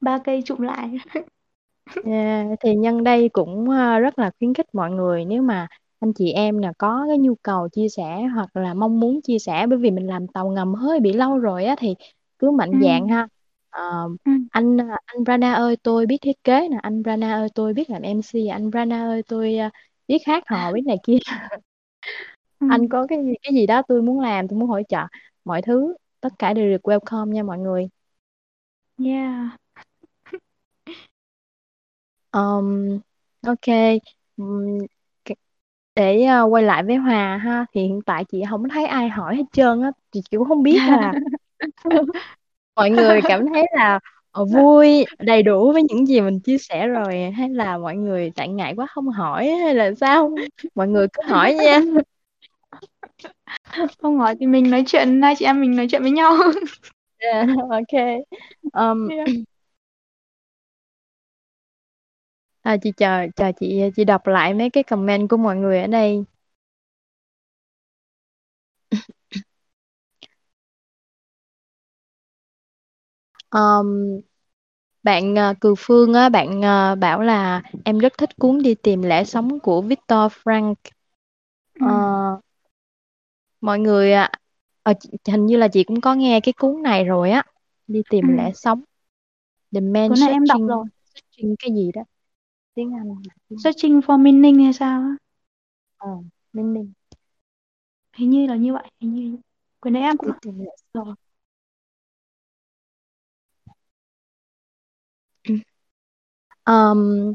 ba 0.00 0.18
cây 0.24 0.42
chụm 0.44 0.60
lại. 0.60 0.90
À, 2.04 2.46
thì 2.60 2.74
nhân 2.74 3.04
đây 3.04 3.28
cũng 3.28 3.70
à, 3.70 3.98
rất 3.98 4.18
là 4.18 4.30
khuyến 4.38 4.54
khích 4.54 4.74
mọi 4.74 4.90
người 4.90 5.24
nếu 5.24 5.42
mà 5.42 5.66
anh 6.00 6.12
chị 6.12 6.32
em 6.32 6.58
là 6.58 6.72
có 6.78 7.04
cái 7.08 7.18
nhu 7.18 7.34
cầu 7.42 7.68
chia 7.68 7.88
sẻ 7.88 8.22
hoặc 8.34 8.56
là 8.56 8.74
mong 8.74 9.00
muốn 9.00 9.20
chia 9.22 9.38
sẻ 9.38 9.66
bởi 9.66 9.78
vì 9.78 9.90
mình 9.90 10.06
làm 10.06 10.26
tàu 10.28 10.50
ngầm 10.50 10.74
hơi 10.74 11.00
bị 11.00 11.12
lâu 11.12 11.38
rồi 11.38 11.64
á 11.64 11.74
thì 11.78 11.94
cứ 12.38 12.50
ừ. 12.50 12.50
mạnh 12.50 12.80
dạn 12.82 13.08
ha 13.08 13.28
Ờ, 13.74 14.08
ừ. 14.24 14.30
anh 14.48 14.76
anh 15.06 15.24
Rana 15.26 15.52
ơi 15.54 15.76
tôi 15.82 16.06
biết 16.06 16.16
thiết 16.22 16.44
kế 16.44 16.68
nè. 16.68 16.76
Anh 16.82 17.02
Rana 17.04 17.34
ơi 17.34 17.48
tôi 17.54 17.74
biết 17.74 17.90
làm 17.90 18.02
MC 18.02 18.46
anh 18.46 18.70
Rana 18.74 19.06
ơi 19.08 19.22
tôi 19.28 19.56
à, 19.56 19.70
biết 20.08 20.18
hát 20.26 20.42
hò 20.46 20.72
biết 20.72 20.82
này 20.86 20.96
kia. 21.06 21.18
Ừ. 22.60 22.66
Anh 22.66 22.88
có 22.88 23.06
cái 23.08 23.18
gì 23.24 23.32
cái 23.42 23.52
gì 23.54 23.66
đó 23.66 23.82
tôi 23.88 24.02
muốn 24.02 24.20
làm 24.20 24.48
tôi 24.48 24.58
muốn 24.58 24.68
hỗ 24.68 24.80
trợ. 24.88 24.98
Mọi 25.44 25.62
thứ 25.62 25.94
tất 26.20 26.28
cả 26.38 26.52
đều 26.52 26.70
được 26.70 26.88
welcome 26.88 27.28
nha 27.32 27.42
mọi 27.42 27.58
người. 27.58 27.88
Yeah. 28.98 29.50
Um, 32.32 33.00
ok. 33.46 33.68
K- 35.24 35.34
để 35.94 36.24
ờ, 36.24 36.44
quay 36.50 36.62
lại 36.62 36.82
với 36.84 36.96
Hòa 36.96 37.36
ha. 37.38 37.66
Thì 37.72 37.82
hiện 37.82 38.00
tại 38.06 38.24
chị 38.24 38.42
không 38.50 38.68
thấy 38.68 38.86
ai 38.86 39.08
hỏi 39.08 39.36
hết 39.36 39.44
trơn 39.52 39.82
á. 39.82 39.90
Chị 40.12 40.22
cũng 40.30 40.48
không 40.48 40.62
biết 40.62 40.86
là 40.86 41.14
mọi 42.76 42.90
người 42.90 43.20
cảm 43.22 43.46
thấy 43.54 43.66
là 43.76 44.00
ờ, 44.30 44.44
vui 44.44 45.04
đầy 45.18 45.42
đủ 45.42 45.72
với 45.72 45.82
những 45.82 46.06
gì 46.06 46.20
mình 46.20 46.40
chia 46.40 46.58
sẻ 46.58 46.86
rồi 46.86 47.30
hay 47.30 47.48
là 47.48 47.78
mọi 47.78 47.96
người 47.96 48.32
tại 48.36 48.48
ngại 48.48 48.74
quá 48.76 48.86
không 48.86 49.08
hỏi 49.08 49.48
hay 49.50 49.74
là 49.74 49.90
sao? 50.00 50.30
Mọi 50.74 50.88
người 50.88 51.06
cứ 51.12 51.22
hỏi 51.28 51.54
nha. 51.54 51.80
Không 54.02 54.18
hỏi 54.18 54.36
thì 54.40 54.46
mình 54.46 54.70
nói 54.70 54.84
chuyện 54.86 55.22
hai 55.22 55.34
chị 55.38 55.44
em 55.44 55.60
mình 55.60 55.76
nói 55.76 55.86
chuyện 55.90 56.02
với 56.02 56.10
nhau. 56.10 56.36
Dạ, 57.20 57.46
ok. 57.70 58.00
Um, 58.72 59.08
yeah. 59.08 59.28
à, 62.62 62.76
chị 62.82 62.92
chờ 62.96 63.26
chờ 63.36 63.52
chị 63.60 63.82
chị 63.96 64.04
đọc 64.04 64.26
lại 64.26 64.54
mấy 64.54 64.70
cái 64.70 64.82
comment 64.82 65.28
của 65.28 65.36
mọi 65.36 65.56
người 65.56 65.80
ở 65.80 65.86
đây 65.86 66.24
um, 73.54 74.20
Bạn 75.02 75.34
ờ, 75.36 75.54
Cừu 75.60 75.74
Phương 75.78 76.14
á, 76.14 76.28
bạn 76.28 76.62
ờ, 76.62 76.94
bảo 76.96 77.22
là 77.22 77.62
em 77.84 77.98
rất 77.98 78.12
thích 78.18 78.30
cuốn 78.40 78.58
Đi 78.62 78.74
tìm 78.74 79.02
lẽ 79.02 79.24
sống 79.24 79.60
của 79.60 79.82
Viktor 79.82 80.32
Frank. 80.44 80.74
ừ 81.80 81.86
Ờ, 81.86 82.40
mọi 83.60 83.78
người 83.80 84.12
chị- 85.00 85.10
hình 85.32 85.46
như 85.46 85.56
là 85.56 85.68
chị 85.68 85.84
cũng 85.84 86.00
có 86.00 86.14
nghe 86.14 86.40
cái 86.40 86.52
cuốn 86.58 86.82
này 86.82 87.04
rồi 87.04 87.30
á. 87.30 87.44
Đi 87.86 88.02
ừ 88.20 88.26
tìm 88.26 88.32
lẽ 88.32 88.50
sống. 88.54 88.82
The 89.74 89.80
Man 89.80 90.10
cuốn 90.10 90.20
này 90.20 90.30
em 90.30 90.46
đọc 90.46 90.60
Searching, 90.62 90.66
rồi 90.66 90.84
searching 91.14 91.54
cái 91.58 91.70
gì 91.74 91.90
đó. 91.94 92.02
Tiếng 92.74 92.92
Anh. 92.94 93.22
Searching 93.62 94.00
for 94.02 94.16
Meaning 94.16 94.58
hay 94.64 94.72
sao 94.72 95.00
á 95.02 95.16
Ờ, 95.96 96.08
Ninh 96.52 96.72
Ninh. 96.74 96.92
hình 98.12 98.30
như 98.30 98.46
là 98.46 98.56
như 98.56 98.72
vậy 98.72 98.90
hình 99.00 99.14
như 99.14 99.36
cuốn 99.80 99.92
này 99.92 100.02
em 100.02 100.16
cũng 100.18 100.28
Đi 100.28 100.32
tìm 100.40 100.58
lẽ 100.58 100.70
sống. 100.94 101.14
Ờm, 106.64 107.34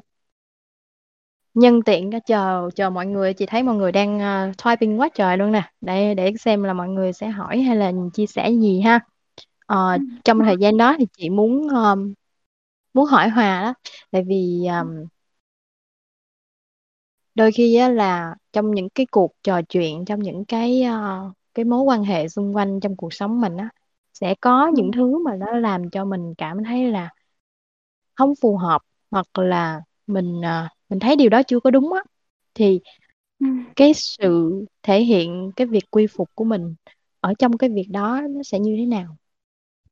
nhân 1.54 1.82
tiện 1.86 2.10
chờ 2.26 2.70
chờ 2.76 2.90
mọi 2.90 3.06
người 3.06 3.34
chị 3.34 3.46
thấy 3.46 3.64
mọi 3.64 3.76
người 3.76 3.92
đang 3.92 4.20
ờ, 4.20 4.52
typing 4.66 5.00
quá 5.00 5.10
trời 5.16 5.38
luôn 5.38 5.52
nè. 5.52 5.72
Để 5.82 6.14
để 6.16 6.34
xem 6.40 6.64
là 6.64 6.74
mọi 6.74 6.90
người 6.90 7.14
sẽ 7.14 7.28
hỏi 7.30 7.60
hay 7.62 7.76
là 7.76 7.92
chia 8.14 8.26
sẻ 8.26 8.50
gì 8.52 8.82
ha. 8.82 9.00
Ờ, 9.66 9.98
ừ 9.98 10.02
trong 10.24 10.40
thời 10.40 10.58
gian 10.60 10.78
đó 10.78 10.96
thì 11.00 11.06
chị 11.18 11.30
muốn 11.30 11.68
muốn 12.94 13.06
hỏi 13.06 13.30
Hòa 13.30 13.62
đó 13.62 13.74
tại 14.12 14.24
vì 14.28 14.66
um, 14.68 15.06
đôi 17.36 17.52
khi 17.52 17.76
á, 17.76 17.90
là 17.90 18.36
trong 18.54 18.72
những 18.72 18.90
cái 18.90 19.06
cuộc 19.12 19.34
trò 19.44 19.62
chuyện 19.62 20.06
trong 20.06 20.20
những 20.20 20.46
cái 20.46 20.84
uh, 20.88 21.34
cái 21.54 21.66
mối 21.66 21.82
quan 21.82 22.04
hệ 22.04 22.28
xung 22.28 22.56
quanh 22.56 22.80
trong 22.80 22.96
cuộc 22.96 23.14
sống 23.14 23.42
mình 23.42 23.58
á 23.58 23.70
sẽ 24.14 24.36
có 24.42 24.66
ừ. 24.66 24.72
những 24.76 24.92
thứ 24.92 25.18
mà 25.26 25.36
nó 25.36 25.52
làm 25.52 25.90
cho 25.90 26.06
mình 26.06 26.34
cảm 26.38 26.64
thấy 26.64 26.92
là 26.92 27.10
không 28.16 28.34
phù 28.42 28.58
hợp 28.58 28.82
hoặc 29.12 29.38
là 29.40 29.82
mình 30.08 30.40
uh, 30.40 30.72
mình 30.90 31.00
thấy 31.00 31.16
điều 31.16 31.30
đó 31.30 31.44
chưa 31.44 31.60
có 31.60 31.72
đúng 31.72 31.94
á 31.94 32.02
thì 32.54 32.80
ừ. 33.40 33.48
cái 33.76 33.94
sự 33.96 34.52
thể 34.84 35.02
hiện 35.04 35.52
cái 35.56 35.68
việc 35.68 35.84
quy 35.92 36.08
phục 36.08 36.30
của 36.36 36.44
mình 36.46 36.76
ở 37.22 37.34
trong 37.40 37.58
cái 37.58 37.70
việc 37.70 37.88
đó 37.92 38.22
nó 38.30 38.44
sẽ 38.44 38.60
như 38.60 38.76
thế 38.80 38.86
nào? 38.86 39.18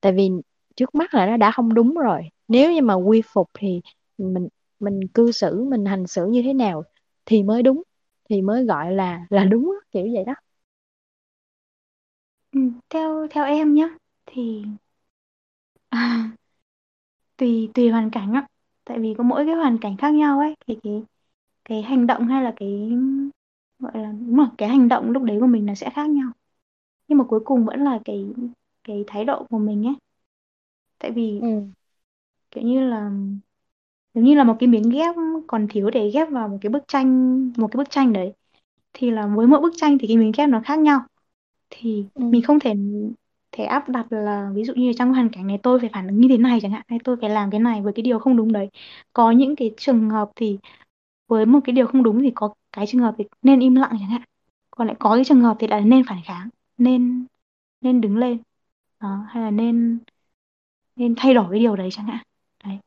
Tại 0.01 0.13
vì 0.13 0.29
trước 0.75 0.95
mắt 0.95 1.13
là 1.13 1.25
nó 1.25 1.37
đã 1.37 1.51
không 1.51 1.73
đúng 1.73 1.93
rồi. 1.95 2.21
Nếu 2.47 2.73
như 2.73 2.81
mà 2.81 2.93
quy 2.95 3.21
phục 3.33 3.49
thì 3.53 3.81
mình 4.17 4.47
mình 4.79 4.99
cư 5.13 5.31
xử 5.31 5.63
mình 5.63 5.85
hành 5.85 6.07
xử 6.07 6.25
như 6.27 6.41
thế 6.43 6.53
nào 6.53 6.83
thì 7.25 7.43
mới 7.43 7.63
đúng 7.63 7.83
thì 8.29 8.41
mới 8.41 8.65
gọi 8.65 8.93
là 8.95 9.27
là 9.29 9.45
đúng 9.45 9.73
kiểu 9.91 10.07
vậy 10.13 10.23
đó. 10.25 10.33
Ừ, 12.51 12.59
theo 12.89 13.27
theo 13.31 13.45
em 13.45 13.73
nhá 13.73 13.89
thì 14.25 14.63
à, 15.91 15.97
tùy 17.37 17.69
tùy 17.73 17.89
hoàn 17.89 18.09
cảnh 18.11 18.33
á 18.33 18.47
tại 18.87 18.99
vì 18.99 19.13
có 19.17 19.23
mỗi 19.23 19.45
cái 19.45 19.55
hoàn 19.55 19.77
cảnh 19.81 19.97
khác 19.97 20.13
nhau 20.13 20.39
ấy 20.39 20.55
thì 20.67 20.77
cái 20.83 21.03
cái 21.65 21.81
hành 21.83 22.07
động 22.07 22.27
hay 22.27 22.43
là 22.43 22.53
cái 22.57 22.91
gọi 23.79 23.91
là 24.03 24.11
đúng 24.11 24.35
rồi 24.37 24.47
cái 24.57 24.69
hành 24.69 24.87
động 24.87 25.11
lúc 25.11 25.23
đấy 25.23 25.37
của 25.41 25.47
mình 25.47 25.67
là 25.67 25.75
sẽ 25.75 25.89
khác 25.89 26.09
nhau 26.09 26.31
nhưng 27.07 27.17
mà 27.17 27.23
cuối 27.25 27.41
cùng 27.45 27.65
vẫn 27.65 27.83
là 27.85 27.99
cái 28.05 28.25
cái 28.85 29.03
thái 29.07 29.25
độ 29.25 29.45
của 29.51 29.59
mình 29.59 29.87
ấy 29.87 29.95
tại 30.99 31.11
vì 31.11 31.41
ừ. 31.41 31.67
kiểu 32.51 32.63
như 32.63 32.89
là 32.89 33.11
giống 34.13 34.23
như 34.25 34.35
là 34.35 34.43
một 34.43 34.55
cái 34.59 34.67
miếng 34.69 34.89
ghép 34.89 35.15
còn 35.47 35.67
thiếu 35.69 35.89
để 35.89 36.11
ghép 36.13 36.29
vào 36.31 36.47
một 36.49 36.57
cái 36.61 36.69
bức 36.69 36.83
tranh 36.87 37.37
một 37.57 37.67
cái 37.71 37.77
bức 37.77 37.89
tranh 37.89 38.13
đấy 38.13 38.33
thì 38.93 39.11
là 39.11 39.27
với 39.27 39.47
mỗi 39.47 39.61
bức 39.61 39.73
tranh 39.77 39.97
thì 39.99 40.07
cái 40.07 40.17
miếng 40.17 40.31
ghép 40.37 40.49
nó 40.49 40.61
khác 40.65 40.79
nhau 40.79 41.01
thì 41.69 42.05
Ừ. 42.13 42.21
mình 42.31 42.43
không 42.43 42.59
thể 42.59 42.73
thể 43.51 43.63
áp 43.65 43.89
đặt 43.89 44.05
là 44.09 44.49
ví 44.53 44.63
dụ 44.63 44.73
như 44.73 44.93
trong 44.93 45.13
hoàn 45.13 45.29
cảnh 45.29 45.47
này 45.47 45.59
tôi 45.63 45.79
phải 45.79 45.89
phản 45.93 46.07
ứng 46.07 46.21
như 46.21 46.27
thế 46.29 46.37
này 46.37 46.59
chẳng 46.61 46.71
hạn 46.71 46.81
hay 46.87 46.99
tôi 47.03 47.17
phải 47.21 47.29
làm 47.29 47.51
cái 47.51 47.59
này 47.59 47.81
với 47.81 47.93
cái 47.93 48.03
điều 48.03 48.19
không 48.19 48.37
đúng 48.37 48.51
đấy. 48.51 48.69
Có 49.13 49.31
những 49.31 49.55
cái 49.55 49.73
trường 49.77 50.09
hợp 50.09 50.31
thì 50.35 50.57
với 51.27 51.45
một 51.45 51.59
cái 51.65 51.73
điều 51.73 51.87
không 51.87 52.03
đúng 52.03 52.21
thì 52.23 52.31
có 52.35 52.53
cái 52.73 52.87
trường 52.87 53.01
hợp 53.01 53.15
thì 53.17 53.25
nên 53.41 53.59
im 53.59 53.75
lặng 53.75 53.97
chẳng 53.99 54.09
hạn. 54.09 54.21
Còn 54.71 54.87
lại 54.87 54.95
có 54.99 55.15
cái 55.15 55.25
trường 55.25 55.41
hợp 55.41 55.57
thì 55.59 55.67
lại 55.67 55.81
nên 55.81 56.03
phản 56.07 56.19
kháng 56.25 56.49
nên 56.77 57.25
nên 57.81 58.01
đứng 58.01 58.17
lên 58.17 58.37
đó, 58.99 59.25
hay 59.29 59.43
là 59.43 59.51
nên 59.51 59.99
nên 60.95 61.15
thay 61.17 61.33
đổi 61.33 61.45
cái 61.51 61.59
điều 61.59 61.75
đấy 61.75 61.89
chẳng 61.91 62.05
hạn. 62.07 62.23
Đấy. 62.65 62.77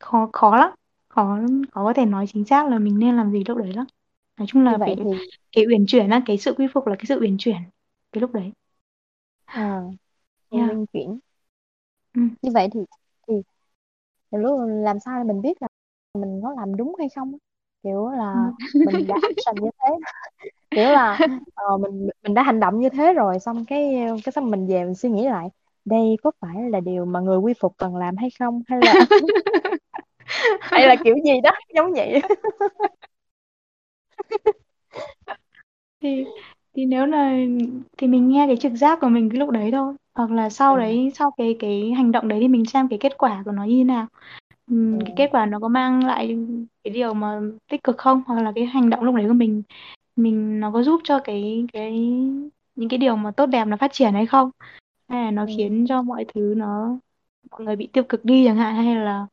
Khó 0.00 0.30
khó 0.32 0.56
lắm 0.56 0.70
khó 1.08 1.38
khó 1.72 1.84
có 1.84 1.92
thể 1.92 2.06
nói 2.06 2.26
chính 2.26 2.44
xác 2.44 2.68
là 2.68 2.78
mình 2.78 2.98
nên 2.98 3.16
làm 3.16 3.32
gì 3.32 3.44
lúc 3.48 3.58
đấy 3.58 3.72
lắm. 3.72 3.86
Nói 4.38 4.46
chung 4.50 4.64
là 4.64 4.78
vậy 4.78 4.94
phải 4.96 4.96
thì 4.96 5.04
cái 5.52 5.64
uyển 5.66 5.86
chuyển 5.86 6.10
á 6.10 6.22
cái 6.26 6.38
sự 6.38 6.54
quy 6.58 6.66
phục 6.74 6.86
là 6.86 6.96
cái 6.96 7.06
sự 7.06 7.20
uyển 7.20 7.36
chuyển 7.38 7.58
cái 8.12 8.20
lúc 8.20 8.32
đấy 8.32 8.52
à, 9.52 9.82
yeah. 10.50 10.68
luân 10.68 10.86
chuyển 10.92 11.18
ừ. 12.14 12.20
như 12.42 12.50
vậy 12.54 12.68
thì 12.74 12.80
thì 13.28 13.34
lúc 14.30 14.60
làm 14.84 15.00
sao 15.00 15.18
để 15.24 15.24
mình 15.32 15.42
biết 15.42 15.62
là 15.62 15.68
mình 16.14 16.40
có 16.42 16.54
làm 16.58 16.76
đúng 16.76 16.94
hay 16.98 17.08
không 17.16 17.36
kiểu 17.82 18.08
Ừ. 18.32 18.38
là 18.38 18.52
mình 18.84 19.06
đã 19.06 19.16
action 19.22 19.60
như 19.62 19.70
thế 19.78 19.88
kiểu 20.74 20.90
là 20.90 21.20
ờ, 21.54 21.78
mình 21.78 22.08
mình 22.22 22.34
đã 22.34 22.42
hành 22.42 22.60
động 22.60 22.80
như 22.80 22.88
thế 22.88 23.12
rồi 23.14 23.40
xong 23.40 23.64
cái 23.66 23.92
cái 24.24 24.32
xong 24.32 24.50
mình 24.50 24.66
về 24.66 24.84
mình 24.84 24.94
suy 24.94 25.10
nghĩ 25.10 25.26
lại 25.28 25.48
đây 25.84 26.16
có 26.22 26.30
phải 26.40 26.56
là 26.70 26.80
điều 26.80 27.04
mà 27.04 27.20
người 27.20 27.38
quy 27.38 27.54
phục 27.60 27.74
cần 27.78 27.96
làm 27.96 28.16
hay 28.16 28.30
không 28.38 28.62
hay 28.68 28.80
là 28.82 28.96
hay 30.70 30.86
là 30.86 30.96
kiểu 31.04 31.14
gì 31.24 31.40
đó 31.42 31.50
giống 31.74 31.92
vậy 31.92 32.22
thì 36.00 36.24
thì 36.74 36.84
nếu 36.86 37.06
là 37.06 37.36
thì 37.98 38.06
mình 38.06 38.28
nghe 38.28 38.46
cái 38.46 38.56
trực 38.56 38.72
giác 38.72 38.98
của 39.00 39.08
mình 39.08 39.30
cái 39.30 39.38
lúc 39.38 39.50
đấy 39.50 39.70
thôi 39.72 39.94
hoặc 40.14 40.30
là 40.30 40.50
sau 40.50 40.74
ừ. 40.74 40.80
đấy 40.80 41.12
sau 41.14 41.30
cái 41.36 41.56
cái 41.58 41.92
hành 41.96 42.12
động 42.12 42.28
đấy 42.28 42.40
thì 42.40 42.48
mình 42.48 42.64
xem 42.64 42.88
cái 42.88 42.98
kết 42.98 43.18
quả 43.18 43.42
của 43.44 43.52
nó 43.52 43.64
như 43.64 43.76
thế 43.78 43.84
nào 43.84 44.06
Ừ. 44.66 44.74
Ừm, 44.76 45.00
cái 45.00 45.14
kết 45.16 45.28
quả 45.32 45.46
nó 45.46 45.58
có 45.60 45.68
mang 45.68 46.04
lại 46.06 46.38
cái 46.84 46.92
điều 46.94 47.14
mà 47.14 47.40
tích 47.70 47.84
cực 47.84 47.98
không 47.98 48.22
hoặc 48.26 48.42
là 48.42 48.52
cái 48.54 48.64
hành 48.66 48.90
động 48.90 49.04
lúc 49.04 49.14
đấy 49.14 49.24
của 49.28 49.34
mình 49.34 49.62
mình 50.16 50.60
nó 50.60 50.70
có 50.70 50.82
giúp 50.82 51.00
cho 51.04 51.18
cái 51.24 51.66
cái 51.72 51.92
những 52.76 52.88
cái 52.88 52.98
điều 52.98 53.16
mà 53.16 53.30
tốt 53.30 53.46
đẹp 53.46 53.64
nó 53.64 53.76
phát 53.76 53.92
triển 53.92 54.12
hay 54.12 54.26
không 54.26 54.50
hay 55.08 55.24
là 55.24 55.30
nó 55.30 55.42
Ừ. 55.42 55.48
khiến 55.56 55.86
cho 55.88 56.02
mọi 56.02 56.24
thứ 56.34 56.54
nó 56.56 56.96
mọi 57.50 57.64
người 57.64 57.76
bị 57.76 57.86
tiêu 57.92 58.04
cực 58.08 58.24
đi 58.24 58.44
chẳng 58.46 58.56
hạn 58.56 58.74
hay 58.76 58.96
là 58.96 59.26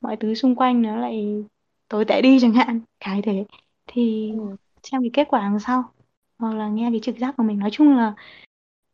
mọi 0.00 0.16
thứ 0.16 0.34
xung 0.34 0.54
quanh 0.54 0.82
nó 0.82 0.96
lại 0.96 1.44
tồi 1.88 2.04
tệ 2.04 2.22
đi 2.22 2.38
chẳng 2.40 2.52
hạn 2.52 2.80
cái 3.00 3.22
thế 3.22 3.44
thì 3.86 4.32
Ừ. 4.38 4.56
xem 4.82 5.02
cái 5.02 5.10
kết 5.12 5.28
quả 5.30 5.40
làm 5.40 5.58
sao 5.58 5.84
hoặc 6.38 6.54
là 6.54 6.68
nghe 6.68 6.90
cái 6.90 7.00
trực 7.02 7.18
giác 7.18 7.34
của 7.36 7.42
mình. 7.42 7.58
Nói 7.58 7.70
chung 7.72 7.96
là 7.96 8.14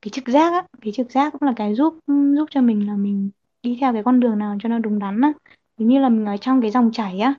cái 0.03 0.11
trực 0.11 0.29
giác 0.29 0.53
á 0.53 0.65
cái 0.83 0.93
trực 0.93 1.13
giác 1.13 1.33
cũng 1.33 1.43
là 1.43 1.53
cái 1.57 1.75
giúp 1.75 1.99
giúp 2.37 2.47
cho 2.51 2.61
mình 2.63 2.87
là 2.87 2.97
mình 2.97 3.31
đi 3.63 3.79
theo 3.81 3.93
cái 3.93 4.03
con 4.05 4.21
đường 4.21 4.39
nào 4.39 4.57
cho 4.63 4.69
nó 4.69 4.79
đúng 4.79 4.99
đắn 4.99 5.21
á. 5.21 5.33
Giống 5.79 5.89
như 5.89 6.01
là 6.01 6.09
mình 6.09 6.25
ở 6.27 6.37
trong 6.37 6.63
cái 6.63 6.71
dòng 6.71 6.93
chảy 6.93 7.21
á 7.21 7.35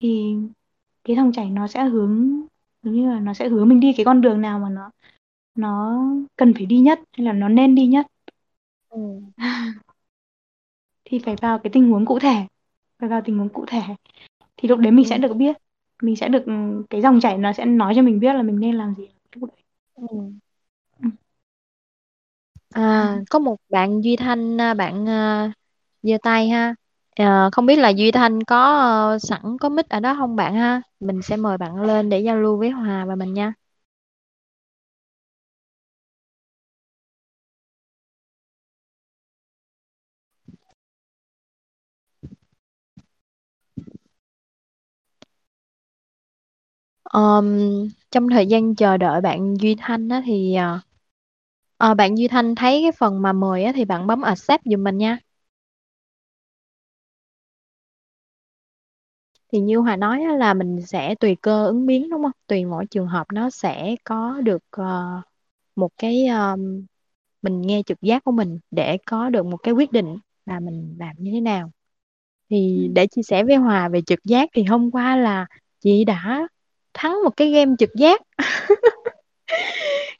thì 0.00 0.36
cái 1.04 1.16
dòng 1.16 1.32
chảy 1.32 1.50
nó 1.50 1.68
sẽ 1.68 1.84
hướng 1.84 2.42
giống 2.82 2.94
như 2.94 3.10
là 3.10 3.20
nó 3.20 3.34
sẽ 3.34 3.48
hướng 3.48 3.68
mình 3.68 3.80
đi 3.80 3.94
cái 3.96 4.04
con 4.04 4.20
đường 4.20 4.40
nào 4.40 4.58
mà 4.58 4.68
nó 4.70 4.90
nó 5.54 6.00
cần 6.36 6.54
phải 6.54 6.66
đi 6.66 6.80
nhất 6.80 7.00
hay 7.12 7.26
là 7.26 7.32
nó 7.32 7.48
nên 7.48 7.74
đi 7.74 7.86
nhất. 7.86 8.06
Ừ. 8.88 9.00
thì 11.04 11.18
phải 11.24 11.36
vào 11.42 11.58
cái 11.58 11.70
tình 11.72 11.90
huống 11.90 12.06
cụ 12.06 12.18
thể 12.18 12.46
phải 12.98 13.08
vào 13.08 13.22
tình 13.24 13.38
huống 13.38 13.48
cụ 13.48 13.64
thể. 13.68 13.80
Thì 14.56 14.68
lúc 14.68 14.78
đấy 14.78 14.92
mình 14.92 15.06
sẽ 15.06 15.16
Ừ. 15.16 15.22
được 15.22 15.34
biết 15.34 15.56
mình 16.02 16.16
sẽ 16.16 16.28
được 16.28 16.44
cái 16.90 17.02
dòng 17.02 17.20
chảy 17.20 17.38
nó 17.38 17.52
sẽ 17.52 17.64
nói 17.66 17.94
cho 17.96 18.02
mình 18.02 18.20
biết 18.20 18.34
là 18.34 18.42
mình 18.42 18.60
nên 18.60 18.74
làm 18.76 18.94
gì 18.98 19.08
Ừ. 19.32 19.40
ừ. 19.96 21.08
À, 22.70 23.16
có 23.30 23.38
một 23.38 23.56
bạn 23.68 24.00
Duy 24.04 24.16
Thanh 24.16 24.60
à, 24.60 24.74
bạn 24.74 25.08
à, 25.08 25.52
giơ 26.02 26.16
tay 26.22 26.48
ha 26.48 26.74
Ờ, 27.18 27.50
không 27.52 27.66
biết 27.66 27.76
là 27.78 27.88
Duy 27.88 28.10
Thanh 28.12 28.44
có 28.44 29.14
uh, 29.16 29.22
sẵn 29.22 29.58
có 29.60 29.68
mic 29.68 29.88
ở 29.88 30.00
đó 30.00 30.14
không 30.18 30.36
bạn 30.36 30.54
ha 30.54 30.82
mình 31.00 31.22
sẽ 31.22 31.36
mời 31.36 31.58
bạn 31.58 31.82
lên 31.82 32.08
để 32.10 32.20
giao 32.20 32.36
lưu 32.36 32.58
với 32.58 32.70
Hòa 32.70 33.04
và 33.04 33.14
mình 33.14 33.34
nha 33.34 33.52
um 47.14 47.90
trong 48.10 48.28
thời 48.30 48.46
gian 48.46 48.74
chờ 48.74 48.96
đợi 48.96 49.20
bạn 49.20 49.54
Duy 49.60 49.74
Thanh 49.78 50.08
á, 50.08 50.22
thì 50.26 50.54
ờ, 51.76 51.94
bạn 51.94 52.18
Duy 52.18 52.28
Thanh 52.28 52.54
thấy 52.54 52.80
cái 52.84 52.92
phần 52.98 53.22
mà 53.22 53.32
mời 53.32 53.64
á, 53.64 53.72
thì 53.74 53.84
bạn 53.84 54.06
bấm 54.06 54.22
accept 54.22 54.62
giùm 54.64 54.84
mình 54.84 54.98
nha. 54.98 55.18
Thì 59.52 59.60
như 59.60 59.78
Hòa 59.78 59.96
nói 59.96 60.22
á, 60.22 60.36
là 60.36 60.54
mình 60.54 60.82
sẽ 60.86 61.14
tùy 61.14 61.36
cơ 61.42 61.66
ứng 61.66 61.86
biến 61.86 62.10
đúng 62.10 62.22
không? 62.22 62.32
Tùy 62.46 62.64
mỗi 62.64 62.86
trường 62.86 63.06
hợp 63.06 63.26
nó 63.32 63.50
sẽ 63.50 63.94
có 64.04 64.40
được 64.44 64.62
ờ, 64.70 65.20
một 65.76 65.90
cái 65.98 66.26
ờm, 66.26 66.86
mình 67.42 67.62
nghe 67.62 67.82
trực 67.86 68.02
giác 68.02 68.24
của 68.24 68.32
mình 68.32 68.60
để 68.70 68.98
có 69.06 69.30
được 69.30 69.46
một 69.46 69.56
cái 69.58 69.74
quyết 69.74 69.92
định 69.92 70.18
là 70.46 70.60
mình 70.60 70.96
làm 71.00 71.16
như 71.18 71.30
thế 71.34 71.40
nào. 71.42 71.66
Ừ. 71.66 71.72
thì 72.50 72.88
để 72.94 73.06
chia 73.06 73.22
sẻ 73.22 73.44
với 73.44 73.56
Hòa 73.56 73.88
về 73.88 74.02
trực 74.06 74.20
giác 74.24 74.50
thì 74.54 74.64
hôm 74.64 74.92
qua 74.92 75.16
là 75.16 75.46
chị 75.80 76.04
đã 76.04 76.48
thắng 76.98 77.18
một 77.24 77.36
cái 77.36 77.50
game 77.50 77.74
trực 77.78 77.94
giác. 77.94 78.22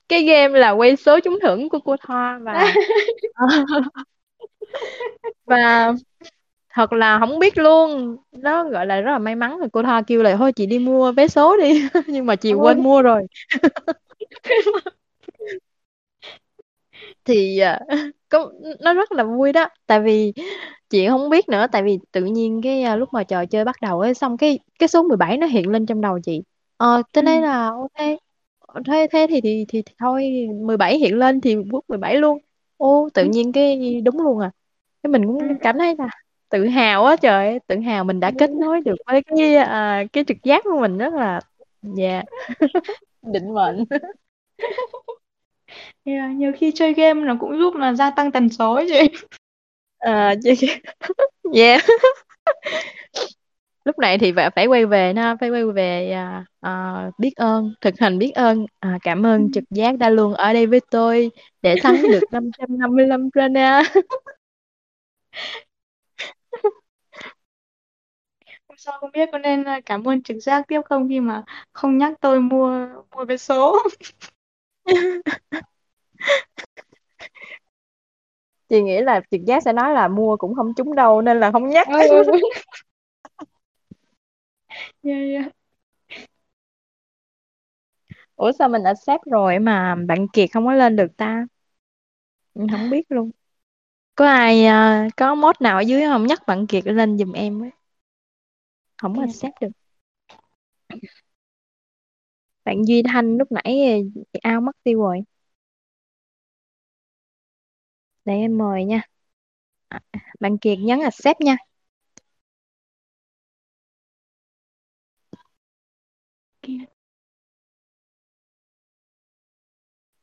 Cái 0.09 0.23
game 0.23 0.59
là 0.59 0.71
quay 0.71 0.97
số 0.97 1.21
trúng 1.21 1.39
thưởng 1.43 1.69
của 1.69 1.79
cô 1.79 1.97
Thoa 1.97 2.39
và 2.43 2.75
và 5.47 5.93
thật 6.71 6.93
là 6.93 7.19
không 7.19 7.39
biết 7.39 7.59
luôn. 7.59 8.17
Nó 8.33 8.65
gọi 8.65 8.87
là 8.87 9.01
rất 9.01 9.13
là 9.13 9.19
may 9.19 9.35
mắn 9.35 9.59
rồi 9.59 9.69
cô 9.73 9.83
Thoa 9.83 10.03
kêu 10.03 10.23
là 10.23 10.37
thôi 10.37 10.53
chị 10.53 10.67
đi 10.67 10.79
mua 10.79 11.13
vé 11.13 11.29
số 11.29 11.57
đi. 11.57 11.89
Nhưng 12.07 12.27
mà 12.27 12.37
chị 12.37 12.53
Ôi, 12.53 12.59
quên 12.61 12.83
mua 12.83 13.03
rồi. 13.03 13.23
Thì 17.25 17.59
à, 17.59 17.81
có 18.29 18.53
nó 18.81 18.95
rất 18.95 19.13
là 19.13 19.25
vui 19.25 19.53
đó. 19.53 19.69
Tại 19.87 20.01
vì 20.01 20.33
chị 20.91 21.09
không 21.09 21.31
biết 21.31 21.49
nữa. 21.49 21.67
Tại 21.73 21.83
vì 21.83 21.99
tự 22.13 22.25
nhiên 22.25 22.61
cái 22.63 22.83
à, 22.83 22.97
lúc 22.97 23.09
mà 23.13 23.25
trò 23.25 23.45
chơi 23.47 23.65
bắt 23.65 23.77
đầu 23.83 24.01
ấy 24.01 24.15
xong 24.15 24.37
cái 24.37 24.59
cái 24.79 24.89
số 24.89 25.03
17 25.03 25.37
nó 25.37 25.47
hiện 25.47 25.69
lên 25.71 25.87
trong 25.87 26.01
đầu 26.01 26.19
chị 26.25 26.43
ờ 26.79 27.03
thế 27.13 27.23
ừ. 27.23 27.27
nên 27.27 27.43
là 27.43 27.69
ok 27.71 27.93
thế 28.87 29.09
thế 29.13 29.27
thì 29.31 29.41
thì, 29.43 29.65
thì, 29.69 29.83
thì 29.83 29.95
thôi 29.99 30.49
17 30.67 30.99
hiện 30.99 31.19
lên 31.19 31.41
thì 31.41 31.57
bút 31.57 31.85
17 31.89 32.17
luôn. 32.17 32.39
Ô 32.77 33.09
tự 33.15 33.23
Ừ. 33.25 33.29
nhiên 33.29 33.53
cái 33.53 34.01
đúng 34.05 34.21
luôn 34.23 34.41
à. 34.41 34.51
Cái 35.03 35.11
mình 35.13 35.23
Ừ. 35.23 35.29
cũng 35.29 35.59
cảm 35.63 35.79
thấy 35.79 35.97
là 35.99 36.09
tự 36.51 36.67
hào 36.67 37.05
á 37.07 37.17
trời 37.17 37.49
ơi, 37.49 37.59
tự 37.67 37.81
hào 37.81 38.05
mình 38.05 38.21
đã 38.21 38.33
kết 38.39 38.51
nối 38.51 38.81
được 38.81 38.97
với 39.07 39.23
cái 39.23 39.55
à, 39.57 40.05
cái 40.13 40.25
trực 40.29 40.37
giác 40.45 40.65
của 40.65 40.81
mình 40.81 40.99
rất 40.99 41.15
là 41.15 41.41
dạ. 41.83 42.23
Định 43.23 43.55
mệnh. 43.55 43.85
Yeah, 46.05 46.29
nhiều 46.37 46.53
khi 46.57 46.73
chơi 46.75 46.95
game 46.95 47.21
nó 47.21 47.37
cũng 47.41 47.59
giúp 47.59 47.75
là 47.75 47.95
gia 47.95 48.11
tăng 48.11 48.33
tần 48.33 48.49
số 48.51 48.75
ấy 48.75 48.87
chị. 48.89 49.19
À, 50.01 50.35
dạ 51.55 51.79
lúc 53.89 53.99
này 53.99 54.19
thì 54.19 54.33
phải 54.57 54.67
quay 54.67 54.87
về 54.87 55.13
nó 55.13 55.37
phải 55.41 55.51
quay 55.51 55.65
về 55.65 56.11
à, 56.11 56.45
à, 56.61 56.95
biết 57.19 57.33
ơn 57.37 57.75
thực 57.81 57.95
hành 57.99 58.19
biết 58.19 58.33
ơn 58.35 58.67
à, 58.81 58.99
cảm 59.03 59.27
ơn 59.27 59.51
trực 59.51 59.65
giác 59.71 59.99
đã 59.99 60.11
luôn 60.11 60.35
ở 60.35 60.53
đây 60.53 60.67
với 60.67 60.81
tôi 60.91 61.31
để 61.63 61.77
thắng 61.83 62.03
được 62.03 62.25
555 62.31 63.29
Rana 63.35 63.83
sao 68.77 68.99
không 69.01 69.11
biết 69.15 69.29
có 69.33 69.39
nên 69.39 69.65
à, 69.65 69.81
cảm 69.87 70.09
ơn 70.09 70.23
trực 70.23 70.37
giác 70.37 70.69
tiếp 70.69 70.81
không 70.85 71.09
khi 71.09 71.21
mà 71.21 71.43
không 71.73 71.99
nhắc 71.99 72.13
tôi 72.21 72.41
mua 72.41 72.87
mua 73.17 73.25
vé 73.25 73.37
số 73.37 73.77
chị 78.69 78.83
nghĩ 78.83 79.01
là 79.01 79.21
trực 79.31 79.45
giác 79.45 79.63
sẽ 79.63 79.73
nói 79.73 79.93
là 79.93 80.09
mua 80.09 80.37
cũng 80.37 80.55
không 80.55 80.75
trúng 80.77 80.95
đâu 80.95 81.23
nên 81.23 81.41
là 81.41 81.51
không 81.51 81.69
nhắc 81.69 81.89
ừ, 81.89 82.09
ừ. 82.09 82.23
ừ 82.27 82.39
yeah, 85.03 85.15
yeah. 85.45 85.53
ủa 88.37 88.53
sao 88.53 88.69
mình 88.69 88.83
accept 88.83 89.23
rồi 89.31 89.59
mà 89.59 89.95
bạn 90.09 90.29
Kiệt 90.33 90.49
không 90.53 90.67
có 90.67 90.73
lên 90.75 90.97
được 90.97 91.17
ta? 91.17 91.47
Mình 92.55 92.69
không 92.71 92.91
biết 92.91 93.03
luôn. 93.13 93.31
Có 94.15 94.27
ai 94.29 94.67
uh, 94.67 95.13
có 95.17 95.35
mod 95.35 95.57
nào 95.61 95.77
ở 95.77 95.81
dưới 95.81 96.03
không? 96.07 96.27
Nhắc 96.27 96.43
bạn 96.47 96.67
Kiệt 96.67 96.87
lên 96.87 97.19
giùm 97.19 97.33
em 97.33 97.61
với. 97.61 97.71
Không 98.97 99.19
yeah. 99.19 99.29
accept 99.29 99.61
được. 99.61 99.69
Bạn 102.65 102.83
Duy 102.89 103.03
Thanh 103.03 103.37
lúc 103.39 103.53
nãy 103.53 103.81
à, 104.43 104.51
ao 104.53 104.61
mất 104.61 104.77
tiêu 104.85 105.01
rồi. 105.01 105.21
Để 108.25 108.33
em 108.35 108.59
mời 108.59 108.85
nha. 108.85 109.03
À, 109.89 110.01
bạn 110.41 110.59
Kiệt 110.59 110.79
nhấn 110.79 111.01
accept 111.01 111.41
nha. 111.41 111.57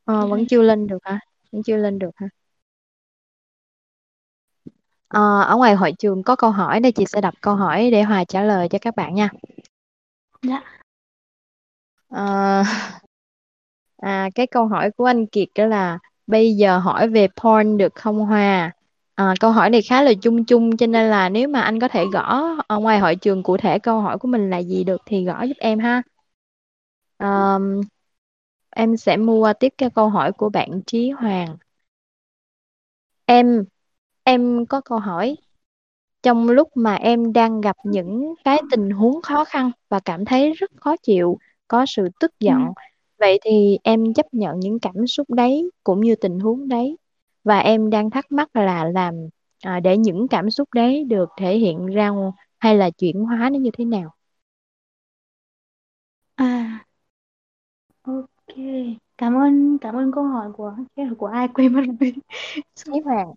Ờ, 0.05 0.27
vẫn 0.27 0.45
chưa 0.49 0.61
lên 0.61 0.87
được 0.87 0.97
hả? 1.03 1.19
Vẫn 1.51 1.63
chưa 1.63 1.77
lên 1.77 1.99
được 1.99 2.11
hả? 2.15 2.27
Ờ, 5.07 5.41
ở 5.41 5.55
ngoài 5.55 5.75
hội 5.75 5.91
trường 5.99 6.23
có 6.23 6.35
câu 6.35 6.51
hỏi 6.51 6.79
đây 6.79 6.91
chị 6.91 7.05
sẽ 7.07 7.21
đọc 7.21 7.33
câu 7.41 7.55
hỏi 7.55 7.91
để 7.91 8.03
Hòa 8.03 8.23
trả 8.23 8.41
lời 8.41 8.67
cho 8.69 8.79
các 8.81 8.95
bạn 8.95 9.15
nha. 9.15 9.29
Dạ. 10.41 10.61
Ờ, 12.09 12.63
à, 13.97 14.29
cái 14.35 14.47
câu 14.47 14.67
hỏi 14.67 14.91
của 14.91 15.05
anh 15.05 15.27
Kiệt 15.27 15.47
đó 15.55 15.65
là 15.65 15.99
bây 16.27 16.55
giờ 16.55 16.77
hỏi 16.77 17.07
về 17.07 17.27
porn 17.43 17.77
được 17.77 17.95
không 17.95 18.19
Hòa 18.19 18.71
à, 19.15 19.33
câu 19.39 19.51
hỏi 19.51 19.69
này 19.69 19.81
khá 19.89 20.03
là 20.03 20.11
chung 20.21 20.45
chung 20.45 20.77
cho 20.77 20.87
nên 20.87 21.09
là 21.09 21.29
nếu 21.29 21.47
mà 21.47 21.61
anh 21.61 21.79
có 21.79 21.87
thể 21.87 22.05
gõ 22.13 22.41
ở 22.67 22.79
ngoài 22.79 22.99
hội 22.99 23.15
trường 23.15 23.43
cụ 23.43 23.57
thể 23.57 23.79
câu 23.79 24.01
hỏi 24.01 24.17
của 24.17 24.27
mình 24.27 24.49
là 24.49 24.57
gì 24.57 24.83
được 24.83 25.01
thì 25.05 25.23
gõ 25.23 25.43
giúp 25.43 25.57
em 25.59 25.79
ha 25.79 26.01
à, 27.19 27.57
em 28.69 28.97
sẽ 28.97 29.17
mua 29.17 29.53
tiếp 29.59 29.73
cái 29.77 29.89
câu 29.89 30.09
hỏi 30.09 30.31
của 30.31 30.49
bạn 30.49 30.81
Trí 30.87 31.09
Hoàng. 31.09 31.57
Em 33.25 33.65
em 34.23 34.65
có 34.65 34.81
câu 34.81 34.99
hỏi. 34.99 35.35
Trong 36.23 36.49
lúc 36.49 36.69
mà 36.75 36.95
em 36.95 37.33
đang 37.33 37.61
gặp 37.61 37.77
những 37.85 38.35
cái 38.45 38.61
tình 38.71 38.89
huống 38.89 39.21
khó 39.21 39.45
khăn 39.45 39.71
và 39.89 39.99
cảm 40.05 40.25
thấy 40.25 40.53
rất 40.53 40.71
khó 40.81 40.95
chịu 41.03 41.37
có 41.67 41.85
sự 41.87 42.09
tức 42.19 42.31
giận 42.39 42.57
ừ. 42.57 42.71
vậy 43.19 43.39
thì 43.43 43.79
em 43.83 44.13
chấp 44.13 44.25
nhận 44.33 44.59
những 44.59 44.79
cảm 44.79 45.07
xúc 45.07 45.29
đấy 45.31 45.71
cũng 45.83 46.01
như 46.01 46.15
tình 46.15 46.39
huống 46.39 46.67
đấy. 46.69 46.97
Và 47.43 47.59
em 47.59 47.89
đang 47.89 48.09
thắc 48.09 48.31
mắc 48.31 48.55
là 48.55 48.85
làm 48.85 49.15
à, 49.63 49.79
để 49.79 49.97
những 49.97 50.27
cảm 50.27 50.49
xúc 50.49 50.69
đấy 50.73 51.03
được 51.03 51.29
thể 51.37 51.57
hiện 51.57 51.85
ra 51.85 52.11
hay 52.59 52.77
là 52.77 52.89
chuyển 52.89 53.21
hóa 53.25 53.49
nó 53.53 53.59
như 53.59 53.69
thế 53.77 53.85
nào? 53.85 54.15
À 56.37 56.85
ok 58.47 58.55
cảm 59.17 59.35
ơn 59.37 59.77
cảm 59.81 59.95
ơn 59.95 60.11
câu 60.11 60.23
hỏi 60.23 60.51
của 60.57 60.75
của 61.17 61.25
ai 61.27 61.47
quên 61.53 61.73
mất 61.73 61.81
rồi? 61.99 62.13
Chí 62.75 62.91
Hoàng. 63.05 63.31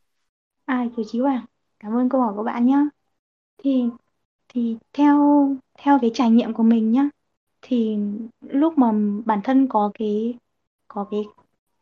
Ai 0.64 0.90
của 0.96 1.02
Chí 1.08 1.20
Hoàng. 1.20 1.46
Cảm 1.80 1.94
ơn 1.96 2.08
câu 2.08 2.20
hỏi 2.22 2.34
của 2.36 2.42
bạn 2.42 2.66
nhé 2.66 2.76
thì 3.58 3.84
thì 4.48 4.78
theo 4.92 5.18
theo 5.78 5.98
cái 6.02 6.12
trải 6.14 6.30
nghiệm 6.30 6.54
của 6.54 6.62
mình 6.62 6.92
nhá 6.92 7.10
thì 7.62 7.98
lúc 8.40 8.78
mà 8.78 8.92
bản 9.26 9.40
thân 9.44 9.68
có 9.68 9.92
cái 9.94 10.34
có 10.88 11.06
cái 11.12 11.20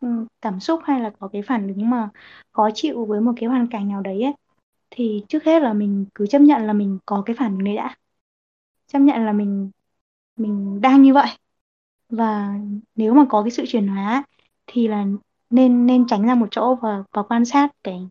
ừ, 0.00 0.08
cảm 0.42 0.60
xúc 0.60 0.80
hay 0.84 1.00
là 1.00 1.10
có 1.20 1.28
cái 1.34 1.42
phản 1.42 1.68
ứng 1.68 1.90
mà 1.90 2.10
khó 2.52 2.70
chịu 2.74 3.06
với 3.06 3.22
một 3.22 3.32
cái 3.36 3.48
hoàn 3.50 3.68
cảnh 3.68 3.88
nào 3.88 4.02
đấy 4.02 4.22
ấy 4.22 4.34
thì 4.90 5.24
trước 5.28 5.44
hết 5.44 5.62
là 5.62 5.72
mình 5.74 6.06
cứ 6.14 6.26
chấp 6.28 6.40
nhận 6.42 6.66
là 6.66 6.74
mình 6.74 6.98
có 7.06 7.22
cái 7.26 7.36
phản 7.40 7.52
ứng 7.52 7.64
đấy 7.64 7.76
đã. 7.76 7.96
Chấp 8.86 8.98
nhận 8.98 9.26
là 9.26 9.32
mình 9.32 9.70
mình 10.36 10.80
đang 10.80 11.02
như 11.02 11.14
vậy 11.14 11.28
và 12.08 12.54
nếu 12.94 13.14
mà 13.14 13.24
có 13.28 13.42
cái 13.42 13.50
sự 13.50 13.64
chuyển 13.68 13.88
hóa 13.88 14.24
thì 14.66 14.88
là 14.88 15.04
nên 15.50 15.86
nên 15.86 16.06
tránh 16.06 16.22
ra 16.26 16.34
một 16.34 16.48
chỗ 16.50 16.74
và 16.74 17.02
và 17.12 17.22
quan 17.22 17.44
sát 17.44 17.68
cái 17.84 18.08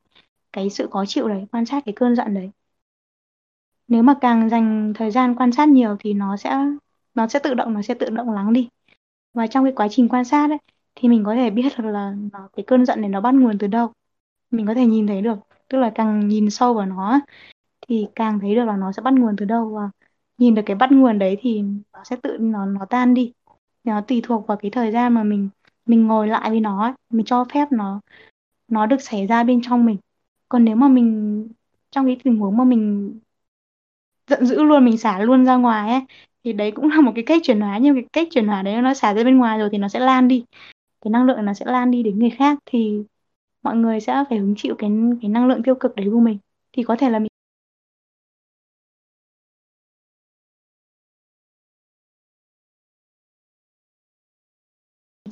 cái 0.54 0.70
sự 0.70 0.88
khó 0.92 1.06
chịu 1.06 1.28
đấy 1.28 1.46
quan 1.52 1.66
sát 1.66 1.84
cái 1.86 1.94
cơn 1.98 2.16
giận 2.16 2.34
đấy. 2.34 2.52
Nếu 3.88 4.04
mà 4.04 4.14
càng 4.22 4.50
dành 4.50 4.94
thời 4.96 5.12
gian 5.12 5.36
quan 5.36 5.52
sát 5.52 5.70
nhiều 5.70 5.96
thì 6.00 6.14
nó 6.14 6.38
sẽ 6.38 6.58
nó 7.16 7.28
sẽ 7.28 7.40
tự 7.44 7.54
động 7.54 7.74
nó 7.74 7.82
sẽ 7.82 7.94
tự 7.94 8.10
động 8.10 8.32
lắng 8.32 8.54
đi. 8.54 8.70
Và 9.34 9.48
trong 9.48 9.64
cái 9.64 9.74
quá 9.76 9.88
trình 9.92 10.10
quan 10.10 10.26
sát 10.26 10.50
ấy 10.50 10.58
thì 10.96 11.10
mình 11.10 11.24
có 11.26 11.36
thể 11.36 11.50
biết 11.50 11.70
được 11.78 11.86
là 11.86 12.14
nó, 12.34 12.50
cái 12.58 12.64
cơn 12.68 12.86
giận 12.86 13.02
này 13.02 13.10
nó 13.10 13.22
bắt 13.22 13.36
nguồn 13.36 13.58
từ 13.58 13.68
đâu. 13.68 13.94
Mình 14.52 14.68
có 14.68 14.74
thể 14.74 14.86
nhìn 14.86 15.08
thấy 15.08 15.22
được 15.22 15.40
tức 15.70 15.78
là 15.78 15.92
càng 15.96 16.28
nhìn 16.28 16.50
sâu 16.50 16.74
vào 16.74 16.86
nó 16.86 17.20
thì 17.88 18.08
càng 18.16 18.40
thấy 18.40 18.56
được 18.56 18.66
là 18.66 18.78
nó 18.78 18.92
sẽ 18.92 19.02
bắt 19.02 19.14
nguồn 19.14 19.36
từ 19.38 19.46
đâu. 19.46 19.70
Và 19.76 19.90
nhìn 20.38 20.56
được 20.56 20.62
cái 20.66 20.76
bắt 20.76 20.92
nguồn 20.92 21.20
đấy 21.20 21.38
thì 21.42 21.62
nó 21.94 22.04
sẽ 22.04 22.16
tự 22.24 22.38
nó 22.40 22.66
nó 22.66 22.86
tan 22.90 23.14
đi 23.14 23.34
nó 23.86 24.02
tùy 24.02 24.22
thuộc 24.24 24.48
vào 24.48 24.58
cái 24.58 24.72
thời 24.72 24.92
gian 24.92 25.14
mà 25.14 25.24
mình 25.24 25.50
mình 25.86 26.08
ngồi 26.08 26.28
lại 26.28 26.50
với 26.50 26.60
nó 26.60 26.84
ấy, 26.84 26.94
mình 27.10 27.26
cho 27.26 27.46
phép 27.54 27.72
nó 27.72 28.02
nó 28.68 28.86
được 28.86 29.02
xảy 29.02 29.28
ra 29.28 29.44
bên 29.44 29.62
trong 29.64 29.86
mình. 29.86 29.98
Còn 30.50 30.66
nếu 30.66 30.76
mà 30.76 30.88
mình 30.88 31.48
trong 31.92 32.06
cái 32.06 32.18
tình 32.24 32.38
huống 32.38 32.58
mà 32.58 32.64
mình 32.64 33.14
giận 34.28 34.46
dữ 34.46 34.64
luôn 34.64 34.86
mình 34.86 34.98
xả 34.98 35.20
luôn 35.20 35.46
ra 35.46 35.56
ngoài 35.56 35.92
ấy 35.92 36.02
thì 36.44 36.54
đấy 36.54 36.72
cũng 36.72 36.90
là 36.90 37.02
một 37.02 37.12
cái 37.16 37.24
cách 37.28 37.42
chuyển 37.44 37.62
hóa. 37.62 37.78
Nhưng 37.78 37.96
cái 37.96 38.06
cách 38.14 38.28
chuyển 38.32 38.48
hóa 38.48 38.62
đấy 38.62 38.82
nó 38.82 38.94
xả 38.94 39.14
ra 39.14 39.24
bên 39.24 39.38
ngoài 39.38 39.60
rồi 39.60 39.70
thì 39.72 39.78
nó 39.78 39.88
sẽ 39.88 40.00
lan 40.00 40.28
đi. 40.28 40.46
Cái 41.02 41.12
năng 41.12 41.26
lượng 41.26 41.46
nó 41.46 41.54
sẽ 41.54 41.66
lan 41.66 41.92
đi 41.92 42.04
đến 42.04 42.20
người 42.20 42.30
khác 42.30 42.60
thì 42.66 43.04
mọi 43.64 43.76
người 43.76 44.00
sẽ 44.00 44.24
phải 44.30 44.38
hứng 44.40 44.56
chịu 44.58 44.76
cái 44.78 44.92
cái 45.22 45.30
năng 45.30 45.48
lượng 45.48 45.64
tiêu 45.64 45.76
cực 45.76 45.96
đấy 45.96 46.08
của 46.12 46.20
mình. 46.20 46.38
Thì 46.74 46.84
có 46.84 46.96
thể 46.96 47.10
là 47.10 47.20
mình 47.20 47.28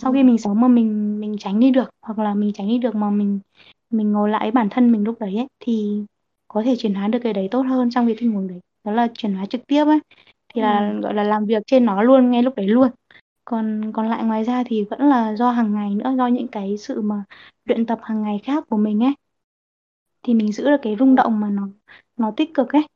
sau 0.03 0.13
khi 0.13 0.23
mình 0.23 0.37
sống 0.37 0.61
mà 0.61 0.67
mình 0.67 1.19
mình 1.19 1.35
tránh 1.39 1.59
đi 1.59 1.71
được 1.71 1.89
hoặc 2.01 2.19
là 2.19 2.33
mình 2.33 2.53
tránh 2.53 2.67
đi 2.67 2.77
được 2.77 2.95
mà 2.95 3.09
mình 3.09 3.39
mình 3.89 4.11
ngồi 4.11 4.29
lại 4.29 4.51
bản 4.51 4.67
thân 4.71 4.91
mình 4.91 5.03
lúc 5.03 5.19
đấy 5.19 5.35
ấy, 5.37 5.47
thì 5.59 6.03
có 6.47 6.63
thể 6.65 6.75
chuyển 6.79 6.93
hóa 6.95 7.07
được 7.07 7.19
cái 7.23 7.33
đấy 7.33 7.47
tốt 7.51 7.61
hơn 7.61 7.89
trong 7.91 8.05
cái 8.07 8.15
tình 8.19 8.31
huống 8.33 8.47
đấy. 8.47 8.59
Đó 8.83 8.91
là 8.91 9.07
chuyển 9.13 9.33
hóa 9.35 9.45
trực 9.45 9.61
tiếp 9.67 9.85
ấy 9.85 9.99
thì 10.53 10.61
là 10.61 10.93
ừ. 10.93 11.01
gọi 11.03 11.13
là 11.13 11.23
làm 11.23 11.45
việc 11.45 11.63
trên 11.67 11.85
nó 11.85 12.03
luôn 12.03 12.31
ngay 12.31 12.43
lúc 12.43 12.55
đấy 12.55 12.67
luôn. 12.67 12.89
Còn 13.45 13.91
còn 13.93 14.09
lại 14.09 14.23
ngoài 14.23 14.43
ra 14.43 14.63
thì 14.67 14.83
vẫn 14.89 15.01
là 15.09 15.35
do 15.35 15.51
hàng 15.51 15.73
ngày 15.75 15.95
nữa 15.95 16.13
do 16.17 16.27
những 16.27 16.47
cái 16.47 16.77
sự 16.77 17.01
mà 17.01 17.23
luyện 17.65 17.85
tập 17.85 17.99
hàng 18.03 18.23
ngày 18.23 18.39
khác 18.45 18.63
của 18.69 18.77
mình 18.77 19.03
ấy. 19.03 19.13
Thì 20.23 20.33
mình 20.33 20.51
giữ 20.51 20.63
được 20.65 20.77
cái 20.81 20.95
rung 20.99 21.15
động 21.15 21.39
mà 21.39 21.49
nó 21.49 21.67
nó 22.17 22.31
tích 22.37 22.53
cực 22.53 22.69
ấy. 22.73 22.87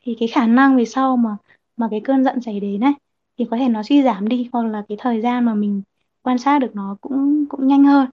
Thì 0.00 0.16
cái 0.20 0.28
khả 0.28 0.46
năng 0.46 0.76
về 0.76 0.84
sau 0.84 1.16
mà 1.16 1.36
mà 1.76 1.88
cái 1.90 2.00
cơn 2.04 2.24
giận 2.24 2.40
xảy 2.42 2.60
đến 2.60 2.80
ấy 2.84 2.92
thì 3.38 3.46
có 3.50 3.56
thể 3.56 3.68
nó 3.68 3.82
suy 3.82 4.02
giảm 4.02 4.28
đi 4.28 4.48
hoặc 4.52 4.66
là 4.66 4.82
cái 4.88 4.98
thời 5.00 5.20
gian 5.20 5.44
mà 5.44 5.54
mình 5.54 5.82
quan 6.22 6.38
sát 6.38 6.58
được 6.58 6.70
nó 6.76 6.96
cũng 7.00 7.44
cũng 7.48 7.66
nhanh 7.66 7.84
hơn. 7.84 8.10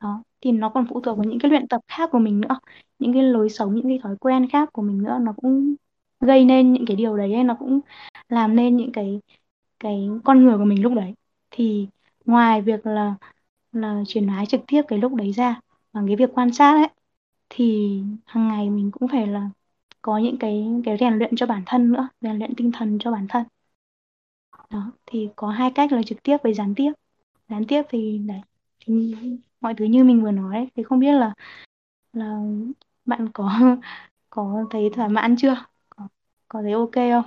Đó 0.00 0.22
thì 0.40 0.52
nó 0.52 0.68
còn 0.68 0.86
phụ 0.90 1.00
thuộc 1.00 1.18
vào 1.18 1.24
những 1.24 1.38
cái 1.38 1.50
luyện 1.50 1.68
tập 1.68 1.80
khác 1.88 2.08
của 2.12 2.18
mình 2.18 2.40
nữa. 2.40 2.58
Những 2.98 3.12
cái 3.12 3.22
lối 3.22 3.48
sống 3.50 3.74
những 3.74 3.88
cái 3.88 3.98
thói 4.02 4.16
quen 4.20 4.48
khác 4.50 4.68
của 4.72 4.82
mình 4.82 5.02
nữa 5.02 5.18
nó 5.22 5.32
cũng 5.42 5.74
gây 6.20 6.44
nên 6.44 6.72
những 6.72 6.84
cái 6.86 6.96
điều 6.96 7.16
đấy 7.16 7.34
ấy, 7.34 7.44
nó 7.44 7.56
cũng 7.60 7.80
làm 8.28 8.56
nên 8.56 8.76
những 8.76 8.92
cái 8.92 9.20
cái 9.80 10.08
con 10.24 10.44
người 10.44 10.58
của 10.58 10.64
mình 10.64 10.82
lúc 10.82 10.92
đấy. 10.94 11.14
Thì 11.50 11.88
ngoài 12.24 12.62
việc 12.62 12.86
là 12.86 13.14
là 13.72 14.02
chuyển 14.08 14.28
hóa 14.28 14.44
trực 14.44 14.60
tiếp 14.66 14.82
cái 14.88 14.98
lúc 14.98 15.14
đấy 15.14 15.32
ra 15.32 15.60
bằng 15.92 16.06
cái 16.06 16.16
việc 16.16 16.30
quan 16.34 16.52
sát 16.52 16.72
ấy 16.74 16.88
thì 17.50 18.00
hàng 18.26 18.48
ngày 18.48 18.70
mình 18.70 18.90
cũng 18.92 19.08
phải 19.08 19.26
là 19.26 19.50
có 20.02 20.18
những 20.18 20.38
cái 20.38 20.66
cái 20.84 20.96
rèn 21.00 21.14
luyện 21.18 21.36
cho 21.36 21.46
bản 21.46 21.62
thân 21.66 21.92
nữa 21.92 22.08
rèn 22.20 22.38
luyện 22.38 22.54
tinh 22.56 22.72
thần 22.72 22.98
cho 23.00 23.10
bản 23.12 23.26
thân. 23.28 23.44
Đó 24.70 24.92
thì 25.06 25.28
có 25.36 25.48
hai 25.50 25.70
cách 25.74 25.92
là 25.92 26.02
trực 26.06 26.22
tiếp 26.22 26.36
với 26.42 26.54
gián 26.54 26.74
tiếp 26.76 26.92
gián 27.48 27.64
tiếp 27.68 27.82
thì 27.90 28.18
đấy 28.18 28.40
thì 28.86 29.14
mọi 29.60 29.74
thứ 29.74 29.84
như 29.84 30.04
mình 30.04 30.22
vừa 30.22 30.30
nói 30.30 30.68
thì 30.76 30.82
không 30.82 30.98
biết 30.98 31.12
là 31.12 31.34
là 32.12 32.36
bạn 33.04 33.28
có 33.34 33.50
có 34.30 34.64
thấy 34.70 34.90
thỏa 34.94 35.08
mãn 35.08 35.36
chưa 35.38 35.56
có, 35.90 36.08
có 36.48 36.62
thấy 36.62 36.72
ok 36.72 36.92
không 36.94 37.24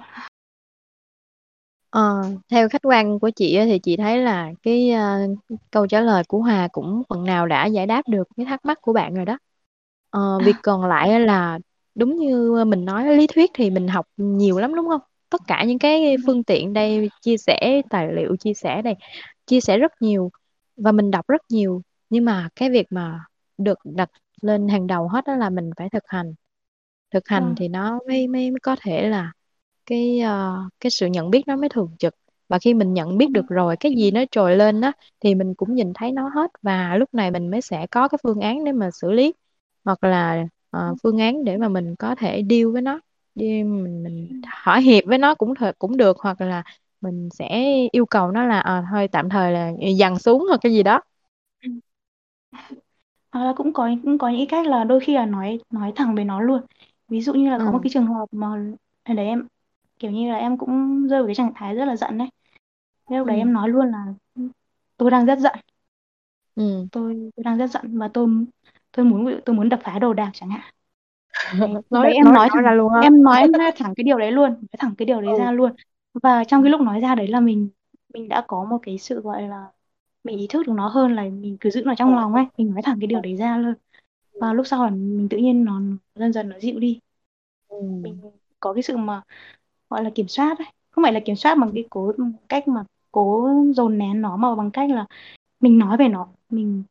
Ờ, 1.89 2.23
theo 2.51 2.69
khách 2.69 2.81
quan 2.83 3.19
của 3.19 3.29
chị 3.35 3.59
thì 3.65 3.79
chị 3.79 3.97
thấy 3.97 4.17
là 4.17 4.51
cái 4.63 4.91
uh, 5.31 5.37
câu 5.71 5.87
trả 5.87 6.01
lời 6.01 6.23
của 6.27 6.39
Hòa 6.41 6.67
cũng 6.71 7.03
phần 7.09 7.23
nào 7.25 7.47
đã 7.47 7.65
giải 7.65 7.87
đáp 7.87 8.07
được 8.07 8.27
cái 8.37 8.45
thắc 8.45 8.65
mắc 8.65 8.79
của 8.81 8.93
bạn 8.93 9.13
rồi 9.13 9.25
đó. 9.25 9.37
Ờ, 10.09 10.41
việc 10.41 10.57
còn 10.63 10.85
lại 10.85 11.19
là 11.19 11.59
đúng 11.95 12.15
như 12.15 12.63
mình 12.67 12.85
nói 12.85 13.17
lý 13.17 13.27
thuyết 13.27 13.51
thì 13.53 13.69
mình 13.69 13.87
học 13.87 14.07
nhiều 14.17 14.59
lắm 14.59 14.75
đúng 14.75 14.87
không? 14.89 15.01
Tất 15.31 15.41
cả 15.47 15.63
những 15.67 15.79
cái 15.79 16.15
ừ, 16.15 16.23
phương 16.25 16.43
tiện 16.43 16.73
đây 16.73 17.09
chia 17.21 17.37
sẻ 17.37 17.81
tài 17.89 18.13
liệu 18.13 18.35
chia 18.37 18.53
sẻ 18.53 18.81
đây 18.81 18.95
chia 19.47 19.61
sẻ 19.61 19.77
rất 19.77 19.91
nhiều 20.01 20.31
và 20.77 20.91
mình 20.91 21.11
đọc 21.11 21.27
rất 21.27 21.41
nhiều. 21.49 21.81
Nhưng 22.09 22.25
mà 22.25 22.49
cái 22.55 22.69
việc 22.69 22.87
mà 22.89 23.25
được 23.57 23.77
đặt 23.83 24.09
lên 24.41 24.67
hàng 24.67 24.87
đầu 24.87 25.07
hết 25.07 25.25
đó 25.27 25.35
là 25.35 25.49
mình 25.49 25.69
phải 25.77 25.89
thực 25.89 26.03
hành. 26.07 26.33
Thực 27.13 27.27
hành 27.27 27.45
vâng. 27.45 27.55
thì 27.57 27.67
nó 27.67 27.99
mới 28.07 28.27
mới, 28.27 28.51
mới 28.51 28.59
có 28.63 28.75
thể 28.81 29.09
là 29.09 29.31
cái 29.85 30.19
ờ, 30.19 30.57
cái 30.79 30.91
sự 30.91 31.07
nhận 31.07 31.29
biết 31.31 31.43
nó 31.47 31.55
mới 31.55 31.69
thường 31.69 31.95
trực. 31.99 32.15
Và 32.49 32.59
khi 32.59 32.73
mình 32.73 32.93
nhận 32.93 33.17
biết 33.17 33.31
được 33.31 33.47
rồi 33.49 33.77
cái 33.79 33.93
gì 33.97 34.11
nó 34.11 34.21
trồi 34.31 34.57
lên 34.57 34.81
đó 34.81 34.91
thì 35.21 35.35
mình 35.35 35.55
cũng 35.55 35.75
nhìn 35.75 35.93
thấy 35.95 36.11
nó 36.11 36.29
hết. 36.35 36.51
Và 36.61 36.95
lúc 36.97 37.13
này 37.13 37.31
mình 37.31 37.51
mới 37.51 37.61
sẽ 37.61 37.87
có 37.91 38.07
cái 38.07 38.19
phương 38.23 38.39
án 38.39 38.63
để 38.65 38.71
mà 38.71 38.89
xử 38.91 39.11
lý 39.11 39.33
hoặc 39.85 40.03
là 40.03 40.45
ờ, 40.69 40.95
phương 41.03 41.17
án 41.17 41.43
để 41.43 41.57
mà 41.57 41.69
mình 41.69 41.95
có 41.95 42.15
thể 42.15 42.43
deal 42.49 42.65
với 42.73 42.81
nó 42.81 42.99
đi 43.35 43.63
mình 43.63 44.03
mình 44.03 44.41
thỏa 44.63 44.77
hiệp 44.79 45.03
với 45.07 45.17
nó 45.17 45.35
cũng 45.35 45.55
th 45.55 45.63
cũng 45.79 45.97
được 45.97 46.17
hoặc 46.19 46.41
là 46.41 46.63
mình 47.01 47.29
sẽ 47.33 47.65
yêu 47.91 48.05
cầu 48.05 48.31
nó 48.31 48.45
là 48.45 48.59
à, 48.59 48.83
thôi 48.91 49.07
tạm 49.11 49.29
thời 49.29 49.51
là 49.51 49.71
dằn 49.99 50.19
xuống 50.19 50.45
hoặc 50.49 50.59
cái 50.63 50.71
gì 50.73 50.83
đó. 50.83 51.01
Ừ. 51.61 51.69
Hoặc 53.31 53.45
là 53.45 53.53
cũng 53.57 53.73
có 53.73 53.89
cũng 54.03 54.17
có 54.17 54.29
những 54.29 54.47
cách 54.49 54.67
là 54.67 54.83
đôi 54.83 54.99
khi 54.99 55.13
là 55.15 55.25
nói 55.25 55.59
nói 55.69 55.93
thẳng 55.95 56.15
với 56.15 56.25
nó 56.25 56.41
luôn. 56.41 56.61
Ví 57.07 57.21
dụ 57.21 57.33
như 57.33 57.49
là 57.49 57.59
có 57.63 57.71
một 57.71 57.79
ừ. 57.79 57.83
cái 57.83 57.89
trường 57.93 58.05
hợp 58.07 58.25
mà 58.31 58.47
hồi 58.47 59.15
đấy 59.15 59.25
em 59.25 59.47
kiểu 59.99 60.11
như 60.11 60.29
là 60.31 60.37
em 60.37 60.57
cũng 60.57 61.07
rơi 61.07 61.19
vào 61.21 61.27
cái 61.27 61.35
trạng 61.35 61.53
thái 61.55 61.75
rất 61.75 61.85
là 61.85 61.95
giận 61.95 62.17
đấy. 62.17 62.29
Lúc 63.09 63.27
đấy 63.27 63.37
ừ. 63.37 63.39
em 63.39 63.53
nói 63.53 63.69
luôn 63.69 63.87
là 63.91 64.05
tôi 64.97 65.11
đang 65.11 65.25
rất 65.25 65.39
giận. 65.39 65.55
Ừ. 66.55 66.87
Tôi 66.91 67.31
tôi 67.35 67.43
đang 67.43 67.57
rất 67.57 67.67
giận 67.67 67.97
và 67.99 68.09
tôi 68.13 68.27
tôi 68.91 69.05
muốn 69.05 69.39
tôi 69.45 69.55
muốn 69.55 69.69
đập 69.69 69.79
phá 69.83 69.99
đồ 69.99 70.13
đạc 70.13 70.31
chẳng 70.33 70.49
hạn 70.49 70.73
lúc 71.49 71.85
đấy 72.01 72.01
nói 72.03 72.13
em 72.13 72.25
nói 72.25 72.33
nói 72.33 72.49
thẳng 72.53 72.63
ra 72.63 72.71
luôn 72.71 72.91
em 73.01 73.23
nói 73.23 73.47
thẳng 73.75 73.93
cái 73.95 74.03
điều 74.03 74.17
đấy 74.17 74.31
luôn 74.31 74.49
nói 74.49 74.77
thẳng 74.79 74.95
cái 74.97 75.05
điều 75.05 75.21
đấy 75.21 75.31
ừ. 75.31 75.39
ra 75.39 75.51
luôn. 75.51 75.71
Và 76.13 76.43
trong 76.43 76.63
cái 76.63 76.71
lúc 76.71 76.81
nói 76.81 76.99
ra 76.99 77.15
đấy 77.15 77.27
là 77.27 77.39
mình 77.39 77.69
mình 78.13 78.29
đã 78.29 78.43
có 78.47 78.63
một 78.63 78.77
cái 78.81 78.97
sự 78.97 79.21
gọi 79.21 79.41
là 79.41 79.67
mình 80.23 80.37
ý 80.37 80.47
thức 80.47 80.67
được 80.67 80.73
nó 80.75 80.87
hơn 80.87 81.15
là 81.15 81.23
mình 81.23 81.57
cứ 81.59 81.69
giữ 81.69 81.83
nó 81.85 81.95
trong 81.97 82.15
lòng 82.15 82.33
ấy 82.33 82.45
mình 82.57 82.71
nói 82.71 82.81
thẳng 82.81 82.97
cái 82.99 83.07
điều 83.07 83.21
đấy 83.21 83.35
ra 83.35 83.57
luôn. 83.57 83.73
Và 84.33 84.53
lúc 84.53 84.67
sau 84.67 84.83
là 84.83 84.89
mình 84.89 85.27
tự 85.29 85.37
nhiên 85.37 85.65
nó 85.65 85.81
dần 86.15 86.33
dần 86.33 86.49
nó 86.49 86.59
dịu 86.59 86.79
đi. 86.79 86.99
Ừ. 87.67 87.77
Mình 87.81 88.19
có 88.59 88.73
cái 88.73 88.83
sự 88.83 88.97
mà 88.97 89.21
gọi 89.89 90.03
là 90.03 90.09
kiểm 90.15 90.27
soát 90.27 90.59
ấy. 90.59 90.67
Không 90.91 91.03
phải 91.03 91.13
là 91.13 91.19
kiểm 91.25 91.35
soát 91.35 91.55
bằng 91.57 91.71
cái 91.73 91.85
cố 91.89 92.11
cách 92.49 92.67
mà 92.67 92.83
cố 93.11 93.49
dồn 93.75 93.97
nén 93.97 94.21
nó 94.21 94.37
mà 94.37 94.55
bằng 94.55 94.71
cách 94.71 94.89
là 94.89 95.05
mình 95.59 95.77
nói 95.79 95.97
về 95.97 96.07
nó 96.07 96.27
mình 96.49 96.83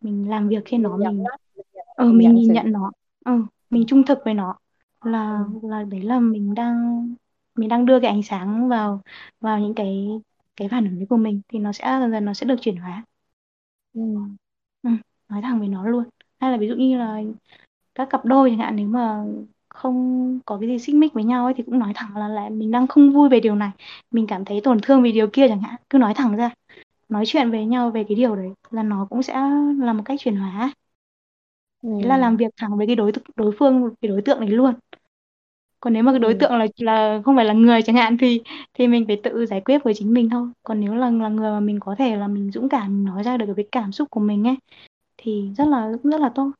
mình 0.00 0.30
làm 0.30 0.48
việc 0.48 0.64
khi 0.64 0.78
nó 0.78 0.96
nhận 0.96 1.16
mình 1.16 1.24
nhìn 1.54 1.64
nhận, 1.74 1.86
ờ 1.96 2.04
mình 2.04 2.18
nhận 2.18 2.34
nhìn 2.34 2.52
nhận 2.52 2.72
nó. 2.72 2.92
Ờ 3.24 3.32
mình 3.70 3.84
trung 3.88 4.04
thực 4.06 4.18
với 4.24 4.34
nó. 4.34 4.56
Là 5.04 5.38
ừ. 5.62 5.68
là 5.68 5.82
đấy 5.84 6.00
là 6.02 6.20
mình 6.20 6.54
đang 6.54 7.06
mình 7.54 7.68
đang 7.68 7.86
đưa 7.86 8.00
cái 8.00 8.10
ánh 8.10 8.22
sáng 8.22 8.68
vào 8.68 9.00
vào 9.40 9.60
những 9.60 9.74
cái 9.74 10.08
cái 10.56 10.68
phản 10.68 10.84
ứng 10.84 10.96
đấy 10.98 11.06
của 11.10 11.16
mình 11.16 11.40
thì 11.48 11.58
nó 11.58 11.72
sẽ 11.72 11.84
dần 12.00 12.10
dần 12.12 12.24
nó 12.24 12.34
sẽ 12.34 12.46
được 12.46 12.56
chuyển 12.60 12.76
hóa. 12.76 13.04
Ừ. 13.94 14.00
Ừ, 14.82 14.90
nói 15.28 15.42
thẳng 15.42 15.58
với 15.58 15.68
nó 15.68 15.86
luôn. 15.88 16.04
Hay 16.40 16.50
là 16.52 16.56
ví 16.58 16.68
dụ 16.68 16.74
như 16.76 16.98
là 16.98 17.20
các 17.94 18.08
cặp 18.10 18.24
đôi 18.24 18.50
chẳng 18.50 18.58
hạn 18.58 18.76
nếu 18.76 18.88
mà 18.88 19.24
không 19.68 20.40
có 20.46 20.58
cái 20.60 20.68
gì 20.68 20.78
xích 20.78 20.94
mích 20.96 21.12
với 21.14 21.24
nhau 21.24 21.44
ấy 21.44 21.54
thì 21.56 21.62
cũng 21.62 21.78
nói 21.78 21.92
thẳng 21.94 22.16
là 22.16 22.28
lại 22.28 22.50
mình 22.50 22.70
đang 22.70 22.86
không 22.86 23.12
vui 23.12 23.28
về 23.28 23.40
điều 23.40 23.54
này. 23.54 23.70
Mình 24.10 24.26
cảm 24.26 24.44
thấy 24.44 24.60
tổn 24.64 24.78
thương 24.82 25.02
vì 25.02 25.12
điều 25.12 25.26
kia 25.32 25.48
chẳng 25.48 25.60
hạn. 25.62 25.76
Cứ 25.90 25.98
nói 25.98 26.14
thẳng 26.14 26.36
ra. 26.36 26.50
Nói 27.08 27.24
chuyện 27.26 27.50
với 27.50 27.66
nhau 27.66 27.90
về 27.90 28.04
cái 28.08 28.16
điều 28.16 28.36
đấy 28.36 28.50
là 28.70 28.82
nó 28.82 29.06
cũng 29.10 29.22
sẽ 29.22 29.34
là 29.80 29.92
một 29.92 30.02
cách 30.06 30.20
chuyển 30.20 30.36
hóa 30.36 30.72
ừ. 31.86 31.90
Là 32.02 32.16
làm 32.16 32.36
việc 32.36 32.54
thẳng 32.56 32.76
với 32.78 32.86
cái 32.86 32.96
đối 32.96 33.12
đối 33.36 33.52
phương 33.58 33.94
cái 34.00 34.08
đối 34.08 34.22
tượng 34.22 34.40
đấy 34.40 34.50
luôn. 34.50 34.74
Còn 35.80 35.92
nếu 35.92 36.02
mà 36.02 36.12
cái 36.12 36.18
đối 36.18 36.32
ừ. 36.32 36.38
tượng 36.40 36.52
là 36.52 36.66
là 36.76 37.22
không 37.24 37.36
phải 37.36 37.44
là 37.44 37.52
người 37.52 37.82
chẳng 37.82 37.96
hạn 37.96 38.16
thì 38.20 38.40
thì 38.74 38.86
mình 38.88 39.06
phải 39.06 39.20
tự 39.24 39.46
giải 39.46 39.60
quyết 39.60 39.84
với 39.84 39.94
chính 39.94 40.14
mình 40.14 40.30
thôi. 40.30 40.48
Còn 40.62 40.80
nếu 40.80 40.94
là 40.94 41.10
là 41.10 41.28
người 41.28 41.50
mà 41.50 41.60
mình 41.60 41.80
có 41.80 41.94
thể 41.98 42.16
là 42.16 42.28
mình 42.28 42.50
dũng 42.50 42.68
cảm 42.68 42.86
mình 42.88 43.04
nói 43.04 43.22
ra 43.22 43.36
được 43.36 43.46
cái 43.56 43.66
cảm 43.72 43.92
xúc 43.92 44.10
của 44.10 44.20
mình 44.20 44.44
ấy 44.46 44.56
thì 45.16 45.50
rất 45.58 45.64
là 45.68 45.92
rất 46.04 46.20
là 46.20 46.32
tốt. 46.34 46.50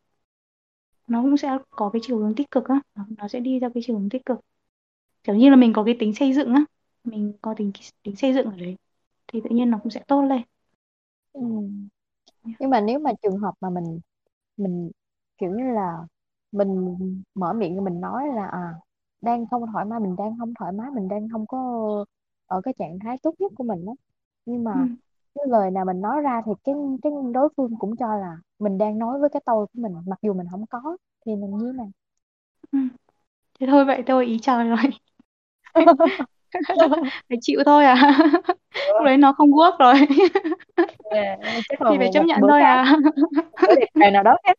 Nó 1.07 1.23
cũng 1.23 1.37
sẽ 1.37 1.59
có 1.71 1.91
cái 1.93 2.01
chiều 2.05 2.19
hướng 2.19 2.35
tích 2.35 2.51
cực 2.51 2.65
á. 2.69 2.81
Nó, 2.95 3.05
nó 3.19 3.29
sẽ 3.29 3.41
đi 3.41 3.61
theo 3.61 3.71
cái 3.75 3.83
chiều 3.87 3.99
hướng 3.99 4.09
tích 4.09 4.27
cực. 4.27 4.41
Kiểu 5.25 5.37
như 5.37 5.51
là 5.51 5.57
mình 5.57 5.73
có 5.73 5.85
cái 5.85 5.97
tính 5.99 6.15
xây 6.15 6.33
dựng 6.35 6.55
á. 6.55 6.65
Mình 7.05 7.33
có 7.43 7.55
tính 7.59 7.73
tính 8.03 8.17
xây 8.17 8.35
dựng 8.35 8.47
ở 8.47 8.57
đấy 8.57 8.77
thì 9.29 9.41
tự 9.45 9.51
nhiên 9.51 9.71
nó 9.71 9.79
cũng 9.83 9.91
sẽ 9.91 10.03
tốt 10.09 10.23
lên. 10.23 10.43
Ừ. 11.33 11.41
Nhưng 12.59 12.71
mà 12.71 12.81
nếu 12.81 12.99
mà 12.99 13.11
trường 13.23 13.39
hợp 13.39 13.55
mà 13.61 13.71
mình 13.71 14.01
mình 14.57 14.91
kiểu 15.39 15.51
như 15.51 15.65
là 15.75 15.99
mình 16.53 16.97
mở 17.35 17.53
miệng 17.53 17.85
mình 17.85 18.01
nói 18.01 18.29
là 18.29 18.47
à, 18.47 18.75
đang 19.21 19.47
không 19.51 19.65
thoải 19.73 19.85
mái 19.85 20.01
mình 20.01 20.17
đang 20.17 20.39
không 20.39 20.55
thoải 20.59 20.73
mái 20.73 20.91
mình 20.95 21.09
đang 21.09 21.29
không 21.33 21.47
có 21.47 21.59
ở 22.47 22.61
cái 22.65 22.75
trạng 22.79 22.99
thái 23.05 23.17
tốt 23.23 23.35
nhất 23.39 23.53
của 23.57 23.65
mình 23.65 23.87
đó 23.87 23.95
nhưng 24.47 24.65
ừ, 24.73 24.79
mà 24.79 24.87
cái 25.35 25.45
lời 25.49 25.71
nào 25.71 25.85
mình 25.85 26.01
nói 26.01 26.21
ra 26.23 26.43
thì 26.47 26.53
cái 26.65 26.75
cái 27.03 27.13
đối 27.35 27.49
phương 27.57 27.79
cũng 27.79 27.97
cho 27.97 28.17
là 28.17 28.37
mình 28.59 28.79
đang 28.79 28.99
nói 28.99 29.19
với 29.21 29.29
cái 29.33 29.43
tôi 29.47 29.67
của 29.67 29.81
mình 29.83 29.93
mặc 30.07 30.19
dù 30.23 30.35
mình 30.35 30.47
không 30.51 30.67
có 30.71 30.97
thì 31.27 31.37
mình 31.37 31.59
như 31.59 31.73
nào? 31.73 31.91
Ừ. 32.73 32.79
thế 33.61 33.67
thôi 33.71 33.85
vậy 33.85 34.03
thôi 34.07 34.27
ý 34.27 34.39
trời 34.43 34.69
rồi 34.69 34.79
phải 37.29 37.39
chịu 37.41 37.61
thôi 37.67 37.85
à? 37.85 38.19
Lúc 38.75 39.05
đấy 39.05 39.17
nó 39.17 39.33
không 39.33 39.51
work 39.51 39.77
rồi. 39.79 39.95
Là 41.11 41.37
thì 41.89 41.99
phải 41.99 42.09
chấp 42.13 42.25
nhận 42.25 42.47
thôi 42.49 42.61
khác. 42.61 42.81
à. 42.85 42.97
Bữa 43.67 43.73
đẹp 43.75 44.11
nào 44.13 44.23
đó 44.23 44.37
khác 44.45 44.59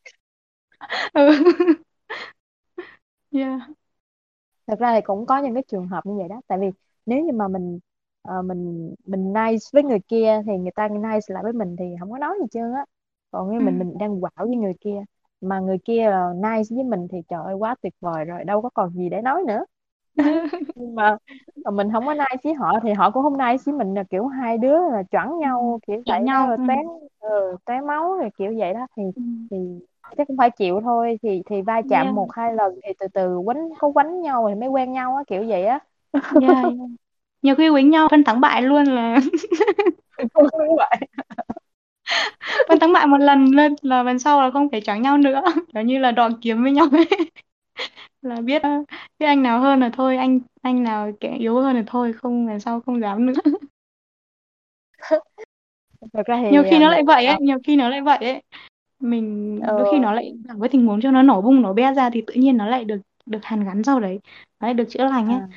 ừ. 1.14 1.32
yeah. 3.32 3.60
thật 4.68 4.80
ra 4.80 4.94
thì 4.96 5.02
cũng 5.04 5.26
có 5.26 5.38
những 5.38 5.54
cái 5.54 5.64
trường 5.68 5.88
hợp 5.88 6.06
như 6.06 6.14
vậy 6.18 6.28
đó 6.30 6.42
tại 6.48 6.58
vì 6.62 6.68
nếu 7.06 7.24
như 7.26 7.32
mà 7.34 7.48
mình 7.48 7.80
ờ, 8.22 8.42
mình 8.42 8.94
mình 9.06 9.34
nice 9.34 9.66
với 9.74 9.84
người 9.84 10.00
kia 10.08 10.42
thì 10.46 10.58
người 10.58 10.72
ta 10.76 10.88
nice 10.88 11.26
lại 11.28 11.44
với 11.44 11.54
mình 11.54 11.76
thì 11.80 11.86
không 12.00 12.12
có 12.12 12.18
nói 12.18 12.36
gì 12.42 12.46
trơn 12.52 12.74
á 12.74 12.86
còn 13.32 13.52
nếu 13.52 13.60
ừ. 13.60 13.66
mình 13.66 13.78
mình 13.80 13.98
đang 14.00 14.22
quảo 14.24 14.46
với 14.48 14.56
người 14.56 14.74
kia 14.82 15.04
mà 15.42 15.60
người 15.60 15.78
kia 15.86 16.10
là 16.10 16.34
nice 16.36 16.76
với 16.76 16.84
mình 16.84 17.08
thì 17.12 17.18
trời 17.30 17.44
ơi 17.46 17.54
quá 17.56 17.76
tuyệt 17.82 17.94
vời 18.00 18.26
rồi 18.26 18.44
đâu 18.44 18.62
có 18.62 18.70
còn 18.74 18.94
gì 18.94 19.10
để 19.10 19.22
nói 19.22 19.44
nữa 19.48 19.66
nhưng 20.76 20.96
mà 20.96 21.18
mà 21.64 21.72
mình 21.72 21.92
không 21.94 22.06
có 22.06 22.14
nice 22.14 22.38
với 22.44 22.54
họ 22.54 22.80
thì 22.84 22.94
họ 22.94 23.12
cũng 23.12 23.24
không 23.24 23.38
nice 23.38 23.58
với 23.66 23.76
mình 23.76 23.94
là 23.94 24.04
kiểu 24.10 24.28
hai 24.28 24.58
đứa 24.58 24.78
là 24.92 25.04
chuẩn 25.12 25.40
ừ. 25.40 25.40
nhau 25.40 25.80
kiểu 25.88 26.04
vậy 26.06 26.24
nhau 26.24 26.48
rồi 26.48 26.58
ừ. 26.58 26.64
tán 26.66 26.78
ừ, 27.20 27.58
máu 27.88 28.14
rồi 28.18 28.30
kiểu 28.38 28.54
vậy 28.58 28.74
đó 28.74 28.88
thì 28.98 29.04
Ừ. 29.16 29.22
thì 29.50 29.58
chắc 30.18 30.28
cũng 30.28 30.38
phải 30.38 30.52
chịu 30.52 30.80
thôi 30.84 31.18
thì 31.22 31.42
thì 31.46 31.62
va 31.62 31.82
chạm 31.90 32.06
Yeah. 32.06 32.16
một 32.16 32.28
hai 32.34 32.54
lần 32.54 32.80
thì 32.84 32.94
từ 33.00 33.08
từ 33.14 33.40
quánh 33.46 33.70
có 33.80 33.92
quánh 33.92 34.22
nhau 34.22 34.46
thì 34.50 34.56
mới 34.60 34.70
quen 34.70 34.92
nhau 34.94 35.16
á 35.16 35.24
kiểu 35.28 35.46
vậy 35.48 35.66
á. 35.66 35.80
Yeah, 36.42 36.66
nhiều 37.42 37.56
khi 37.56 37.70
quýnh 37.70 37.90
nhau 37.90 38.08
phân 38.12 38.24
thắng 38.24 38.42
bại 38.42 38.62
luôn 38.62 38.84
là 38.86 39.20
Đúng 40.34 40.78
vậy 40.78 41.08
phân 42.68 42.80
thắng 42.80 42.94
bại 42.94 43.08
một 43.08 43.18
lần 43.18 43.46
lên 43.46 43.76
là 43.82 44.04
lần 44.04 44.20
sau 44.20 44.42
là 44.42 44.52
không 44.52 44.70
phải 44.72 44.82
chở 44.82 44.96
nhau 44.96 45.18
nữa. 45.18 45.42
Kiểu 45.74 45.84
như 45.84 46.00
là 46.00 46.12
đòn 46.12 46.34
kiếm 46.42 46.64
với 46.64 46.72
nhau 46.72 46.88
ấy. 46.92 47.08
là 48.22 48.42
biết 48.42 48.62
biết 49.20 49.26
anh 49.26 49.44
nào 49.44 49.60
hơn 49.60 49.80
là 49.80 49.90
thôi 49.94 50.18
anh 50.18 50.40
anh 50.62 50.84
nào 50.84 51.12
kẻ 51.20 51.36
yếu 51.40 51.62
hơn 51.62 51.76
là 51.76 51.84
thôi 51.88 52.14
không 52.14 52.48
lần 52.48 52.60
sau 52.60 52.82
không 52.82 53.02
dám 53.02 53.26
nữa. 53.26 53.34
Thật 56.14 56.24
ra 56.28 56.42
nhiều 56.50 56.64
thì 56.64 56.70
khi 56.70 56.76
à, 56.76 56.80
nó 56.80 56.90
mình 56.90 56.90
lại 56.90 57.04
vậy 57.08 57.26
ấy 57.26 57.38
nhiều 57.42 57.58
khi 57.68 57.76
nó 57.76 57.90
lại 57.90 58.02
vậy 58.02 58.18
ấy 58.18 58.42
mình 59.00 59.60
ờ, 59.62 59.74
đôi 59.76 59.86
khi 59.86 60.00
nó 60.00 60.14
lại 60.14 60.34
gặp 60.48 60.54
cái 60.62 60.70
tình 60.70 60.86
huống 60.88 61.02
cho 61.02 61.12
nó 61.12 61.22
nổ 61.24 61.42
bung 61.42 61.62
nổ 61.62 61.74
bét 61.74 61.96
ra 61.98 62.10
thì 62.14 62.24
tự 62.28 62.34
nhiên 62.34 62.58
nó 62.58 62.68
lại 62.68 62.86
được 62.86 62.98
được 63.26 63.40
hàn 63.44 63.64
gắn 63.66 63.84
sau 63.84 64.00
đấy 64.00 64.20
nó 64.60 64.68
lại 64.68 64.74
được 64.74 64.86
chữa 64.90 65.06
lành 65.06 65.30
ấy. 65.30 65.42
À, 65.42 65.48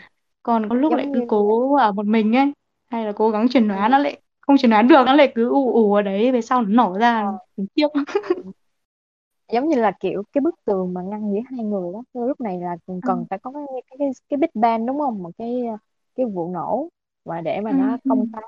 còn 0.42 0.68
có 0.68 0.74
lúc 0.76 0.94
lại 0.94 1.08
giống 1.08 1.14
cứ 1.14 1.20
như 1.20 1.26
cố 1.28 1.76
ở 1.76 1.92
một 1.92 2.06
mình 2.06 2.36
ấy 2.36 2.52
hay 2.90 3.06
là 3.06 3.12
cố 3.16 3.30
gắng 3.30 3.48
chuyển 3.50 3.68
hóa 3.68 3.88
ừ, 3.88 3.90
nó 3.90 3.98
lại 3.98 4.20
không 4.40 4.56
chuyển 4.58 4.70
hóa 4.72 4.82
được 4.82 5.04
nó 5.06 5.14
lại 5.14 5.32
cứ 5.34 5.48
ù 5.50 5.72
ù 5.74 5.94
ở 5.94 6.02
đấy 6.02 6.32
về 6.32 6.42
sau 6.42 6.62
nó 6.62 6.68
nổ 6.84 6.98
ra 6.98 7.26
ờ, 7.26 7.38
khủng 7.56 7.66
khiếp 7.76 7.88
ừ. 8.34 8.42
giống 9.52 9.68
như 9.68 9.76
là 9.80 9.92
kiểu 10.00 10.22
cái 10.32 10.40
bức 10.42 10.54
tường 10.64 10.94
mà 10.94 11.02
ngăn 11.02 11.32
giữa 11.32 11.38
hai 11.50 11.64
người 11.64 11.92
đó 11.92 12.02
Thì 12.14 12.20
lúc 12.28 12.40
này 12.40 12.60
là 12.60 12.76
ừ, 13.00 13.00
cần 13.04 13.24
phải 13.30 13.38
có 13.38 13.52
cái 13.52 13.62
cái 13.90 13.96
cái, 13.98 14.08
cái 14.28 14.36
Big 14.38 14.48
Bang 14.62 14.86
đúng 14.86 14.98
không? 14.98 15.22
Một 15.22 15.30
cái 15.38 15.62
cái 16.14 16.26
vụ 16.26 16.48
nổ 16.52 16.88
và 17.24 17.40
để 17.40 17.60
mà 17.60 17.72
ừ, 17.72 17.74
nó 17.74 17.98
ừ. 18.04 18.10
công 18.10 18.24
phá 18.32 18.38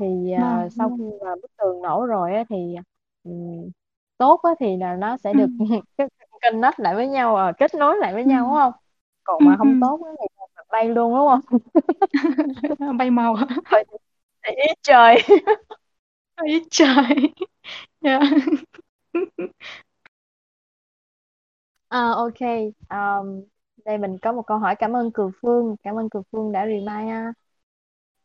thì 0.00 0.32
à, 0.32 0.68
vâng 0.68 0.70
sau 0.70 0.90
vâng. 0.90 0.98
khi 0.98 1.04
mà 1.24 1.30
bức 1.42 1.50
tường 1.58 1.82
nổ 1.82 2.06
rồi 2.06 2.34
á, 2.34 2.44
thì 2.48 2.74
ừm, 3.24 3.70
tốt 4.18 4.40
á, 4.42 4.50
thì 4.60 4.76
là 4.76 4.96
nó 4.96 5.16
sẽ 5.16 5.32
ừ, 5.32 5.38
được 5.38 5.50
cái 5.98 6.08
connect 6.42 6.80
lại 6.80 6.94
với 6.94 7.08
nhau 7.08 7.36
à, 7.36 7.52
kết 7.58 7.74
nối 7.74 7.96
lại 7.98 8.14
với 8.14 8.24
ừ, 8.24 8.30
nhau 8.30 8.46
đúng 8.46 8.54
không? 8.56 8.72
Còn 9.24 9.44
ừ, 9.44 9.44
mà 9.44 9.56
không 9.56 9.76
tốt 9.76 10.00
á, 10.06 10.10
thì 10.20 10.26
bay 10.72 10.88
luôn 10.88 11.14
đúng 11.16 11.28
không? 11.28 11.58
Bay 12.98 13.10
màu. 13.10 13.36
Thì 14.42 14.52
ý 14.56 14.66
trời. 14.82 15.16
Ấy 16.34 16.64
trời. 16.70 17.32
Dạ. 18.00 18.20
à, 21.90 22.10
ok. 22.16 22.40
Um, 22.90 23.44
đây 23.84 23.98
mình 23.98 24.18
có 24.22 24.32
một 24.32 24.42
câu 24.46 24.58
hỏi. 24.58 24.74
Cảm 24.78 24.96
ơn 24.96 25.10
Cường 25.12 25.30
Phương. 25.42 25.76
Cảm 25.82 25.98
ơn 25.98 26.08
Cường 26.10 26.22
Phương 26.32 26.52
đã 26.52 26.66
remind 26.66 27.34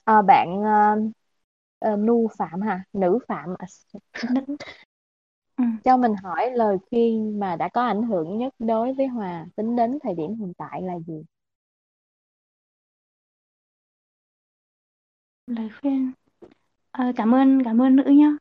à, 0.06 0.22
bạn 0.22 0.50
uh, 0.60 1.12
uh, 1.94 2.00
Nu 2.00 2.28
Phạm 2.38 2.62
hả? 2.62 2.84
Nữ 2.94 3.20
Phạm. 3.28 3.56
À. 3.60 3.68
ừ. 5.60 5.64
cho 5.84 5.98
mình 5.98 6.14
hỏi 6.24 6.52
lời 6.56 6.78
khuyên 6.90 7.40
mà 7.40 7.56
đã 7.56 7.70
có 7.74 7.82
ảnh 7.88 8.04
hưởng 8.04 8.38
nhất 8.38 8.54
đối 8.60 8.94
với 8.94 9.08
Hòa 9.08 9.46
tính 9.56 9.76
đến 9.76 10.00
thời 10.04 10.14
điểm 10.16 10.36
hiện 10.36 10.54
tại 10.58 10.82
là 10.82 10.94
gì? 11.08 11.24
Lời 15.48 15.70
khuyên. 15.82 16.12
À, 16.92 17.12
cảm 17.16 17.36
ơn 17.36 17.64
cảm 17.66 17.82
ơn 17.82 17.96
nữ 17.96 18.04
nhá. 18.04 18.32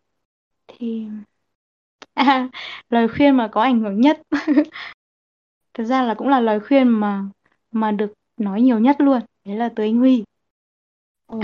Thì 0.69 1.07
à, 2.15 2.49
lời 2.91 3.09
khuyên 3.09 3.37
mà 3.37 3.49
có 3.53 3.63
ảnh 3.63 3.81
hưởng 3.81 4.01
nhất. 4.01 4.21
Thực 5.75 5.85
ra 5.85 6.03
là 6.03 6.15
cũng 6.15 6.29
là 6.29 6.41
lời 6.41 6.61
khuyên 6.61 6.89
mà 6.89 7.25
mà 7.73 7.93
được 7.93 8.13
nói 8.37 8.63
nhiều 8.63 8.79
nhất 8.79 8.97
luôn. 9.01 9.21
Đấy 9.45 9.57
là 9.57 9.69
từ 9.77 9.85
anh 9.85 9.97
Huy. 9.99 10.25
Ừ. 11.27 11.39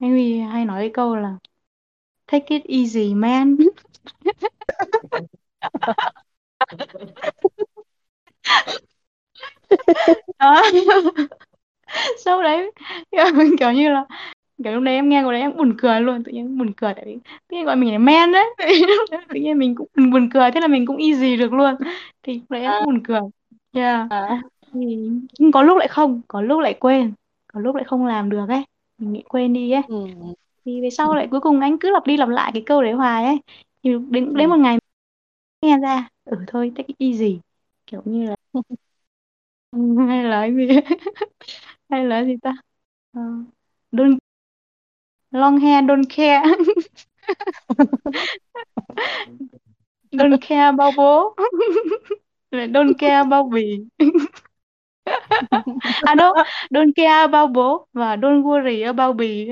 anh 0.00 0.10
Huy 0.10 0.40
hay 0.40 0.64
nói 0.64 0.80
cái 0.82 0.90
câu 0.94 1.16
là 1.16 1.38
take 2.26 2.46
it 2.48 2.64
easy 2.64 3.14
man 3.14 3.56
đó. 10.38 10.62
Sau 12.24 12.42
đấy 12.42 12.72
kiểu 13.58 13.72
như 13.72 13.88
là 13.88 14.04
kiểu 14.64 14.72
lúc 14.72 14.82
đấy 14.82 14.94
em 14.94 15.08
nghe 15.08 15.22
câu 15.22 15.32
đấy 15.32 15.40
em 15.40 15.56
buồn 15.56 15.74
cười 15.78 16.00
luôn 16.00 16.24
tự 16.24 16.32
nhiên 16.32 16.58
buồn 16.58 16.72
cười 16.76 16.94
tại 16.94 17.04
vì 17.06 17.18
tự 17.48 17.56
nhiên 17.56 17.64
gọi 17.64 17.76
mình 17.76 17.92
là 17.92 17.98
man 17.98 18.32
đấy. 18.32 18.44
Tự 19.28 19.40
nhiên 19.40 19.58
mình 19.58 19.74
cũng 19.74 19.88
buồn 20.12 20.28
cười 20.34 20.50
thế 20.50 20.60
là 20.60 20.66
mình 20.68 20.86
cũng 20.86 20.96
easy 20.96 21.36
được 21.36 21.52
luôn. 21.52 21.74
Thì 22.22 22.34
lúc 22.34 22.50
đấy 22.50 22.62
em 22.62 22.70
à, 22.70 22.78
cũng 22.78 22.86
buồn 22.86 23.02
cười. 23.04 23.20
Yeah. 23.72 24.10
À. 24.10 24.42
thì 24.72 25.10
nhưng 25.38 25.52
có 25.52 25.62
lúc 25.62 25.78
lại 25.78 25.88
không 25.88 26.22
có 26.28 26.40
lúc 26.40 26.60
lại 26.60 26.74
quên 26.80 27.12
có 27.52 27.60
lúc 27.60 27.74
lại 27.74 27.84
không 27.84 28.06
làm 28.06 28.30
được 28.30 28.46
ấy. 28.48 28.64
Mình 28.98 29.12
nghĩ 29.12 29.22
quên 29.28 29.52
đi 29.52 29.70
ấy. 29.70 29.82
Ừ. 29.88 30.06
thì 30.64 30.80
về 30.80 30.90
sau 30.90 31.14
lại 31.14 31.28
cuối 31.30 31.40
cùng 31.40 31.60
anh 31.60 31.78
cứ 31.78 31.90
lặp 31.90 32.06
đi 32.06 32.16
lặp 32.16 32.28
lại 32.28 32.50
cái 32.54 32.62
câu 32.66 32.82
đấy 32.82 32.92
hoài 32.92 33.24
ấy 33.24 33.38
thì 33.82 33.90
đến 34.10 34.34
Ừ. 34.34 34.38
đến 34.38 34.50
một 34.50 34.56
ngày 34.58 34.78
nghe 35.62 35.78
ra 35.78 36.08
ừ 36.24 36.44
thôi 36.48 36.72
take 36.76 36.86
it 36.88 36.96
easy 36.98 37.40
kiểu 37.86 38.02
như 38.04 38.26
là 38.30 38.36
hay 40.08 40.24
là 40.24 40.46
gì? 40.46 40.66
Hay 41.90 42.04
là 42.06 42.24
gì 42.24 42.36
ta? 42.42 42.52
Ờ, 43.12 43.20
don't 43.92 44.18
long 45.32 45.60
hair 45.60 45.82
don't 45.86 46.04
care. 46.08 46.42
Don't 50.12 50.38
care 50.40 50.72
bao 50.72 50.92
bố. 50.92 51.34
Lại 52.50 52.66
don't 52.68 52.94
care 52.98 53.24
bao 53.30 53.48
bì. 53.52 53.78
À 56.04 56.14
đâu 56.14 56.34
don't 56.70 56.92
care 56.96 57.26
bao 57.32 57.46
bố 57.46 57.86
và 57.92 58.16
don't 58.16 58.42
worry 58.42 58.82
about 58.86 59.16
bì 59.16 59.48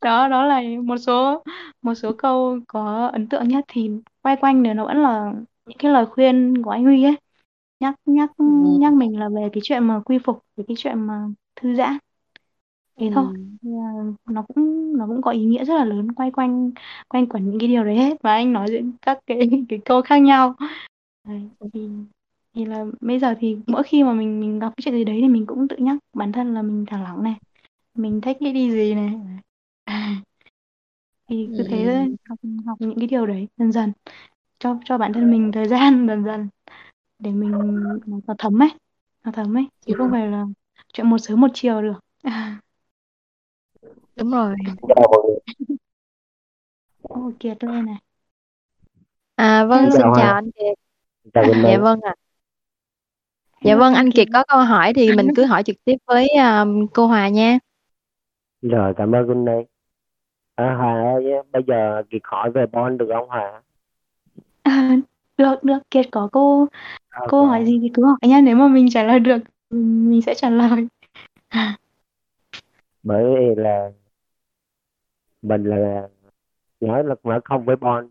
đó 0.00 0.28
đó 0.28 0.46
là 0.46 0.62
một 0.84 0.96
số 0.98 1.42
một 1.82 1.94
số 1.94 2.12
câu 2.18 2.58
có 2.68 3.06
ấn 3.12 3.28
tượng 3.28 3.48
nhất 3.48 3.64
thì 3.68 3.90
quay 4.22 4.36
quanh 4.40 4.62
này 4.62 4.74
nó 4.74 4.84
vẫn 4.86 5.02
là 5.02 5.32
những 5.66 5.78
cái 5.78 5.92
lời 5.92 6.06
khuyên 6.06 6.62
của 6.64 6.70
anh 6.70 6.84
Huy 6.84 7.04
ấy. 7.04 7.16
Nhắc 7.80 7.94
nhắc 8.06 8.30
Ừ. 8.38 8.44
nhắc 8.80 8.92
mình 8.94 9.18
là 9.20 9.28
về 9.28 9.48
cái 9.52 9.60
chuyện 9.64 9.84
mà 9.88 10.00
quy 10.04 10.18
phục 10.24 10.44
về 10.56 10.64
cái 10.68 10.74
chuyện 10.78 11.00
mà 11.00 11.26
thư 11.56 11.74
giãn. 11.74 11.98
Thế 12.96 13.10
thôi. 13.12 13.24
Ừ. 13.26 13.34
Thì, 13.62 13.70
à, 13.70 13.92
nó 14.26 14.42
cũng 14.42 14.92
nó 14.98 15.06
cũng 15.06 15.22
có 15.22 15.30
ý 15.30 15.44
nghĩa 15.44 15.64
rất 15.64 15.74
là 15.74 15.84
lớn 15.84 16.12
quay 16.12 16.30
quanh 16.30 16.70
quanh 17.08 17.26
quẩn 17.28 17.50
những 17.50 17.58
cái 17.60 17.68
điều 17.68 17.84
đấy 17.84 17.96
hết. 17.96 18.16
Và 18.22 18.32
anh 18.34 18.52
nói 18.52 18.66
những 18.70 18.92
các 19.02 19.18
cái 19.26 19.38
cái 19.68 19.78
câu 19.84 20.02
khác 20.02 20.18
nhau. 20.18 20.54
Đấy, 21.24 21.42
thì 21.72 21.88
thì 22.54 22.64
là 22.64 22.84
bây 23.00 23.18
giờ 23.18 23.34
thì 23.40 23.56
mỗi 23.66 23.82
khi 23.82 24.04
mà 24.04 24.12
mình 24.12 24.40
mình 24.40 24.58
gặp 24.58 24.68
cái 24.76 24.82
chuyện 24.84 24.94
gì 24.94 25.04
đấy 25.04 25.18
thì 25.22 25.28
mình 25.28 25.46
cũng 25.46 25.68
tự 25.68 25.76
nhắc 25.76 25.96
bản 26.14 26.32
thân 26.32 26.54
là 26.54 26.62
mình 26.62 26.84
thả 26.88 27.02
lỏng 27.02 27.22
này 27.22 27.34
mình 27.98 28.20
thích 28.20 28.36
cái 28.40 28.52
đi 28.52 28.70
gì 28.70 28.94
này? 28.94 29.14
Thì 31.28 31.48
cứ 31.58 31.64
thế 31.70 31.84
thôi 31.86 32.16
học 32.28 32.38
học 32.66 32.78
những 32.80 32.98
cái 32.98 33.06
điều 33.06 33.26
đấy 33.26 33.48
dần 33.56 33.72
dần. 33.72 33.92
Cho 34.58 34.78
cho 34.84 34.98
bản 34.98 35.12
thân 35.12 35.30
mình 35.30 35.52
thời 35.52 35.68
gian 35.68 36.06
dần 36.08 36.24
dần 36.24 36.48
để 37.18 37.30
mình 37.30 37.52
nó 38.06 38.34
thấm 38.38 38.62
ấy 38.62 38.70
nó 39.24 39.32
thấm 39.32 39.56
ấy 39.56 39.68
chứ 39.86 39.94
không 39.98 40.10
phải 40.10 40.26
là 40.26 40.44
chuyện 40.92 41.10
một 41.10 41.18
sớm 41.18 41.40
một 41.40 41.48
chiều 41.54 41.82
được. 41.82 42.00
Đúng 44.16 44.30
rồi. 44.30 44.54
Ô, 47.02 47.32
Kiệt 47.40 47.64
lên 47.64 47.86
này. 47.86 47.96
À 49.36 49.64
vâng 49.64 49.82
Hello. 49.82 49.96
xin 49.96 50.06
Chào 50.16 50.34
anh 50.34 50.50
Kiệt. 50.50 50.78
Chào 51.34 51.44
dạ 51.64 51.78
vâng 51.78 52.00
ạ. 52.00 52.14
Dạ 53.64 53.76
vâng 53.76 53.94
anh 53.94 54.10
Kiệt. 54.10 54.28
có 54.32 54.44
câu 54.48 54.60
hỏi 54.60 54.92
thì 54.94 55.12
mình 55.12 55.28
cứ 55.36 55.44
hỏi 55.44 55.62
trực 55.62 55.76
tiếp 55.84 55.96
với 56.06 56.28
um, 56.28 56.86
cô 56.86 57.06
Hòa 57.06 57.28
nha 57.28 57.58
rồi 58.62 58.94
cảm 58.96 59.12
ơn 59.14 59.26
Quỳnh 59.26 59.44
Minh 59.44 59.64
à, 60.54 60.74
Hòa 60.74 61.12
ơi 61.14 61.24
bây 61.52 61.62
giờ 61.66 62.02
Kiệt 62.10 62.22
hỏi 62.24 62.50
về 62.50 62.66
Bon 62.66 62.98
được 62.98 63.08
không 63.14 63.28
Hòa? 63.28 63.62
À, 64.62 64.96
được 65.38 65.64
được. 65.64 65.78
Kiệt 65.90 66.06
có 66.12 66.28
cô 66.32 66.66
Ok. 67.10 67.28
cô 67.28 67.44
hỏi 67.44 67.64
gì 67.66 67.78
thì 67.82 67.90
cứ 67.94 68.04
hỏi 68.04 68.18
nha 68.22 68.40
nếu 68.40 68.56
mà 68.56 68.68
mình 68.68 68.90
trả 68.90 69.02
lời 69.02 69.20
được 69.20 69.38
mình 69.70 70.22
sẽ 70.22 70.34
trả 70.34 70.50
lời. 70.50 70.88
Bởi 73.02 73.24
vì 73.24 73.54
là 73.62 73.90
mình 75.42 75.64
là 75.64 76.08
nói 76.80 77.04
là 77.04 77.14
nói 77.22 77.40
không 77.44 77.64
với 77.64 77.76
Bon 77.76 78.08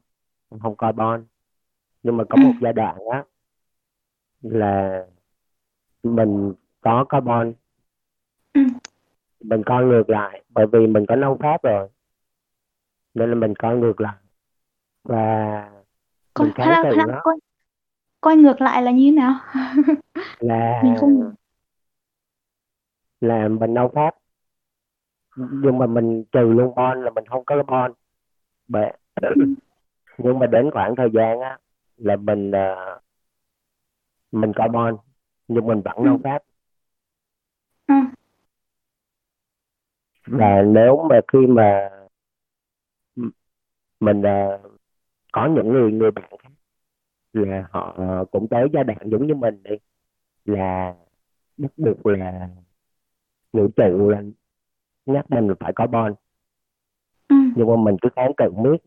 không 0.61 0.75
coi 0.75 0.93
Bon 0.93 1.25
nhưng 2.03 2.17
mà 2.17 2.23
có 2.29 2.37
một 2.37 2.53
giai 2.61 2.73
đoạn 2.73 2.97
á 3.11 3.23
là 4.41 5.05
mình 6.03 6.53
có 6.81 7.05
coi 7.09 7.21
Bon 7.21 7.53
Ừ. 8.53 8.61
mình 9.43 9.63
coi 9.65 9.85
ngược 9.85 10.09
lại 10.09 10.43
bởi 10.49 10.65
vì 10.71 10.87
mình 10.87 11.05
có 11.07 11.15
nâu 11.15 11.37
pháp 11.41 11.63
rồi. 11.63 11.89
Nên 13.13 13.29
là 13.29 13.35
mình 13.35 13.55
coi 13.55 13.77
ngược 13.77 14.01
lại. 14.01 14.15
Và 15.03 15.69
coi 16.33 16.47
mình 16.47 16.53
khoan 16.57 16.83
khoan 16.95 17.07
coi 17.23 17.35
coi 18.21 18.35
ngược 18.35 18.61
lại 18.61 18.81
là 18.81 18.91
như 18.91 19.11
thế 19.11 19.15
nào? 19.15 19.39
Là 20.39 20.81
mình 20.83 20.95
không 20.99 21.33
là 23.21 23.47
mình 23.47 23.73
nâu 23.73 23.91
pháp 23.95 24.15
nhưng 25.37 25.77
mà 25.77 25.85
mình 25.87 26.23
trừ 26.31 26.39
luôn 26.39 26.75
bon 26.75 27.03
là 27.03 27.09
mình 27.09 27.25
không 27.25 27.45
có 27.45 27.63
bon 27.67 27.91
Bệ. 28.67 28.91
nhưng 30.17 30.39
mà 30.39 30.47
đến 30.47 30.71
khoảng 30.73 30.95
thời 30.95 31.09
gian 31.13 31.39
á 31.39 31.57
là 31.97 32.15
mình 32.15 32.51
ờ, 32.51 32.99
mình 34.31 34.51
có 34.55 34.67
bon. 34.67 34.97
Nhưng 35.47 35.67
mình 35.67 35.81
vẫn 35.85 35.95
Ừ. 35.97 36.03
nâu 36.05 36.19
pháp 36.23 36.43
ừ. 37.87 37.93
Và 40.27 40.61
nếu 40.61 41.07
mà 41.09 41.21
khi 41.33 41.39
mà 41.47 41.89
mình 43.99 44.21
ờ, 44.21 44.59
có 45.33 45.49
những 45.55 45.69
người 45.73 45.91
người 45.91 46.11
bạn 46.11 46.29
khác 46.43 46.49
là 47.33 47.67
họ 47.71 47.97
cũng 48.31 48.47
tới 48.49 48.67
giai 48.73 48.83
đoạn 48.83 48.97
giống 49.05 49.27
như 49.27 49.35
mình 49.35 49.63
đi 49.63 49.75
là 50.45 50.95
bắt 51.57 51.71
buộc 51.77 52.05
là 52.05 52.49
người 53.53 53.67
tự 53.75 54.09
là 54.09 54.23
nhắc 55.05 55.25
mình 55.31 55.53
phải 55.59 55.73
có 55.75 55.87
bon 55.87 56.15
Ừ. 57.29 57.35
nhưng 57.55 57.67
mà 57.67 57.75
mình 57.75 57.95
cứ 58.01 58.09
kháng 58.15 58.31
cự 58.37 58.45
miết 58.57 58.77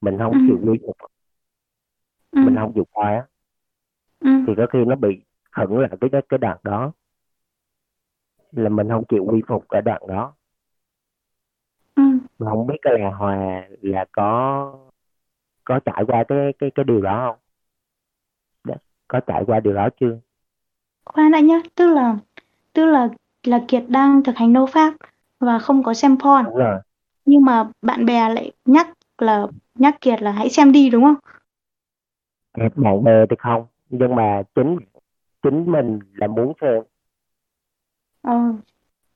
mình 0.00 0.18
không 0.18 0.32
Ừ. 0.32 0.38
chịu 0.46 0.58
nuôi 0.66 0.78
phục 0.86 0.96
Ừ. 2.30 2.40
mình 2.44 2.56
không 2.56 2.72
chịu 2.74 2.86
á 2.94 3.26
Ừ. 4.20 4.30
thì 4.46 4.52
có 4.56 4.66
khi 4.72 4.78
nó 4.86 4.96
bị 4.96 5.24
hững 5.56 5.78
lại 5.78 5.90
cái 6.00 6.10
cái 6.28 6.38
đoạn 6.38 6.58
đó 6.62 6.92
là 8.52 8.68
mình 8.68 8.88
không 8.88 9.04
chịu 9.08 9.24
quy 9.24 9.42
phục 9.48 9.64
cái 9.68 9.82
đoạn 9.82 10.02
đó. 10.08 10.34
Mà 12.38 12.50
không 12.50 12.66
biết 12.66 12.74
cái 12.82 12.98
là 12.98 13.10
hòa 13.10 13.62
là 13.82 14.04
có 14.12 14.72
có 15.64 15.80
trải 15.84 16.04
qua 16.06 16.24
cái 16.28 16.38
cái 16.58 16.70
cái 16.74 16.84
điều 16.84 17.00
đó 17.00 17.26
không? 17.32 17.38
Đã- 18.64 18.78
có 19.08 19.20
trải 19.20 19.42
qua 19.46 19.60
điều 19.60 19.74
đó 19.74 19.88
chưa? 20.00 20.18
Khoan 21.04 21.30
đã 21.32 21.40
nhá 21.40 21.60
tức 21.74 21.86
là 21.86 22.16
tức 22.72 22.86
là 22.86 23.08
là 23.46 23.64
Kiệt 23.68 23.84
đang 23.88 24.22
thực 24.22 24.36
hành 24.36 24.52
nô 24.52 24.66
pháp 24.66 24.94
và 25.40 25.58
không 25.58 25.82
có 25.82 25.94
xem 25.94 26.16
porn. 26.18 26.44
Đúng 26.44 26.56
rồi. 26.56 26.80
Nhưng 27.24 27.44
mà 27.44 27.68
bạn 27.82 28.06
bè 28.06 28.28
lại 28.28 28.52
nhắc 28.64 28.88
là 29.18 29.46
nhắc 29.74 30.00
Kiệt 30.00 30.22
là 30.22 30.32
hãy 30.32 30.50
xem 30.50 30.72
đi 30.72 30.90
đúng 30.90 31.04
không? 31.04 31.14
Các 32.54 32.76
bạn 32.76 33.04
bè 33.04 33.26
thì 33.30 33.36
không 33.38 33.66
nhưng 33.90 34.14
mà 34.14 34.42
chính 34.54 34.76
chính 35.42 35.72
mình 35.72 35.98
là 36.14 36.26
muốn 36.26 36.52
xem. 36.60 36.82
Ờ 38.22 38.52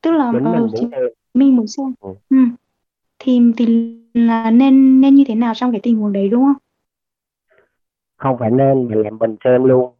tức 0.01 0.11
là 0.11 0.33
chính 0.33 0.45
ờ, 0.45 0.51
mình 0.53 0.61
muốn 0.61 0.71
xem. 0.77 0.91
mình 1.35 1.57
muốn 1.57 1.67
xem. 1.67 1.95
Ừ. 2.01 2.15
ừ. 2.31 2.37
Thì 3.25 3.41
thì 3.57 3.97
là 4.15 4.51
nên 4.51 5.01
nên 5.01 5.15
như 5.15 5.25
thế 5.27 5.35
nào 5.35 5.55
trong 5.55 5.73
cái 5.73 5.81
tình 5.83 5.97
huống 5.97 6.13
đấy 6.13 6.29
đúng 6.29 6.45
không? 6.45 6.63
Không 8.17 8.37
phải 8.39 8.51
nên 8.51 8.89
mà 8.89 8.95
là 8.97 9.11
mình 9.11 9.37
xem 9.45 9.65
luôn. 9.65 9.95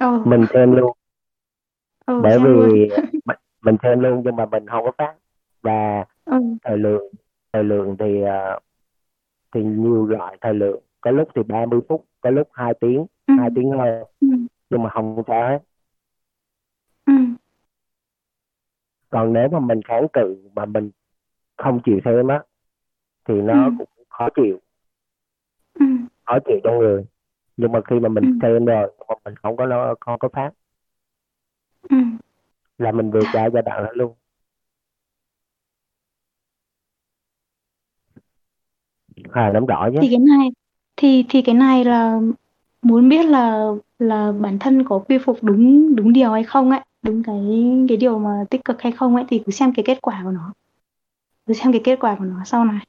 Ờ. 0.00 0.22
Mình 0.24 0.44
xem 0.54 0.72
luôn. 0.72 0.96
Ờ 2.04 2.20
bởi 2.20 2.38
vì 2.38 2.44
luôn. 2.44 2.68
mình, 3.24 3.36
mình 3.62 3.76
xem 3.82 4.00
luôn 4.00 4.22
nhưng 4.24 4.36
mà 4.36 4.46
mình 4.46 4.66
không 4.66 4.84
có 4.84 4.92
phát. 4.98 5.14
Và 5.62 6.04
ờ. 6.24 6.38
thời 6.64 6.78
lượng 6.78 7.12
thời 7.52 7.64
lượng 7.64 7.96
thì 7.98 8.22
ờ, 8.22 8.58
thì 9.54 9.62
nhiều 9.64 10.06
loại 10.06 10.36
thời 10.40 10.54
lượng. 10.54 10.80
Có 11.00 11.10
lúc 11.10 11.28
thì 11.34 11.42
30 11.42 11.80
phút 11.88 12.04
có 12.20 12.30
lúc 12.30 12.48
2 12.52 12.74
tiếng 12.80 13.06
ừ. 13.26 13.34
2 13.38 13.48
tiếng 13.54 13.70
hơn. 13.70 14.04
Ừ. 14.20 14.28
nhưng 14.70 14.82
mà 14.82 14.90
không 14.90 15.22
sao 15.26 15.48
hết 15.48 15.58
Ừ. 17.06 17.12
còn 19.10 19.32
nếu 19.32 19.48
mà 19.48 19.60
mình 19.60 19.80
kháng 19.82 20.06
cự 20.12 20.36
mà 20.54 20.64
mình 20.64 20.90
không 21.64 21.80
chịu 21.84 22.00
thêm 22.04 22.28
á 22.28 22.42
thì 23.28 23.34
nó 23.34 23.64
ừ. 23.64 23.70
cũng 23.78 23.88
khó 24.08 24.28
chịu 24.36 24.60
ừ. 25.74 25.86
khó 26.26 26.38
chịu 26.46 26.56
trong 26.64 26.78
người 26.78 27.04
nhưng 27.56 27.72
mà 27.72 27.80
khi 27.86 28.00
mà 28.00 28.08
mình 28.08 28.24
ừ. 28.24 28.30
xem 28.42 28.64
rồi 28.64 28.92
mà 29.08 29.14
mình 29.24 29.34
không 29.36 29.56
có 29.56 29.64
lo 29.64 29.94
không 30.00 30.18
có 30.18 30.28
phát 30.28 30.50
ừ. 31.90 31.96
là 32.78 32.92
mình 32.92 33.10
vượt 33.10 33.24
qua 33.32 33.50
giai 33.50 33.62
đoạn 33.62 33.84
đó 33.84 33.90
luôn 33.94 34.14
à 39.32 39.50
nắm 39.54 39.66
rõ 39.66 39.88
nhé 39.92 39.98
thì 40.02 40.08
cái 40.10 40.18
này 40.18 40.48
thì 40.96 41.24
thì 41.28 41.42
cái 41.42 41.54
này 41.54 41.84
là 41.84 42.20
muốn 42.82 43.08
biết 43.08 43.26
là 43.26 43.70
là 43.98 44.32
bản 44.32 44.58
thân 44.58 44.84
có 44.84 44.98
quy 44.98 45.18
phục 45.18 45.38
đúng 45.42 45.96
đúng 45.96 46.12
điều 46.12 46.30
hay 46.30 46.44
không 46.44 46.70
ấy 46.70 46.80
đúng 47.02 47.22
cái 47.22 47.40
cái 47.88 47.96
điều 47.96 48.18
mà 48.18 48.44
tích 48.50 48.64
cực 48.64 48.82
hay 48.82 48.92
không 48.92 49.16
ấy 49.16 49.24
thì 49.28 49.42
cứ 49.46 49.52
xem 49.52 49.72
cái 49.74 49.84
kết 49.86 49.98
quả 50.02 50.20
của 50.24 50.30
nó 50.30 50.52
cứ 51.50 51.54
xem 51.54 51.72
cái 51.72 51.80
kết 51.84 51.98
quả 52.00 52.16
của 52.18 52.24
nó 52.24 52.44
sau 52.44 52.64
này 52.64 52.86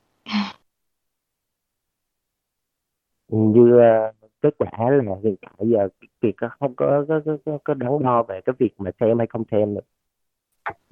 như 3.27 3.61
uh, 3.61 4.31
kết 4.41 4.55
quả 4.57 4.71
là 4.77 5.15
hiện 5.23 5.35
tại 5.41 5.53
giờ 5.59 5.87
Kiệt 6.21 6.35
không 6.59 6.75
có 6.75 7.05
có, 7.07 7.21
có, 7.45 7.57
có 7.63 7.73
đắn 7.73 7.91
đo 8.03 8.23
về 8.23 8.41
cái 8.45 8.55
việc 8.59 8.73
mà 8.77 8.91
xem 8.99 9.17
hay 9.17 9.27
không 9.27 9.43
xem 9.51 9.75
được 9.75 9.85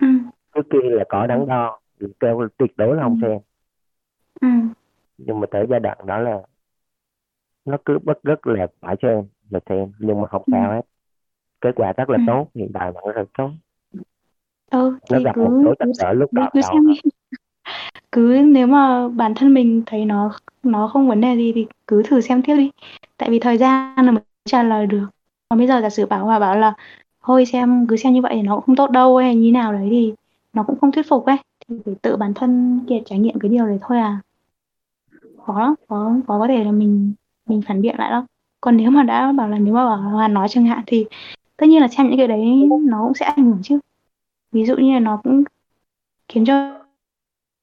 ừ. 0.01 0.07
trước 0.55 0.61
kia 0.71 0.89
là 0.89 1.03
có 1.09 1.27
đắn 1.27 1.47
đo 1.47 1.79
kêu 2.19 2.47
tuyệt 2.57 2.77
đối 2.77 2.95
là 2.95 3.03
không 3.03 3.19
ừ. 3.21 3.27
xem 3.27 3.39
ừ. 4.41 4.47
nhưng 5.17 5.39
mà 5.39 5.47
tới 5.51 5.65
giai 5.69 5.79
đoạn 5.79 5.97
đó 6.05 6.19
là 6.19 6.41
nó 7.65 7.77
cứ 7.85 7.99
bất 8.03 8.23
rất 8.23 8.47
là 8.47 8.67
phải 8.79 8.95
xem 9.01 9.23
là 9.49 9.59
xem 9.69 9.91
nhưng 9.99 10.21
mà 10.21 10.27
không 10.27 10.43
ừ. 10.45 10.51
sao 10.51 10.71
hết 10.71 10.81
kết 11.61 11.71
quả 11.75 11.93
rất 11.97 12.09
là 12.09 12.17
ừ. 12.17 12.23
tốt 12.27 12.47
hiện 12.55 12.71
tại 12.73 12.91
vẫn 12.91 13.03
rất 13.05 13.15
là 13.15 13.25
tốt 13.37 13.49
ừ, 14.71 14.97
nó 15.11 15.19
gặp 15.25 15.35
cứ, 15.35 15.41
một 15.41 15.61
số 15.65 15.75
trắc 15.79 15.87
trở 15.99 16.13
lúc 16.13 16.29
cứ 16.53 16.61
xem 16.61 16.87
đi 16.87 17.09
cứ 18.11 18.41
nếu 18.45 18.67
mà 18.67 19.07
bản 19.07 19.33
thân 19.35 19.53
mình 19.53 19.83
thấy 19.85 20.05
nó 20.05 20.31
nó 20.63 20.87
không 20.87 21.07
vấn 21.07 21.21
đề 21.21 21.35
gì 21.35 21.51
thì 21.55 21.65
cứ 21.87 22.03
thử 22.03 22.21
xem 22.21 22.41
tiếp 22.41 22.55
đi. 22.55 22.71
Tại 23.17 23.29
vì 23.29 23.39
thời 23.39 23.57
gian 23.57 24.05
là 24.05 24.11
mới 24.11 24.23
trả 24.45 24.63
lời 24.63 24.87
được. 24.87 25.07
Còn 25.49 25.59
bây 25.59 25.67
giờ 25.67 25.81
giả 25.81 25.89
sử 25.89 26.05
bảo 26.05 26.25
hòa 26.25 26.39
bảo 26.39 26.57
là, 26.57 26.73
thôi 27.23 27.45
xem, 27.45 27.87
cứ 27.87 27.97
xem 27.97 28.13
như 28.13 28.21
vậy 28.21 28.31
thì 28.35 28.41
nó 28.41 28.55
cũng 28.55 28.65
không 28.65 28.75
tốt 28.75 28.91
đâu 28.91 29.17
hay 29.17 29.35
như 29.35 29.51
nào 29.51 29.73
đấy 29.73 29.87
thì 29.91 30.13
nó 30.53 30.63
cũng 30.63 30.79
không 30.79 30.91
thuyết 30.91 31.05
phục 31.09 31.25
ấy. 31.25 31.37
Thì 31.67 31.75
phải 31.85 31.95
tự 32.01 32.15
bản 32.15 32.33
thân 32.33 32.79
kia 32.89 32.97
trải 33.05 33.19
nghiệm 33.19 33.39
cái 33.39 33.49
điều 33.49 33.65
đấy 33.65 33.79
thôi 33.81 33.97
à. 33.97 34.21
Khó 35.45 35.75
có 35.87 36.13
có 36.27 36.39
có 36.39 36.47
thể 36.47 36.63
là 36.63 36.71
mình 36.71 37.13
mình 37.47 37.61
phản 37.61 37.81
biện 37.81 37.95
lại 37.97 38.11
đó 38.11 38.25
còn 38.61 38.77
nếu 38.77 38.91
mà 38.91 39.03
đã 39.03 39.31
bảo 39.31 39.49
là, 39.49 39.59
nếu 39.59 39.73
mà 39.73 39.85
bảo 39.85 39.97
hòa 39.97 40.27
nói 40.27 40.47
chẳng 40.49 40.65
hạn 40.65 40.83
thì 40.87 41.05
tất 41.57 41.65
nhiên 41.67 41.81
là 41.81 41.87
xem 41.87 42.07
những 42.07 42.17
cái 42.17 42.27
đấy 42.27 42.67
nó 42.81 43.03
cũng 43.03 43.13
sẽ 43.13 43.25
ảnh 43.25 43.45
hưởng 43.45 43.59
chứ. 43.63 43.79
Ví 44.51 44.65
dụ 44.65 44.75
như 44.77 44.93
là 44.93 44.99
nó 44.99 45.17
cũng 45.23 45.43
khiến 46.27 46.45
cho 46.45 46.78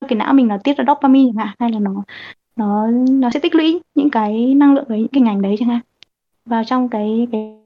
cái 0.08 0.16
não 0.16 0.34
mình 0.34 0.48
nó 0.48 0.58
tiết 0.64 0.76
ra 0.76 0.84
dopamine 0.86 1.32
chẳng 1.36 1.46
hạn, 1.46 1.56
hay 1.58 1.72
là 1.72 1.78
nó 1.78 2.02
nó 2.56 2.86
nó 3.10 3.30
sẽ 3.30 3.40
tích 3.40 3.54
lũy 3.54 3.80
những 3.94 4.10
cái 4.10 4.54
năng 4.54 4.74
lượng 4.74 4.84
đấy, 4.88 4.98
những 4.98 5.08
cái 5.08 5.22
ngành 5.22 5.42
đấy 5.42 5.56
chẳng 5.58 5.68
hạn, 5.68 5.80
vào 6.46 6.64
trong 6.64 6.88
cái 6.88 7.28
cái 7.32 7.56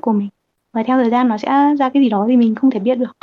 của 0.00 0.12
mình. 0.12 0.28
Và 0.72 0.82
theo 0.82 0.98
thời 0.98 1.10
gian 1.10 1.28
nó 1.28 1.38
sẽ 1.38 1.74
ra 1.78 1.88
cái 1.88 2.02
gì 2.02 2.08
đó 2.08 2.24
thì 2.28 2.36
mình 2.36 2.54
không 2.54 2.70
thể 2.70 2.80
biết 2.80 2.94
được. 2.94 3.16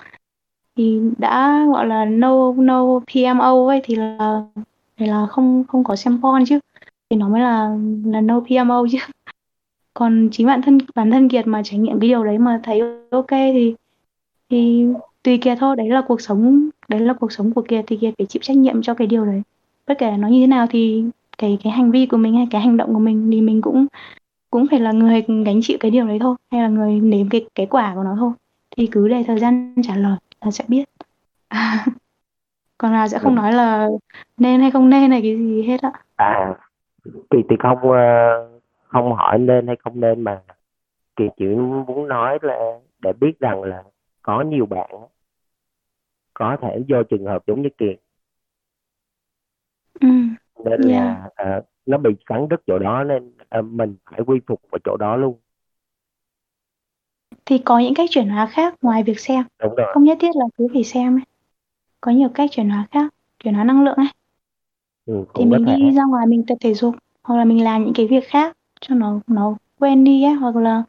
Thì 0.75 0.99
đã 1.17 1.65
gọi 1.73 1.87
là 1.87 2.05
no 2.05 2.53
no 2.53 2.99
PMO 2.99 3.67
ấy, 3.67 3.81
thì 3.83 3.95
là 3.95 4.41
thì 4.97 5.05
là 5.05 5.25
không 5.25 5.63
không 5.67 5.83
có 5.83 5.95
xem 5.95 6.21
porn 6.21 6.45
chứ. 6.45 6.59
Thì 7.09 7.17
nó 7.17 7.29
mới 7.29 7.41
là 7.41 7.77
là 8.05 8.21
no 8.21 8.39
PMO 8.39 8.85
chứ. 8.91 8.97
Còn 9.93 10.29
chính 10.31 10.47
bản 10.47 10.61
thân 10.61 10.77
bản 10.95 11.11
thân 11.11 11.29
kiệt 11.29 11.47
mà 11.47 11.61
trải 11.63 11.79
nghiệm 11.79 11.99
cái 11.99 12.09
điều 12.09 12.23
đấy 12.23 12.37
mà 12.37 12.59
thấy 12.63 12.81
ok 13.11 13.29
thì 13.29 13.75
thì 14.49 14.85
tùy 15.23 15.37
kiệt 15.37 15.57
thôi 15.59 15.75
đấy 15.75 15.89
là 15.89 16.01
cuộc 16.07 16.21
sống 16.21 16.69
đấy 16.87 16.99
là 16.99 17.13
cuộc 17.13 17.31
sống 17.31 17.53
của 17.53 17.61
kiệt 17.61 17.85
thì 17.87 17.97
kiệt 17.97 18.13
phải 18.17 18.27
chịu 18.27 18.41
trách 18.43 18.57
nhiệm 18.57 18.81
cho 18.81 18.93
cái 18.93 19.07
điều 19.07 19.25
đấy. 19.25 19.41
Bất 19.87 19.97
kể 19.97 20.11
nó 20.17 20.27
như 20.27 20.41
thế 20.41 20.47
nào 20.47 20.67
thì 20.69 21.03
cái 21.37 21.57
cái 21.63 21.73
hành 21.73 21.91
vi 21.91 22.05
của 22.05 22.17
mình 22.17 22.35
hay 22.35 22.47
cái 22.51 22.61
hành 22.61 22.77
động 22.77 22.93
của 22.93 22.99
mình 22.99 23.29
thì 23.31 23.41
mình 23.41 23.61
cũng 23.61 23.87
cũng 24.49 24.67
phải 24.71 24.79
là 24.79 24.91
người 24.91 25.21
gánh 25.45 25.59
chịu 25.61 25.77
cái 25.79 25.91
điều 25.91 26.07
đấy 26.07 26.17
thôi 26.21 26.35
hay 26.51 26.61
là 26.61 26.67
người 26.67 26.99
nếm 26.99 27.29
cái 27.29 27.45
cái 27.55 27.65
quả 27.65 27.91
của 27.95 28.03
nó 28.03 28.15
thôi. 28.19 28.31
Thì 28.77 28.87
cứ 28.87 29.07
để 29.07 29.23
thời 29.27 29.39
gian 29.39 29.75
trả 29.83 29.95
lời 29.95 30.17
là 30.41 30.51
sẽ 30.51 30.63
biết. 30.67 30.83
Còn 32.77 32.93
là 32.93 33.07
sẽ 33.07 33.19
không 33.19 33.35
nói 33.35 33.53
là 33.53 33.89
nên 34.37 34.61
hay 34.61 34.71
không 34.71 34.89
nên 34.89 35.09
này 35.09 35.21
cái 35.21 35.37
gì 35.37 35.61
hết 35.61 35.81
ạ 35.81 35.91
à 36.15 36.55
thì 37.31 37.37
thì 37.49 37.55
không 37.59 37.77
không 38.87 39.13
hỏi 39.13 39.39
nên 39.39 39.67
hay 39.67 39.75
không 39.83 39.99
nên 39.99 40.21
mà 40.21 40.41
kỳ 41.15 41.25
chỉ 41.37 41.45
muốn 41.45 42.07
nói 42.07 42.37
là 42.41 42.59
để 42.99 43.13
biết 43.21 43.39
rằng 43.39 43.63
là 43.63 43.83
có 44.21 44.41
nhiều 44.41 44.65
bạn 44.65 44.89
có 46.33 46.57
thể 46.61 46.83
do 46.87 47.03
trường 47.03 47.25
hợp 47.25 47.43
giống 47.47 47.61
như 47.61 47.69
kiệt. 47.77 47.99
Ừ. 49.99 50.07
nên 50.65 50.81
yeah. 50.81 51.03
là 51.03 51.29
à, 51.35 51.61
nó 51.85 51.97
bị 51.97 52.09
cắn 52.25 52.49
đứt 52.49 52.61
chỗ 52.67 52.79
đó 52.79 53.03
nên 53.03 53.31
à, 53.49 53.61
mình 53.61 53.95
phải 54.11 54.21
quy 54.25 54.39
phục 54.47 54.61
vào 54.71 54.79
chỗ 54.83 54.97
đó 54.97 55.15
luôn. 55.15 55.39
Thì 57.45 57.57
có 57.57 57.79
những 57.79 57.93
cách 57.93 58.09
chuyển 58.11 58.29
hóa 58.29 58.47
khác 58.51 58.75
ngoài 58.81 59.03
việc 59.03 59.19
xem. 59.19 59.43
Đúng 59.61 59.75
rồi. 59.75 59.87
Không 59.93 60.03
nhất 60.03 60.17
thiết 60.21 60.35
là 60.35 60.45
cứ 60.57 60.67
phải 60.73 60.83
xem 60.83 61.15
ấy. 61.17 61.23
có 62.01 62.11
nhiều 62.11 62.29
cách 62.33 62.49
chuyển 62.51 62.69
hóa 62.69 62.87
khác 62.91 63.13
chuyển 63.43 63.53
hóa 63.53 63.63
năng 63.63 63.83
lượng 63.83 63.95
ấy. 63.97 64.07
Ừ, 65.05 65.25
thì 65.33 65.45
mình 65.45 65.65
thể. 65.65 65.75
đi 65.77 65.91
ra 65.91 66.03
ngoài 66.03 66.27
mình 66.27 66.43
tập 66.47 66.55
thể 66.61 66.73
dục 66.73 66.95
hoặc 67.23 67.37
là 67.37 67.45
mình 67.45 67.63
làm 67.63 67.83
những 67.83 67.93
cái 67.93 68.07
việc 68.07 68.27
khác 68.27 68.57
cho 68.81 68.95
nó 68.95 69.19
nó 69.27 69.55
quên 69.79 70.03
đi 70.03 70.23
ấy 70.23 70.33
hoặc 70.33 70.55
là 70.55 70.83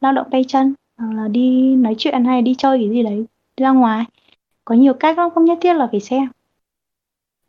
lao 0.00 0.12
động 0.12 0.26
tay 0.30 0.44
chân 0.48 0.74
hoặc 0.96 1.14
là 1.14 1.28
đi 1.28 1.74
nói 1.76 1.94
chuyện 1.98 2.24
hay 2.24 2.42
đi 2.42 2.54
chơi 2.58 2.78
cái 2.78 2.90
gì 2.90 3.02
đấy 3.02 3.26
ra 3.56 3.70
ngoài 3.70 4.04
có 4.64 4.74
nhiều 4.74 4.94
cách 4.94 5.18
lắm 5.18 5.30
không 5.34 5.44
nhất 5.44 5.58
thiết 5.60 5.74
là 5.74 5.88
phải 5.90 6.00
xem 6.00 6.28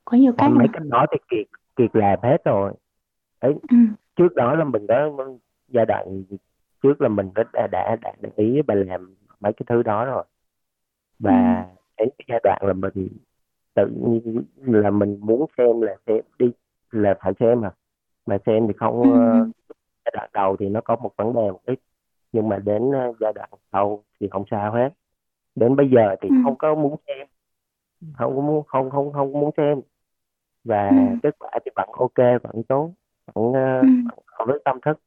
có 0.05 0.17
nhiều 0.17 0.33
cách 0.37 0.51
mấy 0.51 0.67
cách 0.73 0.83
đó 0.85 1.05
thì 1.11 1.17
kiệt 1.29 1.47
kiệt 1.75 1.89
làm 1.95 2.19
hết 2.23 2.37
rồi 2.45 2.73
ấy 3.39 3.53
ừ. 3.69 3.77
trước 4.15 4.35
đó 4.35 4.55
là 4.55 4.63
mình 4.63 4.87
có 4.87 5.25
giai 5.67 5.85
đoạn 5.85 6.23
trước 6.83 7.01
là 7.01 7.07
mình 7.09 7.29
đã 7.35 7.43
đã 7.53 7.67
đã, 7.71 7.95
đã 8.01 8.11
để 8.21 8.29
ý 8.35 8.61
và 8.67 8.75
làm 8.75 9.15
mấy 9.39 9.53
cái 9.53 9.65
thứ 9.69 9.83
đó 9.83 10.05
rồi 10.05 10.23
và 11.19 11.65
ừ. 11.67 11.75
đến 11.97 12.09
cái 12.17 12.25
giai 12.29 12.39
đoạn 12.43 12.61
là 12.65 12.73
mình 12.73 13.09
tự 13.73 13.87
nhiên 13.87 14.43
là 14.83 14.89
mình 14.91 15.17
muốn 15.21 15.45
xem 15.57 15.81
là 15.81 15.95
xem 16.07 16.21
đi 16.39 16.51
là 16.91 17.15
phải 17.21 17.33
xem 17.39 17.61
mà 17.61 17.71
mà 18.25 18.37
xem 18.45 18.67
thì 18.67 18.73
không 18.77 19.01
Ừ. 19.01 19.09
uh, 19.09 19.55
giai 20.05 20.11
đoạn 20.13 20.29
đầu 20.33 20.57
thì 20.59 20.69
nó 20.69 20.81
có 20.81 20.95
một 20.95 21.11
vấn 21.17 21.33
đề 21.33 21.51
một 21.51 21.61
ít 21.65 21.79
nhưng 22.31 22.49
mà 22.49 22.59
đến 22.59 22.83
uh, 22.83 23.15
giai 23.19 23.33
đoạn 23.33 23.49
sau 23.71 24.03
thì 24.19 24.27
không 24.31 24.43
sao 24.51 24.71
hết 24.73 24.89
đến 25.55 25.75
bây 25.75 25.89
giờ 25.89 26.15
thì 26.21 26.29
Ừ. 26.29 26.35
không 26.43 26.55
có 26.57 26.75
muốn 26.75 26.95
xem 27.07 27.27
không 28.13 28.35
có 28.35 28.41
muốn 28.41 28.63
không 28.67 28.89
không 28.89 29.13
không 29.13 29.31
muốn 29.31 29.51
xem 29.57 29.81
và 30.63 30.89
Ừ. 30.89 31.17
kết 31.23 31.35
quả 31.39 31.51
thì 31.65 31.71
vẫn 31.75 31.89
ok 31.97 32.41
vẫn 32.43 32.63
tốt 32.63 32.91
vẫn 33.33 33.45
uh, 33.45 33.55
Ừ. 33.81 33.87
vẫn 34.37 34.47
với 34.47 34.59
tâm 34.65 34.79
thức 34.85 34.99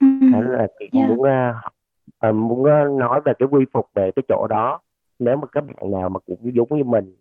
Ừ. 0.00 0.06
thế 0.32 0.40
là 0.42 0.66
chị 0.78 0.88
Yeah. 0.92 1.08
muốn 1.08 1.20
uh, 1.20 2.34
muốn 2.34 2.62
nói 2.98 3.20
về 3.24 3.32
cái 3.38 3.48
quy 3.50 3.64
phục 3.72 3.86
về 3.94 4.10
cái 4.16 4.22
chỗ 4.28 4.46
đó 4.50 4.80
nếu 5.18 5.36
mà 5.36 5.46
các 5.52 5.64
bạn 5.66 5.90
nào 5.90 6.08
mà 6.08 6.20
cũng 6.20 6.54
giống 6.54 6.68
như 6.76 6.84
mình 6.84 7.16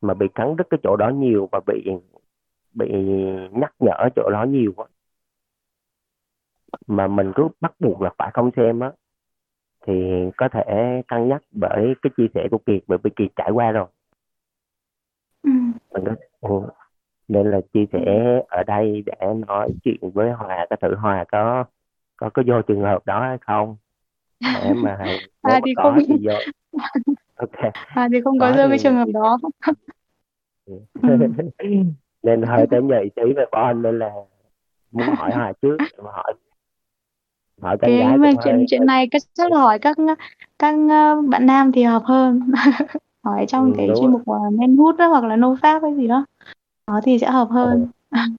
mà 0.00 0.14
bị 0.14 0.26
cắn 0.34 0.56
đứt 0.56 0.66
cái 0.70 0.78
chỗ 0.82 0.96
đó 0.96 1.08
nhiều 1.08 1.48
và 1.52 1.60
bị 1.66 1.90
bị 2.74 2.88
nhắc 3.52 3.74
nhở 3.78 4.08
chỗ 4.16 4.30
đó 4.30 4.44
nhiều 4.44 4.72
quá 4.76 4.86
mà 6.86 7.06
mình 7.06 7.32
cứ 7.34 7.48
bắt 7.60 7.72
buộc 7.80 8.00
là 8.02 8.10
phải 8.18 8.30
không 8.34 8.50
xem 8.56 8.80
á 8.80 8.90
thì 9.86 9.92
có 10.36 10.48
thể 10.48 11.02
cân 11.08 11.28
nhắc 11.28 11.42
bởi 11.50 11.94
cái 12.02 12.10
chia 12.16 12.26
sẻ 12.34 12.48
của 12.50 12.58
Kiệt 12.58 12.82
bởi 12.86 12.98
vì 13.02 13.10
Kiệt 13.16 13.28
trải 13.36 13.50
qua 13.50 13.70
rồi 13.72 13.86
Ừ. 15.42 15.50
mình 15.94 16.04
có, 16.04 16.14
ừ. 16.40 16.68
nên 17.28 17.50
là 17.50 17.60
chia 17.74 17.84
sẻ 17.92 18.00
ở 18.48 18.62
đây 18.66 19.02
để 19.06 19.26
nói 19.46 19.68
chuyện 19.84 20.10
với 20.14 20.30
Hòa 20.32 20.66
có 20.70 20.76
thử 20.76 20.94
Hòa 20.94 21.24
có 21.32 21.64
có 22.16 22.30
có 22.34 22.42
vô 22.46 22.62
trường 22.62 22.80
hợp 22.82 23.06
đó 23.06 23.20
hay 23.20 23.38
không 23.40 23.76
để 24.54 24.72
mà 24.74 24.98
À 25.42 25.60
thì 25.64 25.74
có 25.76 25.82
không 25.82 25.98
thì 26.08 26.26
vô 26.26 26.34
ok 27.36 27.72
à 27.94 28.08
thì 28.12 28.20
không 28.20 28.38
có 28.38 28.52
rơi 28.52 28.68
cái 28.68 28.78
trường 28.78 28.94
hợp 28.94 29.08
đó. 29.14 29.38
Ừ. 30.66 30.78
Ừ. 31.58 31.68
nên 32.22 32.42
hơi 32.42 32.66
tới 32.70 32.82
nhạy 32.82 33.10
tí 33.16 33.22
về 33.36 33.44
con 33.52 33.82
nên 33.82 33.98
là 33.98 34.10
muốn 34.92 35.06
hỏi 35.16 35.30
Hòa 35.34 35.52
trước 35.62 35.76
mà 35.98 36.10
hỏi 36.12 36.34
hỏi 37.62 37.78
con 37.80 37.90
Cái 37.90 37.98
gái 37.98 38.18
mà 38.18 38.30
cũng 38.32 38.40
chuyện 38.44 38.54
hơi 38.54 38.64
chuyện 38.68 38.86
này 38.86 39.08
chắc 39.10 39.22
chắc 39.34 39.52
là 39.52 39.58
hỏi 39.58 39.78
các 39.78 39.96
các 40.58 40.74
ờ, 40.90 41.22
bạn 41.22 41.46
nam 41.46 41.72
thì 41.72 41.82
hợp 41.82 42.02
hơn. 42.04 42.40
Hỏi 43.24 43.40
ừ, 43.40 43.46
trong 43.48 43.72
cái 43.76 43.86
đúng 43.86 43.96
chuyên 43.96 44.10
rồi 44.10 44.10
mục 44.10 44.22
uh, 44.30 44.52
men 44.58 44.76
hút 44.76 44.96
đó 44.96 45.06
hoặc 45.08 45.24
là 45.24 45.36
nô 45.36 45.56
pháp 45.62 45.82
hay 45.82 45.94
gì 45.94 46.06
đó. 46.06 46.24
Đó 46.86 47.00
thì 47.04 47.18
sẽ 47.18 47.30
hợp 47.30 47.48
Ờ, 47.50 47.54
hơn. 47.54 47.86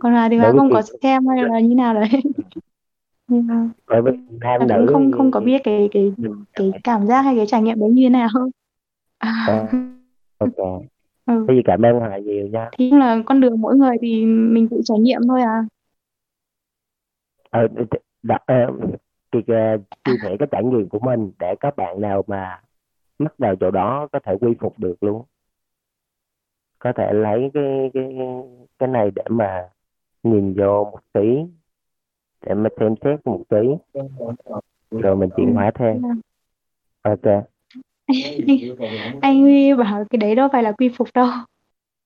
Còn 0.00 0.14
là 0.14 0.28
thì 0.28 0.36
đối 0.36 0.40
Hoa 0.42 0.52
với 0.52 0.60
không 0.60 0.70
có 0.70 0.82
xem 1.02 1.26
hay 1.26 1.44
là 1.44 1.60
như 1.60 1.74
nào 1.74 1.94
đấy. 1.94 2.08
Nhưng 3.28 3.46
mà 3.46 3.68
đối 3.86 4.02
với 4.02 4.12
nam 4.12 4.40
Hoa 4.40 4.58
cũng 4.58 4.86
nữ 4.86 4.92
không 4.92 5.12
không 5.12 5.30
có 5.30 5.40
biết 5.40 5.60
cái 5.64 5.88
cái 5.92 6.12
mình 6.16 6.44
cái 6.52 6.70
cảm 6.84 7.06
giác 7.06 7.22
hay 7.22 7.36
cái 7.36 7.46
trải 7.46 7.62
nghiệm 7.62 7.80
đấy 7.80 7.90
như 7.90 8.02
thế 8.06 8.08
nào. 8.08 8.28
Ờ, 9.18 9.66
ok 10.38 10.82
ừ. 11.26 11.44
thế 11.48 11.54
thì 11.54 11.62
cảm 11.64 11.82
ơn 11.82 12.00
Hòa 12.00 12.18
nhiều 12.18 12.46
nha 12.46 12.70
Thì 12.78 12.90
cũng 12.90 12.98
là 12.98 13.18
con 13.26 13.40
đường 13.40 13.60
mỗi 13.60 13.76
người 13.76 13.96
thì 14.00 14.24
mình 14.26 14.68
tự 14.68 14.80
trải 14.84 14.98
nghiệm 14.98 15.20
thôi 15.28 15.42
à. 15.42 15.64
ờ, 17.50 17.68
đã, 18.22 18.38
ờ, 18.46 18.66
Kiệt 19.32 19.44
ờ, 19.46 19.76
chia 20.04 20.16
sẻ 20.22 20.36
cái 20.38 20.48
trải 20.50 20.64
nghiệm 20.64 20.88
của 20.88 20.98
mình 20.98 21.32
để 21.38 21.54
các 21.60 21.76
bạn 21.76 22.00
nào 22.00 22.24
mà 22.26 22.60
mắc 23.18 23.38
vào 23.38 23.56
chỗ 23.56 23.70
đó 23.70 24.08
có 24.12 24.18
thể 24.18 24.34
quy 24.40 24.54
phục 24.60 24.78
được 24.78 25.02
luôn. 25.02 25.22
Có 26.78 26.92
thể 26.96 27.12
lấy 27.12 27.50
cái 27.54 27.90
cái 27.94 28.16
cái 28.78 28.88
này 28.88 29.10
để 29.14 29.22
mà 29.28 29.68
nhìn 30.22 30.54
vô 30.54 30.84
một 30.84 31.00
tí 31.12 31.38
để 32.46 32.54
mà 32.54 32.68
xem 32.80 32.94
xét 33.04 33.26
một 33.26 33.42
tí. 33.48 33.58
Rồi 34.90 35.16
mình 35.16 35.30
chuyển 35.36 35.54
hóa 35.54 35.70
thêm. 35.74 36.02
Ok. 37.02 37.44
Anh 39.20 39.40
Huy 39.42 39.74
bảo 39.74 40.04
cái 40.10 40.18
đấy 40.18 40.34
đâu 40.34 40.48
phải 40.52 40.62
là 40.62 40.72
quy 40.72 40.90
phục 40.96 41.08
đâu. 41.14 41.28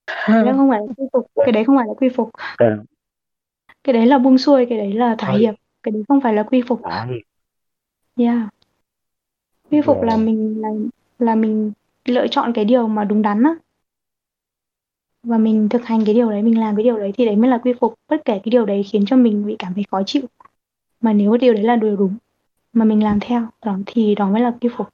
Cái 0.06 0.44
đấy 0.44 0.54
không 0.56 0.70
phải 0.70 0.80
là 0.80 0.86
quy 0.96 1.04
phục. 1.12 1.26
Cái 1.44 1.52
đấy 1.52 1.64
không 1.64 1.76
phải 1.76 1.86
là 1.88 1.94
quy 1.94 2.08
phục. 2.08 2.30
Ờ, 2.56 2.84
cái 3.84 3.92
đấy 3.92 4.06
là 4.06 4.18
buông 4.18 4.38
xuôi 4.38 4.66
cái 4.66 4.78
đấy 4.78 4.92
là 4.92 5.14
thỏa 5.18 5.30
hiệp 5.30 5.54
cái 5.86 5.92
đấy 5.92 6.02
không 6.08 6.20
phải 6.20 6.34
là 6.34 6.42
quy 6.42 6.62
phục. 6.68 6.80
Hiệp 6.84 7.18
yeah. 8.16 8.48
Quy 9.70 9.80
phục 9.86 10.02
là 10.02 10.16
Dạ. 10.16 10.22
mình 10.22 10.60
là 10.60 10.68
là 11.18 11.34
mình 11.34 11.72
lựa 12.04 12.26
chọn 12.26 12.52
cái 12.52 12.64
điều 12.64 12.88
mà 12.88 13.04
đúng 13.04 13.22
đắn 13.22 13.42
á. 13.42 13.54
Và 15.22 15.38
mình 15.38 15.68
thực 15.68 15.84
hành 15.84 16.04
cái 16.04 16.14
điều 16.14 16.30
đấy 16.30 16.42
mình 16.42 16.60
làm 16.60 16.76
cái 16.76 16.84
điều 16.84 16.98
đấy 16.98 17.12
thì 17.14 17.26
đấy 17.26 17.36
mới 17.36 17.50
là 17.50 17.58
quy 17.58 17.72
phục. 17.80 17.94
Bất 18.08 18.24
kể 18.24 18.32
cái 18.32 18.50
điều 18.50 18.66
đấy 18.66 18.82
khiến 18.82 19.04
cho 19.06 19.16
mình 19.16 19.46
bị 19.46 19.56
cảm 19.58 19.74
thấy 19.74 19.84
khó 19.90 20.02
chịu. 20.06 20.22
Mà 21.00 21.12
nếu 21.12 21.32
cái 21.32 21.38
điều 21.38 21.54
đấy 21.54 21.62
là 21.62 21.76
điều 21.76 21.96
đúng 21.96 22.16
mà 22.72 22.84
mình 22.84 23.04
làm 23.04 23.20
theo 23.20 23.48
đó 23.64 23.78
thì 23.86 24.14
đó 24.14 24.30
mới 24.30 24.42
là 24.42 24.54
quy 24.60 24.68
phục. 24.76 24.88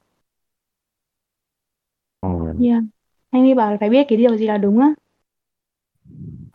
Ừ. 2.21 2.29
yeah. 2.65 2.83
Anh 3.31 3.43
ấy 3.43 3.55
bảo 3.55 3.71
là 3.71 3.77
phải 3.81 3.91
biết 3.91 4.07
cái 4.09 4.19
điều 4.19 4.37
gì 4.37 4.47
là 4.47 4.59
đúng 4.59 4.81
á. 4.81 4.95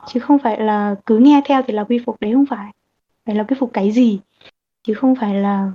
Chứ 0.08 0.20
không 0.20 0.40
phải 0.40 0.62
là 0.62 0.96
cứ 1.06 1.18
nghe 1.18 1.42
theo 1.46 1.62
thì 1.68 1.74
là 1.74 1.84
quy 1.84 2.00
phục 2.06 2.22
đấy 2.22 2.34
không 2.34 2.46
phải. 2.46 2.72
Phải 3.26 3.36
là 3.36 3.44
quy 3.44 3.56
phục 3.60 3.70
cái 3.74 3.92
gì 3.92 4.20
chứ 4.88 4.94
không 4.94 5.16
phải 5.16 5.36
là 5.36 5.72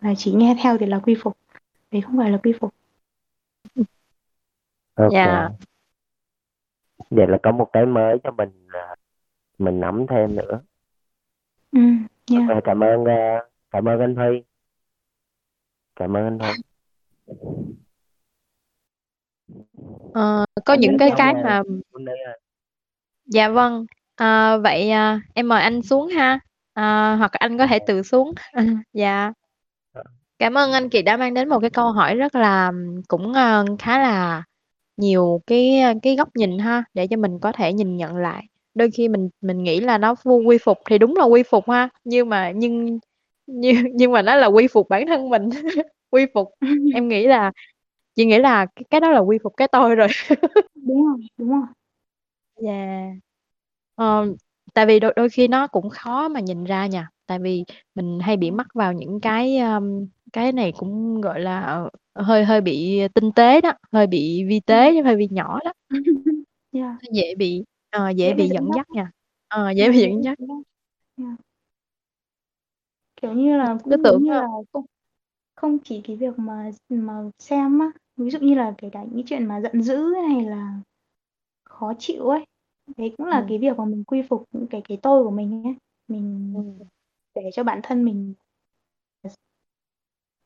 là 0.00 0.14
chỉ 0.16 0.32
nghe 0.32 0.56
theo 0.62 0.78
thì 0.78 0.86
là 0.86 0.98
quy 0.98 1.14
phục. 1.22 1.36
Đấy 1.90 2.02
không 2.02 2.16
phải 2.18 2.30
là 2.30 2.38
quy 2.38 2.52
phục. 2.60 2.74
Ok. 4.94 5.12
Dạ. 5.12 5.48
vậy 7.10 7.26
là 7.28 7.38
có 7.42 7.52
một 7.52 7.70
cái 7.72 7.86
mới 7.86 8.18
cho 8.24 8.30
mình 8.30 8.48
là 8.72 8.96
mình 9.58 9.80
nắm 9.80 10.06
thêm 10.08 10.36
nữa. 10.36 10.60
Ừ 11.72 11.80
yeah 12.30 12.48
ok 12.48 12.64
cảm 12.64 12.80
ơn 12.80 13.04
ờ, 13.04 13.48
cảm 13.70 13.88
ơn 13.88 14.00
anh 14.00 14.14
Huy. 14.14 14.42
Cảm 15.96 16.16
ơn 16.16 16.24
anh 16.24 16.38
Huy. 16.38 16.62
Ờ, 20.14 20.44
có 20.64 20.74
những 20.74 20.98
cái 20.98 21.10
cái 21.16 21.34
mà 21.34 21.62
ờ, 21.96 22.34
dạ 23.26 23.48
vâng. 23.48 23.86
À, 24.16 24.56
vậy 24.56 24.90
à, 24.90 25.20
em 25.34 25.48
mời 25.48 25.62
anh 25.62 25.82
xuống 25.82 26.08
ha 26.08 26.40
À, 26.74 27.14
hoặc 27.18 27.32
anh 27.32 27.58
có 27.58 27.66
thể 27.66 27.78
tự 27.86 28.02
xuống. 28.02 28.32
Dạ. 28.92 29.32
Cảm 30.38 30.58
ơn 30.58 30.72
anh 30.72 30.88
Kiệt 30.88 31.04
đã 31.04 31.16
mang 31.16 31.34
đến 31.34 31.48
một 31.48 31.60
cái 31.60 31.70
câu 31.70 31.92
hỏi 31.92 32.14
rất 32.14 32.34
là 32.34 32.72
cũng 33.08 33.32
ờ, 33.34 33.64
khá 33.78 33.98
là 34.02 34.42
nhiều 34.96 35.42
cái 35.46 35.82
cái 36.02 36.16
góc 36.16 36.28
nhìn 36.36 36.58
ha 36.58 36.84
để 36.94 37.06
cho 37.06 37.16
mình 37.16 37.38
có 37.40 37.52
thể 37.52 37.72
nhìn 37.72 37.96
nhận 37.96 38.16
lại. 38.16 38.44
Đôi 38.74 38.90
khi 38.90 39.08
mình 39.08 39.28
mình 39.40 39.62
nghĩ 39.64 39.80
là 39.80 39.98
nó 39.98 40.14
vô 40.24 40.36
quy 40.36 40.58
phục 40.58 40.78
thì 40.90 40.98
đúng 40.98 41.16
là 41.16 41.24
quy 41.24 41.42
phục 41.42 41.70
ha 41.70 41.88
nhưng 42.04 42.28
mà 42.28 42.50
nhưng 42.56 42.98
nhưng 43.46 43.76
nhưng 43.94 44.12
mà 44.12 44.22
nó 44.22 44.36
là 44.36 44.46
quy 44.46 44.66
phục 44.68 44.88
bản 44.90 45.06
thân 45.06 45.30
mình. 45.30 45.50
Quy 46.10 46.26
phục. 46.34 46.48
Em 46.94 47.08
nghĩ 47.08 47.26
là 47.26 47.52
chị 48.16 48.26
nghĩ 48.26 48.38
là 48.38 48.66
cái, 48.76 48.84
cái 48.90 49.00
đó 49.00 49.10
là 49.12 49.20
quy 49.20 49.38
phục 49.44 49.54
cái 49.58 49.68
tôi 49.68 49.96
rồi. 49.96 50.08
Đúng 50.74 51.06
rồi 51.06 51.18
đúng 51.38 51.50
rồi. 51.50 51.62
Dạ. 52.62 52.72
Ờ, 53.96 54.26
tại 54.74 54.86
vì 54.86 55.00
đôi, 55.00 55.12
đôi 55.16 55.28
khi 55.28 55.48
nó 55.48 55.66
cũng 55.66 55.90
khó 55.90 56.28
mà 56.28 56.40
nhìn 56.40 56.64
ra 56.64 56.86
nha. 56.86 57.08
Tại 57.26 57.38
vì 57.38 57.64
mình 57.94 58.18
hay 58.20 58.36
bị 58.36 58.50
mắc 58.50 58.66
vào 58.74 58.92
những 58.92 59.20
cái 59.20 59.58
um, 59.58 60.06
cái 60.32 60.52
này 60.52 60.72
cũng 60.78 61.20
gọi 61.20 61.40
là 61.40 61.60
ờ, 62.12 62.22
hơi 62.22 62.44
hơi 62.44 62.60
bị 62.60 63.00
tinh 63.14 63.32
tế 63.32 63.60
đó 63.60 63.72
hơi 63.92 64.06
bị 64.06 64.44
vi 64.48 64.60
tế 64.60 65.02
hơi 65.04 65.16
bị 65.16 65.28
nhỏ 65.30 65.58
đó. 65.64 65.72
Yeah. 66.72 66.96
Dễ 67.12 67.34
bị 67.34 67.64
ờ, 67.90 68.10
dễ 68.10 68.28
dễ 68.28 68.34
bị 68.34 68.48
dẫn 68.48 68.70
dắt 68.76 68.90
nha. 68.90 69.10
Ờ, 69.48 69.70
dễ 69.70 69.90
bị 69.90 69.98
dẫn 69.98 70.22
dắt. 70.22 70.38
yeah. 71.18 71.38
kiểu 73.22 73.32
như 73.32 73.56
là 73.56 73.74
cứ 73.74 73.78
cũng 73.84 73.92
giống 73.92 74.02
tưởng 74.02 74.22
như 74.22 74.32
là 74.32 74.46
không 74.72 74.84
không 75.54 75.78
chỉ 75.78 76.00
cái 76.00 76.16
việc 76.16 76.38
mà 76.38 76.70
mà 76.88 77.14
xem 77.38 77.78
á 77.78 77.90
ví 78.16 78.30
dụ 78.30 78.38
như 78.38 78.54
là 78.54 78.74
kể 78.78 78.88
cả 78.92 79.04
những 79.10 79.26
chuyện 79.26 79.46
mà 79.46 79.60
giận 79.60 79.82
dữ 79.82 80.14
hay 80.14 80.44
là 80.44 80.80
khó 81.64 81.92
chịu 81.98 82.28
ấy 82.28 82.44
đấy 82.96 83.14
cũng 83.18 83.26
là 83.26 83.38
ừ, 83.40 83.46
cái 83.48 83.58
việc 83.58 83.78
mà 83.78 83.84
mình 83.84 84.04
quy 84.04 84.22
phục 84.28 84.44
những 84.52 84.66
cái 84.66 84.82
cái 84.88 84.98
tôi 85.02 85.24
của 85.24 85.30
mình 85.30 85.62
ấy. 85.64 85.74
Mình 86.08 86.54
ừ, 86.56 86.84
để 87.34 87.50
cho 87.54 87.64
bản 87.64 87.80
thân 87.82 88.04
mình 88.04 88.34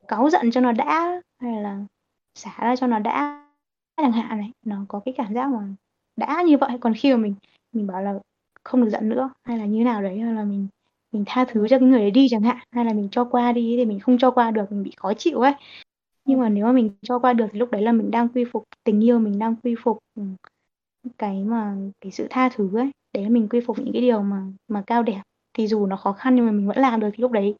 cáu 0.08 0.30
giận 0.30 0.50
cho 0.50 0.60
nó 0.60 0.72
đã 0.72 1.22
hay 1.40 1.62
là 1.62 1.84
xả 2.34 2.56
ra 2.60 2.76
cho 2.76 2.86
nó 2.86 2.98
đã 2.98 3.46
chẳng 3.96 4.12
hạn 4.12 4.38
này. 4.38 4.50
Nó 4.66 4.84
có 4.88 5.00
cái 5.04 5.14
cảm 5.16 5.34
giác 5.34 5.50
mà 5.50 5.68
đã 6.16 6.42
như 6.46 6.58
vậy. 6.58 6.70
Còn 6.80 6.94
khi 6.94 7.10
mà 7.10 7.16
mình 7.16 7.34
mình 7.72 7.86
bảo 7.86 8.02
là 8.02 8.14
không 8.64 8.84
được 8.84 8.90
giận 8.90 9.08
nữa 9.08 9.30
hay 9.44 9.58
là 9.58 9.66
như 9.66 9.78
thế 9.78 9.84
nào 9.84 10.02
đấy 10.02 10.18
hay 10.20 10.34
là 10.34 10.44
mình 10.44 10.66
mình 11.12 11.24
tha 11.26 11.44
thứ 11.44 11.60
ừ, 11.60 11.66
cho 11.70 11.78
cái 11.78 11.88
người 11.88 12.00
đấy 12.00 12.10
đi 12.10 12.26
chẳng 12.30 12.42
hạn 12.42 12.58
hay 12.70 12.84
là 12.84 12.92
mình 12.92 13.08
cho 13.10 13.24
qua 13.24 13.52
đi 13.52 13.74
thì 13.76 13.84
mình 13.84 14.00
không 14.00 14.18
cho 14.18 14.30
qua 14.30 14.50
được 14.50 14.72
mình 14.72 14.82
bị 14.82 14.92
khó 14.96 15.14
chịu 15.14 15.40
ấy. 15.40 15.52
Nhưng 16.24 16.40
mà 16.40 16.48
nếu 16.48 16.66
mà 16.66 16.72
mình 16.72 16.90
cho 17.02 17.18
qua 17.18 17.32
được 17.32 17.46
thì 17.52 17.58
lúc 17.58 17.70
đấy 17.70 17.82
là 17.82 17.92
mình 17.92 18.10
đang 18.10 18.28
quy 18.28 18.44
phục 18.52 18.64
tình 18.84 19.04
yêu 19.04 19.18
mình 19.18 19.38
đang 19.38 19.56
quy 19.56 19.74
phục 19.84 19.98
ừ, 20.16 20.22
cái 21.18 21.44
mà 21.44 21.76
cái 22.00 22.12
sự 22.12 22.26
tha 22.30 22.48
thứ 22.48 22.78
ấy 22.78 22.90
là 23.12 23.28
mình 23.28 23.48
quy 23.48 23.60
phục 23.60 23.78
những 23.78 23.92
cái 23.92 24.02
điều 24.02 24.22
mà 24.22 24.42
mà 24.68 24.82
cao 24.86 25.02
đẹp. 25.02 25.20
Thì 25.54 25.66
dù 25.66 25.86
nó 25.86 25.96
khó 25.96 26.12
khăn 26.12 26.36
nhưng 26.36 26.46
mà 26.46 26.52
mình 26.52 26.68
vẫn 26.68 26.78
làm 26.78 27.00
được 27.00 27.08
thì 27.14 27.22
lúc 27.22 27.32
đấy 27.32 27.54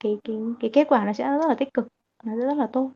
cái 0.00 0.18
cái 0.24 0.36
cái 0.60 0.70
kết 0.72 0.86
quả 0.88 1.04
nó 1.04 1.12
sẽ 1.12 1.24
rất 1.24 1.48
là 1.48 1.54
tích 1.54 1.74
cực 1.74 1.86
nó 2.24 2.36
rất 2.36 2.54
là 2.54 2.68
tốt. 2.72 2.90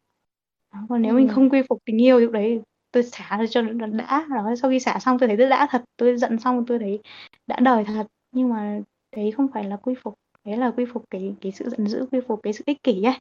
Đó, 0.75 0.81
còn 0.89 1.03
nếu 1.03 1.15
mình 1.15 1.29
ừ, 1.29 1.35
không 1.35 1.51
quy 1.51 1.63
phục 1.69 1.79
tình 1.85 2.03
yêu 2.03 2.19
thì 2.19 2.25
lúc 2.25 2.33
đấy 2.33 2.61
tôi 2.93 3.03
xả 3.03 3.39
cho 3.51 3.63
nó 3.63 3.87
đã. 3.87 4.27
Đó 4.31 4.55
sau 4.63 4.71
khi 4.71 4.81
xả 4.81 4.99
xong 4.99 5.19
tôi 5.19 5.29
thấy 5.29 5.37
tôi 5.37 5.49
đã 5.49 5.67
thật 5.71 5.85
tôi 5.97 6.17
giận 6.17 6.39
xong 6.39 6.65
tôi 6.67 6.79
thấy 6.79 7.01
đã 7.47 7.61
đời 7.61 7.85
thật. 7.85 8.07
Nhưng 8.33 8.49
mà 8.49 8.81
đấy 9.17 9.31
không 9.31 9.49
phải 9.55 9.65
là 9.65 9.77
quy 9.77 9.95
phục 10.03 10.15
đấy 10.45 10.57
là 10.57 10.71
quy 10.71 10.85
phục 10.85 11.05
cái 11.11 11.35
cái 11.41 11.53
sự 11.53 11.69
giận 11.71 11.87
dữ 11.87 12.07
quy 12.13 12.21
phục 12.29 12.41
cái 12.43 12.53
sự 12.53 12.65
ích 12.67 12.83
kỷ 12.83 13.03
ấy. 13.03 13.19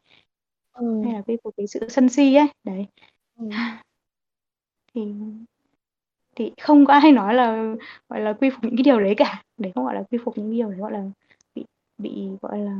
Ừ, 0.74 1.02
hay 1.04 1.14
là 1.14 1.22
quy 1.22 1.38
phục 1.44 1.54
cái 1.58 1.68
sự 1.68 1.90
sân 1.90 2.10
si 2.10 2.36
ấy 2.36 2.48
đấy. 2.64 2.86
Ừ. 3.40 3.50
thì 4.94 5.02
thì 6.36 6.52
không 6.62 6.86
có 6.86 6.94
ai 6.94 7.12
nói 7.12 7.34
là 7.34 7.76
gọi 8.10 8.20
là 8.20 8.34
quy 8.34 8.50
phục 8.50 8.64
những 8.64 8.76
cái 8.78 8.84
điều 8.84 9.00
đấy 9.00 9.14
cả. 9.18 9.44
Đấy 9.58 9.72
không 9.76 9.86
gọi 9.86 9.96
là 9.96 10.04
quy 10.12 10.18
phục 10.26 10.38
những 10.38 10.52
điều 10.52 10.70
đấy 10.70 10.80
gọi 10.80 10.92
là 10.92 11.04
bị 11.56 11.66
bị 11.98 12.28
gọi 12.42 12.60
là 12.60 12.78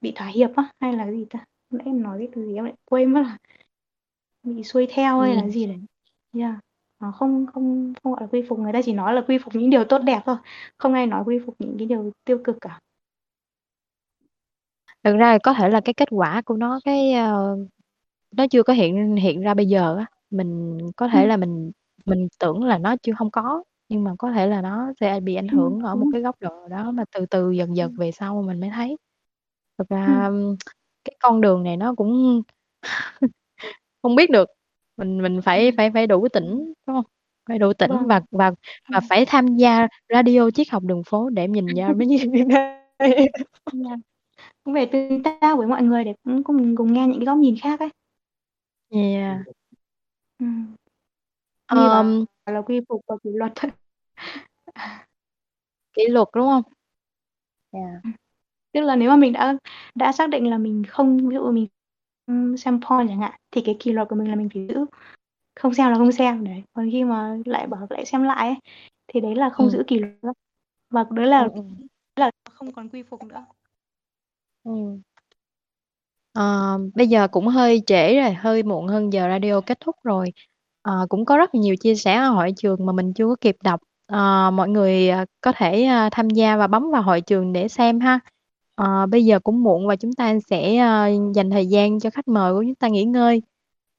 bị 0.00 0.12
thỏa 0.14 0.26
hiệp 0.26 0.50
á 0.56 0.64
hay 0.80 0.92
là 0.92 1.04
cái 1.04 1.16
gì 1.16 1.24
ta? 1.30 1.44
Nãy 1.70 1.82
em 1.86 2.02
nói 2.02 2.18
cái 2.18 2.28
từ 2.34 2.46
gì 2.46 2.54
em 2.54 2.64
lại 2.64 2.74
quên 2.84 3.12
mất 3.12 3.20
là 3.20 3.36
bị 4.42 4.62
xuôi 4.62 4.86
theo 4.90 5.20
hay 5.20 5.34
là 5.34 5.42
ừ. 5.42 5.50
gì 5.50 5.66
đấy. 5.66 5.78
Yeah. 6.32 6.54
nó 7.00 7.12
không 7.12 7.46
không 7.46 7.92
không 8.02 8.12
gọi 8.12 8.20
là 8.20 8.26
quy 8.32 8.42
phục. 8.48 8.58
Người 8.58 8.72
ta 8.72 8.82
chỉ 8.82 8.92
nói 8.92 9.14
là 9.14 9.20
quy 9.28 9.38
phục 9.38 9.54
những 9.54 9.70
điều 9.70 9.84
tốt 9.84 9.98
đẹp 9.98 10.20
thôi. 10.26 10.36
Không 10.78 10.94
ai 10.94 11.06
nói 11.06 11.22
quy 11.26 11.38
phục 11.46 11.54
những 11.58 11.74
cái 11.78 11.86
điều 11.86 12.12
tiêu 12.24 12.38
cực 12.44 12.56
cả. 12.60 12.80
Thực 15.04 15.16
ra 15.16 15.38
có 15.42 15.54
thể 15.54 15.68
là 15.68 15.80
cái 15.84 15.94
kết 15.94 16.08
quả 16.10 16.42
của 16.44 16.56
nó 16.56 16.80
cái 16.84 17.12
ờ, 17.12 17.56
nó 18.36 18.46
chưa 18.50 18.62
có 18.62 18.72
hiện 18.72 19.16
hiện 19.16 19.40
ra 19.40 19.54
bây 19.54 19.66
giờ 19.66 19.96
á. 19.96 20.06
Mình 20.30 20.78
có 20.96 21.06
ừ. 21.06 21.10
thể 21.12 21.26
là 21.26 21.36
mình 21.36 21.70
mình 22.10 22.28
tưởng 22.38 22.64
là 22.64 22.78
nó 22.78 22.96
chưa 23.02 23.12
không 23.18 23.30
có 23.30 23.62
nhưng 23.88 24.04
mà 24.04 24.14
có 24.18 24.32
thể 24.32 24.46
là 24.46 24.62
nó 24.62 24.92
sẽ 25.00 25.20
bị 25.20 25.34
ảnh 25.34 25.48
hưởng 25.48 25.80
ở 25.80 25.94
một 25.94 26.00
đúng 26.00 26.12
cái 26.12 26.22
góc 26.22 26.36
độ 26.40 26.68
đó 26.68 26.90
mà 26.90 27.04
từ 27.14 27.26
từ 27.26 27.50
dần 27.50 27.76
dần 27.76 27.94
về 27.98 28.10
sau 28.12 28.42
mình 28.42 28.60
mới 28.60 28.70
thấy. 28.74 28.96
Thực 29.78 29.88
ra 29.88 30.26
ừm, 30.26 30.56
cái 31.04 31.16
con 31.22 31.40
đường 31.40 31.62
này 31.62 31.76
nó 31.76 31.94
cũng 31.94 32.42
không 34.02 34.16
biết 34.16 34.30
được 34.30 34.48
mình 34.96 35.22
mình 35.22 35.40
phải 35.42 35.72
phải 35.76 35.90
phải 35.94 36.06
đủ 36.06 36.28
tỉnh 36.28 36.72
đúng 36.86 36.96
không? 36.96 37.04
Phải 37.48 37.58
đủ 37.58 37.72
tỉnh 37.72 37.90
vâng. 37.90 38.06
và 38.06 38.20
và 38.30 38.52
và 38.92 39.00
phải 39.08 39.26
tham 39.26 39.56
gia 39.56 39.88
radio 40.08 40.50
triết 40.50 40.68
học 40.70 40.82
đường 40.82 41.02
phố 41.04 41.30
để 41.30 41.48
nhìn 41.48 41.66
ra 41.66 41.88
mấy 41.98 42.08
yeah. 42.08 42.80
cũng 44.64 44.74
phải 44.74 44.86
tương 44.86 45.22
tác 45.22 45.56
với 45.56 45.66
mọi 45.66 45.82
người 45.82 46.04
để 46.04 46.14
cũng 46.24 46.44
cùng 46.44 46.76
cùng 46.76 46.92
nghe 46.92 47.06
những 47.06 47.18
cái 47.18 47.26
góc 47.26 47.38
nhìn 47.38 47.54
khác 47.62 47.80
ấy. 47.80 47.88
Yeah. 48.90 49.38
Như 51.74 51.88
bảo 51.88 52.02
um, 52.02 52.24
là 52.46 52.62
quy 52.62 52.80
phục 52.88 53.00
và 53.06 53.16
kỷ 53.22 53.30
luật 53.32 53.52
kỷ 55.92 56.02
luật 56.08 56.28
đúng 56.34 56.46
không 56.46 56.62
yeah. 57.72 58.02
tức 58.72 58.80
là 58.80 58.96
nếu 58.96 59.10
mà 59.10 59.16
mình 59.16 59.32
đã 59.32 59.54
đã 59.94 60.12
xác 60.12 60.30
định 60.30 60.50
là 60.50 60.58
mình 60.58 60.84
không 60.88 61.28
ví 61.28 61.34
dụ 61.34 61.52
mình 61.52 61.66
xem 62.56 62.80
porn 62.80 63.08
chẳng 63.08 63.20
hạn 63.20 63.40
thì 63.50 63.62
cái 63.64 63.76
kỷ 63.80 63.92
luật 63.92 64.08
của 64.08 64.16
mình 64.16 64.28
là 64.28 64.36
mình 64.36 64.48
phải 64.54 64.66
giữ 64.68 64.86
không 65.60 65.74
xem 65.74 65.90
là 65.90 65.98
không 65.98 66.12
xem 66.12 66.44
đấy 66.44 66.62
còn 66.72 66.88
khi 66.92 67.04
mà 67.04 67.36
lại 67.44 67.66
bảo 67.66 67.86
lại 67.90 68.04
xem 68.04 68.22
lại 68.22 68.48
ấy, 68.48 68.56
thì 69.06 69.20
đấy 69.20 69.34
là 69.34 69.50
không 69.50 69.66
ừ. 69.66 69.70
giữ 69.70 69.82
kỷ 69.86 69.98
luật 69.98 70.36
và 70.90 71.04
đấy 71.10 71.26
là 71.26 71.48
ừ. 71.54 71.62
là 72.16 72.30
không 72.50 72.72
còn 72.72 72.88
quy 72.88 73.02
phục 73.02 73.24
nữa 73.24 73.44
Ừ. 74.64 74.98
Ờ, 76.32 76.78
bây 76.94 77.08
giờ 77.08 77.28
cũng 77.28 77.46
hơi 77.46 77.82
trễ 77.86 78.20
rồi, 78.20 78.32
hơi 78.32 78.62
muộn 78.62 78.88
hơn 78.88 79.12
giờ 79.12 79.28
radio 79.28 79.60
kết 79.60 79.80
thúc 79.80 79.96
rồi. 80.02 80.32
Ờ, 80.82 81.06
cũng 81.08 81.24
có 81.24 81.36
rất 81.36 81.54
là 81.54 81.60
nhiều 81.60 81.76
chia 81.76 81.94
sẻ 81.94 82.14
ở 82.14 82.28
hội 82.28 82.52
trường 82.56 82.86
mà 82.86 82.92
mình 82.92 83.12
chưa 83.12 83.26
có 83.26 83.36
kịp 83.40 83.56
đọc. 83.64 83.80
Ờ, 84.06 84.50
mọi 84.50 84.68
người 84.68 85.08
ờ, 85.08 85.24
có 85.40 85.52
thể 85.56 85.84
ờ, 85.84 86.08
tham 86.12 86.30
gia 86.30 86.56
và 86.56 86.66
bấm 86.66 86.90
vào 86.90 87.02
hội 87.02 87.20
trường 87.20 87.52
để 87.52 87.68
xem 87.68 88.00
ha. 88.00 88.18
Ờ, 88.74 89.06
bây 89.06 89.24
giờ 89.24 89.38
cũng 89.40 89.62
muộn 89.62 89.86
và 89.88 89.96
chúng 89.96 90.12
ta 90.12 90.34
sẽ 90.50 90.76
ờ, 90.76 91.08
dành 91.34 91.50
thời 91.50 91.66
gian 91.66 92.00
cho 92.00 92.10
khách 92.10 92.28
mời 92.28 92.54
của 92.54 92.62
chúng 92.62 92.74
ta 92.74 92.88
nghỉ 92.88 93.04
ngơi. 93.04 93.42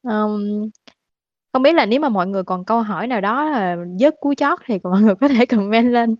Ờm, 0.08 0.62
không 1.54 1.64
biết 1.64 1.74
là 1.76 1.86
nếu 1.86 2.00
mà 2.00 2.10
mọi 2.10 2.28
người 2.28 2.44
còn 2.44 2.66
câu 2.66 2.82
hỏi 2.82 3.08
nào 3.08 3.22
đó 3.22 3.46
là 3.46 3.78
vớt 4.00 4.16
cú 4.20 4.34
chót 4.34 4.60
thì 4.66 4.80
mọi 4.84 5.02
người 5.02 5.16
có 5.16 5.28
thể 5.28 5.46
comment 5.46 5.92
lên 5.94 6.16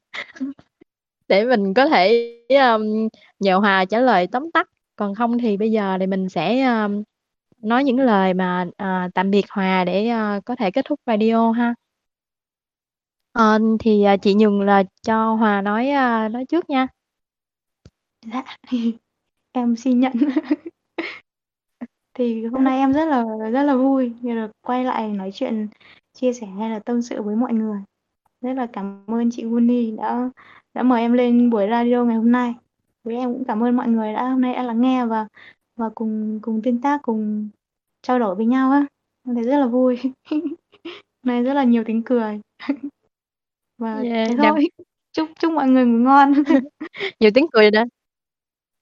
để 1.28 1.46
mình 1.46 1.74
có 1.74 1.86
thể 1.90 2.38
um, 2.50 3.08
nhờ 3.40 3.58
Hòa 3.58 3.86
trả 3.86 4.00
lời 4.00 4.28
tóm 4.28 4.52
tắt 4.52 4.70
còn 4.96 5.16
không 5.16 5.38
thì 5.38 5.58
bây 5.58 5.72
giờ 5.72 5.98
thì 6.00 6.08
mình 6.08 6.30
sẽ 6.30 6.62
um, 6.64 7.04
nói 7.64 7.84
những 7.84 8.00
lời 8.00 8.34
mà 8.34 8.66
à, 8.78 9.10
tạm 9.14 9.32
biệt 9.32 9.46
Hòa 9.50 9.84
để 9.86 10.08
à, 10.08 10.40
có 10.46 10.56
thể 10.56 10.72
kết 10.72 10.86
thúc 10.86 11.00
radio 11.06 11.52
ha 11.52 11.74
Ờ, 13.34 13.60
thì 13.80 14.04
à, 14.04 14.18
chị 14.18 14.34
nhường 14.34 14.62
là 14.62 14.84
cho 15.02 15.34
Hòa 15.34 15.62
nói 15.62 15.90
à, 15.90 16.30
nói 16.30 16.46
trước 16.46 16.70
nha. 16.70 16.88
Dạ, 18.26 18.44
em 19.52 19.76
xin 19.76 20.00
nhận. 20.00 20.14
Thì 22.14 22.46
hôm 22.46 22.64
nay 22.64 22.80
em 22.80 22.94
rất 22.94 23.06
là 23.06 23.24
rất 23.52 23.64
là 23.64 23.76
vui 23.76 24.14
vì 24.22 24.32
được 24.32 24.52
quay 24.62 24.84
lại 24.84 25.08
nói 25.08 25.32
chuyện, 25.34 25.68
chia 26.14 26.34
sẻ 26.34 26.48
hay 26.48 26.70
là 26.70 26.80
tâm 26.80 27.02
sự 27.02 27.22
với 27.22 27.36
mọi 27.36 27.54
người. 27.54 27.80
Rất 28.42 28.54
là 28.54 28.68
cảm 28.74 29.06
ơn 29.08 29.30
chị 29.32 29.44
Uni 29.44 29.92
đã 29.92 30.30
đã 30.74 30.84
mời 30.84 31.02
em 31.02 31.14
lên 31.14 31.50
buổi 31.50 31.68
radio 31.70 32.04
ngày 32.04 32.18
hôm 32.18 32.32
nay. 32.32 32.54
Với 33.04 33.16
em 33.16 33.34
cũng 33.34 33.44
cảm 33.46 33.64
ơn 33.64 33.76
mọi 33.76 33.88
người 33.88 34.14
đã 34.14 34.30
hôm 34.30 34.42
nay 34.42 34.54
đã 34.54 34.64
lắng 34.64 34.82
nghe 34.82 35.06
và 35.06 35.28
và 35.82 35.90
cùng 35.96 36.40
cùng 36.42 36.62
tương 36.62 36.82
tác, 36.82 37.02
cùng 37.02 37.50
trao 38.02 38.20
đổi 38.20 38.36
với 38.36 38.46
nhau 38.46 38.72
á. 38.72 38.86
Em 39.28 39.36
thấy 39.36 39.44
rất 39.44 39.58
là 39.58 39.68
vui. 39.68 40.00
Này 41.26 41.44
rất 41.44 41.54
là 41.54 41.64
nhiều 41.64 41.84
tiếng 41.86 42.04
cười. 42.04 42.40
Và 43.78 43.94
Yeah, 43.94 44.30
thế 44.30 44.36
đặc 44.36 44.54
thôi. 44.56 44.70
Chúc 45.14 45.30
chúc 45.40 45.54
mọi 45.54 45.68
người 45.68 45.86
ngủ 45.86 45.98
ngon. 45.98 46.34
nhiều 47.20 47.32
tiếng 47.34 47.48
cười 47.52 47.72
đó. 47.72 47.86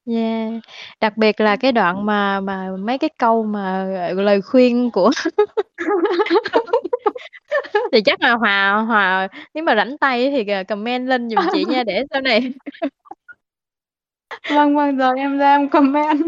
Yeah. 0.05 0.53
Đặc 1.01 1.17
biệt 1.17 1.41
là 1.41 1.55
cái 1.55 1.71
đoạn 1.71 2.05
mà 2.05 2.39
mà 2.39 2.71
mấy 2.79 2.97
cái 2.97 3.09
câu 3.17 3.43
mà 3.43 3.85
lời 4.15 4.41
khuyên 4.41 4.91
của 4.91 5.11
thì 7.91 8.01
chắc 8.05 8.21
là 8.21 8.31
Hòa 8.31 8.85
Hòa 8.87 9.27
nếu 9.53 9.63
mà 9.63 9.75
rảnh 9.75 9.97
tay 9.97 10.31
thì 10.31 10.63
comment 10.67 11.07
lên 11.07 11.29
giùm 11.29 11.39
chị 11.53 11.65
nha 11.65 11.83
để 11.83 12.03
sau 12.11 12.21
này 12.21 12.53
Vâng, 14.49 14.75
vâng, 14.75 14.97
rồi 14.97 15.19
em 15.19 15.37
ra 15.37 15.55
em 15.55 15.69
comment. 15.69 16.21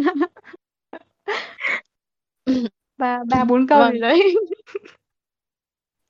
Ba 2.97 3.19
ba 3.29 3.43
bốn 3.49 3.67
câu 3.67 3.79
Vâng. 3.79 3.93
gì 3.93 3.99
đấy. 3.99 4.35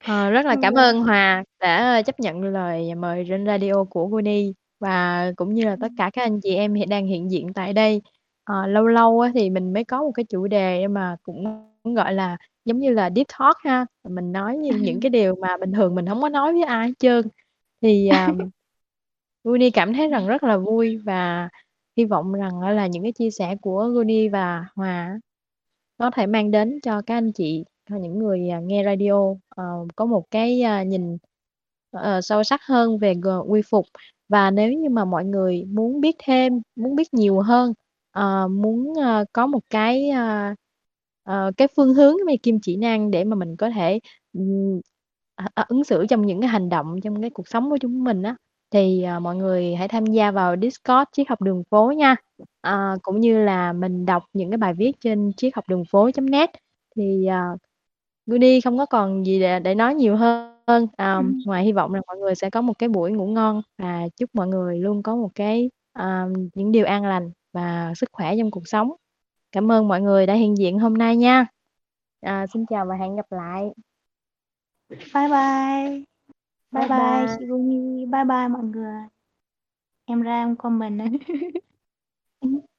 Ờ, 0.05 0.29
rất 0.29 0.45
là 0.45 0.55
cảm 0.61 0.73
Vâng. 0.73 0.83
ơn 0.83 0.99
Hòa 1.03 1.43
đã 1.59 2.01
chấp 2.01 2.19
nhận 2.19 2.43
lời 2.43 2.95
mời 2.95 3.25
trên 3.29 3.45
radio 3.45 3.83
của 3.89 4.07
Uni 4.11 4.53
và 4.79 5.31
cũng 5.35 5.53
như 5.53 5.65
là 5.65 5.77
tất 5.81 5.91
cả 5.97 6.09
các 6.13 6.21
anh 6.21 6.41
chị 6.41 6.55
em 6.55 6.73
hiện 6.73 6.89
đang 6.89 7.05
hiện 7.05 7.31
diện 7.31 7.53
tại 7.53 7.73
đây. 7.73 8.01
Ờ, 8.43 8.67
lâu 8.67 8.87
lâu 8.87 9.25
thì 9.33 9.49
mình 9.49 9.73
mới 9.73 9.83
có 9.83 10.03
một 10.03 10.11
cái 10.11 10.25
chủ 10.29 10.47
đề 10.47 10.87
mà 10.87 11.15
cũng 11.23 11.67
gọi 11.83 12.13
là 12.13 12.37
giống 12.65 12.79
như 12.79 12.89
là 12.89 13.09
deep 13.15 13.27
talk 13.39 13.57
ha. 13.63 13.85
Mình 14.09 14.31
nói 14.31 14.57
những, 14.57 14.81
những 14.81 14.99
cái 14.99 15.09
điều 15.09 15.35
mà 15.35 15.57
bình 15.57 15.71
thường 15.73 15.95
mình 15.95 16.07
không 16.07 16.21
có 16.21 16.29
nói 16.29 16.53
với 16.53 16.63
ai 16.63 16.87
hết 16.87 16.93
trơn. 16.99 17.25
Thì 17.81 18.09
um, 18.09 18.49
Uni 19.43 19.69
cảm 19.69 19.93
thấy 19.93 20.07
rằng 20.07 20.27
rất 20.27 20.43
là 20.43 20.57
vui 20.57 20.97
và 20.97 21.49
hy 22.01 22.05
vọng 22.05 22.33
rằng 22.33 22.59
là 22.59 22.87
những 22.87 23.03
cái 23.03 23.11
chia 23.11 23.31
sẻ 23.31 23.55
của 23.61 23.87
Guni 23.93 24.29
và 24.29 24.65
Hòa 24.75 25.19
có 25.97 26.11
thể 26.11 26.27
mang 26.27 26.51
đến 26.51 26.79
cho 26.83 27.01
các 27.01 27.17
anh 27.17 27.31
chị 27.31 27.65
cho 27.89 27.95
những 27.95 28.19
người 28.19 28.49
à, 28.49 28.59
nghe 28.59 28.83
radio 28.85 29.13
uh, 29.13 29.37
có 29.95 30.05
một 30.05 30.23
cái 30.31 30.63
uh, 30.81 30.87
nhìn 30.87 31.17
uh, 31.97 32.01
sâu 32.23 32.43
sắc 32.43 32.61
hơn 32.63 32.97
về 32.97 33.13
quy 33.47 33.61
phục. 33.69 33.85
Và 34.29 34.51
nếu 34.51 34.73
như 34.73 34.89
mà 34.89 35.05
mọi 35.05 35.25
người 35.25 35.65
muốn 35.65 36.01
biết 36.01 36.15
thêm 36.23 36.61
muốn 36.75 36.95
biết 36.95 37.13
nhiều 37.13 37.39
hơn 37.39 37.73
uh, 38.19 38.51
muốn 38.51 38.91
uh, 38.91 39.27
có 39.33 39.47
một 39.47 39.61
cái 39.69 40.11
uh, 40.11 40.57
uh, 41.29 41.57
cái 41.57 41.67
phương 41.75 41.93
hướng 41.93 42.15
về 42.27 42.37
kim 42.43 42.59
chỉ 42.61 42.77
năng 42.77 43.11
để 43.11 43.23
mà 43.23 43.35
mình 43.35 43.55
có 43.57 43.69
thể 43.69 43.99
um, 44.33 44.81
ứng 45.67 45.83
xử 45.83 46.05
trong 46.09 46.25
những 46.25 46.41
cái 46.41 46.49
hành 46.49 46.69
động 46.69 46.95
trong 47.03 47.21
cái 47.21 47.29
cuộc 47.29 47.47
sống 47.47 47.69
của 47.69 47.77
chúng 47.77 48.03
mình 48.03 48.23
á 48.23 48.35
thì 48.71 49.03
à, 49.03 49.19
mọi 49.19 49.35
người 49.35 49.75
hãy 49.75 49.87
tham 49.87 50.05
gia 50.05 50.31
vào 50.31 50.55
Discord 50.61 51.03
triết 51.11 51.27
học 51.29 51.41
đường 51.41 51.63
phố 51.71 51.91
nha. 51.91 52.15
À, 52.61 52.95
cũng 53.01 53.19
như 53.19 53.43
là 53.45 53.73
mình 53.73 54.05
đọc 54.05 54.23
những 54.33 54.51
cái 54.51 54.57
bài 54.57 54.73
viết 54.73 54.91
trên 55.01 55.31
triết 55.37 55.55
học 55.55 55.65
đường 55.69 55.83
phố.net 55.91 56.49
thì 56.95 57.25
à, 57.25 57.45
Goody 58.25 58.61
không 58.61 58.77
có 58.77 58.85
còn 58.85 59.25
gì 59.25 59.39
để, 59.39 59.59
để 59.59 59.75
nói 59.75 59.95
nhiều 59.95 60.15
hơn. 60.15 60.87
À, 60.97 61.15
Ừ. 61.15 61.23
ngoài 61.45 61.63
hy 61.65 61.71
vọng 61.71 61.93
là 61.93 62.01
mọi 62.07 62.17
người 62.17 62.35
sẽ 62.35 62.49
có 62.49 62.61
một 62.61 62.73
cái 62.79 62.89
buổi 62.89 63.11
ngủ 63.11 63.27
ngon. 63.27 63.61
Và 63.77 64.01
chúc 64.17 64.29
mọi 64.33 64.47
người 64.47 64.79
luôn 64.79 65.03
có 65.03 65.15
một 65.15 65.29
cái 65.35 65.69
à, 65.93 66.25
những 66.55 66.71
điều 66.71 66.85
an 66.85 67.05
lành 67.05 67.31
và 67.53 67.93
sức 67.97 68.09
khỏe 68.13 68.35
trong 68.37 68.51
cuộc 68.51 68.67
sống. 68.67 68.91
Cảm 69.51 69.71
ơn 69.71 69.87
mọi 69.87 70.01
người 70.01 70.25
đã 70.25 70.33
hiện 70.33 70.57
diện 70.57 70.79
hôm 70.79 70.93
nay 70.93 71.17
nha. 71.17 71.45
À, 72.21 72.45
xin 72.53 72.65
chào 72.65 72.85
và 72.85 72.95
hẹn 72.95 73.15
gặp 73.15 73.25
lại. 73.31 73.69
Bye 75.13 75.27
bye. 75.29 76.10
Bye 76.73 76.85
bye, 76.89 77.25
chị 77.29 77.45
Vuni, 77.49 78.05
bye 78.11 78.25
bye 78.25 78.47
mọi 78.49 78.63
người. 78.63 79.01
Em 80.05 80.21
ra 80.21 80.41
em 80.43 80.55
comment 80.55 80.97
đấy. 80.99 81.09